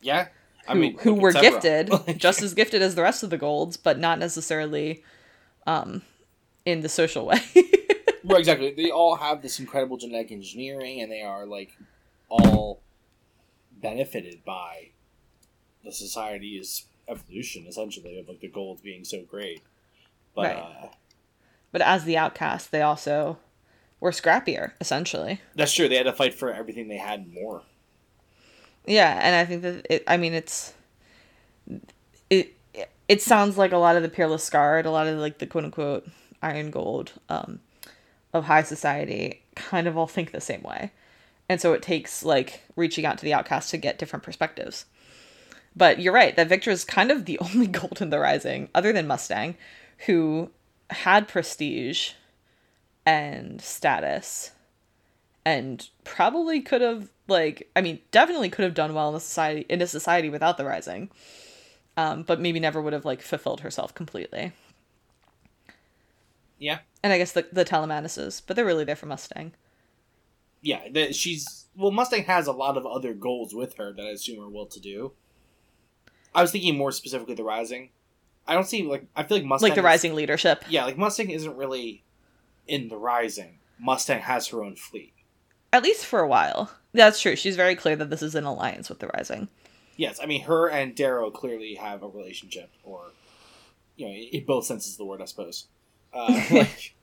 yeah, 0.05 0.29
I 0.69 0.75
who, 0.75 0.79
mean, 0.81 0.99
who 0.99 1.15
were 1.15 1.33
gifted, 1.33 1.91
just 2.17 2.43
as 2.43 2.55
gifted 2.55 2.83
as 2.83 2.95
the 2.95 3.03
rest 3.03 3.23
of 3.23 3.31
the 3.31 3.39
golds, 3.39 3.77
but 3.77 3.99
not 3.99 4.19
necessarily 4.19 5.03
um, 5.67 6.03
in 6.65 6.83
the 6.83 6.89
social 6.89 7.27
way. 7.27 7.41
Right, 8.27 8.39
exactly. 8.39 8.71
They 8.71 8.91
all 8.91 9.17
have 9.17 9.43
this 9.43 9.61
incredible 9.61 9.99
genetic 9.99 10.33
engineering, 10.33 11.03
and 11.03 11.13
they 11.13 11.21
are 11.21 11.45
like 11.45 11.77
all 12.31 12.81
benefited 13.83 14.43
by 14.47 14.93
the 15.85 15.93
society's 15.93 16.87
evolution, 17.07 17.67
essentially, 17.69 18.19
of 18.19 18.27
like 18.27 18.41
the 18.41 18.49
gold 18.49 18.83
being 18.83 19.05
so 19.05 19.25
great. 19.25 19.61
But 20.35 20.47
Right. 20.47 20.57
uh, 20.57 20.87
but 21.75 21.83
as 21.83 22.05
the 22.05 22.17
outcast, 22.17 22.71
they 22.71 22.83
also 22.83 23.37
were 23.99 24.13
scrappier, 24.13 24.75
essentially. 24.81 25.41
that's 25.57 25.73
true. 25.73 25.89
They 25.89 25.97
had 25.97 26.07
to 26.07 26.13
fight 26.13 26.33
for 26.33 26.53
everything 26.53 26.87
they 26.87 26.99
had 26.99 27.33
more. 27.33 27.63
Yeah, 28.87 29.19
and 29.21 29.35
I 29.35 29.45
think 29.45 29.63
that 29.63 29.85
it. 29.91 30.05
I 30.07 30.17
mean, 30.17 30.35
it's 30.35 30.73
it. 32.31 32.55
It 33.09 33.23
sounds 33.23 33.59
like 33.59 33.73
a 33.73 33.77
lot 33.77 33.97
of 33.97 34.05
the 34.05 34.09
peerless 34.09 34.45
scarred, 34.45 34.87
a 34.87 34.93
lot 34.93 35.09
of 35.09 35.19
like 35.19 35.39
the 35.39 35.49
quote 35.49 35.65
unquote 35.65 36.07
iron 36.41 36.71
gold 36.71 37.15
um, 37.29 37.59
of 38.33 38.45
high 38.45 38.63
society, 38.63 39.43
kind 39.57 39.89
of 39.89 39.97
all 39.97 40.07
think 40.07 40.31
the 40.31 40.41
same 40.41 40.63
way, 40.63 40.93
and 41.49 41.61
so 41.61 41.73
it 41.73 41.83
takes 41.83 42.23
like 42.25 42.63
reaching 42.77 43.05
out 43.05 43.19
to 43.19 43.25
the 43.25 43.35
outcast 43.35 43.71
to 43.71 43.79
get 43.79 43.99
different 43.99 44.23
perspectives. 44.23 44.85
But 45.75 45.99
you're 45.99 46.15
right 46.15 46.37
that 46.37 46.49
Victra 46.49 46.69
is 46.69 46.85
kind 46.85 47.11
of 47.11 47.25
the 47.25 47.37
only 47.41 47.67
gold 47.67 48.01
in 48.01 48.11
the 48.11 48.21
rising, 48.21 48.69
other 48.77 48.93
than 48.93 49.09
Mustang, 49.09 49.57
who 50.07 50.53
had 50.91 51.29
prestige 51.29 52.13
and 53.07 53.61
status 53.61 54.53
and 55.45 55.89
probably 56.05 56.61
could 56.61 56.81
have 56.81 57.11
like 57.29 57.71
I 57.77 57.81
mean 57.81 58.01
definitely 58.11 58.51
could 58.51 58.65
have 58.65 58.75
done 58.75 58.95
well 58.95 59.09
in 59.09 59.15
the 59.15 59.21
society 59.21 59.67
in 59.69 59.83
a 59.83 59.87
society 59.87 60.31
without 60.31 60.57
the 60.57 60.65
rising. 60.65 61.11
Um, 61.97 62.23
but 62.25 62.41
maybe 62.41 62.61
never 62.61 62.83
would 62.83 62.93
have 62.93 63.05
like 63.05 63.23
fulfilled 63.23 63.61
herself 63.61 63.95
completely. 63.95 64.53
Yeah, 66.59 66.81
And 67.05 67.13
I 67.13 67.19
guess 67.19 67.31
the 67.33 67.47
the 67.53 67.65
Telemanuses, 67.65 68.43
but 68.45 68.57
they're 68.57 68.65
really 68.65 68.83
there 68.85 68.97
for 68.97 69.07
Mustang. 69.07 69.55
yeah. 70.63 70.89
The, 70.91 71.13
she's 71.13 71.67
well. 71.77 71.91
Mustang 71.91 72.25
has 72.25 72.47
a 72.47 72.53
lot 72.53 72.77
of 72.77 72.87
other 72.87 73.15
goals 73.15 73.55
with 73.55 73.75
her 73.77 73.93
that 73.93 74.05
I 74.07 74.11
assume 74.11 74.43
are 74.43 74.49
well 74.51 74.67
to 74.67 74.81
do. 74.81 75.13
I 76.35 76.43
was 76.43 76.53
thinking 76.53 76.77
more 76.77 76.93
specifically 76.93 77.35
the 77.35 77.45
rising. 77.45 77.91
I 78.47 78.55
don't 78.55 78.67
see 78.67 78.83
like 78.83 79.07
I 79.17 79.23
feel 79.23 79.39
like 79.39 79.47
Mustang 79.47 79.69
like 79.71 79.75
the 79.75 79.81
is- 79.81 79.85
rising 79.85 80.15
leadership. 80.15 80.65
Yeah, 80.69 80.85
like 80.85 80.99
Mustang 80.99 81.31
isn't 81.31 81.57
really 81.57 82.03
in 82.67 82.89
the 82.89 82.97
rising. 82.97 83.59
Mustang 83.79 84.21
has 84.21 84.49
her 84.49 84.63
own 84.63 84.77
fleet. 84.77 85.13
At 85.73 85.83
least 85.83 86.07
for 86.07 86.21
a 86.21 86.29
while. 86.29 86.71
That's 86.93 87.21
true. 87.21 87.35
She's 87.35 87.57
very 87.57 87.75
clear 87.75 87.97
that 87.97 88.11
this 88.11 88.23
is 88.23 88.35
an 88.37 88.45
alliance 88.45 88.89
with 88.89 89.01
the 89.01 89.09
rising. 89.09 89.49
Yes, 89.97 90.21
I 90.23 90.27
mean 90.27 90.43
her 90.43 90.69
and 90.69 90.95
Darrow 90.95 91.31
clearly 91.31 91.75
have 91.75 92.03
a 92.03 92.09
relationship, 92.09 92.71
or 92.83 93.07
you 93.97 94.07
know, 94.07 94.13
in 94.13 94.45
both 94.45 94.65
senses 94.67 94.93
of 94.93 94.99
the 94.99 95.05
word, 95.05 95.23
I 95.23 95.25
suppose. 95.25 95.67
Uh, 96.13 96.41
like 96.51 96.95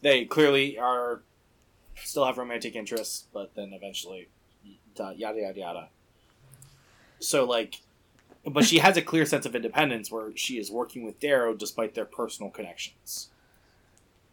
they 0.00 0.24
clearly 0.24 0.78
are 0.78 1.22
still 1.96 2.24
have 2.24 2.38
romantic 2.38 2.74
interests, 2.76 3.26
but 3.32 3.54
then 3.54 3.72
eventually, 3.72 4.28
yada 4.96 5.16
yada 5.16 5.52
yada. 5.58 5.88
So 7.20 7.44
like, 7.44 7.80
but 8.44 8.64
she 8.64 8.78
has 8.78 8.96
a 8.96 9.02
clear 9.02 9.24
sense 9.24 9.46
of 9.46 9.54
independence 9.54 10.10
where 10.10 10.36
she 10.36 10.58
is 10.58 10.70
working 10.70 11.04
with 11.04 11.20
Darrow 11.20 11.54
despite 11.54 11.94
their 11.94 12.04
personal 12.04 12.50
connections. 12.50 13.28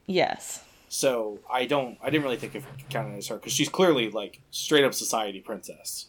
Yes. 0.08 0.64
So 0.88 1.40
I 1.52 1.66
don't, 1.66 1.98
I 2.02 2.10
didn't 2.10 2.24
really 2.24 2.38
think 2.38 2.56
of 2.56 2.66
counting 2.90 3.18
as 3.18 3.28
her 3.28 3.36
because 3.36 3.54
she's 3.54 3.70
clearly 3.70 4.10
like 4.10 4.42
straight 4.50 4.84
up 4.84 4.96
society 4.96 5.40
princess. 5.40 6.08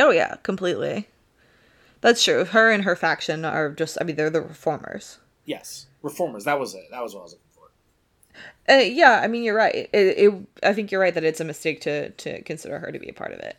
Oh 0.00 0.10
yeah, 0.10 0.36
completely. 0.42 1.06
That's 2.00 2.22
true. 2.22 2.44
Her 2.44 2.70
and 2.70 2.84
her 2.84 2.96
faction 2.96 3.44
are 3.44 3.70
just 3.70 3.98
I 4.00 4.04
mean 4.04 4.16
they're 4.16 4.30
the 4.30 4.42
reformers. 4.42 5.18
Yes, 5.44 5.86
reformers. 6.02 6.44
That 6.44 6.58
was 6.58 6.74
it. 6.74 6.84
That 6.90 7.02
was 7.02 7.14
what 7.14 7.20
I 7.20 7.22
was 7.24 7.32
looking 7.34 7.46
for. 8.66 8.74
Uh, 8.74 8.82
yeah, 8.82 9.20
I 9.22 9.28
mean 9.28 9.44
you're 9.44 9.54
right. 9.56 9.74
It, 9.74 9.90
it 9.92 10.34
I 10.62 10.72
think 10.72 10.90
you're 10.90 11.00
right 11.00 11.14
that 11.14 11.24
it's 11.24 11.40
a 11.40 11.44
mistake 11.44 11.80
to 11.82 12.10
to 12.10 12.42
consider 12.42 12.78
her 12.80 12.90
to 12.90 12.98
be 12.98 13.08
a 13.08 13.12
part 13.12 13.32
of 13.32 13.38
it. 13.40 13.56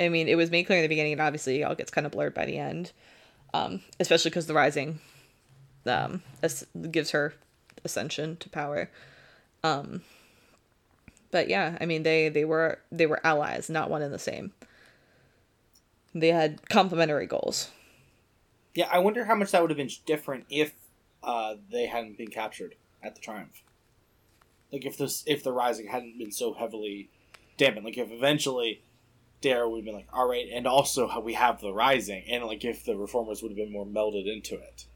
I 0.00 0.08
mean, 0.08 0.28
it 0.28 0.36
was 0.36 0.50
made 0.50 0.64
clear 0.64 0.78
in 0.78 0.82
the 0.82 0.88
beginning, 0.88 1.12
and 1.12 1.20
obviously 1.20 1.60
it 1.60 1.64
all 1.64 1.74
gets 1.74 1.90
kind 1.90 2.06
of 2.06 2.12
blurred 2.12 2.34
by 2.34 2.46
the 2.46 2.58
end, 2.58 2.92
um, 3.52 3.82
especially 3.98 4.30
because 4.30 4.46
the 4.46 4.54
rising 4.54 5.00
um, 5.86 6.22
gives 6.90 7.10
her 7.10 7.34
ascension 7.84 8.36
to 8.36 8.48
power. 8.48 8.90
Um, 9.64 10.02
but 11.30 11.48
yeah, 11.48 11.76
I 11.80 11.86
mean 11.86 12.02
they 12.02 12.28
they 12.28 12.44
were 12.44 12.78
they 12.90 13.06
were 13.06 13.24
allies, 13.24 13.68
not 13.68 13.90
one 13.90 14.02
and 14.02 14.14
the 14.14 14.18
same. 14.18 14.52
They 16.14 16.28
had 16.28 16.68
complementary 16.68 17.26
goals. 17.26 17.70
Yeah, 18.74 18.88
I 18.90 18.98
wonder 18.98 19.24
how 19.24 19.34
much 19.34 19.50
that 19.50 19.60
would 19.60 19.70
have 19.70 19.76
been 19.76 19.90
different 20.06 20.46
if 20.50 20.72
uh, 21.22 21.56
they 21.70 21.86
hadn't 21.86 22.16
been 22.16 22.28
captured 22.28 22.76
at 23.02 23.14
the 23.14 23.20
Triumph. 23.20 23.62
Like 24.72 24.84
if 24.84 24.96
this, 24.96 25.24
if 25.26 25.42
the 25.42 25.52
Rising 25.52 25.88
hadn't 25.88 26.18
been 26.18 26.32
so 26.32 26.54
heavily 26.54 27.10
dampened, 27.56 27.84
like 27.84 27.98
if 27.98 28.10
eventually 28.10 28.82
Darrow 29.40 29.68
would 29.70 29.78
have 29.78 29.84
been 29.84 29.94
like, 29.94 30.08
all 30.12 30.28
right, 30.28 30.46
and 30.52 30.66
also 30.66 31.06
how 31.06 31.20
we 31.20 31.34
have 31.34 31.60
the 31.60 31.72
Rising, 31.72 32.24
and 32.28 32.44
like 32.44 32.64
if 32.64 32.84
the 32.84 32.96
Reformers 32.96 33.42
would 33.42 33.50
have 33.50 33.56
been 33.56 33.72
more 33.72 33.86
melded 33.86 34.30
into 34.32 34.54
it. 34.56 34.86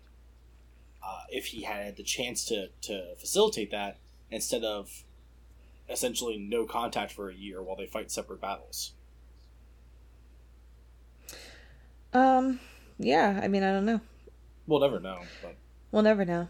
Uh, 1.04 1.22
if 1.30 1.46
he 1.46 1.62
had 1.62 1.96
the 1.96 2.02
chance 2.02 2.44
to 2.44 2.68
to 2.82 3.14
facilitate 3.18 3.70
that 3.72 3.98
instead 4.30 4.62
of 4.62 5.04
essentially 5.88 6.38
no 6.38 6.64
contact 6.64 7.12
for 7.12 7.28
a 7.28 7.34
year 7.34 7.62
while 7.62 7.76
they 7.76 7.86
fight 7.86 8.10
separate 8.10 8.40
battles. 8.40 8.92
Um, 12.12 12.60
yeah, 12.98 13.40
I 13.42 13.48
mean 13.48 13.62
I 13.62 13.72
don't 13.72 13.86
know. 13.86 14.00
We'll 14.66 14.80
never 14.80 15.00
know, 15.00 15.22
but 15.42 15.56
We'll 15.92 16.02
never 16.02 16.24
know. 16.24 16.48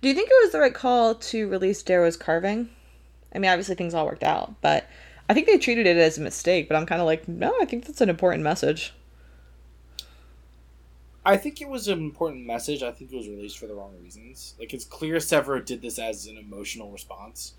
Do 0.00 0.08
you 0.08 0.14
think 0.14 0.30
it 0.30 0.42
was 0.42 0.52
the 0.52 0.58
right 0.58 0.74
call 0.74 1.14
to 1.14 1.48
release 1.48 1.82
Darrow's 1.82 2.16
carving? 2.16 2.70
I 3.32 3.38
mean, 3.38 3.50
obviously 3.50 3.74
things 3.74 3.94
all 3.94 4.06
worked 4.06 4.24
out, 4.24 4.60
but 4.62 4.88
I 5.30 5.32
think 5.32 5.46
they 5.46 5.58
treated 5.58 5.86
it 5.86 5.96
as 5.96 6.18
a 6.18 6.22
mistake. 6.22 6.66
But 6.68 6.74
I'm 6.74 6.86
kind 6.86 7.00
of 7.00 7.06
like, 7.06 7.28
no, 7.28 7.54
I 7.60 7.64
think 7.64 7.86
that's 7.86 8.00
an 8.00 8.08
important 8.08 8.42
message. 8.42 8.92
I 11.24 11.36
think 11.36 11.60
it 11.60 11.68
was 11.68 11.86
an 11.86 12.00
important 12.00 12.48
message. 12.48 12.82
I 12.82 12.90
think 12.90 13.12
it 13.12 13.16
was 13.16 13.28
released 13.28 13.56
for 13.56 13.68
the 13.68 13.74
wrong 13.74 13.94
reasons. 14.02 14.54
Like 14.58 14.74
it's 14.74 14.84
clear 14.84 15.18
Sevro 15.18 15.64
did 15.64 15.82
this 15.82 16.00
as 16.00 16.26
an 16.26 16.36
emotional 16.36 16.90
response, 16.90 17.54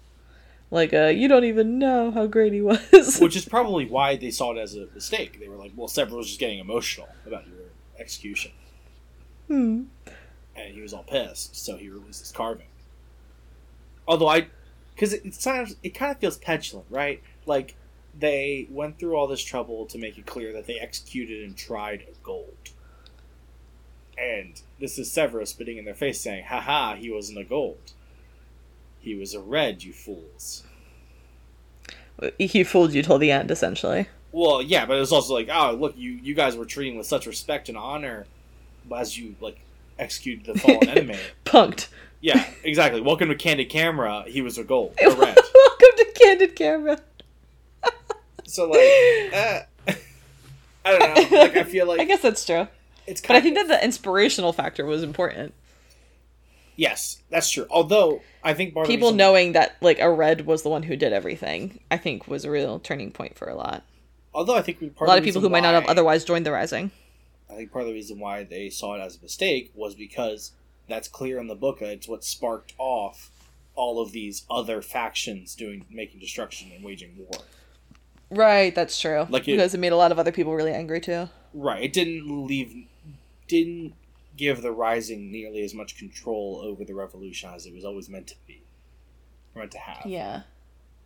Like, 0.69 0.93
uh, 0.93 1.13
you 1.15 1.29
don't 1.29 1.45
even 1.45 1.79
know 1.79 2.11
how 2.11 2.25
great 2.27 2.51
he 2.51 2.61
was. 2.61 3.19
which 3.21 3.37
is 3.37 3.45
probably 3.45 3.85
why 3.85 4.17
they 4.17 4.31
saw 4.31 4.51
it 4.51 4.57
as 4.57 4.75
a 4.75 4.87
mistake. 4.93 5.39
They 5.39 5.47
were 5.47 5.55
like, 5.55 5.71
"Well, 5.73 5.87
Sevro 5.87 6.17
was 6.17 6.27
just 6.27 6.41
getting 6.41 6.59
emotional 6.59 7.07
about 7.25 7.47
your 7.47 7.69
execution, 7.97 8.51
hmm. 9.47 9.83
and 10.57 10.73
he 10.73 10.81
was 10.81 10.91
all 10.91 11.03
pissed, 11.03 11.55
so 11.55 11.77
he 11.77 11.87
released 11.87 12.19
his 12.19 12.33
carving." 12.33 12.67
Although 14.07 14.27
I, 14.27 14.47
because 14.93 15.13
it, 15.13 15.23
it 15.25 15.77
it 15.83 15.89
kind 15.93 16.11
of 16.11 16.17
feels 16.19 16.37
petulant, 16.37 16.87
right? 16.89 17.21
Like 17.45 17.75
they 18.17 18.67
went 18.69 18.99
through 18.99 19.15
all 19.15 19.27
this 19.27 19.43
trouble 19.43 19.85
to 19.87 19.97
make 19.97 20.17
it 20.17 20.25
clear 20.25 20.53
that 20.53 20.67
they 20.67 20.79
executed 20.79 21.43
and 21.43 21.55
tried 21.55 22.01
a 22.01 22.23
gold. 22.23 22.57
And 24.17 24.61
this 24.79 24.99
is 24.99 25.11
Sevro's 25.11 25.49
spitting 25.49 25.77
in 25.77 25.85
their 25.85 25.95
face 25.95 26.21
saying, 26.21 26.45
haha, 26.45 26.95
he 26.95 27.09
wasn't 27.09 27.39
a 27.39 27.43
gold. 27.43 27.93
He 28.99 29.15
was 29.15 29.33
a 29.33 29.39
red, 29.39 29.83
you 29.83 29.93
fools. 29.93 30.63
He 32.37 32.63
fooled 32.63 32.93
you 32.93 33.01
till 33.01 33.17
the 33.17 33.31
end, 33.31 33.49
essentially. 33.49 34.07
Well, 34.31 34.61
yeah, 34.61 34.85
but 34.85 34.97
it 34.97 34.99
was 34.99 35.11
also 35.11 35.33
like, 35.33 35.49
oh, 35.51 35.73
look, 35.73 35.97
you, 35.97 36.11
you 36.11 36.35
guys 36.35 36.55
were 36.55 36.65
treating 36.65 36.97
with 36.97 37.07
such 37.07 37.25
respect 37.25 37.67
and 37.67 37.77
honor 37.77 38.27
as 38.95 39.17
you, 39.17 39.35
like, 39.41 39.59
executed 39.97 40.45
the 40.45 40.59
fallen 40.59 40.87
enemy. 40.89 41.17
Punked. 41.45 41.87
Yeah, 42.19 42.45
exactly. 42.63 43.01
Welcome 43.01 43.29
to 43.29 43.35
Candid 43.35 43.69
Camera. 43.69 44.23
He 44.27 44.41
was 44.41 44.59
a 44.59 44.63
gold. 44.63 44.93
A 45.01 45.09
red. 45.09 45.35
Welcome 45.35 45.97
to 45.97 46.11
Candid 46.15 46.55
Camera. 46.55 46.99
So 48.51 48.69
like, 48.69 49.33
uh, 49.33 49.59
I 50.85 50.97
don't 50.97 51.31
know. 51.31 51.37
Like 51.39 51.55
I 51.57 51.63
feel 51.63 51.87
like 51.87 51.99
I 52.01 52.05
guess 52.05 52.21
that's 52.21 52.45
true. 52.45 52.67
it's 53.07 53.21
But 53.21 53.35
I 53.35 53.41
think 53.41 53.55
that 53.55 53.67
the 53.67 53.83
inspirational 53.83 54.51
factor 54.53 54.85
was 54.85 55.03
important. 55.03 55.53
yes, 56.75 57.21
that's 57.29 57.49
true. 57.49 57.65
Although 57.69 58.21
I 58.43 58.53
think 58.53 58.73
People 58.85 59.09
reason- 59.09 59.17
knowing 59.17 59.51
that 59.53 59.75
like 59.81 59.99
a 59.99 60.11
red 60.11 60.45
was 60.45 60.63
the 60.63 60.69
one 60.69 60.83
who 60.83 60.95
did 60.95 61.13
everything, 61.13 61.79
I 61.89 61.97
think 61.97 62.27
was 62.27 62.45
a 62.45 62.51
real 62.51 62.79
turning 62.79 63.11
point 63.11 63.37
for 63.37 63.47
a 63.47 63.55
lot. 63.55 63.83
Although 64.33 64.55
I 64.55 64.61
think 64.61 64.79
part 64.95 65.07
A 65.07 65.11
lot 65.11 65.17
of 65.17 65.23
people 65.23 65.41
who 65.41 65.49
might 65.49 65.63
not 65.63 65.73
have 65.73 65.85
otherwise 65.85 66.23
joined 66.23 66.45
the 66.45 66.51
Rising. 66.51 66.91
I 67.49 67.55
think 67.55 67.71
part 67.71 67.83
of 67.83 67.87
the 67.89 67.93
reason 67.93 68.17
why 68.19 68.43
they 68.43 68.69
saw 68.69 68.95
it 68.95 69.01
as 69.01 69.17
a 69.17 69.21
mistake 69.21 69.71
was 69.75 69.93
because 69.93 70.51
that's 70.87 71.07
clear 71.09 71.37
in 71.39 71.47
the 71.47 71.55
book. 71.55 71.81
It's 71.81 72.07
what 72.07 72.23
sparked 72.23 72.73
off 72.77 73.29
all 73.75 74.01
of 74.01 74.13
these 74.13 74.43
other 74.49 74.81
factions 74.81 75.53
doing 75.55 75.85
making 75.89 76.19
destruction 76.21 76.71
and 76.73 76.83
waging 76.83 77.13
war. 77.17 77.41
Right, 78.31 78.73
that's 78.73 78.99
true. 78.99 79.27
Like 79.29 79.43
it- 79.43 79.51
because 79.51 79.73
it 79.73 79.79
made 79.79 79.91
a 79.91 79.97
lot 79.97 80.11
of 80.11 80.17
other 80.19 80.31
people 80.31 80.55
really 80.55 80.71
angry 80.73 80.99
too. 81.01 81.29
Right. 81.53 81.83
It 81.83 81.93
didn't 81.93 82.47
leave 82.47 82.87
didn't 83.47 83.93
give 84.37 84.61
the 84.61 84.71
rising 84.71 85.29
nearly 85.31 85.61
as 85.63 85.73
much 85.73 85.97
control 85.97 86.61
over 86.63 86.85
the 86.85 86.95
revolution 86.95 87.49
as 87.53 87.65
it 87.65 87.73
was 87.73 87.83
always 87.83 88.07
meant 88.09 88.27
to 88.27 88.35
be. 88.47 88.61
Meant 89.53 89.71
to 89.71 89.77
have. 89.79 90.05
Yeah. 90.05 90.43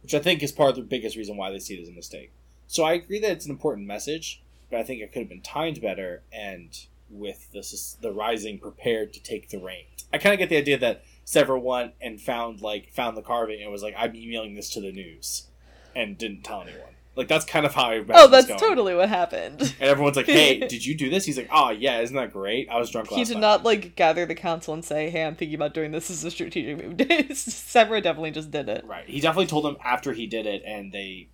Which 0.04 0.14
I 0.14 0.20
think 0.20 0.44
is 0.44 0.52
part 0.52 0.70
of 0.70 0.76
the 0.76 0.82
biggest 0.84 1.18
reason 1.18 1.36
why 1.36 1.50
they 1.52 1.58
see 1.58 1.74
it 1.74 1.82
as 1.82 1.90
a 1.90 1.92
mistake. 1.92 2.32
So 2.68 2.84
I 2.84 2.94
agree 2.94 3.20
that 3.20 3.32
it's 3.32 3.46
an 3.46 3.52
important 3.52 3.88
message, 3.88 4.44
but 4.70 4.80
I 4.80 4.84
think 4.84 5.02
it 5.02 5.12
could 5.12 5.22
have 5.24 5.30
been 5.30 5.42
timed 5.42 5.82
better 5.82 6.22
and 6.32 6.70
with 7.10 7.52
the 7.52 7.62
the 8.02 8.12
rising 8.12 8.60
prepared 8.60 9.14
to 9.14 9.22
take 9.24 9.50
the 9.50 9.58
reins. 9.58 10.06
I 10.14 10.20
kind 10.20 10.34
of 10.34 10.40
get 10.40 10.50
the 10.50 10.58
idea 10.58 10.78
that 10.78 11.04
Sevro 11.26 11.60
went 11.60 11.94
and 12.00 12.22
found 12.22 12.62
like 12.62 12.92
found 12.94 13.18
the 13.18 13.22
carving 13.24 13.64
and 13.64 13.72
was 13.72 13.82
like, 13.82 13.96
"I'm 13.98 14.16
emailing 14.16 14.54
this 14.54 14.70
to 14.72 14.82
the 14.82 14.92
news," 14.92 15.48
and 15.96 16.18
didn't 16.18 16.44
tell 16.44 16.62
anyone. 16.62 16.95
Like 17.16 17.28
that's 17.30 17.46
kind 17.46 17.66
of 17.66 17.74
how 17.74 17.86
I. 17.86 17.96
imagine 17.96 18.16
Oh, 18.16 18.28
that's 18.28 18.48
going. 18.48 18.60
totally 18.60 18.94
what 18.94 19.08
happened. 19.08 19.62
And 19.62 19.76
everyone's 19.80 20.18
like, 20.18 20.26
"Hey, 20.26 20.60
did 20.68 20.86
you 20.86 20.96
do 20.96 21.10
this?" 21.10 21.26
He's 21.26 21.38
like, 21.38 21.50
"Oh 21.52 21.70
yeah, 21.70 22.02
isn't 22.02 22.16
that 22.16 22.34
great? 22.34 22.68
I 22.70 22.78
was 22.78 22.90
drunk 22.90 23.10
last 23.12 23.18
he 23.18 23.24
did 23.24 23.36
night." 23.36 23.42
not 23.42 23.64
like 23.64 23.96
gather 23.96 24.26
the 24.26 24.36
council 24.36 24.74
and 24.74 24.84
say, 24.84 25.10
"Hey, 25.10 25.24
I'm 25.24 25.36
thinking 25.36 25.56
about 25.56 25.74
doing 25.74 25.92
this 25.92 26.10
as 26.10 26.24
a 26.24 26.32
strategic 26.32 26.78
move." 26.84 26.98
Sevro 26.98 28.04
definitely 28.04 28.32
just 28.32 28.52
did 28.52 28.68
it. 28.68 28.84
Right. 28.86 29.08
He 29.08 29.22
definitely 29.22 29.48
told 29.48 29.64
them 29.64 29.78
after 29.84 30.12
he 30.12 30.28
did 30.28 30.46
it, 30.46 30.62
and 30.66 30.92
they 30.92 31.30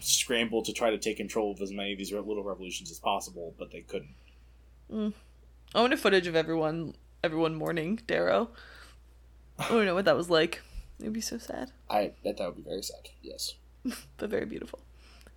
scrambled 0.00 0.66
to 0.66 0.72
try 0.72 0.90
to 0.90 0.98
take 0.98 1.16
control 1.16 1.52
of 1.52 1.60
as 1.62 1.72
many 1.72 1.92
of 1.92 1.98
these 1.98 2.12
little 2.12 2.44
revolutions 2.44 2.90
as 2.90 2.98
possible, 2.98 3.54
but 3.58 3.70
they 3.72 3.80
couldn't. 3.80 4.14
Mm. 4.92 5.12
I 5.74 5.80
want 5.80 5.94
a 5.94 5.96
footage 5.96 6.26
of 6.26 6.36
everyone, 6.36 6.94
everyone 7.24 7.54
mourning 7.54 8.00
Darrow. 8.06 8.50
I 9.58 9.68
don't 9.68 9.86
know 9.86 9.94
what 9.94 10.04
that 10.04 10.16
was 10.16 10.28
like. 10.28 10.60
It'd 11.00 11.12
be 11.14 11.20
so 11.22 11.38
sad, 11.38 11.72
I 11.88 12.12
bet 12.22 12.36
that 12.36 12.46
would 12.46 12.56
be 12.64 12.68
very 12.70 12.82
sad. 12.82 13.08
Yes. 13.22 13.54
but 14.18 14.30
very 14.30 14.44
beautiful. 14.44 14.80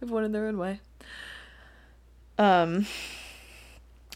Everyone 0.05 0.23
in 0.23 0.33
their 0.33 0.45
own 0.45 0.59
way. 0.59 0.79
Um, 2.37 2.85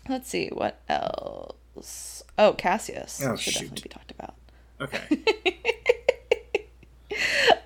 let's 0.07 0.30
see 0.30 0.49
what 0.49 0.80
else. 0.88 2.22
Oh, 2.38 2.53
Cassius 2.53 3.20
Oh, 3.26 3.36
should 3.36 3.53
shoot. 3.56 3.61
definitely 3.74 3.82
be 3.82 3.90
talked 3.90 4.11
about. 4.11 4.36
Okay. 4.80 5.56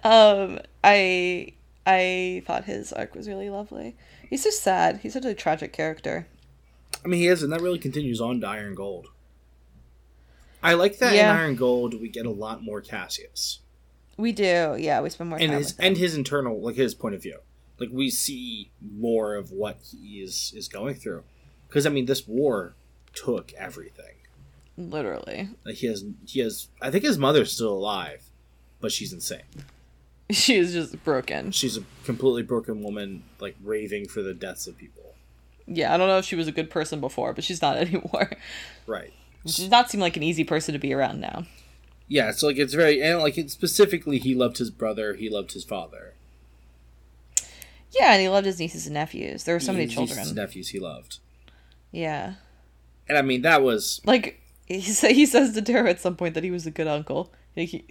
Um, 0.06 0.60
I 0.84 1.54
I 1.86 2.44
thought 2.46 2.66
his 2.66 2.92
arc 2.92 3.16
was 3.16 3.28
really 3.30 3.50
lovely. 3.50 3.96
He's 4.30 4.44
so 4.44 4.50
sad. 4.50 5.00
He's 5.02 5.14
such 5.14 5.24
a 5.26 5.34
tragic 5.34 5.72
character. 5.72 6.28
I 7.06 7.08
mean, 7.08 7.22
he 7.22 7.28
is, 7.28 7.42
and 7.44 7.54
that 7.54 7.62
really 7.62 7.80
continues 7.80 8.20
on 8.20 8.42
to 8.42 8.48
Iron 8.48 8.76
Gold. 8.76 9.08
I 10.62 10.74
like 10.74 10.98
that 11.00 11.14
Yeah. 11.14 11.32
in 11.32 11.38
Iron 11.40 11.56
Gold 11.56 12.02
we 12.02 12.10
get 12.10 12.26
a 12.26 12.32
lot 12.32 12.62
more 12.64 12.82
Cassius 12.82 13.60
We 14.18 14.32
do, 14.34 14.76
yeah. 14.78 15.00
We 15.02 15.10
spend 15.10 15.30
more 15.30 15.40
and 15.40 15.52
time 15.52 15.58
his 15.60 15.68
with 15.74 15.80
him. 15.80 15.86
and 15.88 15.98
his 15.98 16.16
internal 16.16 16.60
like 16.62 16.76
his 16.76 16.94
point 16.96 17.16
of 17.16 17.22
view. 17.22 17.40
Like 17.84 17.92
we 17.94 18.10
see 18.10 18.72
more 18.82 19.36
of 19.36 19.52
what 19.52 19.78
he 19.92 20.22
is 20.22 20.54
is 20.56 20.68
going 20.68 20.96
through, 20.96 21.24
because 21.68 21.86
I 21.86 21.90
mean 21.90 22.06
this 22.06 22.28
war 22.28 22.76
took 23.14 23.52
everything. 23.54 24.16
literally. 24.78 25.50
Like 25.66 25.76
he 25.76 25.88
has 25.88 26.04
he 26.26 26.40
has 26.40 26.68
I 26.82 26.90
think 26.92 27.04
his 27.04 27.18
mother's 27.18 27.52
still 27.52 27.74
alive, 27.74 28.24
but 28.80 28.92
she's 28.92 29.14
insane. 29.14 29.42
She 30.32 30.56
is 30.56 30.72
just 30.74 31.04
broken. 31.04 31.52
She's 31.52 31.78
a 31.78 31.84
completely 32.06 32.44
broken 32.44 32.82
woman, 32.82 33.24
like 33.40 33.56
raving 33.62 34.08
for 34.08 34.22
the 34.24 34.34
deaths 34.34 34.66
of 34.68 34.78
people. 34.78 35.14
Yeah, 35.68 35.94
I 35.94 35.98
don't 35.98 36.08
know 36.08 36.18
if 36.18 36.26
she 36.26 36.38
was 36.38 36.48
a 36.48 36.52
good 36.52 36.70
person 36.72 37.02
before, 37.02 37.34
but 37.34 37.44
she's 37.44 37.62
not 37.62 37.76
anymore. 37.86 38.32
Right. 38.88 39.14
She 39.46 39.64
does 39.64 39.70
not 39.70 39.92
seem 39.92 40.00
like 40.00 40.16
an 40.18 40.24
easy 40.24 40.46
person 40.46 40.74
to 40.74 40.80
be 40.80 40.94
around 40.94 41.20
now. 41.20 41.46
Yeah, 42.08 42.32
so 42.32 42.48
like 42.48 42.58
it's 42.58 42.74
very 42.74 43.02
and 43.04 43.20
like 43.20 43.36
specifically 43.50 44.18
he 44.18 44.34
loved 44.34 44.58
his 44.60 44.72
brother, 44.72 45.14
he 45.14 45.30
loved 45.30 45.52
his 45.52 45.66
father. 45.66 46.13
Yeah, 47.94 48.14
and 48.14 48.22
he 48.22 48.30
loved 48.30 48.46
his 48.46 48.60
nieces 48.60 48.86
and 48.88 48.94
nephews. 48.96 49.44
There 49.44 49.56
were 49.56 49.60
so 49.60 49.72
many 49.72 49.86
His 49.86 49.98
nieces 49.98 50.16
children. 50.16 50.28
and 50.30 50.36
nephews 50.38 50.70
he 50.70 50.80
loved. 50.80 51.20
Yeah, 51.92 52.34
And 53.08 53.18
I 53.18 53.22
mean 53.22 53.42
that 53.44 53.62
was 53.62 54.02
like 54.06 54.42
he 54.66 54.82
sa- 55.00 55.08
he 55.10 55.26
says 55.26 55.54
to 55.54 55.62
Darrow 55.62 55.90
at 55.90 56.00
some 56.02 56.16
point 56.16 56.34
that 56.34 56.44
he 56.44 56.52
was 56.52 56.66
a 56.66 56.72
good 56.72 56.88
uncle. 56.88 57.32
Like, 57.56 57.70
he, 57.70 57.86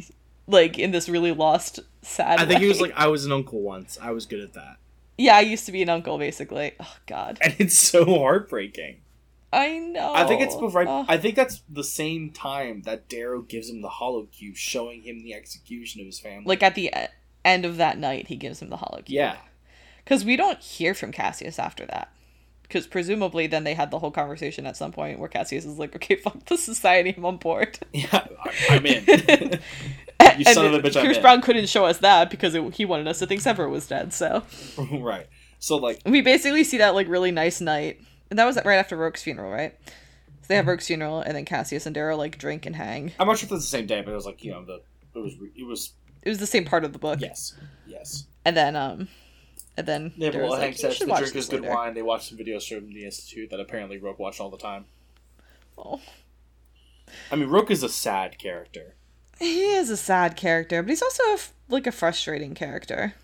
like 0.48 0.78
in 0.78 0.90
this 0.90 1.08
really 1.08 1.30
lost, 1.32 1.78
sad. 2.02 2.40
I 2.40 2.46
think 2.46 2.60
he 2.60 2.66
was 2.68 2.80
like 2.80 2.92
I 2.96 3.06
was 3.06 3.24
an 3.24 3.32
uncle 3.32 3.60
once. 3.60 3.96
I 4.02 4.10
was 4.10 4.26
good 4.26 4.40
at 4.40 4.54
that. 4.54 4.76
yeah, 5.16 5.36
I 5.36 5.40
used 5.42 5.66
to 5.66 5.72
be 5.72 5.82
an 5.82 5.88
uncle, 5.88 6.18
basically. 6.18 6.72
Oh 6.80 6.96
God, 7.06 7.38
And 7.40 7.54
it's 7.58 7.78
so 7.78 8.04
heartbreaking. 8.04 9.02
I 9.54 9.78
know. 9.78 10.14
I 10.14 10.24
think 10.26 10.40
it's 10.40 10.56
right. 10.74 10.88
Oh. 10.88 11.04
I 11.08 11.18
think 11.18 11.36
that's 11.36 11.60
the 11.68 11.84
same 11.84 12.30
time 12.30 12.82
that 12.82 13.08
Darrow 13.08 13.42
gives 13.42 13.68
him 13.68 13.82
the 13.82 13.88
hollow 13.90 14.24
cube, 14.32 14.56
showing 14.56 15.02
him 15.02 15.22
the 15.22 15.34
execution 15.34 16.00
of 16.00 16.06
his 16.06 16.18
family. 16.18 16.44
like 16.46 16.62
at 16.62 16.74
the 16.74 16.90
end 17.44 17.64
of 17.66 17.76
that 17.76 17.98
night, 17.98 18.28
he 18.28 18.36
gives 18.36 18.60
him 18.62 18.70
the 18.70 18.78
hollow 18.78 19.02
cube. 19.02 19.10
yeah, 19.14 19.36
Because 20.12 20.26
we 20.26 20.36
don't 20.36 20.58
hear 20.58 20.92
from 20.92 21.10
Cassius 21.10 21.58
after 21.58 21.86
that. 21.86 22.12
Because 22.64 22.86
presumably 22.86 23.46
then 23.46 23.64
they 23.64 23.72
had 23.72 23.90
the 23.90 23.98
whole 23.98 24.10
conversation 24.10 24.66
at 24.66 24.76
some 24.76 24.92
point 24.92 25.18
where 25.18 25.28
Cassius 25.30 25.64
is 25.64 25.78
like, 25.78 25.96
okay, 25.96 26.16
fuck 26.16 26.44
the 26.44 26.58
society, 26.58 27.14
I'm 27.16 27.24
on 27.24 27.38
board. 27.38 27.78
yeah, 27.94 28.08
I- 28.12 28.52
I'm 28.68 28.84
in. 28.84 29.04
you 30.36 30.44
son 30.44 30.66
of 30.66 30.74
a 30.74 30.80
bitch, 30.86 31.00
Pierce. 31.00 31.16
Brown 31.16 31.40
couldn't 31.40 31.66
show 31.70 31.86
us 31.86 31.96
that 32.00 32.28
because 32.28 32.54
it, 32.54 32.74
he 32.74 32.84
wanted 32.84 33.08
us 33.08 33.20
to 33.20 33.26
think 33.26 33.40
Sevro 33.40 33.70
was 33.70 33.86
dead. 33.86 34.12
So 34.12 34.42
right. 34.92 35.28
So 35.58 35.76
like, 35.78 36.02
we 36.04 36.20
basically 36.20 36.64
see 36.64 36.76
that 36.76 36.94
like 36.94 37.08
really 37.08 37.30
nice 37.30 37.62
night. 37.62 37.98
And 38.28 38.38
that 38.38 38.44
was 38.44 38.58
right 38.66 38.76
after 38.76 38.98
Roque's 38.98 39.22
funeral, 39.22 39.50
right? 39.50 39.74
So 39.86 40.48
they 40.48 40.56
have 40.56 40.66
Roque's 40.66 40.88
funeral 40.88 41.20
and 41.20 41.34
then 41.34 41.46
Cassius 41.46 41.86
and 41.86 41.94
Darrow 41.94 42.16
like 42.18 42.36
drink 42.36 42.66
and 42.66 42.76
hang. 42.76 43.12
I'm 43.18 43.26
not 43.28 43.38
sure 43.38 43.46
if 43.46 43.52
it's 43.52 43.64
the 43.64 43.78
same 43.78 43.86
day, 43.86 44.02
but 44.02 44.10
it 44.12 44.14
was 44.16 44.26
like 44.26 44.44
you 44.44 44.50
know 44.50 44.62
the 44.62 44.82
it 45.14 45.22
was 45.22 45.32
it 45.56 45.64
was 45.66 45.92
It 46.22 46.28
was 46.28 46.36
the 46.38 46.46
same 46.46 46.66
part 46.66 46.84
of 46.84 46.92
the 46.92 46.98
book. 46.98 47.18
yes 47.22 47.54
yes. 47.86 48.26
And 48.44 48.54
then 48.54 48.76
um 48.76 49.08
and 49.76 49.86
then 49.86 50.12
Yeah, 50.16 50.30
well, 50.36 50.50
like, 50.50 50.60
Hank 50.60 50.76
says 50.76 50.98
the 50.98 51.06
drink 51.06 51.34
is 51.34 51.48
good 51.48 51.62
later." 51.62 51.74
wine. 51.74 51.94
They 51.94 52.02
watched 52.02 52.28
some 52.28 52.38
videos 52.38 52.68
from 52.68 52.92
the 52.92 53.04
institute 53.04 53.50
that 53.50 53.60
apparently 53.60 53.98
Roque 53.98 54.18
watched 54.18 54.40
all 54.40 54.50
the 54.50 54.58
time. 54.58 54.84
Oh. 55.78 56.00
I 57.30 57.36
mean, 57.36 57.48
Roque 57.48 57.70
is 57.70 57.82
a 57.82 57.88
sad 57.88 58.38
character. 58.38 58.94
He 59.38 59.64
is 59.74 59.90
a 59.90 59.96
sad 59.96 60.36
character, 60.36 60.82
but 60.82 60.90
he's 60.90 61.02
also 61.02 61.22
a 61.24 61.34
f- 61.34 61.52
like 61.68 61.86
a 61.86 61.92
frustrating 61.92 62.54
character. 62.54 63.14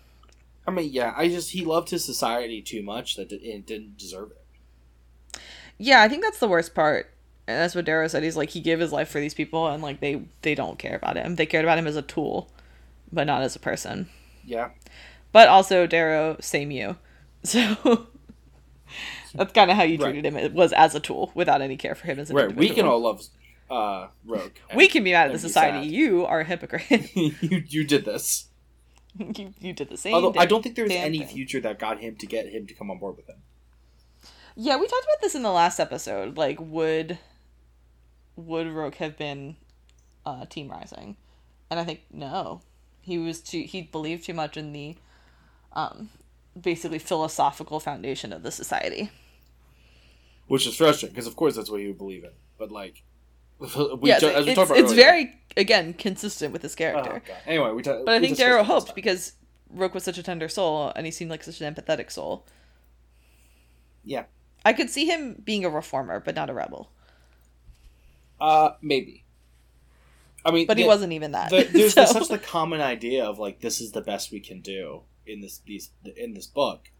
I 0.67 0.71
mean, 0.71 0.91
yeah, 0.91 1.13
I 1.15 1.27
just 1.29 1.51
he 1.51 1.63
loved 1.63 1.89
his 1.89 2.03
society 2.05 2.61
too 2.61 2.83
much 2.83 3.15
that 3.15 3.31
it 3.31 3.41
it 3.43 3.65
didn't 3.65 3.97
deserve 3.97 4.31
it. 4.31 5.39
Yeah, 5.77 6.01
I 6.01 6.09
think 6.09 6.23
that's 6.23 6.39
the 6.39 6.47
worst 6.47 6.75
part. 6.75 7.11
And 7.47 7.57
that's 7.57 7.73
what 7.73 7.85
Darrow 7.85 8.07
said. 8.07 8.21
He's 8.21 8.37
like 8.37 8.49
he 8.51 8.59
gave 8.59 8.79
his 8.79 8.91
life 8.91 9.09
for 9.09 9.19
these 9.19 9.33
people, 9.33 9.67
and 9.67 9.81
like 9.81 10.01
they 10.01 10.21
they 10.41 10.53
don't 10.55 10.77
care 10.77 10.95
about 10.95 11.15
him. 11.15 11.35
They 11.35 11.45
cared 11.45 11.65
about 11.65 11.79
him 11.79 11.87
as 11.87 11.95
a 11.95 12.01
tool, 12.03 12.51
but 13.11 13.25
not 13.25 13.41
as 13.41 13.55
a 13.55 13.59
person. 13.59 14.09
Yeah, 14.45 14.69
But 15.31 15.47
also 15.47 15.85
Darrow, 15.87 16.37
same 16.39 16.71
you. 16.71 16.97
So 17.43 18.07
that's 19.35 19.53
kind 19.53 19.69
of 19.69 19.77
how 19.77 19.83
you 19.83 19.97
Right. 19.97 20.11
treated 20.11 20.25
him. 20.25 20.35
It 20.35 20.53
was 20.53 20.73
as 20.73 20.95
a 20.95 20.99
tool, 20.99 21.31
without 21.35 21.61
any 21.61 21.77
care 21.77 21.93
for 21.93 22.07
him 22.07 22.19
as 22.19 22.31
an 22.31 22.35
right. 22.35 22.55
We 22.55 22.69
can 22.69 22.85
all 22.87 22.99
love 22.99 23.21
uh, 23.69 24.07
Roque. 24.25 24.59
we 24.75 24.87
can 24.87 25.03
be 25.03 25.11
mad 25.11 25.27
at 25.27 25.33
the 25.33 25.39
society. 25.39 25.87
You 25.87 26.25
are 26.25 26.39
a 26.39 26.43
hypocrite. 26.43 27.15
you 27.15 27.63
you 27.67 27.83
did 27.85 28.05
this. 28.05 28.47
you, 29.17 29.53
you 29.59 29.73
did 29.73 29.89
the 29.89 29.97
same. 29.97 30.15
Although 30.15 30.33
I 30.39 30.45
don't 30.47 30.63
think 30.63 30.75
there's 30.75 30.91
any 30.91 31.19
thing. 31.19 31.27
future 31.27 31.59
that 31.61 31.77
got 31.77 31.99
him 31.99 32.15
to 32.15 32.25
get 32.25 32.47
him 32.49 32.65
to 32.67 32.73
come 32.73 32.89
on 32.89 32.97
board 32.97 33.15
with 33.17 33.27
him. 33.29 33.37
Yeah, 34.55 34.77
we 34.77 34.87
talked 34.87 35.03
about 35.05 35.21
this 35.21 35.35
in 35.35 35.43
the 35.43 35.51
last 35.51 35.79
episode. 35.79 36.35
Like, 36.35 36.57
would 36.59 37.19
would 38.35 38.67
Roque 38.67 38.95
have 38.95 39.17
been 39.17 39.55
uh, 40.25 40.45
Team 40.47 40.69
Rising? 40.69 41.15
And 41.69 41.79
I 41.79 41.83
think 41.83 42.01
no. 42.11 42.61
He 43.01 43.17
was 43.19 43.39
too. 43.41 43.61
He 43.61 43.83
believed 43.83 44.25
too 44.25 44.33
much 44.33 44.57
in 44.57 44.73
the, 44.73 44.97
um, 45.73 46.09
basically 46.59 46.99
philosophical 46.99 47.79
foundation 47.79 48.33
of 48.33 48.43
the 48.43 48.51
society. 48.51 49.09
Which 50.47 50.65
is 50.65 50.75
frustrating 50.75 51.13
because, 51.13 51.27
of 51.27 51.35
course, 51.35 51.55
that's 51.55 51.69
what 51.69 51.79
he 51.79 51.87
would 51.87 51.97
believe 51.97 52.23
in. 52.23 52.31
But 52.57 52.71
like, 52.71 53.03
we 53.59 54.09
yeah, 54.09 54.19
ju- 54.19 54.27
it's, 54.27 54.51
about 54.51 54.71
it's 54.77 54.91
earlier- 54.91 54.95
very 54.95 55.35
again 55.57 55.93
consistent 55.93 56.53
with 56.53 56.61
his 56.63 56.73
Oh, 56.73 56.77
character. 56.77 57.21
God. 57.25 57.37
Anyway, 57.45 57.71
we. 57.71 57.83
ta- 57.83 58.01
But 58.05 58.15
I 58.15 58.19
think 58.19 58.37
Darrow 58.37 58.63
hoped 58.63 58.95
because 58.95 59.33
Roque 59.69 59.93
was 59.93 60.03
such 60.03 60.17
a 60.17 60.23
tender 60.23 60.47
soul 60.47 60.91
and 60.95 61.05
he 61.05 61.11
seemed 61.11 61.29
like 61.29 61.43
such 61.43 61.61
an 61.61 61.71
empathetic 61.73 62.09
soul. 62.11 62.47
Yeah. 64.03 64.23
I 64.65 64.73
could 64.73 64.89
see 64.89 65.05
him 65.05 65.41
being 65.43 65.63
a 65.65 65.69
reformer, 65.69 66.19
but 66.19 66.35
not 66.35 66.49
a 66.49 66.53
rebel. 66.53 66.91
Uh, 68.41 68.71
maybe. 68.81 69.25
I 70.45 70.51
mean, 70.51 70.65
But 70.67 70.77
he 70.77 70.85
wasn't 70.85 71.11
even 71.13 71.33
that. 71.33 71.49
the, 71.49 71.63
there's 71.63 71.93
so- 71.95 72.05
such 72.05 72.27
the 72.29 72.37
common 72.39 72.81
idea 72.81 73.25
of 73.25 73.37
like 73.39 73.59
this 73.59 73.81
is 73.81 73.91
the 73.91 74.01
best 74.01 74.31
we 74.31 74.39
can 74.39 74.61
do 74.61 75.01
in 75.25 75.41
this 75.41 75.61
these 75.65 75.91
in 76.17 76.33
this 76.33 76.47
book 76.47 76.91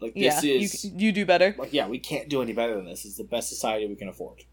Like 0.00 0.14
this 0.14 0.42
you, 0.42 0.56
is 0.56 0.84
you 0.84 1.12
do 1.12 1.24
better. 1.24 1.54
like 1.58 1.72
yeah, 1.72 1.88
we 1.88 1.98
can't 1.98 2.28
do 2.28 2.42
any 2.42 2.52
better 2.52 2.74
than 2.74 2.86
this. 2.86 3.04
It's 3.04 3.16
the 3.16 3.24
best 3.24 3.48
society 3.48 3.86
we 3.86 3.96
can 3.96 4.08
afford. 4.08 4.44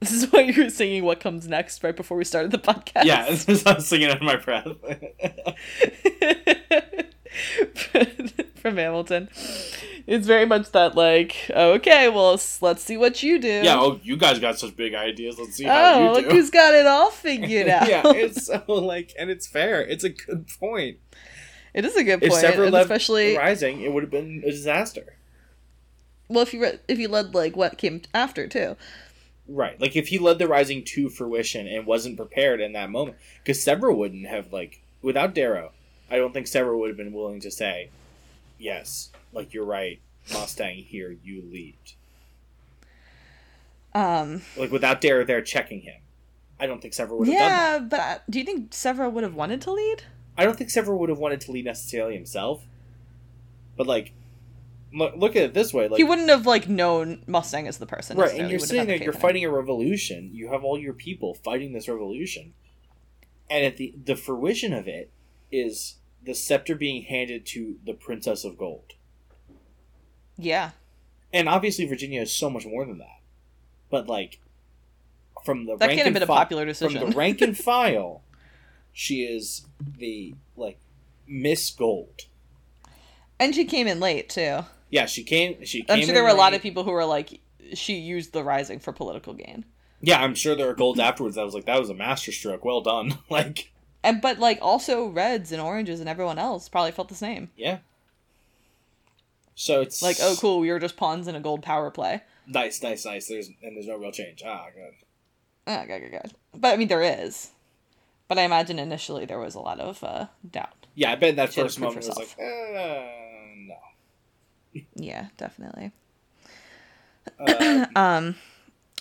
This 0.00 0.12
is 0.12 0.32
why 0.32 0.40
you 0.40 0.64
were 0.64 0.70
singing 0.70 1.04
"What 1.04 1.20
Comes 1.20 1.46
Next" 1.46 1.84
right 1.84 1.94
before 1.94 2.16
we 2.16 2.24
started 2.24 2.52
the 2.52 2.58
podcast. 2.58 3.04
Yeah, 3.04 3.26
it's 3.28 3.44
just 3.44 3.68
I'm 3.68 3.82
singing 3.82 4.08
under 4.08 4.24
my 4.24 4.36
breath. 4.36 4.66
from 8.60 8.76
Hamilton. 8.76 9.28
It's 10.06 10.26
very 10.26 10.46
much 10.46 10.70
that 10.72 10.94
like, 10.94 11.50
okay, 11.50 12.08
well, 12.08 12.40
let's 12.60 12.82
see 12.82 12.96
what 12.96 13.22
you 13.22 13.38
do. 13.38 13.62
yeah, 13.64 13.78
oh, 13.78 14.00
you 14.02 14.16
guys 14.16 14.38
got 14.38 14.58
such 14.58 14.76
big 14.76 14.94
ideas. 14.94 15.38
Let's 15.38 15.56
see 15.56 15.64
how 15.64 15.94
oh, 15.94 16.04
you 16.04 16.10
look 16.12 16.32
who's 16.32 16.50
got 16.50 16.74
it 16.74 16.86
all 16.86 17.10
figured 17.10 17.68
out. 17.68 17.88
yeah, 17.88 18.02
it's 18.06 18.46
so 18.46 18.62
like, 18.68 19.12
and 19.18 19.30
it's 19.30 19.46
fair. 19.46 19.82
It's 19.82 20.04
a 20.04 20.10
good 20.10 20.48
point. 20.58 20.98
It 21.74 21.84
is 21.84 21.96
a 21.96 22.04
good 22.04 22.22
If 22.22 22.30
point, 22.30 22.44
Sevro 22.44 22.64
and 22.64 22.72
led 22.72 22.82
especially 22.82 23.36
Rising, 23.36 23.80
it 23.82 23.92
would 23.92 24.02
have 24.02 24.10
been 24.10 24.42
a 24.44 24.50
disaster. 24.50 25.14
well 26.28 26.42
if 26.42 26.52
you 26.54 26.60
read, 26.62 26.80
if 26.88 26.98
you 26.98 27.08
led 27.08 27.34
like 27.34 27.56
what 27.56 27.78
came 27.78 28.02
after 28.14 28.46
too. 28.48 28.76
Right. 29.48 29.80
Like 29.80 29.96
if 29.96 30.08
he 30.08 30.18
led 30.18 30.38
the 30.38 30.46
Rising 30.48 30.84
to 30.84 31.08
fruition 31.08 31.66
and 31.66 31.86
wasn't 31.86 32.16
prepared 32.16 32.60
in 32.60 32.72
that 32.74 32.90
moment, 32.90 33.16
because 33.42 33.58
Sevro 33.64 33.96
wouldn't 33.96 34.26
have 34.26 34.52
like 34.52 34.80
without 35.02 35.34
Darrow, 35.34 35.72
I 36.10 36.16
don't 36.16 36.32
think 36.32 36.46
Sevro 36.46 36.78
would 36.78 36.88
have 36.88 36.96
been 36.96 37.12
willing 37.12 37.40
to 37.40 37.50
say, 37.50 37.90
"Yes, 38.58 39.10
like 39.32 39.52
you're 39.52 39.64
right, 39.64 40.00
Mustang. 40.32 40.76
Here, 40.84 41.16
you 41.24 41.42
lead." 41.42 41.76
Um, 43.92 44.42
Like 44.56 44.70
without 44.70 45.00
Darrow 45.00 45.24
there 45.24 45.42
checking 45.42 45.80
him, 45.80 46.00
I 46.60 46.66
don't 46.66 46.80
think 46.80 46.94
Sevro 46.94 47.18
would 47.18 47.28
have 47.28 47.38
done 47.38 47.48
that. 47.48 47.72
yeah, 47.72 47.78
but 47.88 48.00
uh, 48.00 48.18
do 48.30 48.38
you 48.38 48.44
think 48.44 48.70
Sevro 48.70 49.10
would 49.10 49.24
have 49.24 49.34
wanted 49.34 49.60
to 49.62 49.72
lead? 49.72 50.04
I 50.36 50.44
don't 50.44 50.56
think 50.56 50.70
Sevro 50.70 50.96
would 50.98 51.08
have 51.08 51.18
wanted 51.18 51.40
to 51.42 51.52
lead 51.52 51.64
necessarily 51.64 52.14
himself, 52.14 52.62
but 53.76 53.86
like, 53.86 54.12
look, 54.92 55.14
look 55.16 55.36
at 55.36 55.42
it 55.42 55.54
this 55.54 55.74
way: 55.74 55.88
like 55.88 55.98
he 55.98 56.04
wouldn't 56.04 56.28
have 56.28 56.46
like 56.46 56.68
known 56.68 57.22
Mustang 57.26 57.66
as 57.68 57.78
the 57.78 57.86
person. 57.86 58.16
right, 58.16 58.38
and 58.38 58.50
you're 58.50 58.58
sitting 58.58 58.86
there, 58.86 58.96
you're 58.96 59.12
fighting 59.12 59.44
a 59.44 59.50
revolution. 59.50 60.30
You 60.32 60.48
have 60.48 60.64
all 60.64 60.78
your 60.78 60.94
people 60.94 61.34
fighting 61.34 61.72
this 61.72 61.88
revolution, 61.88 62.54
and 63.50 63.64
at 63.64 63.76
the 63.76 63.94
the 64.04 64.16
fruition 64.16 64.72
of 64.72 64.88
it 64.88 65.10
is 65.52 65.96
the 66.22 66.34
scepter 66.34 66.74
being 66.74 67.02
handed 67.02 67.46
to 67.46 67.76
the 67.84 67.94
Princess 67.94 68.44
of 68.44 68.56
Gold. 68.58 68.92
Yeah, 70.36 70.70
And 71.32 71.48
obviously, 71.48 71.84
Virginia 71.86 72.22
is 72.22 72.32
so 72.34 72.48
much 72.48 72.64
more 72.64 72.86
than 72.86 72.98
that. 72.98 73.20
But 73.90 74.06
like, 74.06 74.40
from 75.44 75.66
the 75.66 75.76
that 75.76 75.86
rank 75.88 75.98
can't 75.98 76.06
have 76.06 76.14
been 76.14 76.22
a 76.22 76.26
fi- 76.26 76.36
popular 76.36 76.72
from 76.72 76.94
the 76.94 77.06
rank 77.08 77.42
and 77.42 77.56
file, 77.58 78.22
she 79.00 79.22
is 79.22 79.66
the 79.96 80.34
like 80.56 80.78
Miss 81.26 81.70
Gold. 81.70 82.26
and 83.38 83.54
she 83.54 83.64
came 83.64 83.86
in 83.86 83.98
late 83.98 84.28
too. 84.28 84.60
Yeah, 84.90 85.06
she 85.06 85.24
came. 85.24 85.64
She. 85.64 85.86
I'm 85.88 85.96
came 86.00 86.04
sure 86.04 86.14
there 86.14 86.22
were 86.22 86.28
a 86.28 86.34
lot 86.34 86.52
of 86.52 86.60
people 86.60 86.84
who 86.84 86.90
were 86.90 87.06
like, 87.06 87.40
she 87.72 87.94
used 87.94 88.34
the 88.34 88.44
rising 88.44 88.78
for 88.78 88.92
political 88.92 89.32
gain. 89.32 89.64
Yeah, 90.02 90.20
I'm 90.20 90.34
sure 90.34 90.54
there 90.54 90.66
were 90.66 90.74
golds 90.74 91.00
afterwards. 91.00 91.38
I 91.38 91.44
was 91.44 91.54
like 91.54 91.64
that 91.64 91.78
was 91.80 91.88
a 91.88 91.94
masterstroke. 91.94 92.62
Well 92.62 92.82
done. 92.82 93.16
like, 93.30 93.72
And 94.04 94.20
but 94.20 94.38
like 94.38 94.58
also 94.60 95.06
reds 95.06 95.50
and 95.50 95.62
oranges 95.62 96.00
and 96.00 96.08
everyone 96.10 96.38
else 96.38 96.68
probably 96.68 96.92
felt 96.92 97.08
the 97.08 97.14
same. 97.14 97.50
yeah. 97.56 97.78
So 99.54 99.80
it's 99.80 100.02
Like, 100.02 100.16
oh 100.20 100.36
cool, 100.40 100.60
we 100.60 100.70
were 100.70 100.78
just 100.78 100.96
pawns 100.96 101.26
in 101.28 101.34
a 101.34 101.40
gold 101.40 101.62
power 101.62 101.90
play. 101.90 102.22
Nice, 102.46 102.82
nice, 102.82 103.04
nice. 103.06 103.28
There's 103.28 103.48
and 103.62 103.76
there's 103.76 103.86
no 103.86 103.96
real 103.96 104.12
change. 104.12 104.42
Ah, 104.46 104.66
good. 104.74 104.94
Ah, 105.66 105.84
good, 105.86 106.00
good, 106.00 106.12
good. 106.12 106.32
But 106.54 106.74
I 106.74 106.76
mean, 106.76 106.88
there 106.88 107.02
is. 107.02 107.50
But 108.30 108.38
I 108.38 108.42
imagine 108.42 108.78
initially 108.78 109.24
there 109.24 109.40
was 109.40 109.56
a 109.56 109.60
lot 109.60 109.80
of 109.80 110.04
uh, 110.04 110.26
doubt. 110.48 110.86
Yeah, 110.94 111.10
I 111.10 111.16
bet 111.16 111.34
that 111.34 111.52
She 111.52 111.62
first 111.62 111.80
moment 111.80 112.06
was 112.06 112.16
like, 112.16 112.30
herself. 112.30 112.38
uh, 112.38 113.02
no. 113.66 113.76
Yeah, 114.94 115.26
definitely. 115.36 115.90
Uh, 117.40 117.86
Um, 117.96 118.36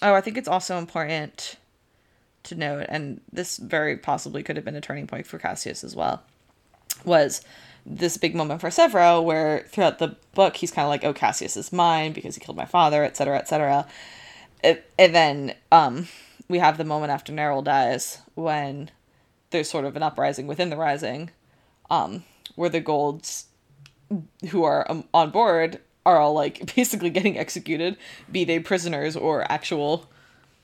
oh, 0.01 0.15
I 0.15 0.21
think 0.21 0.35
it's 0.35 0.47
also 0.47 0.79
important 0.79 1.57
to 2.41 2.55
note, 2.55 2.87
and 2.89 3.21
this 3.31 3.57
very 3.57 3.97
possibly 3.97 4.41
could 4.41 4.55
have 4.55 4.65
been 4.65 4.75
a 4.75 4.81
turning 4.81 5.05
point 5.05 5.27
for 5.27 5.37
Cassius 5.37 5.83
as 5.83 5.95
well, 5.95 6.23
was 7.05 7.43
this 7.85 8.17
big 8.17 8.33
moment 8.33 8.61
for 8.61 8.69
Sevro 8.69 9.23
where 9.23 9.67
throughout 9.69 9.99
the 9.99 10.15
book 10.33 10.55
he's 10.55 10.71
kind 10.71 10.85
of 10.85 10.89
like, 10.89 11.03
oh, 11.03 11.13
Cassius 11.13 11.55
is 11.55 11.71
mine 11.71 12.13
because 12.13 12.33
he 12.33 12.41
killed 12.41 12.57
my 12.57 12.65
father, 12.65 13.03
etc., 13.03 13.37
etc. 13.37 13.85
And 14.63 14.81
and 14.97 15.13
then 15.13 15.55
um, 15.71 16.07
we 16.47 16.57
have 16.57 16.79
the 16.79 16.83
moment 16.83 17.11
after 17.11 17.31
Narol 17.31 17.63
dies 17.63 18.17
when 18.33 18.89
there's 19.51 19.69
sort 19.69 19.85
of 19.85 19.95
an 19.95 20.03
uprising 20.03 20.47
within 20.47 20.69
the 20.69 20.77
Rising, 20.77 21.31
um, 21.89 22.23
where 22.55 22.69
the 22.69 22.79
Golds 22.79 23.45
who 24.49 24.63
are 24.63 24.89
um, 24.89 25.03
on 25.13 25.29
board 25.29 25.79
are 26.05 26.17
all 26.17 26.33
like 26.33 26.75
basically 26.75 27.09
getting 27.09 27.37
executed, 27.37 27.97
be 28.31 28.43
they 28.43 28.59
prisoners 28.59 29.15
or 29.15 29.49
actual 29.51 30.09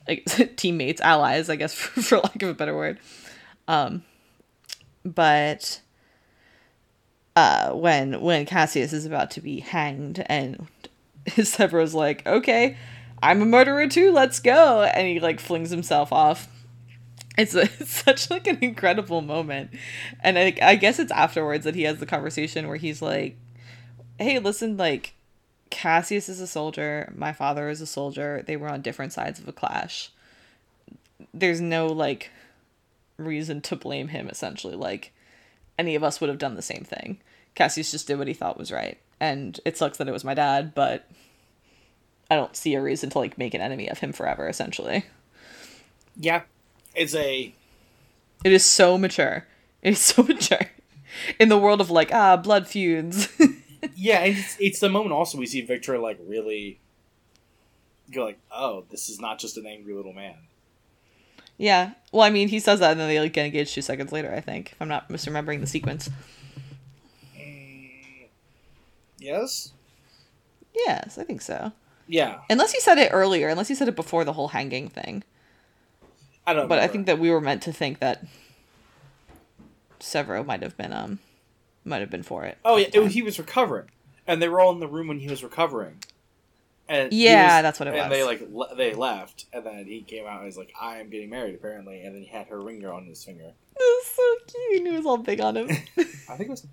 like 0.08 0.26
teammates, 0.56 1.02
allies, 1.02 1.50
I 1.50 1.56
guess 1.56 1.74
for, 1.76 2.02
for 2.02 2.18
lack 2.18 2.42
of 2.42 2.50
a 2.50 2.54
better 2.54 2.76
word. 2.76 3.00
Um, 3.68 4.04
but 5.04 5.82
uh, 7.36 7.72
when 7.72 8.22
when 8.22 8.46
Cassius 8.46 8.94
is 8.94 9.06
about 9.06 9.32
to 9.32 9.42
be 9.42 9.60
hanged 9.60 10.24
and 10.28 10.68
Sevro's 11.28 11.94
like, 11.94 12.26
okay, 12.26 12.78
I'm 13.22 13.42
a 13.42 13.46
murderer 13.46 13.88
too, 13.88 14.12
let's 14.12 14.40
go, 14.40 14.84
and 14.84 15.08
he 15.08 15.20
like 15.20 15.40
flings 15.40 15.70
himself 15.70 16.12
off. 16.12 16.48
It's, 17.38 17.54
a, 17.56 17.64
it's 17.80 18.04
such 18.04 18.30
like 18.30 18.48
an 18.48 18.60
incredible 18.62 19.22
moment, 19.22 19.72
and 20.22 20.38
I, 20.38 20.56
I 20.62 20.76
guess 20.76 21.00
it's 21.00 21.12
afterwards 21.12 21.66
that 21.66 21.76
he 21.76 21.84
has 21.84 22.00
the 22.00 22.06
conversation 22.06 22.68
where 22.68 22.78
he's 22.78 23.02
like, 23.02 23.38
"Hey, 24.18 24.40
listen, 24.40 24.78
like 24.78 25.16
Cassius 25.76 26.30
is 26.30 26.40
a 26.40 26.48
soldier, 26.48 27.12
my 27.16 27.34
father 27.34 27.70
is 27.70 27.82
a 27.82 27.86
soldier. 27.86 28.44
They 28.46 28.56
were 28.56 28.70
on 28.70 28.82
different 28.82 29.14
sides 29.14 29.40
of 29.40 29.48
a 29.48 29.54
clash. 29.54 30.10
There's 31.34 31.60
no 31.60 31.88
like 31.88 32.32
reason 33.18 33.62
to 33.62 33.76
blame 33.76 34.10
him 34.10 34.30
essentially. 34.30 34.76
Like 34.76 35.12
any 35.78 35.96
of 35.96 36.04
us 36.04 36.22
would 36.22 36.30
have 36.30 36.38
done 36.38 36.56
the 36.56 36.62
same 36.62 36.84
thing. 36.84 37.18
Cassius 37.56 37.92
just 37.92 38.08
did 38.08 38.18
what 38.18 38.28
he 38.28 38.34
thought 38.34 38.58
was 38.58 38.72
right. 38.72 38.98
And 39.20 39.60
it 39.66 39.78
sucks 39.78 39.98
that 39.98 40.08
it 40.08 40.14
was 40.14 40.24
my 40.24 40.34
dad, 40.34 40.74
but 40.74 41.10
I 42.30 42.36
don't 42.36 42.56
see 42.56 42.76
a 42.76 42.82
reason 42.82 43.10
to 43.12 43.20
like 43.20 43.38
make 43.38 43.54
an 43.54 43.62
enemy 43.62 43.90
of 43.90 44.00
him 44.00 44.14
forever 44.14 44.48
essentially. 44.48 45.06
yeah, 46.16 46.44
it's 46.96 47.16
a 47.16 47.54
It 48.44 48.52
is 48.52 48.66
so 48.66 48.98
mature. 48.98 49.46
It 49.82 49.92
is 49.94 50.00
so 50.02 50.24
mature. 50.24 50.70
In 51.40 51.50
the 51.50 51.58
world 51.58 51.82
of 51.82 51.90
like 51.90 52.14
ah 52.14 52.38
blood 52.38 52.68
feuds. 52.68 53.30
yeah, 53.96 54.20
and 54.20 54.38
it's, 54.38 54.58
it's 54.60 54.80
the 54.80 54.90
moment 54.90 55.14
also 55.14 55.38
we 55.38 55.46
see 55.46 55.66
Victra 55.66 56.02
like 56.02 56.20
really 56.26 56.80
go 58.12 58.26
like, 58.26 58.40
oh, 58.52 58.84
this 58.92 59.10
is 59.10 59.20
not 59.20 59.40
just 59.40 59.58
an 59.58 59.66
angry 59.66 59.94
little 59.94 60.14
man. 60.14 60.36
Yeah. 61.58 61.92
Well, 62.12 62.24
I 62.24 62.30
mean, 62.30 62.50
he 62.50 62.60
says 62.60 62.80
that 62.80 62.92
and 62.92 63.00
then 63.00 63.08
they 63.08 63.20
like 63.20 63.34
get 63.34 63.46
engaged 63.46 63.74
two 63.74 63.82
seconds 63.82 64.12
later, 64.12 64.34
I 64.34 64.42
think, 64.42 64.74
if 64.74 64.82
I'm 64.82 64.90
not 64.90 65.10
misremembering 65.10 65.62
the 65.62 65.68
sequence. 65.68 66.10
Mm, 67.38 68.28
yes. 69.20 69.72
Yes, 70.76 71.18
I 71.18 71.24
think 71.24 71.42
so. 71.42 71.72
Yeah, 72.08 72.42
Unless 72.52 72.72
he 72.74 72.80
said 72.82 73.00
it 73.00 73.10
earlier, 73.12 73.48
unless 73.48 73.68
he 73.68 73.74
said 73.74 73.88
it 73.88 73.96
before 73.96 74.24
the 74.24 74.34
whole 74.34 74.50
hanging 74.50 74.90
thing. 74.90 75.24
I 76.48 76.54
don't. 76.54 76.68
But 76.68 76.80
I 76.80 76.88
think 76.88 77.06
that 77.08 77.20
we 77.20 77.32
were 77.32 77.42
meant 77.42 77.64
to 77.64 77.74
think 77.74 78.00
that 78.00 78.24
Sevro 80.00 80.46
might 80.46 80.62
have 80.62 80.78
been 80.78 80.94
um 80.94 81.20
might 81.84 82.00
have 82.02 82.10
been 82.10 82.24
for 82.24 82.44
it. 82.46 82.58
Oh 82.66 82.78
yeah, 82.78 82.88
it, 82.94 83.12
he 83.12 83.22
was 83.22 83.40
recovering, 83.40 83.90
and 84.28 84.42
they 84.42 84.50
were 84.50 84.60
all 84.60 84.72
in 84.72 84.80
the 84.80 84.88
room 84.88 85.08
when 85.08 85.20
he 85.20 85.28
was 85.30 85.44
recovering. 85.44 85.98
And 86.88 87.12
Yeah, 87.12 87.58
was- 87.58 87.64
that's 87.64 87.80
what 87.80 87.88
it 87.88 87.96
and 87.96 87.98
was. 87.98 88.04
And 88.06 88.12
they 88.14 88.24
like 88.24 88.48
le- 88.52 88.76
they 88.76 88.94
left, 88.94 89.46
and 89.54 89.66
then 89.66 89.86
he 89.86 90.02
came 90.02 90.26
out 90.28 90.38
and 90.38 90.46
he's 90.46 90.58
like, 90.58 90.72
"I 90.80 90.98
am 90.98 91.10
getting 91.10 91.30
married," 91.30 91.56
apparently, 91.56 92.02
and 92.02 92.14
then 92.16 92.22
he 92.22 92.28
had 92.28 92.48
her 92.48 92.62
ringer 92.62 92.94
on 92.94 93.06
his 93.06 93.24
finger. 93.24 93.52
It 93.78 93.82
was 93.82 94.06
so 94.08 94.36
cute. 94.70 94.78
and 94.80 94.88
It 94.88 94.98
was 94.98 95.06
all 95.06 95.18
big 95.18 95.42
on 95.42 95.58
him. 95.58 95.68
I 95.98 96.38
think 96.38 96.42
it 96.42 96.50
was. 96.50 96.66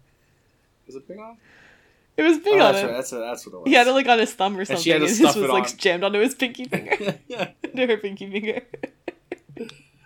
Was 0.87 0.95
it 0.97 1.09
big 1.09 1.19
on? 1.19 1.37
it 2.17 2.23
was 2.23 2.39
big 2.39 2.61
oh, 2.61 2.67
on 2.67 2.73
that's 2.73 2.79
him. 2.79 2.87
right. 2.89 2.97
That's 2.97 3.11
that's 3.11 3.47
what 3.47 3.55
it 3.55 3.59
was. 3.61 3.69
He 3.69 3.75
had 3.75 3.87
it 3.89 3.93
like 3.93 4.07
on 4.07 4.19
his 4.21 4.33
thumb 4.35 4.57
or 4.57 4.61
And 4.61 4.69
something. 4.69 4.83
she 4.85 4.91
had 4.91 4.99
to 4.99 5.05
and 5.07 5.11
it 5.13 5.17
stuff 5.17 5.27
just 5.35 5.39
was 5.39 5.49
it 5.51 5.53
like 5.53 5.77
jammed 5.79 6.05
onto 6.05 6.21
his 6.21 6.35
pinky 6.37 6.67
finger. 6.67 7.19
yeah. 7.27 7.51
to 7.75 7.87
her 7.87 7.97
pinky 7.97 8.31
finger. 8.31 8.63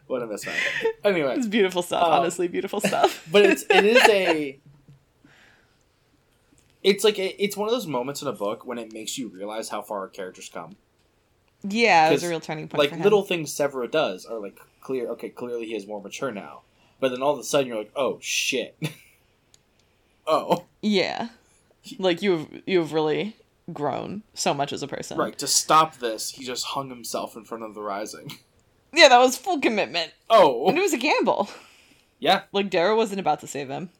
What 0.06 0.22
a 0.22 0.26
mismatch. 0.26 0.54
Anyway, 1.04 1.34
It's 1.36 1.46
beautiful 1.48 1.82
stuff, 1.82 2.04
Um, 2.04 2.12
honestly, 2.20 2.46
beautiful 2.48 2.80
stuff. 2.80 3.26
but 3.32 3.44
it's 3.44 3.64
it 3.70 3.84
is 3.84 4.02
a. 4.08 4.58
It's 6.82 7.02
like 7.02 7.18
a, 7.18 7.42
it's 7.42 7.56
one 7.56 7.68
of 7.68 7.74
those 7.74 7.86
moments 7.88 8.22
in 8.22 8.28
a 8.28 8.32
book 8.32 8.64
when 8.64 8.78
it 8.78 8.92
makes 8.92 9.18
you 9.18 9.26
realize 9.28 9.70
how 9.70 9.82
far 9.82 10.00
our 10.02 10.08
characters 10.08 10.48
come. 10.48 10.76
yeah, 11.64 12.08
it 12.08 12.12
was 12.12 12.22
a 12.22 12.26
'cause, 12.26 12.30
real 12.30 12.40
turning 12.40 12.68
point. 12.68 12.78
like 12.78 12.90
for 12.90 12.96
him. 12.96 13.02
little 13.02 13.22
things 13.24 13.52
Sevro 13.52 13.90
does 13.90 14.24
are 14.24 14.38
like 14.38 14.60
clear. 14.80 15.08
Okay, 15.10 15.30
clearly 15.30 15.66
he 15.66 15.74
is 15.74 15.84
more 15.86 16.00
mature 16.00 16.30
now. 16.30 16.60
But 17.00 17.10
then 17.10 17.22
all 17.22 17.32
of 17.32 17.40
a 17.40 17.42
sudden 17.44 17.66
you're 17.66 17.78
like, 17.78 17.90
oh 17.96 18.18
shit. 18.22 18.76
oh, 20.28 20.64
Yeah, 20.80 21.30
like 21.98 22.22
you've 22.22 22.46
you've 22.66 22.92
really 22.92 23.34
grown 23.72 24.22
so 24.34 24.54
much 24.54 24.72
as 24.72 24.80
a 24.84 24.86
person. 24.86 25.18
right. 25.18 25.36
To 25.38 25.48
stop 25.48 25.96
this, 25.96 26.30
he 26.30 26.44
just 26.44 26.66
hung 26.66 26.88
himself 26.88 27.34
in 27.36 27.44
front 27.44 27.64
of 27.64 27.74
the 27.74 27.82
rising. 27.82 28.38
Yeah, 28.96 29.08
that 29.08 29.18
was 29.18 29.36
full 29.36 29.60
commitment, 29.60 30.12
Oh. 30.30 30.68
and 30.68 30.76
it 30.78 30.80
was 30.80 30.92
a 30.94 30.98
gamble. 30.98 31.48
yeah. 32.18 32.42
Like 32.52 32.70
Darrow 32.70 32.96
wasn't 32.96 33.20
about 33.20 33.40
to 33.40 33.46
save 33.46 33.68
him. 33.68 33.90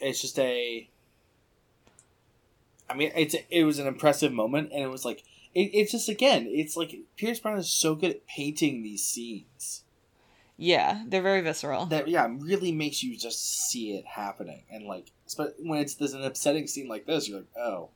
It's 0.00 0.20
just 0.20 0.38
a. 0.38 0.88
I 2.90 2.94
mean, 2.94 3.12
it's 3.14 3.34
it 3.50 3.64
was 3.64 3.78
an 3.78 3.86
impressive 3.86 4.32
moment, 4.32 4.70
and 4.72 4.82
it 4.82 4.88
was 4.90 5.04
like 5.04 5.22
it, 5.54 5.70
it's 5.74 5.92
just 5.92 6.08
again, 6.08 6.46
it's 6.48 6.76
like 6.76 6.94
Pierce 7.16 7.38
Brown 7.38 7.58
is 7.58 7.70
so 7.70 7.94
good 7.94 8.10
at 8.10 8.26
painting 8.26 8.82
these 8.82 9.04
scenes 9.04 9.82
Yeah, 10.56 11.02
they're 11.06 11.22
very 11.22 11.40
visceral. 11.42 11.86
that 11.86 12.08
yeah 12.08 12.26
really 12.38 12.72
makes 12.72 13.02
you 13.02 13.16
just 13.16 13.68
see 13.70 13.92
it 13.96 14.06
happening, 14.06 14.62
and 14.70 14.86
like 14.86 15.10
but 15.36 15.54
when 15.58 15.80
it's 15.80 15.94
there's 15.94 16.14
an 16.14 16.24
upsetting 16.24 16.66
scene 16.66 16.88
like 16.88 17.04
this, 17.06 17.28
you're 17.28 17.38
like, 17.38 17.48
oh, 17.58 17.90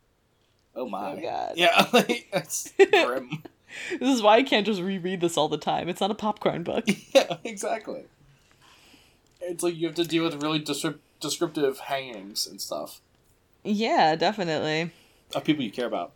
oh 0.77 0.89
my, 0.89 1.13
Oh, 1.13 1.21
God. 1.23 1.53
yeah, 1.57 1.87
like 1.93 2.29
it's 2.33 2.73
grim. 2.91 3.43
This 3.99 4.15
is 4.15 4.23
why 4.23 4.37
I 4.37 4.43
can't 4.43 4.67
just 4.67 4.81
reread 4.81 5.21
this 5.21 5.37
all 5.37 5.49
the 5.49 5.59
time. 5.59 5.89
It's 5.89 6.01
not 6.01 6.11
a 6.11 6.15
popcorn 6.15 6.63
book. 6.63 6.85
yeah, 7.15 7.37
exactly. 7.45 8.05
It's 9.41 9.63
like 9.63 9.77
you 9.77 9.87
have 9.87 9.97
to 9.97 10.05
deal 10.05 10.25
with 10.25 10.43
really 10.43 10.61
descrip- 10.61 10.99
descriptive 11.21 11.81
hangings 11.81 12.47
and 12.47 12.61
stuff 12.61 13.01
yeah, 13.65 14.17
definitely. 14.17 14.93
of 15.35 15.45
people 15.45 15.65
you 15.65 15.71
care 15.71 15.87
about. 15.87 16.13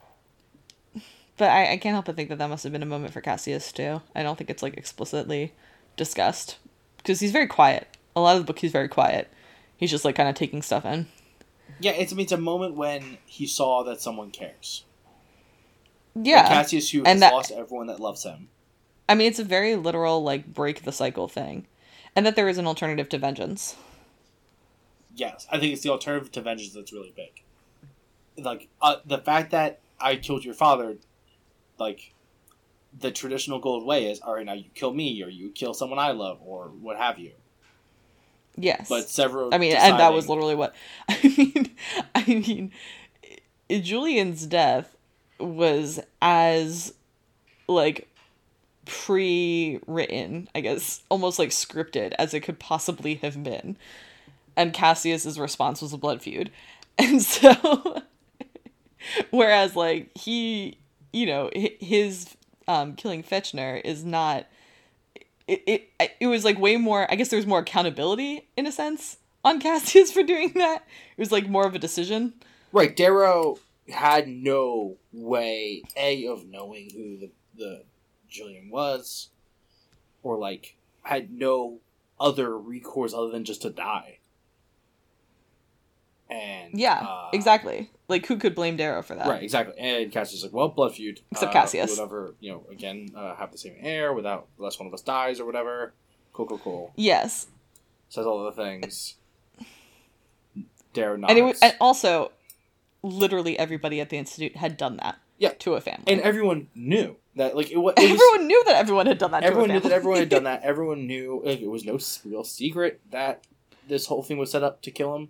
But 1.36 1.50
I, 1.50 1.72
I 1.72 1.76
can't 1.76 1.94
help 1.94 2.06
but 2.06 2.16
think 2.16 2.30
that 2.30 2.38
that 2.38 2.48
must 2.48 2.64
have 2.64 2.72
been 2.72 2.82
a 2.82 2.86
moment 2.86 3.12
for 3.12 3.20
Cassius 3.20 3.70
too. 3.70 4.00
I 4.14 4.22
don't 4.22 4.36
think 4.36 4.50
it's 4.50 4.62
like 4.62 4.76
explicitly 4.76 5.52
discussed 5.96 6.56
because 6.96 7.20
he's 7.20 7.32
very 7.32 7.46
quiet. 7.46 7.88
A 8.14 8.20
lot 8.20 8.36
of 8.36 8.42
the 8.42 8.46
book 8.46 8.58
he's 8.58 8.72
very 8.72 8.88
quiet. 8.88 9.30
He's 9.76 9.90
just 9.90 10.04
like 10.04 10.16
kind 10.16 10.28
of 10.28 10.34
taking 10.34 10.62
stuff 10.62 10.86
in. 10.86 11.06
Yeah, 11.78 11.92
it's 11.92 12.12
I 12.12 12.16
mean, 12.16 12.24
it's 12.24 12.32
a 12.32 12.38
moment 12.38 12.74
when 12.74 13.18
he 13.26 13.46
saw 13.46 13.82
that 13.84 14.00
someone 14.00 14.30
cares. 14.30 14.84
Yeah, 16.24 16.48
Cassius, 16.48 16.90
who 16.90 16.98
and 17.00 17.08
has 17.08 17.20
that- 17.20 17.32
lost 17.32 17.50
everyone 17.52 17.86
that 17.88 18.00
loves 18.00 18.22
him. 18.24 18.48
I 19.08 19.14
mean 19.14 19.28
it's 19.28 19.38
a 19.38 19.44
very 19.44 19.76
literal 19.76 20.22
like 20.22 20.46
break 20.52 20.82
the 20.82 20.92
cycle 20.92 21.28
thing, 21.28 21.66
and 22.16 22.24
that 22.26 22.34
there 22.36 22.48
is 22.48 22.58
an 22.58 22.66
alternative 22.66 23.08
to 23.10 23.18
vengeance. 23.18 23.76
Yes, 25.14 25.46
I 25.50 25.58
think 25.58 25.72
it's 25.72 25.82
the 25.82 25.90
alternative 25.90 26.32
to 26.32 26.40
vengeance 26.42 26.74
that's 26.74 26.92
really 26.92 27.12
big. 27.14 27.42
Like 28.44 28.68
uh, 28.82 28.96
the 29.06 29.18
fact 29.18 29.50
that 29.52 29.80
I 30.00 30.16
killed 30.16 30.44
your 30.44 30.54
father, 30.54 30.96
like 31.78 32.12
the 32.98 33.10
traditional 33.10 33.58
gold 33.58 33.86
way 33.86 34.10
is, 34.10 34.20
all 34.20 34.34
right, 34.34 34.44
now 34.44 34.52
you 34.54 34.64
kill 34.74 34.92
me 34.92 35.22
or 35.22 35.28
you 35.28 35.50
kill 35.50 35.72
someone 35.74 35.98
I 35.98 36.10
love 36.10 36.38
or 36.44 36.64
what 36.80 36.96
have 36.96 37.18
you. 37.18 37.32
Yes, 38.58 38.88
But 38.88 39.08
several. 39.08 39.54
I 39.54 39.58
mean, 39.58 39.76
and 39.76 39.98
that 40.00 40.12
was 40.14 40.28
literally 40.28 40.54
what 40.54 40.74
I 41.08 41.18
mean. 41.36 41.70
I 42.14 42.24
mean, 42.26 42.72
Julian's 43.70 44.46
death 44.46 44.95
was 45.38 46.00
as 46.22 46.94
like 47.68 48.08
pre-written, 48.84 50.48
I 50.54 50.60
guess, 50.60 51.02
almost 51.08 51.38
like 51.38 51.50
scripted 51.50 52.12
as 52.18 52.34
it 52.34 52.40
could 52.40 52.58
possibly 52.58 53.16
have 53.16 53.42
been. 53.42 53.76
And 54.56 54.72
Cassius's 54.72 55.38
response 55.38 55.82
was 55.82 55.92
a 55.92 55.98
blood 55.98 56.22
feud, 56.22 56.50
and 56.98 57.22
so, 57.22 58.02
whereas 59.30 59.76
like 59.76 60.16
he, 60.16 60.78
you 61.12 61.26
know, 61.26 61.50
his 61.54 62.36
um, 62.66 62.94
killing 62.94 63.22
Fitchner 63.22 63.80
is 63.84 64.04
not 64.04 64.46
it, 65.46 65.62
it 65.66 66.16
it 66.20 66.26
was 66.26 66.44
like 66.44 66.58
way 66.58 66.76
more 66.76 67.06
i 67.08 67.14
guess 67.14 67.28
there 67.28 67.36
was 67.36 67.46
more 67.46 67.60
accountability 67.60 68.48
in 68.56 68.66
a 68.66 68.72
sense 68.72 69.16
on 69.46 69.60
cassius 69.60 70.12
for 70.12 70.22
doing 70.22 70.52
that. 70.56 70.82
It 71.16 71.20
was 71.20 71.32
like 71.32 71.48
more 71.48 71.66
of 71.66 71.74
a 71.74 71.78
decision. 71.78 72.34
Right, 72.72 72.94
Darrow 72.94 73.58
had 73.88 74.28
no 74.28 74.96
way 75.12 75.82
a 75.96 76.26
of 76.26 76.46
knowing 76.46 76.90
who 76.90 77.18
the 77.18 77.30
the 77.56 77.84
Julian 78.28 78.70
was, 78.70 79.30
or 80.22 80.38
like 80.38 80.76
had 81.02 81.30
no 81.30 81.78
other 82.18 82.56
recourse 82.58 83.14
other 83.14 83.30
than 83.30 83.44
just 83.44 83.62
to 83.62 83.70
die. 83.70 84.18
And 86.28 86.78
yeah 86.78 87.06
uh, 87.06 87.30
exactly 87.32 87.88
like 88.08 88.26
who 88.26 88.36
could 88.36 88.54
blame 88.54 88.76
darrow 88.76 89.02
for 89.02 89.14
that 89.14 89.26
Right, 89.26 89.42
exactly. 89.42 89.74
And 89.78 90.10
Cassius 90.10 90.38
is 90.38 90.42
like, 90.44 90.52
well, 90.52 90.68
blood 90.68 90.94
feud. 90.94 91.20
Except 91.30 91.50
uh, 91.50 91.52
Cassius. 91.52 91.98
never, 91.98 92.34
you 92.40 92.52
know, 92.52 92.66
again, 92.70 93.10
uh, 93.16 93.34
have 93.36 93.52
the 93.52 93.58
same 93.58 93.76
heir 93.80 94.12
without 94.12 94.46
unless 94.58 94.78
one 94.78 94.86
of 94.86 94.94
us 94.94 95.02
dies 95.02 95.40
or 95.40 95.44
whatever. 95.44 95.92
Cool, 96.32 96.46
cool, 96.46 96.58
cool. 96.58 96.92
yes 96.96 97.46
Says 98.08 98.26
all 98.26 98.44
the 98.44 98.52
things. 98.52 99.16
Darrow 100.92 101.16
nods. 101.16 101.30
and 101.30 101.38
it 101.38 101.58
and 101.60 101.76
also 101.80 102.32
literally 103.06 103.58
everybody 103.58 104.00
at 104.00 104.10
the 104.10 104.16
institute 104.18 104.56
had 104.56 104.76
done 104.76 104.96
that 104.98 105.16
Yeah. 105.38 105.52
to 105.60 105.74
a 105.74 105.80
family 105.80 106.04
and 106.08 106.20
everyone 106.20 106.68
knew 106.74 107.16
that, 107.36 107.54
like, 107.56 107.70
it, 107.70 107.76
wa- 107.76 107.92
it 107.96 108.00
was. 108.10 108.20
everyone 108.20 108.46
knew 108.46 108.64
that 108.64 108.76
everyone 108.76 109.06
had 109.06 109.18
done 109.18 109.30
that 109.32 109.42
everyone 109.44 109.68
knew 109.70 109.80
that 109.80 109.92
everyone 109.92 110.18
had 110.20 110.28
done 110.28 110.44
that. 110.50 110.62
Everyone 110.62 111.06
knew 111.06 111.42
like, 111.44 111.60
it 111.60 111.68
was 111.70 111.84
no 111.84 111.98
real 112.28 112.44
secret 112.44 113.00
that 113.10 113.46
this 113.88 114.06
whole 114.06 114.22
thing 114.22 114.38
was 114.38 114.50
set 114.50 114.62
up 114.62 114.82
to 114.82 114.90
kill 114.90 115.14
him. 115.14 115.28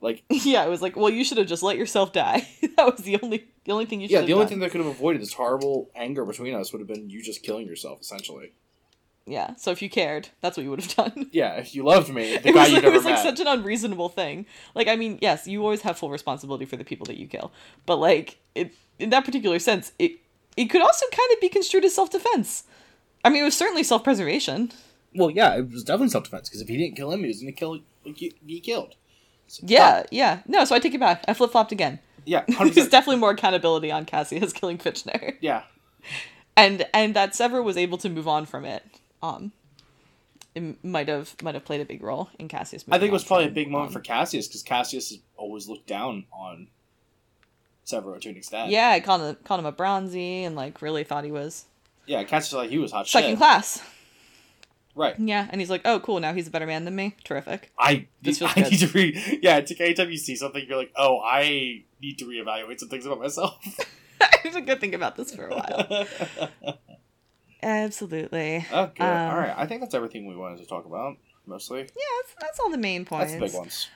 Like, 0.00 0.22
yeah 0.28 0.64
it 0.64 0.68
was 0.68 0.82
like 0.82 0.96
well 0.96 1.08
you 1.08 1.24
should 1.24 1.38
have 1.38 1.46
just 1.46 1.62
let 1.62 1.78
yourself 1.78 2.12
die 2.12 2.46
that 2.76 2.84
was 2.84 3.00
the 3.04 3.18
only 3.22 3.46
the 3.64 3.72
only 3.72 3.86
thing 3.86 4.02
you 4.02 4.08
should 4.08 4.12
yeah, 4.14 4.20
the 4.20 4.34
only 4.34 4.44
done. 4.44 4.48
thing 4.50 4.58
that 4.60 4.70
could 4.70 4.82
have 4.82 4.90
avoided 4.90 5.22
this 5.22 5.32
horrible 5.32 5.88
anger 5.94 6.26
between 6.26 6.54
us 6.54 6.72
would 6.72 6.80
have 6.80 6.88
been 6.88 7.08
you 7.08 7.22
just 7.22 7.42
killing 7.42 7.66
yourself, 7.66 8.00
essentially. 8.02 8.52
Yeah 9.26 9.54
so 9.56 9.70
if 9.70 9.80
you 9.80 9.88
cared 9.88 10.28
that's 10.40 10.56
what 10.56 10.64
you 10.64 10.70
would 10.70 10.82
have 10.82 10.94
done 11.14 11.30
Yeah, 11.32 11.54
if 11.54 11.74
you 11.74 11.82
loved 11.84 12.10
me, 12.10 12.36
the 12.36 12.48
it 12.48 12.54
guy 12.54 12.62
was, 12.64 12.70
you 12.72 12.76
it 12.78 12.82
never 12.82 12.94
was 12.96 13.04
met. 13.04 13.12
like 13.14 13.22
such 13.22 13.40
an 13.40 13.46
unreasonable 13.46 14.08
thing. 14.10 14.44
Like, 14.74 14.86
I 14.88 14.96
mean, 14.96 15.18
yes, 15.22 15.46
you 15.46 15.62
always 15.62 15.82
have 15.82 15.96
full 15.98 16.10
responsibility 16.10 16.64
for 16.66 16.76
the 16.76 16.84
people 16.84 17.06
that 17.06 17.16
you 17.16 17.26
kill, 17.26 17.50
but 17.86 17.96
like, 17.96 18.38
it 18.54 18.74
in 18.98 19.10
that 19.10 19.24
particular 19.24 19.58
sense, 19.58 19.92
it 19.98 20.12
it 20.56 20.66
could 20.66 20.82
also 20.82 21.06
kind 21.10 21.30
of 21.32 21.40
be 21.40 21.48
construed 21.48 21.84
as 21.84 21.94
self 21.94 22.10
defense. 22.10 22.64
I 23.24 23.30
mean, 23.30 23.40
it 23.42 23.44
was 23.44 23.56
certainly 23.56 23.82
self 23.82 24.04
preservation. 24.04 24.70
Well, 25.14 25.30
yeah, 25.30 25.56
it 25.56 25.70
was 25.70 25.84
definitely 25.84 26.10
self 26.10 26.24
defense 26.24 26.48
because 26.50 26.60
if 26.60 26.68
he 26.68 26.76
didn't 26.76 26.96
kill 26.96 27.10
him, 27.10 27.20
he 27.20 27.28
was 27.28 27.40
going 27.40 27.52
to 27.54 27.58
kill 27.58 27.80
be 28.46 28.60
killed. 28.60 28.94
So, 29.46 29.62
Yeah, 29.66 30.04
yeah. 30.10 30.42
No, 30.46 30.64
so 30.66 30.74
I 30.74 30.78
take 30.78 30.94
it 30.94 31.00
back. 31.00 31.24
I 31.26 31.32
flip 31.34 31.50
flopped 31.52 31.72
again. 31.72 31.98
yeah, 32.26 32.44
There's 32.58 32.88
definitely 32.88 33.16
more 33.20 33.30
accountability 33.30 33.90
on 33.90 34.04
Cassius 34.04 34.52
killing 34.58 34.76
Fitchner, 34.78 35.36
yeah, 35.40 35.62
and 36.56 36.86
and 36.92 37.14
that 37.16 37.32
Sevro 37.32 37.64
was 37.64 37.76
able 37.76 37.98
to 37.98 38.08
move 38.10 38.28
on 38.28 38.44
from 38.46 38.64
it. 38.64 38.82
Um, 39.24 39.52
it 40.54 40.84
might 40.84 41.08
have 41.08 41.34
might 41.42 41.54
have 41.54 41.64
played 41.64 41.80
a 41.80 41.84
big 41.84 42.02
role 42.02 42.28
in 42.38 42.48
Cassius. 42.48 42.84
I 42.90 42.98
think 42.98 43.10
it 43.10 43.12
was 43.12 43.24
probably 43.24 43.46
a 43.46 43.50
big 43.50 43.70
moment 43.70 43.88
um, 43.88 43.92
for 43.94 44.00
Cassius 44.00 44.46
because 44.46 44.62
Cassius 44.62 45.10
has 45.10 45.18
always 45.36 45.66
looked 45.68 45.86
down 45.86 46.26
on 46.32 46.68
Sevro 47.86 48.20
to 48.20 48.28
an 48.28 48.36
extent. 48.36 48.70
Yeah, 48.70 48.90
I 48.90 49.00
called 49.00 49.22
him 49.22 49.36
called 49.44 49.60
him 49.60 49.66
a 49.66 49.72
bronzy 49.72 50.44
and 50.44 50.54
like 50.54 50.80
really 50.82 51.04
thought 51.04 51.24
he 51.24 51.32
was 51.32 51.64
yeah, 52.06 52.22
Cassius 52.24 52.52
like 52.52 52.70
he 52.70 52.78
was 52.78 52.92
hot 52.92 53.08
second 53.08 53.30
shit. 53.30 53.38
class. 53.38 53.82
Right. 54.96 55.18
Yeah, 55.18 55.48
and 55.50 55.60
he's 55.60 55.70
like, 55.70 55.82
"Oh, 55.84 55.98
cool. 55.98 56.20
Now 56.20 56.34
he's 56.34 56.46
a 56.46 56.50
better 56.52 56.66
man 56.66 56.84
than 56.84 56.94
me. 56.94 57.16
Terrific." 57.24 57.72
I 57.76 58.06
This 58.22 58.38
feels 58.38 58.52
I 58.52 58.54
good. 58.62 58.70
need 58.70 58.78
to 58.78 58.88
re 58.88 59.38
yeah. 59.42 59.56
It's 59.56 59.72
like 59.72 59.80
anytime 59.80 60.10
you 60.10 60.16
see 60.18 60.36
something, 60.36 60.64
you're 60.68 60.76
like, 60.76 60.92
oh, 60.94 61.18
I 61.20 61.82
need 62.00 62.18
to 62.18 62.26
reevaluate 62.26 62.78
some 62.78 62.88
things 62.90 63.04
about 63.04 63.18
myself. 63.18 63.58
I 64.20 64.28
was 64.44 64.54
like, 64.54 64.66
"Good 64.66 64.80
think 64.80 64.94
about 64.94 65.16
this 65.16 65.34
for 65.34 65.48
a 65.48 65.54
while." 65.56 66.06
Absolutely. 67.64 68.66
oh, 68.70 68.90
good. 68.94 69.02
Um, 69.02 69.30
All 69.30 69.36
right. 69.38 69.54
I 69.56 69.66
think 69.66 69.80
that's 69.80 69.94
everything 69.94 70.26
we 70.26 70.36
wanted 70.36 70.58
to 70.58 70.66
talk 70.66 70.84
about. 70.84 71.16
Mostly. 71.46 71.80
Yeah, 71.80 71.86
that's, 71.86 72.34
that's 72.40 72.60
all 72.60 72.70
the 72.70 72.78
main 72.78 73.04
points. 73.04 73.32
That's 73.32 73.40
the 73.40 73.46
big 73.46 73.54
ones. 73.54 73.88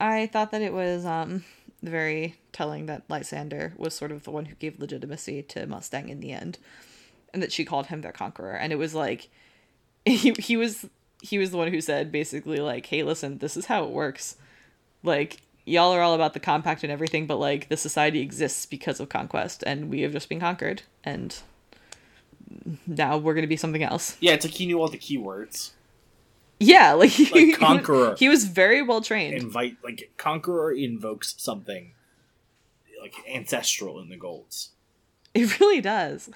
I 0.00 0.26
thought 0.26 0.50
that 0.50 0.62
it 0.62 0.72
was 0.72 1.06
um 1.06 1.44
very 1.82 2.36
telling 2.52 2.86
that 2.86 3.04
Lysander 3.08 3.72
was 3.76 3.94
sort 3.94 4.12
of 4.12 4.24
the 4.24 4.30
one 4.30 4.46
who 4.46 4.54
gave 4.56 4.78
legitimacy 4.78 5.42
to 5.42 5.66
Mustang 5.66 6.08
in 6.08 6.20
the 6.20 6.32
end, 6.32 6.58
and 7.32 7.42
that 7.42 7.52
she 7.52 7.64
called 7.64 7.86
him 7.86 8.00
their 8.00 8.12
conqueror. 8.12 8.54
And 8.54 8.72
it 8.72 8.76
was 8.76 8.94
like, 8.94 9.28
he 10.04 10.34
he 10.38 10.56
was 10.56 10.86
he 11.22 11.38
was 11.38 11.50
the 11.50 11.56
one 11.56 11.70
who 11.70 11.80
said 11.80 12.12
basically 12.12 12.58
like, 12.58 12.86
"Hey, 12.86 13.02
listen, 13.02 13.38
this 13.38 13.56
is 13.56 13.66
how 13.66 13.84
it 13.84 13.90
works. 13.90 14.36
Like, 15.02 15.40
y'all 15.64 15.92
are 15.92 16.00
all 16.00 16.14
about 16.14 16.34
the 16.34 16.40
compact 16.40 16.82
and 16.82 16.92
everything, 16.92 17.26
but 17.26 17.38
like 17.38 17.68
the 17.68 17.76
society 17.76 18.20
exists 18.20 18.66
because 18.66 19.00
of 19.00 19.08
conquest, 19.08 19.62
and 19.66 19.88
we 19.88 20.00
have 20.02 20.12
just 20.12 20.28
been 20.28 20.40
conquered, 20.40 20.82
and 21.04 21.36
now 22.86 23.18
we're 23.18 23.34
gonna 23.34 23.46
be 23.46 23.56
something 23.56 23.82
else." 23.82 24.16
Yeah, 24.20 24.32
it's 24.32 24.44
like 24.44 24.54
he 24.54 24.66
knew 24.66 24.80
all 24.80 24.88
the 24.88 24.98
keywords. 24.98 25.70
Yeah, 26.58 26.92
like, 26.94 27.10
he, 27.10 27.24
he 27.26 27.46
was- 27.46 27.56
conqueror. 27.56 28.16
He 28.18 28.28
was 28.28 28.44
very 28.44 28.82
well 28.82 29.00
trained. 29.00 29.34
Invite 29.34 29.76
like 29.84 30.10
conqueror 30.16 30.72
invokes 30.72 31.34
something 31.38 31.92
like 33.00 33.14
ancestral 33.32 34.00
in 34.00 34.08
the 34.08 34.16
golds. 34.16 34.70
It 35.34 35.60
really 35.60 35.80
does. 35.80 36.30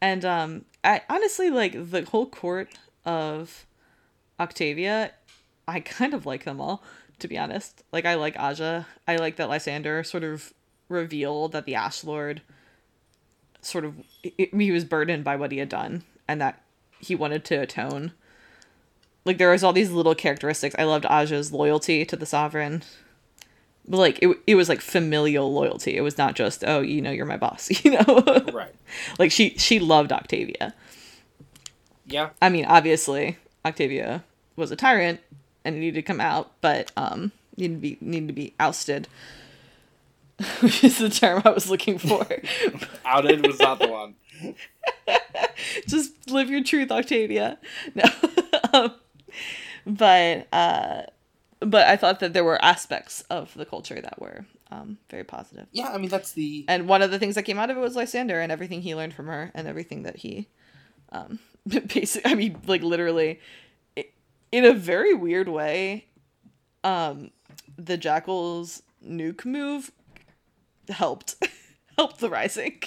And 0.00 0.24
um 0.24 0.64
I 0.82 1.02
honestly 1.08 1.50
like 1.50 1.72
the 1.90 2.02
whole 2.04 2.26
court 2.26 2.70
of 3.04 3.66
Octavia, 4.40 5.12
I 5.68 5.80
kind 5.80 6.14
of 6.14 6.26
like 6.26 6.44
them 6.44 6.60
all, 6.60 6.82
to 7.18 7.28
be 7.28 7.38
honest. 7.38 7.82
Like 7.92 8.04
I 8.06 8.14
like 8.14 8.36
Aja. 8.38 8.86
I 9.06 9.16
like 9.16 9.36
that 9.36 9.48
Lysander 9.48 10.02
sort 10.04 10.24
of 10.24 10.52
revealed 10.88 11.52
that 11.52 11.66
the 11.66 11.74
Ash 11.74 12.02
Lord 12.04 12.42
sort 13.66 13.84
of 13.84 13.94
i 14.24 14.48
he 14.52 14.70
was 14.70 14.84
burdened 14.84 15.24
by 15.24 15.36
what 15.36 15.52
he 15.52 15.58
had 15.58 15.68
done 15.68 16.04
and 16.28 16.40
that 16.40 16.62
he 16.98 17.14
wanted 17.14 17.44
to 17.44 17.56
atone. 17.56 18.12
Like 19.24 19.38
there 19.38 19.50
was 19.50 19.62
all 19.64 19.72
these 19.72 19.90
little 19.90 20.14
characteristics. 20.14 20.74
I 20.78 20.84
loved 20.84 21.04
Aja's 21.10 21.52
loyalty 21.52 22.04
to 22.06 22.16
the 22.16 22.26
sovereign. 22.26 22.82
But 23.88 23.98
like 23.98 24.18
it, 24.22 24.36
it 24.46 24.54
was 24.54 24.68
like 24.68 24.80
familial 24.80 25.52
loyalty. 25.52 25.96
It 25.96 26.00
was 26.00 26.16
not 26.18 26.34
just 26.34 26.64
oh 26.66 26.80
you 26.80 27.00
know 27.02 27.10
you're 27.10 27.26
my 27.26 27.36
boss 27.36 27.70
you 27.84 27.92
know 27.92 28.22
Right. 28.52 28.74
like 29.18 29.30
she 29.32 29.50
she 29.58 29.78
loved 29.78 30.12
Octavia. 30.12 30.74
Yeah. 32.06 32.30
I 32.40 32.48
mean, 32.48 32.64
obviously, 32.66 33.36
Octavia 33.64 34.22
was 34.54 34.70
a 34.70 34.76
tyrant 34.76 35.20
and 35.64 35.78
needed 35.80 35.96
to 35.96 36.02
come 36.02 36.20
out, 36.20 36.52
but 36.60 36.92
um 36.96 37.32
needed 37.56 37.74
to 37.74 37.80
be 37.80 37.98
needed 38.00 38.28
to 38.28 38.32
be 38.32 38.54
ousted. 38.60 39.08
which 40.60 40.84
is 40.84 40.98
the 40.98 41.08
term 41.08 41.42
I 41.44 41.50
was 41.50 41.70
looking 41.70 41.98
for. 41.98 42.26
Outed 43.04 43.46
was 43.46 43.58
not 43.58 43.78
the 43.78 43.88
one. 43.88 44.14
Just 45.88 46.30
live 46.30 46.50
your 46.50 46.62
truth, 46.62 46.90
Octavia. 46.90 47.58
No. 47.94 48.04
um, 48.72 48.94
but 49.86 50.46
uh 50.52 51.02
but 51.60 51.86
I 51.86 51.96
thought 51.96 52.20
that 52.20 52.32
there 52.34 52.44
were 52.44 52.62
aspects 52.62 53.22
of 53.30 53.54
the 53.54 53.64
culture 53.64 54.00
that 54.00 54.20
were 54.20 54.44
um 54.70 54.98
very 55.10 55.24
positive. 55.24 55.68
Yeah, 55.72 55.88
I 55.88 55.98
mean 55.98 56.10
that's 56.10 56.32
the 56.32 56.66
And 56.68 56.86
one 56.86 57.00
of 57.00 57.10
the 57.10 57.18
things 57.18 57.36
that 57.36 57.44
came 57.44 57.58
out 57.58 57.70
of 57.70 57.76
it 57.78 57.80
was 57.80 57.96
Lysander 57.96 58.40
and 58.40 58.52
everything 58.52 58.82
he 58.82 58.94
learned 58.94 59.14
from 59.14 59.26
her 59.28 59.50
and 59.54 59.66
everything 59.66 60.02
that 60.02 60.16
he 60.16 60.48
um 61.12 61.38
basically 61.86 62.30
I 62.30 62.34
mean 62.34 62.60
like 62.66 62.82
literally 62.82 63.40
in 64.52 64.64
a 64.66 64.74
very 64.74 65.14
weird 65.14 65.48
way 65.48 66.06
um 66.84 67.30
the 67.78 67.96
Jackal's 67.96 68.82
nuke 69.02 69.46
move 69.46 69.92
helped 70.88 71.36
helped 71.96 72.20
the 72.20 72.30
rising. 72.30 72.80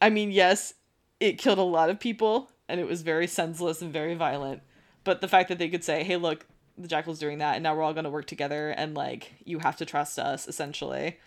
I 0.00 0.10
mean, 0.10 0.30
yes, 0.30 0.74
it 1.20 1.38
killed 1.38 1.58
a 1.58 1.62
lot 1.62 1.90
of 1.90 2.00
people 2.00 2.50
and 2.68 2.80
it 2.80 2.86
was 2.86 3.02
very 3.02 3.26
senseless 3.26 3.82
and 3.82 3.92
very 3.92 4.14
violent. 4.14 4.62
But 5.04 5.20
the 5.20 5.28
fact 5.28 5.48
that 5.48 5.58
they 5.58 5.68
could 5.68 5.84
say, 5.84 6.02
"Hey, 6.02 6.16
look, 6.16 6.46
the 6.78 6.88
Jackal's 6.88 7.18
doing 7.18 7.38
that, 7.38 7.54
and 7.54 7.62
now 7.62 7.74
we're 7.74 7.82
all 7.82 7.92
going 7.92 8.04
to 8.04 8.10
work 8.10 8.26
together, 8.26 8.70
and 8.70 8.94
like 8.94 9.34
you 9.44 9.58
have 9.58 9.76
to 9.76 9.84
trust 9.84 10.18
us," 10.18 10.48
essentially. 10.48 11.18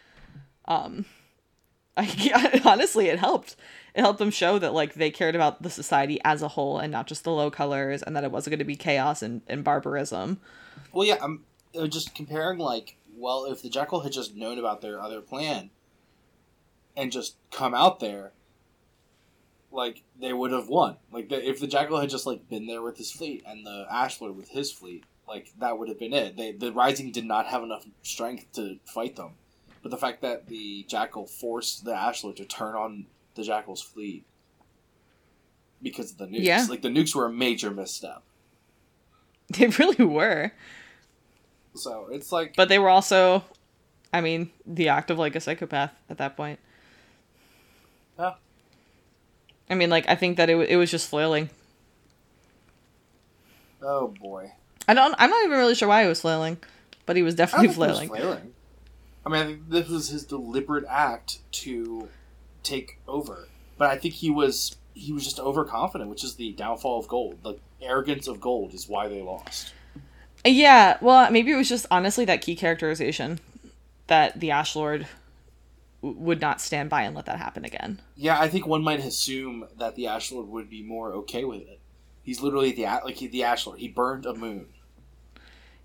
Um, 0.65 1.05
I, 1.97 2.61
honestly, 2.65 3.07
it 3.07 3.19
helped. 3.19 3.55
It 3.95 4.01
helped 4.01 4.19
them 4.19 4.31
show 4.31 4.59
that 4.59 4.73
like 4.73 4.95
they 4.95 5.11
cared 5.11 5.35
about 5.35 5.61
the 5.63 5.69
society 5.69 6.19
as 6.23 6.41
a 6.41 6.49
whole 6.49 6.79
and 6.79 6.91
not 6.91 7.07
just 7.07 7.23
the 7.23 7.31
low 7.31 7.49
colors, 7.51 8.03
and 8.03 8.15
that 8.15 8.23
it 8.23 8.31
wasn't 8.31 8.51
going 8.51 8.59
to 8.59 8.65
be 8.65 8.75
chaos 8.75 9.21
and, 9.21 9.41
and 9.47 9.63
barbarism. 9.63 10.39
Well, 10.91 11.07
yeah, 11.07 11.17
I'm 11.21 11.43
uh, 11.77 11.87
just 11.87 12.15
comparing. 12.15 12.59
Like, 12.59 12.96
well, 13.17 13.45
if 13.45 13.61
the 13.61 13.69
jackal 13.69 14.01
had 14.01 14.11
just 14.11 14.35
known 14.35 14.59
about 14.59 14.81
their 14.81 15.01
other 15.01 15.21
plan 15.21 15.71
and 16.95 17.11
just 17.11 17.35
come 17.51 17.73
out 17.73 17.99
there, 17.99 18.31
like 19.71 20.03
they 20.19 20.33
would 20.33 20.51
have 20.51 20.69
won. 20.69 20.97
Like, 21.11 21.29
the, 21.29 21.47
if 21.47 21.59
the 21.59 21.67
jackal 21.67 21.99
had 21.99 22.09
just 22.09 22.25
like 22.25 22.47
been 22.49 22.67
there 22.67 22.81
with 22.81 22.97
his 22.97 23.11
fleet 23.11 23.43
and 23.45 23.65
the 23.65 23.85
Ash 23.91 24.21
Lord 24.21 24.35
with 24.37 24.49
his 24.49 24.71
fleet, 24.71 25.03
like 25.27 25.51
that 25.59 25.77
would 25.77 25.89
have 25.89 25.99
been 25.99 26.13
it. 26.13 26.37
They, 26.37 26.51
the 26.51 26.71
Rising 26.71 27.11
did 27.11 27.25
not 27.25 27.47
have 27.47 27.63
enough 27.63 27.85
strength 28.03 28.51
to 28.53 28.77
fight 28.85 29.15
them, 29.15 29.31
but 29.81 29.91
the 29.91 29.97
fact 29.97 30.21
that 30.21 30.47
the 30.47 30.85
jackal 30.87 31.25
forced 31.27 31.83
the 31.85 31.93
Ash 31.95 32.23
Lord 32.23 32.37
to 32.37 32.45
turn 32.45 32.75
on 32.75 33.07
the 33.35 33.43
jackal's 33.43 33.81
fleet 33.81 34.25
because 35.81 36.11
of 36.11 36.17
the 36.17 36.25
nukes, 36.27 36.43
Yeah. 36.43 36.65
like 36.69 36.81
the 36.81 36.87
nukes 36.89 37.13
were 37.15 37.25
a 37.25 37.31
major 37.33 37.71
misstep. 37.71 38.23
They 39.57 39.67
really 39.67 40.03
were. 40.05 40.51
So 41.77 42.07
it's 42.11 42.31
like 42.31 42.55
But 42.55 42.69
they 42.69 42.79
were 42.79 42.89
also, 42.89 43.43
I 44.13 44.21
mean, 44.21 44.51
the 44.65 44.89
act 44.89 45.11
of 45.11 45.17
like 45.17 45.35
a 45.35 45.39
psychopath 45.39 45.91
at 46.09 46.17
that 46.17 46.35
point. 46.35 46.59
Yeah. 48.17 48.33
I 49.69 49.75
mean, 49.75 49.89
like 49.89 50.07
I 50.09 50.15
think 50.15 50.37
that 50.37 50.49
it, 50.49 50.57
it 50.69 50.77
was 50.77 50.91
just 50.91 51.09
flailing. 51.09 51.49
Oh 53.81 54.07
boy. 54.07 54.51
I 54.87 54.93
don't. 54.93 55.15
I'm 55.17 55.29
not 55.29 55.43
even 55.43 55.57
really 55.57 55.75
sure 55.75 55.87
why 55.87 56.03
he 56.03 56.09
was 56.09 56.21
flailing, 56.21 56.57
but 57.05 57.15
he 57.15 57.23
was 57.23 57.35
definitely 57.35 57.69
flailing. 57.69 58.09
was 58.09 58.19
flailing. 58.19 58.53
I 59.25 59.29
mean, 59.29 59.41
I 59.41 59.45
think 59.45 59.69
this 59.69 59.89
was 59.89 60.07
his 60.07 60.23
deliberate 60.23 60.85
act 60.87 61.39
to 61.51 62.07
take 62.63 62.99
over. 63.07 63.49
But 63.77 63.89
I 63.89 63.97
think 63.97 64.15
he 64.15 64.29
was 64.29 64.77
he 64.93 65.11
was 65.11 65.23
just 65.23 65.39
overconfident, 65.39 66.09
which 66.09 66.23
is 66.23 66.35
the 66.35 66.53
downfall 66.53 66.99
of 66.99 67.07
gold. 67.07 67.39
The 67.43 67.57
arrogance 67.81 68.27
of 68.27 68.39
gold 68.41 68.73
is 68.73 68.87
why 68.87 69.07
they 69.07 69.21
lost. 69.21 69.73
Yeah. 70.47 70.97
Well, 71.01 71.29
maybe 71.31 71.51
it 71.51 71.55
was 71.55 71.69
just 71.69 71.85
honestly 71.91 72.25
that 72.25 72.41
key 72.41 72.55
characterization 72.55 73.39
that 74.07 74.39
the 74.39 74.51
Ash 74.51 74.75
Lord 74.75 75.07
w- 76.01 76.19
would 76.19 76.39
not 76.41 76.61
stand 76.61 76.89
by 76.89 77.01
and 77.03 77.15
let 77.15 77.25
that 77.25 77.37
happen 77.37 77.65
again. 77.65 77.99
Yeah, 78.15 78.39
I 78.39 78.47
think 78.47 78.65
one 78.65 78.83
might 78.83 78.99
assume 78.99 79.67
that 79.77 79.95
the 79.95 80.07
Ash 80.07 80.31
Lord 80.31 80.47
would 80.47 80.69
be 80.69 80.81
more 80.83 81.11
okay 81.13 81.43
with 81.43 81.61
it. 81.61 81.79
He's 82.23 82.41
literally 82.41 82.71
the 82.71 82.83
like 82.83 83.15
he, 83.15 83.27
the 83.27 83.43
Ash 83.43 83.65
Lord. 83.67 83.79
He 83.79 83.87
burned 83.87 84.25
a 84.25 84.33
moon. 84.33 84.67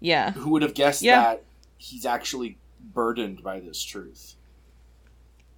Yeah. 0.00 0.32
Who 0.32 0.50
would 0.50 0.62
have 0.62 0.74
guessed 0.74 1.02
Yeah. 1.02 1.20
that 1.22 1.42
he's 1.78 2.04
actually 2.06 2.58
burdened 2.80 3.42
by 3.42 3.60
this 3.60 3.82
truth? 3.82 4.34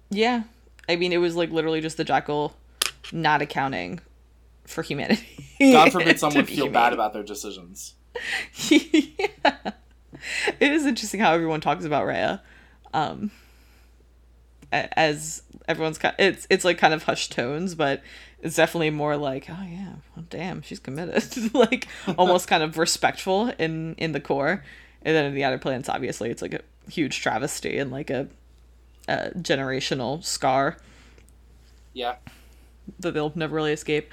Yeah. 0.09 0.43
I 0.87 0.95
mean, 0.95 1.11
it 1.13 1.17
was 1.17 1.35
like 1.35 1.49
literally 1.51 1.81
just 1.81 1.97
the 1.97 2.03
jackal 2.03 2.55
not 3.11 3.41
accounting 3.41 3.99
for 4.65 4.81
humanity. 4.83 5.25
God 5.59 5.91
forbid 5.91 6.19
someone 6.19 6.45
feel 6.45 6.55
humane. 6.65 6.73
bad 6.73 6.93
about 6.93 7.13
their 7.13 7.23
decisions. 7.23 7.95
Yeah. 8.69 9.71
It 10.59 10.71
is 10.71 10.85
interesting 10.87 11.19
how 11.19 11.33
everyone 11.33 11.61
talks 11.61 11.85
about 11.85 12.05
Rhea. 12.07 12.41
Um 12.93 13.29
as 14.71 15.43
everyone's 15.67 15.97
kind 15.97 16.15
it's 16.17 16.47
it's 16.49 16.65
like 16.65 16.77
kind 16.77 16.93
of 16.93 17.03
hushed 17.03 17.31
tones, 17.31 17.75
but 17.75 18.01
it's 18.41 18.55
definitely 18.55 18.89
more 18.89 19.17
like, 19.17 19.47
oh 19.49 19.63
yeah, 19.67 19.93
well, 20.15 20.25
damn, 20.29 20.61
she's 20.61 20.79
committed. 20.79 21.23
like 21.53 21.87
almost 22.17 22.47
kind 22.47 22.63
of 22.63 22.77
respectful 22.77 23.51
in 23.59 23.95
in 23.95 24.13
the 24.13 24.19
core. 24.19 24.63
And 25.03 25.15
then 25.15 25.25
in 25.25 25.35
the 25.35 25.43
outer 25.43 25.59
planets, 25.59 25.89
obviously, 25.89 26.29
it's 26.31 26.41
like 26.41 26.53
a 26.53 26.61
huge 26.89 27.21
travesty 27.21 27.77
and 27.77 27.91
like 27.91 28.09
a, 28.09 28.27
a 29.07 29.29
generational 29.35 30.23
scar 30.23 30.77
Yeah. 31.93 32.15
that 32.99 33.13
they'll 33.13 33.31
never 33.35 33.55
really 33.55 33.73
escape. 33.73 34.09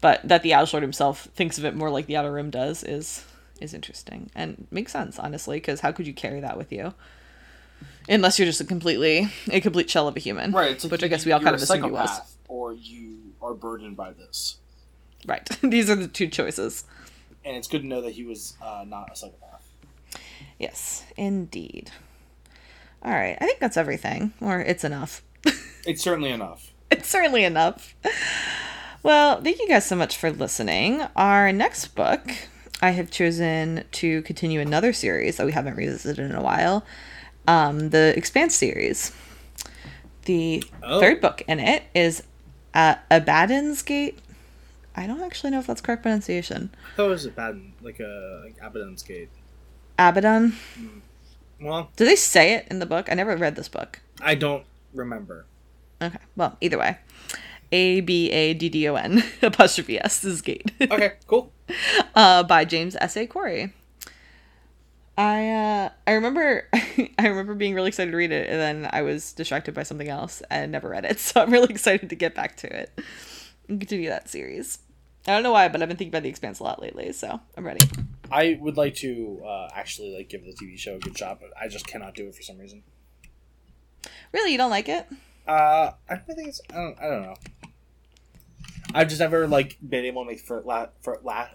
But 0.00 0.26
that 0.26 0.42
the 0.42 0.54
Outer 0.54 0.70
Lord 0.76 0.82
himself 0.82 1.24
thinks 1.34 1.58
of 1.58 1.66
it 1.66 1.74
more 1.76 1.90
like 1.90 2.06
the 2.06 2.16
Outer 2.16 2.32
Rim 2.32 2.48
does 2.48 2.82
is 2.82 3.22
is 3.60 3.74
interesting 3.74 4.30
and 4.34 4.66
makes 4.70 4.92
sense, 4.92 5.18
honestly, 5.18 5.56
because 5.58 5.80
how 5.80 5.92
could 5.92 6.06
you 6.06 6.14
carry 6.14 6.40
that 6.40 6.56
with 6.56 6.72
you? 6.72 6.94
Unless 8.08 8.38
you're 8.38 8.46
just 8.46 8.60
a 8.60 8.64
completely 8.64 9.28
a 9.50 9.60
complete 9.60 9.88
shell 9.90 10.08
of 10.08 10.16
a 10.16 10.20
human, 10.20 10.52
Right. 10.52 10.82
Like 10.82 10.90
which 10.92 11.02
you- 11.02 11.06
I 11.06 11.08
guess 11.08 11.24
we 11.26 11.32
all 11.32 11.40
kind 11.40 11.54
of 11.54 11.62
assumed 11.62 11.84
you 11.86 11.92
was. 11.92 12.10
Or 12.48 12.72
you 12.74 13.34
are 13.40 13.54
burdened 13.54 13.96
by 13.96 14.12
this. 14.12 14.56
Right. 15.26 15.48
These 15.62 15.88
are 15.90 15.94
the 15.96 16.08
two 16.08 16.28
choices. 16.28 16.84
And 17.44 17.56
it's 17.56 17.68
good 17.68 17.82
to 17.82 17.86
know 17.86 18.02
that 18.02 18.12
he 18.12 18.24
was 18.24 18.54
uh, 18.62 18.84
not 18.86 19.10
a 19.12 19.16
psychopath. 19.16 19.66
Yes, 20.58 21.04
indeed. 21.16 21.90
All 23.02 23.12
right, 23.12 23.38
I 23.40 23.46
think 23.46 23.60
that's 23.60 23.78
everything, 23.78 24.34
or 24.42 24.60
it's 24.60 24.84
enough. 24.84 25.22
It's 25.86 26.02
certainly 26.02 26.30
enough. 26.30 26.70
it's 26.90 27.08
certainly 27.08 27.42
enough. 27.44 27.94
Well, 29.02 29.40
thank 29.40 29.58
you 29.58 29.66
guys 29.66 29.86
so 29.86 29.96
much 29.96 30.18
for 30.18 30.30
listening. 30.30 31.00
Our 31.16 31.50
next 31.52 31.94
book, 31.94 32.20
I 32.82 32.90
have 32.90 33.10
chosen 33.10 33.84
to 33.92 34.22
continue 34.22 34.60
another 34.60 34.92
series 34.92 35.36
that 35.36 35.46
we 35.46 35.52
haven't 35.52 35.76
revisited 35.76 36.24
in 36.30 36.34
a 36.34 36.42
while 36.42 36.84
um, 37.46 37.90
the 37.90 38.14
Expanse 38.16 38.54
series. 38.54 39.12
The 40.24 40.62
Oh. 40.82 41.00
third 41.00 41.20
book 41.20 41.42
in 41.48 41.58
it 41.60 41.84
is 41.94 42.22
uh, 42.74 42.94
Abaddon's 43.10 43.82
Gate. 43.82 44.18
I 44.96 45.06
don't 45.06 45.22
actually 45.22 45.50
know 45.50 45.58
if 45.58 45.66
that's 45.66 45.80
correct 45.80 46.02
pronunciation. 46.02 46.70
I 46.92 46.96
thought 46.96 47.06
it 47.06 47.10
was 47.10 47.26
a 47.26 47.30
bad, 47.30 47.60
like 47.82 48.00
a 48.00 48.42
like 48.44 48.56
Abaddon's 48.60 49.02
Gate. 49.02 49.30
Abaddon. 49.98 50.54
Well, 51.60 51.90
Do 51.96 52.04
they 52.04 52.16
say 52.16 52.54
it 52.54 52.66
in 52.70 52.78
the 52.78 52.86
book? 52.86 53.08
I 53.10 53.14
never 53.14 53.36
read 53.36 53.56
this 53.56 53.68
book. 53.68 54.00
I 54.20 54.34
don't 54.34 54.64
remember. 54.94 55.44
Okay. 56.00 56.18
Well, 56.36 56.56
either 56.60 56.78
way. 56.78 56.98
A 57.72 58.00
B 58.00 58.30
A 58.30 58.54
D 58.54 58.68
D 58.68 58.88
O 58.88 58.94
N 58.94 59.22
apostrophe 59.42 60.00
S 60.00 60.24
is 60.24 60.42
gate. 60.42 60.70
Okay, 60.80 61.12
cool. 61.26 61.52
uh, 62.14 62.42
by 62.42 62.64
James 62.64 62.96
S. 63.00 63.16
A. 63.16 63.26
Corey. 63.26 63.72
I 65.18 65.48
uh, 65.50 65.88
I 66.06 66.12
remember 66.12 66.68
I 66.72 67.26
remember 67.28 67.54
being 67.54 67.74
really 67.74 67.88
excited 67.88 68.10
to 68.10 68.16
read 68.16 68.32
it, 68.32 68.48
and 68.48 68.58
then 68.58 68.90
I 68.92 69.02
was 69.02 69.32
distracted 69.32 69.74
by 69.74 69.82
something 69.82 70.08
else 70.08 70.42
and 70.50 70.72
never 70.72 70.88
read 70.88 71.04
it. 71.04 71.18
So 71.20 71.40
I'm 71.42 71.50
really 71.50 71.68
excited 71.70 72.08
to 72.10 72.16
get 72.16 72.34
back 72.34 72.56
to 72.58 72.74
it 72.74 72.98
and 73.68 73.78
continue 73.80 74.08
that 74.08 74.28
series. 74.28 74.78
I 75.26 75.32
don't 75.32 75.42
know 75.42 75.52
why, 75.52 75.68
but 75.68 75.82
I've 75.82 75.88
been 75.88 75.98
thinking 75.98 76.12
about 76.12 76.22
the 76.22 76.30
Expanse 76.30 76.60
a 76.60 76.64
lot 76.64 76.80
lately, 76.80 77.12
so 77.12 77.38
I'm 77.56 77.66
ready. 77.66 77.86
I 78.32 78.56
would 78.60 78.78
like 78.78 78.94
to 78.96 79.42
uh, 79.44 79.68
actually 79.74 80.16
like 80.16 80.30
give 80.30 80.42
the 80.44 80.54
TV 80.54 80.78
show 80.78 80.94
a 80.94 80.98
good 80.98 81.16
shot, 81.18 81.40
but 81.40 81.50
I 81.60 81.68
just 81.68 81.86
cannot 81.86 82.14
do 82.14 82.26
it 82.26 82.34
for 82.34 82.42
some 82.42 82.56
reason. 82.58 82.82
Really, 84.32 84.52
you 84.52 84.58
don't 84.58 84.70
like 84.70 84.88
it? 84.88 85.06
Uh, 85.46 85.90
I 86.08 86.16
think 86.16 86.48
it's. 86.48 86.60
I 86.70 86.74
don't. 86.76 86.98
I 86.98 87.08
don't 87.08 87.22
know. 87.22 87.34
I've 88.94 89.08
just 89.08 89.20
never 89.20 89.46
like 89.46 89.76
been 89.86 90.04
able 90.04 90.24
to 90.24 90.30
make 90.30 90.40
for 90.40 90.60
la 90.62 90.86
for 91.02 91.18
la. 91.22 91.48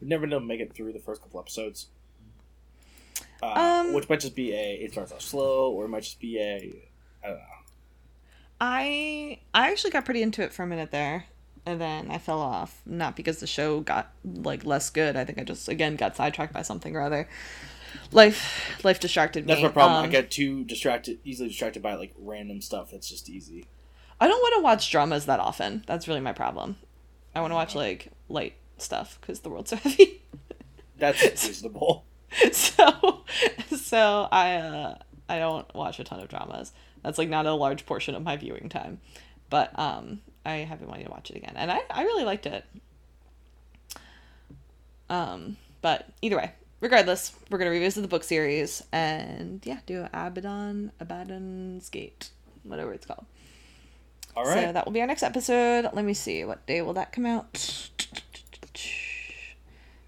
Never 0.00 0.22
been 0.22 0.32
able 0.32 0.40
to 0.40 0.46
make 0.46 0.60
it 0.60 0.74
through 0.74 0.92
the 0.92 0.98
first 0.98 1.22
couple 1.22 1.40
episodes. 1.40 1.88
Uh, 3.42 3.46
Um, 3.86 3.92
which 3.92 4.08
might 4.08 4.20
just 4.20 4.36
be 4.36 4.52
a 4.52 4.74
it 4.74 4.92
starts 4.92 5.12
off 5.12 5.20
slow, 5.20 5.70
or 5.72 5.84
it 5.86 5.88
might 5.88 6.04
just 6.04 6.20
be 6.20 6.38
a 6.38 6.72
I 7.24 7.28
don't 7.28 7.36
know. 7.38 7.42
I 8.60 9.38
I 9.52 9.70
actually 9.70 9.90
got 9.90 10.04
pretty 10.04 10.22
into 10.22 10.42
it 10.42 10.52
for 10.52 10.62
a 10.62 10.66
minute 10.66 10.90
there, 10.92 11.26
and 11.66 11.80
then 11.80 12.10
I 12.10 12.18
fell 12.18 12.40
off. 12.40 12.80
Not 12.86 13.16
because 13.16 13.40
the 13.40 13.46
show 13.46 13.80
got 13.80 14.12
like 14.24 14.64
less 14.64 14.90
good. 14.90 15.16
I 15.16 15.24
think 15.24 15.38
I 15.38 15.44
just 15.44 15.68
again 15.68 15.96
got 15.96 16.16
sidetracked 16.16 16.52
by 16.52 16.62
something 16.62 16.94
or 16.94 17.00
other. 17.00 17.28
Life 18.12 18.80
life 18.84 19.00
distracted 19.00 19.44
me. 19.44 19.52
That's 19.52 19.62
my 19.62 19.68
problem. 19.68 20.02
I 20.02 20.04
Um, 20.04 20.10
get 20.10 20.30
too 20.30 20.64
distracted, 20.64 21.18
easily 21.24 21.48
distracted 21.48 21.82
by 21.82 21.94
like 21.94 22.12
random 22.18 22.60
stuff 22.60 22.90
that's 22.92 23.08
just 23.08 23.28
easy. 23.28 23.66
I 24.22 24.28
don't 24.28 24.40
want 24.40 24.54
to 24.58 24.62
watch 24.62 24.88
dramas 24.88 25.26
that 25.26 25.40
often. 25.40 25.82
That's 25.88 26.06
really 26.06 26.20
my 26.20 26.32
problem. 26.32 26.76
I 27.34 27.40
want 27.40 27.50
to 27.50 27.56
watch 27.56 27.74
like 27.74 28.12
light 28.28 28.54
stuff 28.78 29.18
because 29.20 29.40
the 29.40 29.50
world's 29.50 29.70
so 29.70 29.76
heavy. 29.82 30.22
That's 30.96 31.20
reasonable. 31.48 32.04
so 32.52 33.24
so 33.76 34.28
I 34.30 34.54
uh 34.54 34.98
I 35.28 35.40
don't 35.40 35.74
watch 35.74 35.98
a 35.98 36.04
ton 36.04 36.20
of 36.20 36.28
dramas. 36.28 36.70
That's 37.02 37.18
like 37.18 37.30
not 37.30 37.46
a 37.46 37.52
large 37.52 37.84
portion 37.84 38.14
of 38.14 38.22
my 38.22 38.36
viewing 38.36 38.68
time. 38.68 39.00
But 39.50 39.76
um 39.76 40.20
I 40.46 40.58
have 40.58 40.78
been 40.78 40.88
wanting 40.88 41.06
to 41.06 41.10
watch 41.10 41.30
it 41.30 41.36
again. 41.38 41.54
And 41.56 41.72
I, 41.72 41.80
I 41.90 42.04
really 42.04 42.24
liked 42.24 42.46
it. 42.46 42.64
Um 45.10 45.56
but 45.80 46.06
either 46.22 46.36
way, 46.36 46.52
regardless, 46.78 47.34
we're 47.50 47.58
gonna 47.58 47.70
revisit 47.70 48.02
the 48.02 48.08
book 48.08 48.22
series 48.22 48.84
and 48.92 49.60
yeah, 49.64 49.80
do 49.84 50.06
Abaddon 50.12 50.92
Abaddon's 51.00 51.88
Gate, 51.88 52.30
whatever 52.62 52.92
it's 52.92 53.04
called. 53.04 53.26
All 54.36 54.44
right. 54.44 54.66
So 54.66 54.72
that 54.72 54.84
will 54.86 54.92
be 54.92 55.00
our 55.00 55.06
next 55.06 55.22
episode. 55.22 55.90
Let 55.92 56.04
me 56.04 56.14
see, 56.14 56.44
what 56.44 56.64
day 56.66 56.82
will 56.82 56.94
that 56.94 57.12
come 57.12 57.26
out? 57.26 57.90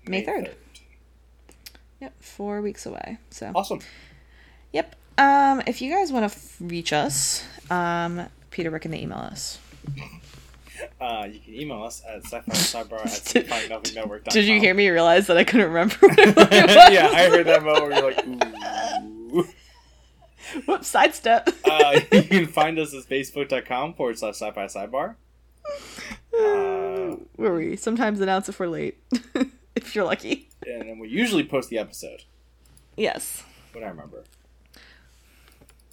May 0.07 0.23
third. 0.23 0.55
Yep, 2.01 2.23
four 2.23 2.61
weeks 2.61 2.85
away. 2.87 3.19
So 3.31 3.51
Awesome. 3.55 3.81
Yep. 4.73 4.97
Um, 5.17 5.63
if 5.67 5.81
you 5.81 5.91
guys 5.93 6.13
want 6.13 6.31
to 6.31 6.37
f- 6.37 6.57
reach 6.61 6.93
us, 6.93 7.45
um, 7.71 8.27
Peter, 8.51 8.71
where 8.71 8.81
can 8.81 8.91
they 8.91 9.01
email 9.01 9.19
us? 9.19 9.59
Uh, 11.01 11.29
you 11.31 11.39
can 11.39 11.55
email 11.55 11.83
us 11.85 12.03
at 12.09 12.25
sci-fi 12.25 12.51
at 12.53 12.57
sci-fi 13.09 14.21
Did 14.31 14.45
you 14.45 14.59
hear 14.59 14.75
me 14.75 14.89
realize 14.91 15.29
that 15.29 15.37
I 15.37 15.45
couldn't 15.45 15.69
remember 15.69 15.95
what 16.01 16.19
it 16.19 16.37
was? 16.37 16.49
yeah, 16.93 17.09
I 17.13 17.29
heard 17.29 17.47
that 17.47 17.63
moment 17.63 17.85
where 17.85 17.93
you're 17.93 18.13
like, 18.13 18.27
ooh. 19.35 19.47
Whoops, 20.67 20.89
sidestep. 20.89 21.49
Uh, 21.65 22.01
you 22.13 22.23
can 22.23 22.47
find 22.47 22.79
us 22.79 22.95
at 22.95 23.03
facebook.com 23.09 23.95
forward 23.95 24.19
slash 24.19 24.35
sci-fi 24.35 24.67
sidebar. 24.67 25.17
Uh, 26.37 27.17
Where 27.37 27.55
we? 27.55 27.77
Sometimes 27.77 28.21
announce 28.21 28.49
if 28.49 28.59
we're 28.61 28.67
late, 28.67 28.99
if 29.77 29.95
you're 29.95 30.05
lucky. 30.05 30.49
and 30.67 30.83
then 30.89 30.99
we 30.99 31.09
usually 31.09 31.45
post 31.45 31.71
the 31.71 31.79
episode, 31.79 32.25
Yes. 32.97 33.43
what 33.73 33.85
I 33.85 33.89
remember. 33.89 34.25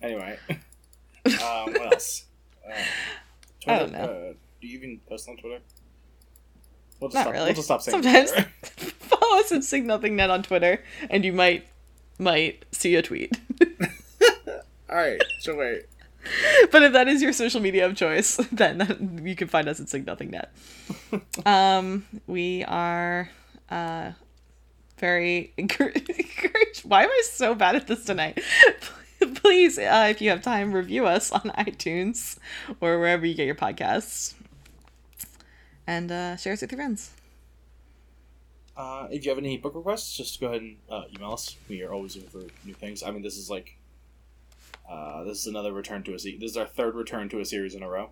Anyway. 0.01 0.37
um, 0.49 1.73
what 1.73 1.93
else? 1.93 2.25
Uh, 2.67 2.73
I 3.67 3.79
don't 3.79 3.91
know. 3.91 3.99
Uh, 3.99 4.33
do 4.61 4.67
you 4.67 4.77
even 4.77 4.99
post 5.07 5.29
on 5.29 5.37
Twitter? 5.37 5.59
We'll 6.99 7.09
just 7.09 7.15
Not 7.15 7.21
stop, 7.21 7.33
really. 7.33 7.45
We'll 7.45 7.53
just 7.55 7.67
stop 7.67 7.81
saying 7.81 8.03
Sometimes. 8.03 8.31
Follow 8.99 9.39
us 9.39 9.51
at 9.51 9.63
Sig 9.63 9.85
Nothing 9.85 10.15
Net 10.15 10.29
on 10.29 10.43
Twitter, 10.43 10.83
and 11.09 11.23
you 11.25 11.33
might 11.33 11.67
might 12.19 12.65
see 12.71 12.95
a 12.95 13.01
tweet. 13.01 13.39
All 14.91 14.97
right, 14.97 15.22
so 15.39 15.55
wait. 15.55 15.85
but 16.72 16.84
if 16.84 16.93
that 16.93 17.07
is 17.07 17.22
your 17.22 17.34
social 17.34 17.61
media 17.61 17.85
of 17.85 17.95
choice, 17.95 18.35
then 18.51 18.80
that, 18.80 18.99
you 19.23 19.35
can 19.35 19.47
find 19.47 19.68
us 19.68 19.80
at 19.80 19.89
Sig 19.89 20.05
Nothing 20.05 20.31
Net. 20.31 20.51
um, 21.45 22.05
we 22.27 22.63
are 22.65 23.30
uh, 23.69 24.11
very 24.97 25.53
encouraged. 25.57 26.81
Why 26.84 27.03
am 27.03 27.09
I 27.09 27.22
so 27.26 27.55
bad 27.55 27.76
at 27.76 27.88
this 27.88 28.05
tonight? 28.05 28.41
Please, 29.35 29.77
uh, 29.77 30.07
if 30.09 30.22
you 30.22 30.30
have 30.30 30.41
time, 30.41 30.73
review 30.73 31.05
us 31.05 31.31
on 31.31 31.41
iTunes 31.41 32.38
or 32.80 32.99
wherever 32.99 33.26
you 33.26 33.35
get 33.35 33.45
your 33.45 33.55
podcasts, 33.55 34.34
and 35.85 36.11
uh, 36.11 36.35
share 36.38 36.53
us 36.53 36.61
with 36.61 36.72
your 36.72 36.77
friends. 36.80 37.11
Uh, 38.76 39.07
if 39.11 39.23
you 39.23 39.30
have 39.30 39.38
any 39.38 39.57
book 39.57 39.76
requests, 39.76 40.18
just 40.18 40.39
go 40.39 40.47
ahead 40.47 40.61
and 40.61 40.77
uh, 40.89 41.03
email 41.15 41.34
us. 41.34 41.55
We 41.69 41.84
are 41.84 41.93
always 41.93 42.15
looking 42.15 42.30
for 42.30 42.47
new 42.65 42.73
things. 42.73 43.03
I 43.03 43.11
mean, 43.11 43.22
this 43.22 43.38
is 43.38 43.49
like, 43.49 43.77
uh, 44.91 45.23
this 45.23 45.39
is 45.39 45.47
another 45.47 45.72
return 45.73 46.03
to 46.03 46.13
a 46.13 46.19
se- 46.19 46.38
This 46.39 46.51
is 46.51 46.57
our 46.57 46.65
third 46.68 46.95
return 46.95 47.30
to 47.30 47.39
a 47.39 47.45
series 47.45 47.76
in 47.76 47.84
a 47.84 47.89
row. 47.89 48.09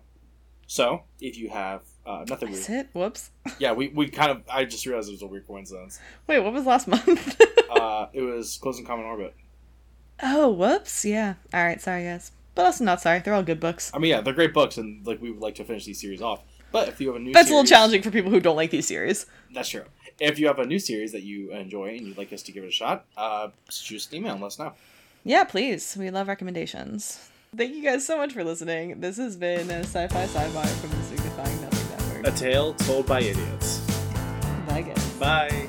So, 0.66 1.02
if 1.20 1.36
you 1.36 1.50
have 1.50 1.82
uh, 2.06 2.24
nothing, 2.28 2.52
That's 2.52 2.68
weird. 2.68 2.86
it. 2.86 2.90
Whoops. 2.94 3.30
yeah, 3.58 3.72
we, 3.72 3.88
we 3.88 4.08
kind 4.08 4.30
of. 4.30 4.42
I 4.48 4.64
just 4.64 4.86
realized 4.86 5.08
it 5.08 5.12
was 5.12 5.22
a 5.22 5.26
weird 5.26 5.46
coincidence. 5.46 5.98
Wait, 6.26 6.38
what 6.40 6.52
was 6.52 6.64
last 6.66 6.88
month? 6.88 7.40
Uh, 7.70 8.08
it 8.12 8.22
was 8.22 8.56
Closed 8.60 8.78
and 8.78 8.86
Common 8.88 9.06
Orbit. 9.06 9.32
oh, 10.24 10.50
whoops. 10.50 11.04
Yeah. 11.04 11.34
All 11.54 11.64
right. 11.64 11.80
Sorry, 11.80 12.02
guys. 12.02 12.32
But 12.56 12.66
also 12.66 12.82
not 12.84 13.00
sorry. 13.00 13.20
They're 13.20 13.32
all 13.32 13.44
good 13.44 13.60
books. 13.60 13.92
I 13.94 13.98
mean, 13.98 14.10
yeah, 14.10 14.20
they're 14.22 14.34
great 14.34 14.52
books, 14.52 14.76
and 14.76 15.06
like 15.06 15.22
we 15.22 15.30
would 15.30 15.40
like 15.40 15.54
to 15.56 15.64
finish 15.64 15.84
these 15.84 16.00
series 16.00 16.20
off. 16.20 16.42
But 16.72 16.88
if 16.88 17.00
you 17.00 17.06
have 17.08 17.16
a 17.16 17.20
new, 17.20 17.32
That's 17.32 17.48
a 17.48 17.52
little 17.52 17.60
series- 17.64 17.70
challenging 17.70 18.02
for 18.02 18.10
people 18.10 18.30
who 18.32 18.40
don't 18.40 18.56
like 18.56 18.70
these 18.72 18.88
series. 18.88 19.26
That's 19.54 19.68
true. 19.68 19.84
If 20.18 20.38
you 20.40 20.48
have 20.48 20.58
a 20.58 20.66
new 20.66 20.78
series 20.80 21.12
that 21.12 21.22
you 21.22 21.52
enjoy 21.52 21.90
and 21.96 22.06
you'd 22.08 22.18
like 22.18 22.32
us 22.32 22.42
to 22.42 22.52
give 22.52 22.64
it 22.64 22.68
a 22.68 22.72
shot, 22.72 23.06
uh, 23.16 23.48
shoot 23.70 24.06
an 24.10 24.16
email 24.18 24.32
and 24.32 24.40
let 24.40 24.48
us 24.48 24.58
know. 24.58 24.72
Yeah, 25.24 25.44
please. 25.44 25.96
We 25.98 26.10
love 26.10 26.28
recommendations. 26.28 27.30
Thank 27.56 27.74
you 27.74 27.82
guys 27.82 28.06
so 28.06 28.16
much 28.16 28.32
for 28.32 28.44
listening. 28.44 29.00
This 29.00 29.16
has 29.16 29.36
been 29.36 29.70
a 29.70 29.80
sci-fi 29.80 30.26
sidebar 30.26 30.66
from 30.66 30.90
the 30.90 31.02
Signifying 31.04 31.60
Nothing 31.60 31.90
Network. 31.90 32.34
A 32.34 32.38
tale 32.38 32.74
told 32.74 33.06
by 33.06 33.20
idiots. 33.20 33.80
Bye, 34.68 34.82
guys. 34.82 35.10
Bye. 35.14 35.68